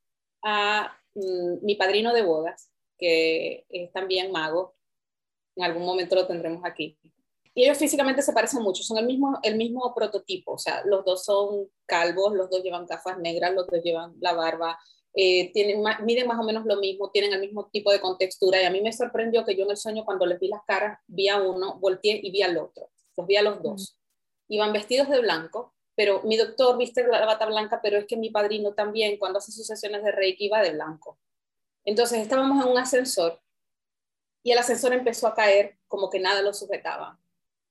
a 0.43 0.95
mm, 1.15 1.65
mi 1.65 1.73
padrino 1.73 2.13
de 2.13 2.21
bodas, 2.21 2.69
que 2.95 3.65
es 3.69 3.91
también 3.91 4.31
mago, 4.31 4.75
en 5.55 5.63
algún 5.63 5.83
momento 5.83 6.13
lo 6.13 6.27
tendremos 6.27 6.61
aquí. 6.63 6.99
Y 7.55 7.63
ellos 7.63 7.79
físicamente 7.79 8.21
se 8.21 8.33
parecen 8.33 8.61
mucho, 8.61 8.83
son 8.83 8.99
el 8.99 9.07
mismo, 9.07 9.39
el 9.41 9.57
mismo 9.57 9.91
prototipo, 9.95 10.51
o 10.51 10.59
sea, 10.59 10.83
los 10.85 11.03
dos 11.03 11.25
son 11.25 11.67
calvos, 11.87 12.35
los 12.35 12.51
dos 12.51 12.61
llevan 12.61 12.85
gafas 12.85 13.17
negras, 13.17 13.55
los 13.55 13.65
dos 13.65 13.81
llevan 13.81 14.13
la 14.19 14.33
barba 14.33 14.77
eh, 15.13 15.51
tienen, 15.51 15.83
miden 16.03 16.27
más 16.27 16.39
o 16.39 16.43
menos 16.43 16.65
lo 16.65 16.77
mismo, 16.77 17.09
tienen 17.09 17.33
el 17.33 17.39
mismo 17.39 17.69
tipo 17.71 17.91
de 17.91 17.99
contextura 17.99 18.61
y 18.61 18.65
a 18.65 18.69
mí 18.69 18.81
me 18.81 18.93
sorprendió 18.93 19.43
que 19.45 19.55
yo 19.55 19.63
en 19.63 19.71
el 19.71 19.77
sueño 19.77 20.05
cuando 20.05 20.25
les 20.25 20.39
vi 20.39 20.47
las 20.47 20.63
caras, 20.65 20.99
vi 21.07 21.27
a 21.27 21.41
uno, 21.41 21.79
volteé 21.79 22.19
y 22.21 22.31
vi 22.31 22.41
al 22.41 22.57
otro, 22.57 22.91
los 23.15 23.25
vi 23.25 23.35
a 23.35 23.41
los 23.41 23.61
dos. 23.63 23.97
Iban 24.47 24.73
vestidos 24.73 25.09
de 25.09 25.19
blanco, 25.19 25.73
pero 25.95 26.21
mi 26.23 26.37
doctor 26.37 26.77
viste 26.77 27.05
la 27.07 27.25
bata 27.25 27.47
blanca, 27.47 27.79
pero 27.81 27.97
es 27.97 28.05
que 28.05 28.17
mi 28.17 28.29
padrino 28.29 28.73
también 28.73 29.17
cuando 29.17 29.39
hace 29.39 29.51
sus 29.51 29.65
sesiones 29.65 30.03
de 30.03 30.11
Reiki 30.11 30.49
va 30.49 30.61
de 30.61 30.71
blanco. 30.71 31.17
Entonces 31.83 32.19
estábamos 32.19 32.63
en 32.63 32.71
un 32.71 32.77
ascensor 32.77 33.41
y 34.43 34.51
el 34.51 34.59
ascensor 34.59 34.93
empezó 34.93 35.27
a 35.27 35.33
caer 35.33 35.79
como 35.87 36.09
que 36.09 36.19
nada 36.19 36.41
lo 36.41 36.53
sujetaba. 36.53 37.19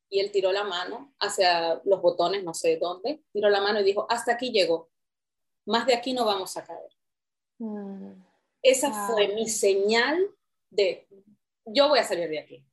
Y 0.09 0.21
él 0.21 0.33
tiró 0.33 0.53
la 0.53 0.65
mano 0.65 1.15
hacia 1.19 1.81
los 1.85 2.03
botones, 2.03 2.43
no 2.43 2.55
sé 2.55 2.77
dónde, 2.77 3.23
tiró 3.33 3.49
la 3.49 3.61
mano 3.61 3.81
y 3.81 3.85
dijo, 3.85 4.07
hasta 4.09 4.33
aquí 4.33 4.51
llegó, 4.51 4.91
más 5.65 5.87
de 5.87 5.95
aquí 5.95 6.13
no 6.13 6.25
vamos 6.25 6.57
a 6.57 6.65
caer. 6.65 6.96
Mm. 7.59 8.13
Esa 8.63 9.07
fue 9.07 9.29
mi 9.29 9.49
señal 9.49 10.19
de, 10.71 11.07
yo 11.65 11.89
voy 11.89 11.99
a 11.99 12.05
salir 12.05 12.29
de 12.29 12.39
aquí. 12.39 12.65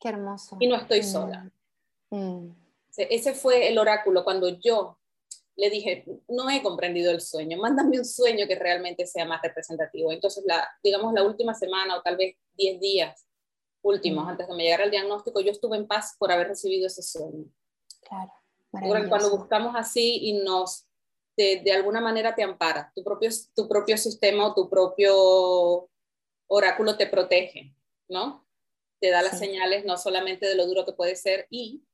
Qué 0.00 0.08
hermoso. 0.08 0.56
Y 0.60 0.66
no 0.66 0.76
estoy 0.76 1.00
mm. 1.00 1.04
sola. 1.04 1.52
Mm. 2.10 2.48
Ese 2.96 3.34
fue 3.34 3.68
el 3.68 3.78
oráculo 3.78 4.22
cuando 4.24 4.48
yo 4.48 4.98
le 5.56 5.70
dije, 5.70 6.04
no 6.28 6.50
he 6.50 6.62
comprendido 6.62 7.12
el 7.12 7.20
sueño, 7.20 7.58
mándame 7.58 7.98
un 7.98 8.04
sueño 8.04 8.46
que 8.46 8.56
realmente 8.56 9.06
sea 9.06 9.24
más 9.24 9.40
representativo. 9.42 10.10
Entonces, 10.10 10.44
la, 10.46 10.68
digamos, 10.82 11.12
la 11.12 11.22
última 11.22 11.54
semana 11.54 11.96
o 11.96 12.02
tal 12.02 12.16
vez 12.16 12.36
10 12.54 12.80
días 12.80 13.26
últimos, 13.82 14.26
antes 14.26 14.48
de 14.48 14.54
me 14.54 14.64
llegara 14.64 14.84
el 14.84 14.90
diagnóstico, 14.90 15.40
yo 15.40 15.50
estuve 15.50 15.76
en 15.76 15.86
paz 15.86 16.16
por 16.18 16.32
haber 16.32 16.48
recibido 16.48 16.86
ese 16.86 17.02
sueño. 17.02 17.44
Claro. 18.00 18.32
Cuando 19.08 19.30
buscamos 19.30 19.74
así 19.76 20.18
y 20.22 20.42
nos, 20.42 20.83
de, 21.36 21.62
de, 21.64 21.72
alguna 21.72 22.00
manera 22.00 22.34
te 22.34 22.42
ampara, 22.42 22.92
tu 22.94 23.02
propio, 23.02 23.30
tu 23.54 23.68
propio 23.68 23.96
sistema 23.96 24.46
o 24.46 24.54
tu 24.54 24.68
propio 24.70 25.90
oráculo 26.46 26.96
te 26.96 27.06
protege, 27.06 27.74
¿no? 28.08 28.46
Te 29.00 29.10
da 29.10 29.22
las 29.22 29.38
señales 29.38 29.84
no 29.84 29.96
solamente 29.96 30.46
de 30.46 30.54
lo 30.54 30.66
duro 30.66 30.84
que 30.84 30.92
puede 30.92 31.16
ser 31.16 31.46
y 31.50 31.84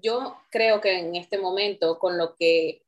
yo 0.00 0.36
creo 0.50 0.80
que 0.80 0.98
en 0.98 1.16
este 1.16 1.38
momento, 1.38 1.98
con 1.98 2.16
lo 2.16 2.34
que, 2.36 2.84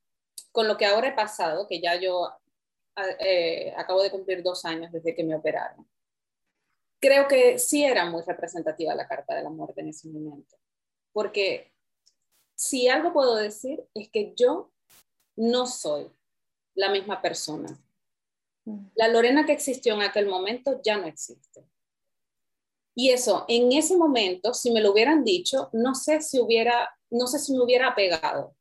con 0.53 0.69
lo 0.69 0.77
que 0.77 0.87
ahora 0.87 1.09
he 1.09 1.15
pasado, 1.15 1.67
que 1.69 1.81
ya 1.81 1.97
yo 1.97 2.31
eh, 3.21 3.73
acabo 3.77 4.03
de 4.03 4.11
cumplir 4.11 4.43
dos 4.43 4.65
años 4.65 4.93
desde 4.93 5.15
que 5.15 5.25
me 5.25 5.35
operaron, 5.35 5.89
creo 7.01 7.29
que 7.29 7.59
sí 7.59 7.85
era 7.85 8.07
muy 8.07 8.23
representativa 8.23 8.95
la 8.95 9.07
carta 9.07 9.35
de 9.35 9.43
la 9.43 9.51
muerte 9.51 9.81
en 9.81 9.89
ese 9.89 10.09
momento. 10.09 10.57
Porque 11.13 11.73
si 12.55 12.89
algo 12.89 13.13
puedo 13.13 13.37
decir 13.37 13.85
es 13.95 14.09
que 14.11 14.33
yo 14.37 14.73
no 15.37 15.67
soy 15.67 16.11
la 16.75 16.91
misma 16.91 17.21
persona. 17.21 17.79
Mm. 18.65 18.87
La 18.95 19.09
Lorena 19.09 19.47
que 19.47 19.53
existió 19.53 19.95
en 19.95 20.03
aquel 20.03 20.27
momento 20.27 20.81
ya 20.83 20.97
no 20.97 21.07
existe. 21.07 21.65
Y 22.97 23.11
eso, 23.11 23.45
en 23.49 23.73
ese 23.73 23.97
momento, 23.97 24.55
si 24.55 24.71
me 24.71 24.81
lo 24.81 24.93
hubieran 24.93 25.25
dicho, 25.25 25.69
no 25.73 25.95
sé 25.95 26.21
si 26.21 26.39
hubiera, 26.39 26.97
no 27.11 27.27
sé 27.27 27.39
si 27.41 27.53
me 27.53 27.63
hubiera 27.63 27.89
apegado. 27.89 28.57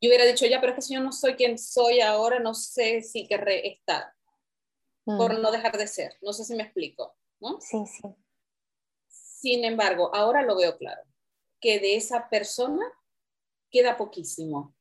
Yo 0.00 0.08
hubiera 0.08 0.24
dicho, 0.24 0.46
ya, 0.46 0.60
pero 0.60 0.72
es 0.72 0.76
que 0.76 0.82
si 0.82 0.94
yo 0.94 1.00
no 1.00 1.12
soy 1.12 1.34
quien 1.34 1.58
soy 1.58 2.00
ahora, 2.00 2.38
no 2.38 2.54
sé 2.54 3.02
si 3.02 3.26
querré 3.26 3.68
estar, 3.68 4.12
por 5.04 5.38
mm. 5.38 5.42
no 5.42 5.50
dejar 5.50 5.76
de 5.76 5.86
ser. 5.86 6.16
No 6.22 6.32
sé 6.32 6.44
si 6.44 6.54
me 6.54 6.62
explico, 6.62 7.16
¿no? 7.40 7.60
Sí, 7.60 7.78
sí. 7.86 8.08
Sin 9.08 9.64
embargo, 9.64 10.14
ahora 10.14 10.42
lo 10.42 10.56
veo 10.56 10.76
claro, 10.78 11.02
que 11.60 11.78
de 11.78 11.96
esa 11.96 12.28
persona 12.28 12.84
queda 13.70 13.96
poquísimo. 13.96 14.75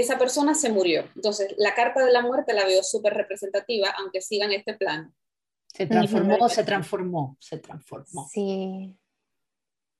Esa 0.00 0.18
persona 0.18 0.54
se 0.54 0.70
murió. 0.70 1.04
Entonces, 1.14 1.54
la 1.58 1.74
carta 1.74 2.04
de 2.04 2.12
la 2.12 2.22
muerte 2.22 2.54
la 2.54 2.64
veo 2.64 2.82
súper 2.82 3.14
representativa, 3.14 3.88
aunque 3.98 4.20
siga 4.20 4.46
en 4.46 4.52
este 4.52 4.74
plano 4.74 5.12
se 5.72 5.86
transformó, 5.86 6.48
se 6.48 6.64
transformó, 6.64 7.36
se 7.38 7.58
transformó. 7.58 8.28
Sí. 8.32 8.96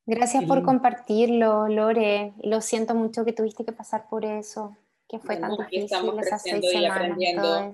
Gracias 0.06 0.44
por 0.44 0.62
compartirlo, 0.62 1.68
Lore. 1.68 2.34
Lo 2.42 2.60
siento 2.60 2.94
mucho 2.94 3.24
que 3.24 3.32
tuviste 3.32 3.64
que 3.64 3.72
pasar 3.72 4.08
por 4.08 4.24
eso, 4.24 4.76
que 5.08 5.20
fue 5.20 5.36
tan 5.36 5.56
difícil 5.56 5.84
estamos 5.84 6.16
creciendo 6.16 6.66
y 6.72 6.84
aprendiendo. 6.84 7.72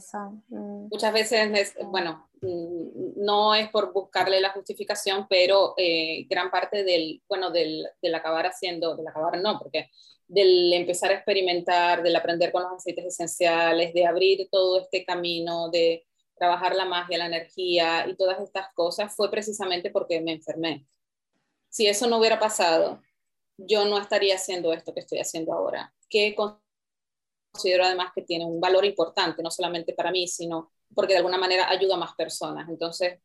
Mm. 0.49 0.89
Muchas 0.91 1.13
veces, 1.13 1.75
bueno, 1.87 2.29
mm, 2.35 2.36
no 2.43 3.55
es 3.55 3.71
por 3.71 3.93
buscarle 3.93 4.41
la 4.41 4.51
justificación, 4.51 5.27
pero 5.29 5.75
eh, 5.77 6.27
gran 6.29 6.51
parte 6.51 6.85
del, 6.85 7.23
bueno, 7.29 7.51
del, 7.51 7.87
del 8.03 8.15
acabar 8.15 8.47
haciendo, 8.47 8.95
del 8.95 9.09
acabar 9.09 9.41
no, 9.41 9.59
porque 9.59 9.91
del 10.29 10.73
empezar 10.73 11.11
a 11.11 11.15
experimentar, 11.15 12.03
del 12.03 12.17
aprender 12.17 12.53
con 12.53 12.63
los 12.63 12.73
aceites 12.73 13.07
esenciales, 13.07 13.95
de 13.95 14.07
abrir 14.07 14.49
todo 14.51 14.81
este 14.81 15.05
camino, 15.05 15.71
de 15.71 16.05
trabajar 16.37 16.75
la 16.75 16.85
magia, 16.85 17.19
la 17.19 17.27
energía 17.27 18.07
y 18.09 18.17
todas 18.17 18.41
estas 18.41 18.73
cosas 18.75 19.15
fue 19.15 19.31
precisamente 19.31 19.91
porque 19.91 20.21
me 20.21 20.33
enfermé. 20.33 20.87
Si 21.69 21.87
eso 21.87 22.07
no 22.07 22.19
hubiera 22.19 22.39
pasado, 22.39 23.01
yo 23.57 23.85
no 23.87 23.99
estaría 23.99 24.35
haciendo 24.35 24.73
esto 24.73 24.93
que 24.93 25.01
estoy 25.01 25.19
haciendo 25.19 25.53
ahora, 25.53 25.95
que 26.11 26.35
considero 26.35 27.85
además 27.85 28.13
que 28.15 28.23
tiene 28.23 28.45
un 28.45 28.61
valor 28.61 28.85
importante, 28.85 29.43
no 29.43 29.51
solamente 29.51 29.95
para 29.95 30.11
mí, 30.11 30.29
sino 30.29 30.73
porque 30.95 31.13
de 31.15 31.19
alguna 31.19 31.39
manera 31.39 31.69
ayuda 31.69 31.95
a 31.97 31.99
más 31.99 32.15
personas. 32.15 32.69
Entonces, 32.69 33.21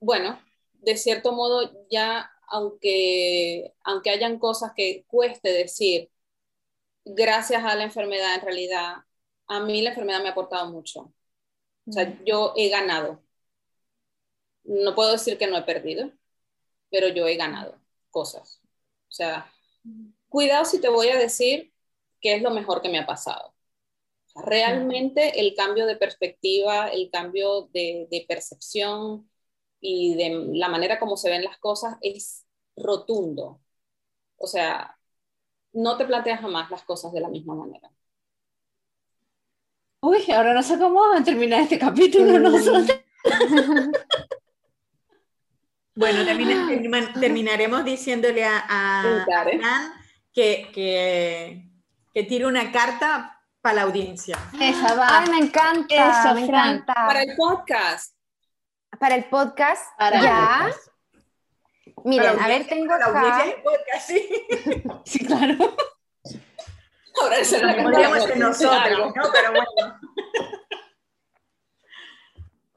bueno, 0.00 0.40
de 0.74 0.96
cierto 0.96 1.32
modo 1.32 1.86
ya, 1.90 2.30
aunque, 2.48 3.74
aunque 3.84 4.10
hayan 4.10 4.38
cosas 4.38 4.72
que 4.76 5.04
cueste 5.08 5.50
decir, 5.52 6.10
gracias 7.04 7.64
a 7.64 7.74
la 7.76 7.84
enfermedad, 7.84 8.34
en 8.36 8.42
realidad, 8.42 8.96
a 9.48 9.60
mí 9.60 9.82
la 9.82 9.90
enfermedad 9.90 10.22
me 10.22 10.28
ha 10.28 10.32
aportado 10.32 10.70
mucho 10.72 11.12
o 11.88 11.92
sea, 11.92 12.18
yo 12.24 12.52
he 12.56 12.68
ganado. 12.68 13.22
No 14.64 14.94
puedo 14.94 15.12
decir 15.12 15.38
que 15.38 15.46
no 15.46 15.56
he 15.56 15.62
perdido, 15.62 16.12
pero 16.90 17.08
yo 17.08 17.26
he 17.26 17.36
ganado 17.36 17.80
cosas. 18.10 18.60
O 19.08 19.12
sea, 19.12 19.52
cuidado 20.28 20.64
si 20.64 20.80
te 20.80 20.88
voy 20.88 21.08
a 21.10 21.18
decir 21.18 21.72
qué 22.20 22.36
es 22.36 22.42
lo 22.42 22.50
mejor 22.50 22.82
que 22.82 22.90
me 22.90 22.98
ha 22.98 23.06
pasado. 23.06 23.54
Realmente 24.44 25.40
el 25.40 25.54
cambio 25.54 25.86
de 25.86 25.96
perspectiva, 25.96 26.88
el 26.88 27.10
cambio 27.10 27.68
de, 27.72 28.06
de 28.10 28.24
percepción 28.28 29.28
y 29.80 30.14
de 30.16 30.56
la 30.58 30.68
manera 30.68 30.98
como 30.98 31.16
se 31.16 31.30
ven 31.30 31.44
las 31.44 31.58
cosas 31.58 31.96
es 32.00 32.46
rotundo. 32.76 33.60
O 34.36 34.46
sea, 34.46 34.96
no 35.72 35.96
te 35.96 36.04
planteas 36.04 36.40
jamás 36.40 36.70
las 36.70 36.82
cosas 36.84 37.12
de 37.12 37.20
la 37.20 37.28
misma 37.28 37.54
manera. 37.54 37.90
Uy, 40.00 40.30
ahora 40.30 40.54
no 40.54 40.62
sé 40.62 40.78
cómo 40.78 41.04
a 41.12 41.22
terminar 41.22 41.62
este 41.62 41.78
capítulo 41.78 42.32
Bueno, 45.94 46.24
terminaremos 47.20 47.84
diciéndole 47.84 48.44
a, 48.44 48.64
a, 48.68 49.26
que, 50.32 50.70
que, 50.72 51.68
que 52.14 52.22
tire 52.22 52.46
una 52.46 52.70
carta 52.70 53.37
para 53.60 53.74
la 53.76 53.82
audiencia. 53.82 54.38
Esa 54.60 54.94
va. 54.94 55.18
Ay, 55.18 55.30
me 55.30 55.38
encanta. 55.38 56.20
Eso, 56.20 56.34
me 56.34 56.44
encanta. 56.44 56.94
Para 56.94 57.22
el 57.22 57.36
podcast. 57.36 58.14
Para 58.98 59.14
el 59.16 59.24
podcast. 59.24 59.84
Para 59.98 60.22
ya. 60.22 60.70
Miren, 62.04 62.38
a 62.38 62.48
ver, 62.48 62.66
tengo 62.66 62.94
acá. 62.94 63.10
La 63.10 63.20
audiencia 63.20 63.44
del 63.44 63.62
podcast, 63.62 64.08
sí. 64.08 64.46
sí, 65.18 65.26
claro. 65.26 65.76
Ahora 67.20 67.44
se 67.44 67.60
lo 67.60 67.82
podríamos 67.82 68.36
nosotros, 68.36 69.12
¿no? 69.14 69.22
Pero 69.32 69.50
bueno. 69.50 69.98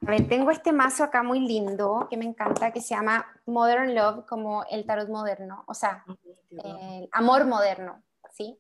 A 0.04 0.10
ver, 0.10 0.28
tengo 0.28 0.50
este 0.50 0.72
mazo 0.72 1.04
acá 1.04 1.22
muy 1.22 1.42
lindo 1.42 2.08
que 2.10 2.18
me 2.18 2.26
encanta, 2.26 2.72
que 2.72 2.82
se 2.82 2.96
llama 2.96 3.24
Modern 3.46 3.94
Love, 3.94 4.26
como 4.26 4.66
el 4.72 4.84
tarot 4.84 5.10
moderno, 5.10 5.64
o 5.68 5.76
sea, 5.76 6.04
el 6.50 7.08
amor 7.12 7.46
moderno, 7.46 8.04
¿sí? 8.32 8.60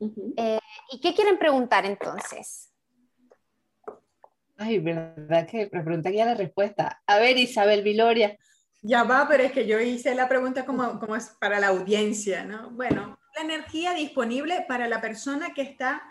Eh, 0.00 0.58
¿Y 0.90 1.00
qué 1.00 1.14
quieren 1.14 1.38
preguntar 1.38 1.84
entonces? 1.84 2.72
Ay, 4.56 4.78
verdad 4.78 5.46
que 5.46 5.70
me 5.72 5.82
pregunta 5.82 6.10
ya 6.10 6.26
la 6.26 6.34
respuesta. 6.34 7.02
A 7.06 7.18
ver, 7.18 7.36
Isabel 7.36 7.82
Viloria. 7.82 8.36
Ya 8.82 9.04
va, 9.04 9.26
pero 9.28 9.42
es 9.42 9.52
que 9.52 9.66
yo 9.66 9.78
hice 9.80 10.14
la 10.14 10.28
pregunta 10.28 10.64
como, 10.64 10.98
como 10.98 11.16
es 11.16 11.28
para 11.40 11.60
la 11.60 11.68
audiencia, 11.68 12.44
¿no? 12.44 12.70
Bueno, 12.70 13.18
la 13.36 13.42
energía 13.42 13.92
disponible 13.94 14.64
para 14.68 14.88
la 14.88 15.00
persona 15.00 15.52
que 15.54 15.62
está 15.62 16.02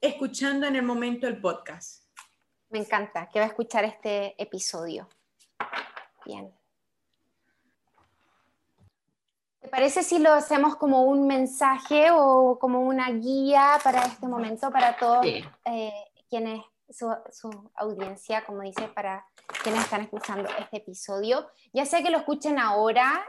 escuchando 0.00 0.66
en 0.66 0.76
el 0.76 0.82
momento 0.82 1.26
el 1.26 1.40
podcast. 1.40 2.04
Me 2.70 2.78
encanta, 2.78 3.28
que 3.28 3.38
va 3.38 3.46
a 3.46 3.48
escuchar 3.48 3.84
este 3.84 4.40
episodio. 4.40 5.08
Bien. 6.24 6.59
¿Te 9.60 9.68
parece 9.68 10.02
si 10.02 10.18
lo 10.18 10.32
hacemos 10.32 10.76
como 10.76 11.02
un 11.02 11.26
mensaje 11.26 12.10
o 12.12 12.58
como 12.58 12.80
una 12.80 13.10
guía 13.10 13.78
para 13.84 14.02
este 14.02 14.26
momento, 14.26 14.70
para 14.70 14.96
todos 14.96 15.24
eh, 15.26 15.92
quienes, 16.30 16.64
su, 16.88 17.14
su, 17.30 17.70
audiencia, 17.74 18.44
como 18.46 18.62
dice, 18.62 18.88
para 18.88 19.26
quienes 19.62 19.82
están 19.84 20.02
escuchando 20.02 20.48
este 20.58 20.78
episodio? 20.78 21.50
Ya 21.72 21.84
sea 21.84 22.02
que 22.02 22.10
lo 22.10 22.18
escuchen 22.18 22.58
ahora, 22.58 23.26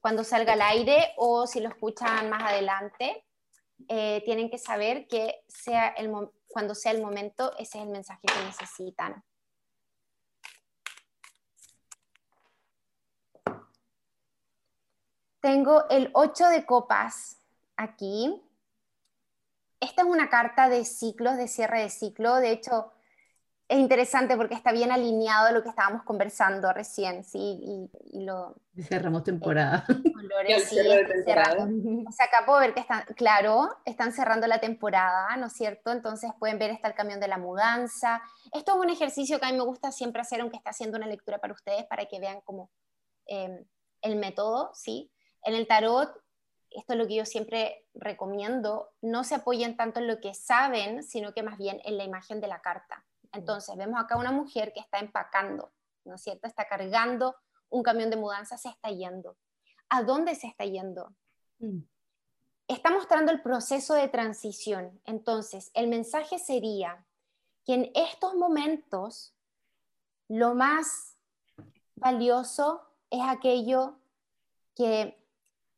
cuando 0.00 0.24
salga 0.24 0.54
al 0.54 0.62
aire, 0.62 1.12
o 1.16 1.46
si 1.46 1.60
lo 1.60 1.68
escuchan 1.68 2.28
más 2.28 2.42
adelante. 2.42 3.24
eh, 3.88 4.22
tienen 4.24 4.50
que 4.50 4.58
saber 4.58 5.06
que 5.08 5.44
sea 5.48 5.88
el 5.88 6.10
cuando 6.48 6.74
sea 6.74 6.92
el 6.92 7.00
momento, 7.00 7.52
ese 7.58 7.78
es 7.78 7.84
el 7.84 7.90
mensaje 7.90 8.20
que 8.22 8.44
necesitan. 8.44 9.24
Tengo 15.42 15.88
el 15.90 16.08
8 16.14 16.50
de 16.50 16.64
copas 16.64 17.36
aquí. 17.76 18.40
Esta 19.80 20.02
es 20.02 20.08
una 20.08 20.30
carta 20.30 20.68
de 20.68 20.84
ciclos, 20.84 21.36
de 21.36 21.48
cierre 21.48 21.82
de 21.82 21.90
ciclo. 21.90 22.36
De 22.36 22.52
hecho, 22.52 22.92
es 23.66 23.78
interesante 23.78 24.36
porque 24.36 24.54
está 24.54 24.70
bien 24.70 24.92
alineado 24.92 25.48
a 25.48 25.50
lo 25.52 25.64
que 25.64 25.70
estábamos 25.70 26.04
conversando 26.04 26.72
recién, 26.72 27.24
¿sí? 27.24 27.90
Y, 28.12 28.24
lo... 28.24 28.54
cerramos 28.82 29.24
temporada. 29.24 29.84
Colores, 30.14 30.68
sí, 30.68 30.78
o 30.78 32.12
sea, 32.12 32.26
acá 32.26 32.44
puedo 32.46 32.60
ver 32.60 32.72
que 32.72 32.80
están, 32.80 33.02
claro, 33.16 33.68
están 33.84 34.12
cerrando 34.12 34.46
la 34.46 34.60
temporada, 34.60 35.36
¿no 35.38 35.46
es 35.46 35.54
cierto? 35.54 35.90
Entonces 35.90 36.30
pueden 36.38 36.60
ver 36.60 36.70
está 36.70 36.86
el 36.86 36.94
camión 36.94 37.18
de 37.18 37.26
la 37.26 37.38
mudanza. 37.38 38.22
Esto 38.52 38.74
es 38.74 38.78
un 38.78 38.90
ejercicio 38.90 39.40
que 39.40 39.46
a 39.46 39.50
mí 39.50 39.58
me 39.58 39.64
gusta 39.64 39.90
siempre 39.90 40.22
hacer, 40.22 40.40
aunque 40.40 40.58
esté 40.58 40.70
haciendo 40.70 40.98
una 40.98 41.08
lectura 41.08 41.38
para 41.38 41.52
ustedes, 41.52 41.84
para 41.86 42.06
que 42.06 42.20
vean 42.20 42.42
como 42.42 42.70
em, 43.26 43.64
el 44.02 44.16
método, 44.16 44.70
¿sí? 44.74 45.11
En 45.44 45.54
el 45.54 45.66
tarot, 45.66 46.22
esto 46.70 46.92
es 46.92 46.98
lo 46.98 47.06
que 47.06 47.16
yo 47.16 47.26
siempre 47.26 47.86
recomiendo, 47.94 48.90
no 49.00 49.24
se 49.24 49.34
apoyen 49.34 49.76
tanto 49.76 50.00
en 50.00 50.06
lo 50.06 50.20
que 50.20 50.34
saben, 50.34 51.02
sino 51.02 51.34
que 51.34 51.42
más 51.42 51.58
bien 51.58 51.80
en 51.84 51.96
la 51.96 52.04
imagen 52.04 52.40
de 52.40 52.48
la 52.48 52.60
carta. 52.60 53.04
Entonces, 53.32 53.76
vemos 53.76 54.00
acá 54.00 54.16
una 54.16 54.32
mujer 54.32 54.72
que 54.72 54.80
está 54.80 54.98
empacando, 54.98 55.72
¿no 56.04 56.14
es 56.14 56.22
cierto? 56.22 56.46
Está 56.46 56.66
cargando 56.66 57.36
un 57.70 57.82
camión 57.82 58.10
de 58.10 58.16
mudanza, 58.16 58.58
se 58.58 58.68
está 58.68 58.90
yendo. 58.90 59.36
¿A 59.88 60.02
dónde 60.02 60.34
se 60.34 60.46
está 60.46 60.64
yendo? 60.64 61.14
Mm. 61.58 61.80
Está 62.68 62.90
mostrando 62.90 63.32
el 63.32 63.42
proceso 63.42 63.94
de 63.94 64.08
transición. 64.08 65.00
Entonces, 65.04 65.70
el 65.74 65.88
mensaje 65.88 66.38
sería 66.38 67.04
que 67.64 67.74
en 67.74 67.90
estos 67.94 68.34
momentos 68.34 69.34
lo 70.28 70.54
más 70.54 71.16
valioso 71.96 72.82
es 73.10 73.20
aquello 73.22 73.98
que 74.74 75.21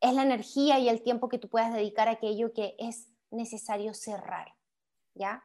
es 0.05 0.13
la 0.13 0.23
energía 0.23 0.79
y 0.79 0.91
el 0.91 1.03
tiempo 1.03 1.31
que 1.31 1.39
tú 1.39 1.49
puedas 1.49 1.73
dedicar 1.73 2.09
a 2.09 2.13
aquello 2.13 2.53
que 2.53 2.75
es 2.79 3.09
necesario 3.31 3.95
cerrar, 3.95 4.55
¿ya? 5.15 5.43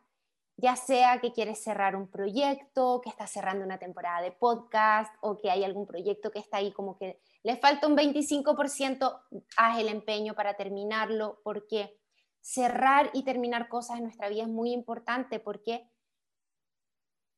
Ya 0.57 0.75
sea 0.75 1.21
que 1.21 1.31
quieres 1.31 1.63
cerrar 1.63 1.95
un 1.95 2.09
proyecto, 2.09 2.99
que 3.01 3.09
estás 3.09 3.31
cerrando 3.31 3.63
una 3.63 3.79
temporada 3.79 4.21
de 4.21 4.33
podcast 4.33 5.15
o 5.21 5.37
que 5.37 5.49
hay 5.49 5.63
algún 5.63 5.87
proyecto 5.87 6.29
que 6.29 6.39
está 6.39 6.57
ahí 6.57 6.73
como 6.73 6.97
que 6.97 7.21
le 7.43 7.55
falta 7.55 7.87
un 7.87 7.95
25%, 7.95 9.21
haz 9.55 9.79
el 9.79 9.87
empeño 9.87 10.33
para 10.33 10.55
terminarlo, 10.55 11.39
porque 11.45 11.97
cerrar 12.41 13.09
y 13.13 13.23
terminar 13.23 13.69
cosas 13.69 13.99
en 13.99 14.03
nuestra 14.03 14.27
vida 14.27 14.43
es 14.43 14.49
muy 14.49 14.73
importante 14.73 15.39
porque 15.39 15.89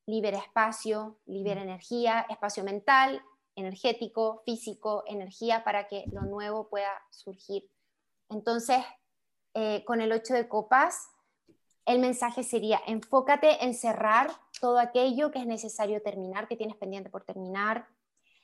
libera 0.07 0.39
espacio, 0.39 1.19
libera 1.27 1.61
energía, 1.61 2.26
espacio 2.30 2.64
mental, 2.64 3.22
energético, 3.56 4.41
físico, 4.45 5.03
energía 5.07 5.64
para 5.64 5.88
que 5.88 6.06
lo 6.11 6.22
nuevo 6.22 6.69
pueda 6.69 6.91
surgir. 7.10 7.69
Entonces, 8.30 8.78
eh, 9.53 9.84
con 9.86 10.02
el 10.02 10.11
8 10.11 10.34
de 10.34 10.48
copas, 10.48 11.10
el 11.86 11.99
mensaje 11.99 12.44
sería, 12.44 12.80
enfócate 12.88 13.65
en 13.65 13.73
cerrar 13.73 14.32
todo 14.60 14.80
aquello 14.80 15.32
que 15.32 15.40
es 15.40 15.48
necesario 15.48 16.02
terminar, 16.02 16.48
que 16.48 16.56
tienes 16.56 16.78
pendiente 16.78 17.10
por 17.10 17.23
terminar, 17.23 17.88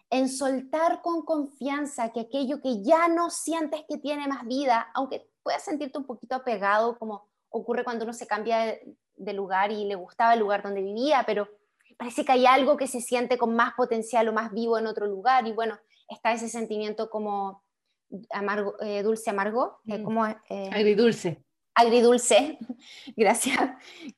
en 0.10 0.30
soltar 0.30 1.02
con 1.02 1.24
confianza 1.24 2.12
que 2.12 2.22
aquello 2.22 2.62
que 2.62 2.84
ya 2.84 3.08
no 3.08 3.30
sientes 3.30 3.84
que 3.88 3.98
tiene 3.98 4.28
más 4.28 4.46
vida, 4.46 4.90
aunque 4.94 5.30
puedas 5.44 5.64
sentirte 5.64 5.98
un 5.98 6.06
poquito 6.06 6.36
apegado, 6.36 6.98
como 6.98 7.28
ocurre 7.50 7.84
cuando 7.84 8.04
uno 8.04 8.14
se 8.14 8.28
cambia 8.28 8.60
de, 8.60 8.98
de 9.16 9.34
lugar 9.34 9.72
y 9.72 9.86
le 9.86 9.96
gustaba 9.96 10.34
el 10.34 10.40
lugar 10.40 10.64
donde 10.64 10.82
vivía, 10.82 11.24
pero 11.26 11.48
parece 11.98 12.24
que 12.24 12.32
hay 12.32 12.46
algo 12.46 12.78
que 12.78 12.88
se 12.88 13.02
siente 13.02 13.38
con 13.38 13.56
más 13.56 13.74
potencial 13.74 14.28
o 14.30 14.34
más 14.34 14.52
vivo 14.52 14.78
en 14.78 14.88
otro 14.88 15.08
lugar 15.08 15.48
y 15.48 15.52
bueno, 15.52 15.78
está 16.08 16.32
ese 16.32 16.48
sentimiento 16.48 17.10
como 17.10 17.64
amargo, 18.30 18.76
eh, 18.80 19.04
dulce 19.04 19.30
amargo, 19.30 19.80
eh, 19.88 20.02
como, 20.02 20.26
eh, 20.26 20.70
agridulce. 20.72 21.44
Agridulce, 21.76 22.58
gracias. 23.16 23.60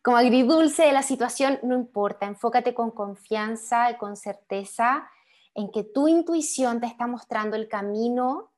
Como 0.02 0.18
agridulce 0.18 0.84
de 0.84 0.94
la 0.94 1.04
situación, 1.04 1.60
no 1.64 1.76
importa, 1.76 2.26
enfócate 2.26 2.74
con 2.74 2.92
confianza 2.92 3.92
y 3.92 3.98
con 3.98 4.16
certeza 4.16 5.10
en 5.56 5.72
que 5.72 5.84
tu 5.84 6.08
intuición 6.08 6.80
te 6.80 6.88
está 6.88 7.08
mostrando 7.08 7.56
el 7.56 7.68
camino 7.68 8.52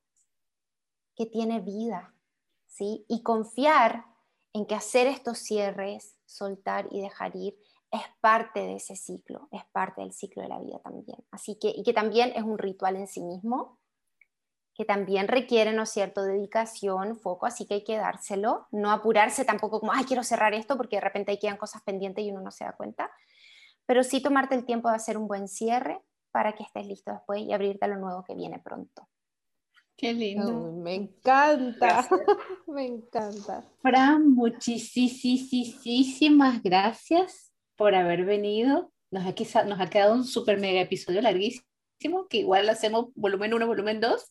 que 1.15 1.25
tiene 1.25 1.59
vida, 1.61 2.13
¿sí? 2.67 3.05
Y 3.07 3.23
confiar 3.23 4.05
en 4.53 4.65
que 4.65 4.75
hacer 4.75 5.07
estos 5.07 5.39
cierres, 5.39 6.15
soltar 6.25 6.87
y 6.91 7.01
dejar 7.01 7.35
ir, 7.35 7.55
es 7.91 8.01
parte 8.21 8.61
de 8.61 8.75
ese 8.75 8.95
ciclo, 8.95 9.49
es 9.51 9.65
parte 9.65 10.01
del 10.01 10.13
ciclo 10.13 10.41
de 10.41 10.47
la 10.47 10.59
vida 10.59 10.79
también. 10.79 11.19
Así 11.29 11.59
que, 11.59 11.73
y 11.75 11.83
que 11.83 11.93
también 11.93 12.31
es 12.35 12.43
un 12.43 12.57
ritual 12.57 12.95
en 12.95 13.07
sí 13.07 13.21
mismo, 13.21 13.79
que 14.73 14.85
también 14.85 15.27
requiere, 15.27 15.73
¿no 15.73 15.83
es 15.83 15.89
cierto?, 15.89 16.23
dedicación, 16.23 17.17
foco, 17.17 17.45
así 17.45 17.67
que 17.67 17.73
hay 17.75 17.83
que 17.83 17.97
dárselo, 17.97 18.67
no 18.71 18.91
apurarse 18.91 19.43
tampoco 19.43 19.81
como, 19.81 19.91
ay, 19.91 20.05
quiero 20.05 20.23
cerrar 20.23 20.53
esto, 20.53 20.77
porque 20.77 20.95
de 20.95 21.01
repente 21.01 21.31
ahí 21.31 21.39
quedan 21.39 21.57
cosas 21.57 21.81
pendientes 21.83 22.23
y 22.23 22.31
uno 22.31 22.39
no 22.39 22.51
se 22.51 22.63
da 22.63 22.71
cuenta, 22.71 23.11
pero 23.85 24.03
sí 24.03 24.21
tomarte 24.21 24.55
el 24.55 24.65
tiempo 24.65 24.89
de 24.89 24.95
hacer 24.95 25.17
un 25.17 25.27
buen 25.27 25.49
cierre 25.49 26.01
para 26.31 26.53
que 26.53 26.63
estés 26.63 26.87
listo 26.87 27.11
después 27.11 27.41
y 27.41 27.51
abrirte 27.51 27.83
a 27.85 27.89
lo 27.89 27.97
nuevo 27.97 28.23
que 28.23 28.35
viene 28.35 28.59
pronto. 28.59 29.09
Qué 29.97 30.13
lindo. 30.13 30.71
me 30.71 30.95
encanta, 30.95 32.07
me 32.67 32.85
encanta. 32.85 33.65
Fran, 33.81 34.33
muchísimas 34.33 36.63
gracias 36.63 37.50
por 37.81 37.95
haber 37.95 38.25
venido. 38.25 38.91
Nos 39.09 39.25
ha, 39.25 39.63
nos 39.63 39.79
ha 39.79 39.89
quedado 39.89 40.13
un 40.13 40.23
super 40.23 40.59
mega 40.59 40.81
episodio 40.81 41.19
larguísimo, 41.19 42.27
que 42.29 42.37
igual 42.37 42.69
hacemos 42.69 43.07
volumen 43.15 43.55
1, 43.55 43.65
volumen 43.65 43.99
2. 43.99 44.23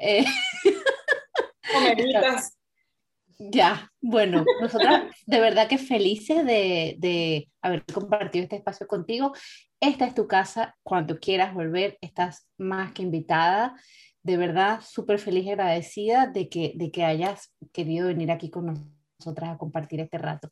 Eh, 0.00 0.26
ya, 3.38 3.90
bueno, 4.02 4.44
nosotras 4.60 5.04
de 5.24 5.40
verdad 5.40 5.66
que 5.66 5.78
felices 5.78 6.44
de, 6.44 6.96
de 6.98 7.48
haber 7.62 7.86
compartido 7.86 8.42
este 8.42 8.56
espacio 8.56 8.86
contigo. 8.86 9.32
Esta 9.80 10.04
es 10.04 10.14
tu 10.14 10.28
casa, 10.28 10.76
cuando 10.82 11.18
quieras 11.18 11.54
volver, 11.54 11.96
estás 12.02 12.50
más 12.58 12.92
que 12.92 13.00
invitada. 13.00 13.80
De 14.22 14.36
verdad, 14.36 14.82
súper 14.86 15.18
feliz 15.18 15.46
y 15.46 15.52
agradecida 15.52 16.26
de 16.26 16.50
que, 16.50 16.72
de 16.74 16.90
que 16.90 17.06
hayas 17.06 17.50
querido 17.72 18.08
venir 18.08 18.30
aquí 18.30 18.50
con 18.50 18.94
nosotras 19.18 19.48
a 19.48 19.56
compartir 19.56 20.00
este 20.00 20.18
rato. 20.18 20.50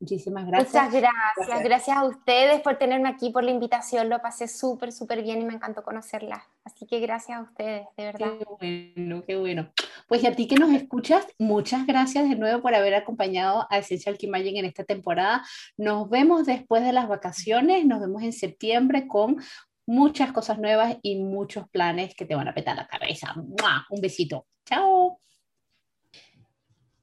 Muchísimas 0.00 0.46
gracias. 0.46 0.72
Muchas 0.72 0.92
gracias. 0.92 1.64
gracias. 1.64 1.96
a 1.96 2.04
ustedes 2.04 2.60
por 2.60 2.76
tenerme 2.76 3.08
aquí, 3.08 3.30
por 3.30 3.42
la 3.42 3.50
invitación. 3.50 4.08
Lo 4.08 4.20
pasé 4.20 4.46
súper, 4.46 4.92
súper 4.92 5.22
bien 5.22 5.42
y 5.42 5.44
me 5.44 5.54
encantó 5.54 5.82
conocerla. 5.82 6.46
Así 6.64 6.86
que 6.86 7.00
gracias 7.00 7.38
a 7.38 7.42
ustedes, 7.42 7.86
de 7.96 8.04
verdad. 8.04 8.32
Qué 8.38 8.44
bueno, 8.60 9.24
qué 9.26 9.36
bueno. 9.36 9.72
Pues 10.06 10.24
a 10.24 10.32
ti 10.32 10.46
que 10.46 10.54
nos 10.54 10.72
escuchas, 10.72 11.26
muchas 11.38 11.86
gracias 11.86 12.28
de 12.28 12.36
nuevo 12.36 12.62
por 12.62 12.74
haber 12.74 12.94
acompañado 12.94 13.66
a 13.70 13.78
Essential 13.78 14.16
Magic 14.28 14.56
en 14.56 14.66
esta 14.66 14.84
temporada. 14.84 15.42
Nos 15.76 16.08
vemos 16.08 16.46
después 16.46 16.84
de 16.84 16.92
las 16.92 17.08
vacaciones, 17.08 17.84
nos 17.84 18.00
vemos 18.00 18.22
en 18.22 18.32
septiembre 18.32 19.08
con 19.08 19.38
muchas 19.86 20.32
cosas 20.32 20.58
nuevas 20.58 20.96
y 21.02 21.16
muchos 21.22 21.68
planes 21.70 22.14
que 22.14 22.24
te 22.24 22.34
van 22.34 22.46
a 22.46 22.54
petar 22.54 22.76
la 22.76 22.86
cabeza. 22.86 23.34
Un 23.36 24.00
besito. 24.00 24.46
Chao. 24.64 25.18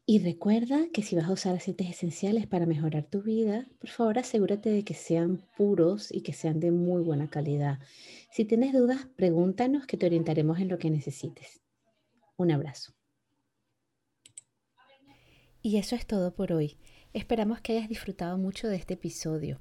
Y 0.07 0.19
recuerda 0.19 0.87
que 0.93 1.01
si 1.01 1.15
vas 1.15 1.25
a 1.25 1.31
usar 1.31 1.55
aceites 1.55 1.89
esenciales 1.89 2.45
para 2.45 2.67
mejorar 2.67 3.05
tu 3.05 3.23
vida, 3.23 3.67
por 3.79 3.89
favor 3.89 4.19
asegúrate 4.19 4.69
de 4.69 4.83
que 4.83 4.93
sean 4.93 5.43
puros 5.57 6.11
y 6.11 6.21
que 6.21 6.31
sean 6.31 6.59
de 6.59 6.69
muy 6.69 7.01
buena 7.01 7.27
calidad. 7.27 7.79
Si 8.31 8.45
tienes 8.45 8.71
dudas, 8.71 9.07
pregúntanos 9.15 9.87
que 9.87 9.97
te 9.97 10.05
orientaremos 10.05 10.59
en 10.59 10.67
lo 10.67 10.77
que 10.77 10.91
necesites. 10.91 11.63
Un 12.37 12.51
abrazo. 12.51 12.93
Y 15.63 15.77
eso 15.77 15.95
es 15.95 16.05
todo 16.05 16.35
por 16.35 16.53
hoy. 16.53 16.77
Esperamos 17.13 17.59
que 17.61 17.75
hayas 17.75 17.89
disfrutado 17.89 18.37
mucho 18.37 18.67
de 18.67 18.75
este 18.75 18.93
episodio. 18.93 19.59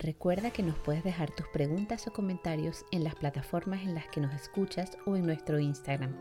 Recuerda 0.00 0.50
que 0.50 0.64
nos 0.64 0.76
puedes 0.80 1.04
dejar 1.04 1.32
tus 1.32 1.46
preguntas 1.52 2.08
o 2.08 2.12
comentarios 2.12 2.84
en 2.90 3.04
las 3.04 3.14
plataformas 3.14 3.82
en 3.82 3.94
las 3.94 4.08
que 4.08 4.20
nos 4.20 4.34
escuchas 4.34 4.98
o 5.06 5.14
en 5.14 5.24
nuestro 5.24 5.60
Instagram. 5.60 6.16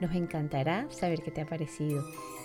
Nos 0.00 0.14
encantará 0.14 0.86
saber 0.90 1.22
qué 1.22 1.30
te 1.30 1.40
ha 1.40 1.46
parecido 1.46 2.04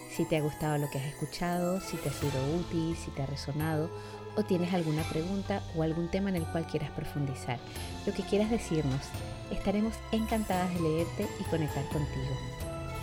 si 0.09 0.25
te 0.25 0.37
ha 0.37 0.41
gustado 0.41 0.77
lo 0.77 0.89
que 0.89 0.97
has 0.97 1.05
escuchado, 1.05 1.79
si 1.81 1.97
te 1.97 2.09
ha 2.09 2.13
sido 2.13 2.39
útil, 2.57 2.95
si 2.95 3.11
te 3.11 3.21
ha 3.21 3.25
resonado 3.25 3.89
o 4.35 4.43
tienes 4.43 4.73
alguna 4.73 5.03
pregunta 5.03 5.61
o 5.75 5.83
algún 5.83 6.09
tema 6.09 6.29
en 6.29 6.37
el 6.37 6.45
cual 6.45 6.65
quieras 6.65 6.91
profundizar. 6.91 7.59
Lo 8.05 8.13
que 8.13 8.23
quieras 8.23 8.49
decirnos, 8.49 9.01
estaremos 9.51 9.93
encantadas 10.11 10.73
de 10.73 10.81
leerte 10.81 11.27
y 11.39 11.43
conectar 11.49 11.83
contigo. 11.89 12.35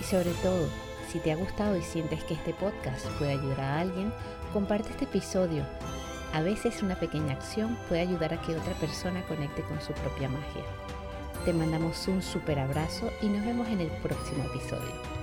Y 0.00 0.04
sobre 0.04 0.30
todo, 0.42 0.68
si 1.08 1.18
te 1.18 1.32
ha 1.32 1.36
gustado 1.36 1.76
y 1.76 1.82
sientes 1.82 2.22
que 2.24 2.34
este 2.34 2.54
podcast 2.54 3.06
puede 3.18 3.32
ayudar 3.32 3.60
a 3.60 3.80
alguien, 3.80 4.12
comparte 4.52 4.90
este 4.90 5.04
episodio. 5.04 5.64
A 6.32 6.40
veces 6.42 6.82
una 6.82 6.98
pequeña 6.98 7.34
acción 7.34 7.78
puede 7.88 8.02
ayudar 8.02 8.34
a 8.34 8.40
que 8.40 8.56
otra 8.56 8.74
persona 8.74 9.24
conecte 9.26 9.62
con 9.62 9.80
su 9.80 9.92
propia 9.92 10.28
magia. 10.28 10.64
Te 11.46 11.52
mandamos 11.52 12.08
un 12.08 12.22
super 12.22 12.58
abrazo 12.58 13.12
y 13.22 13.28
nos 13.28 13.46
vemos 13.46 13.68
en 13.68 13.80
el 13.80 13.88
próximo 14.02 14.42
episodio. 14.52 15.15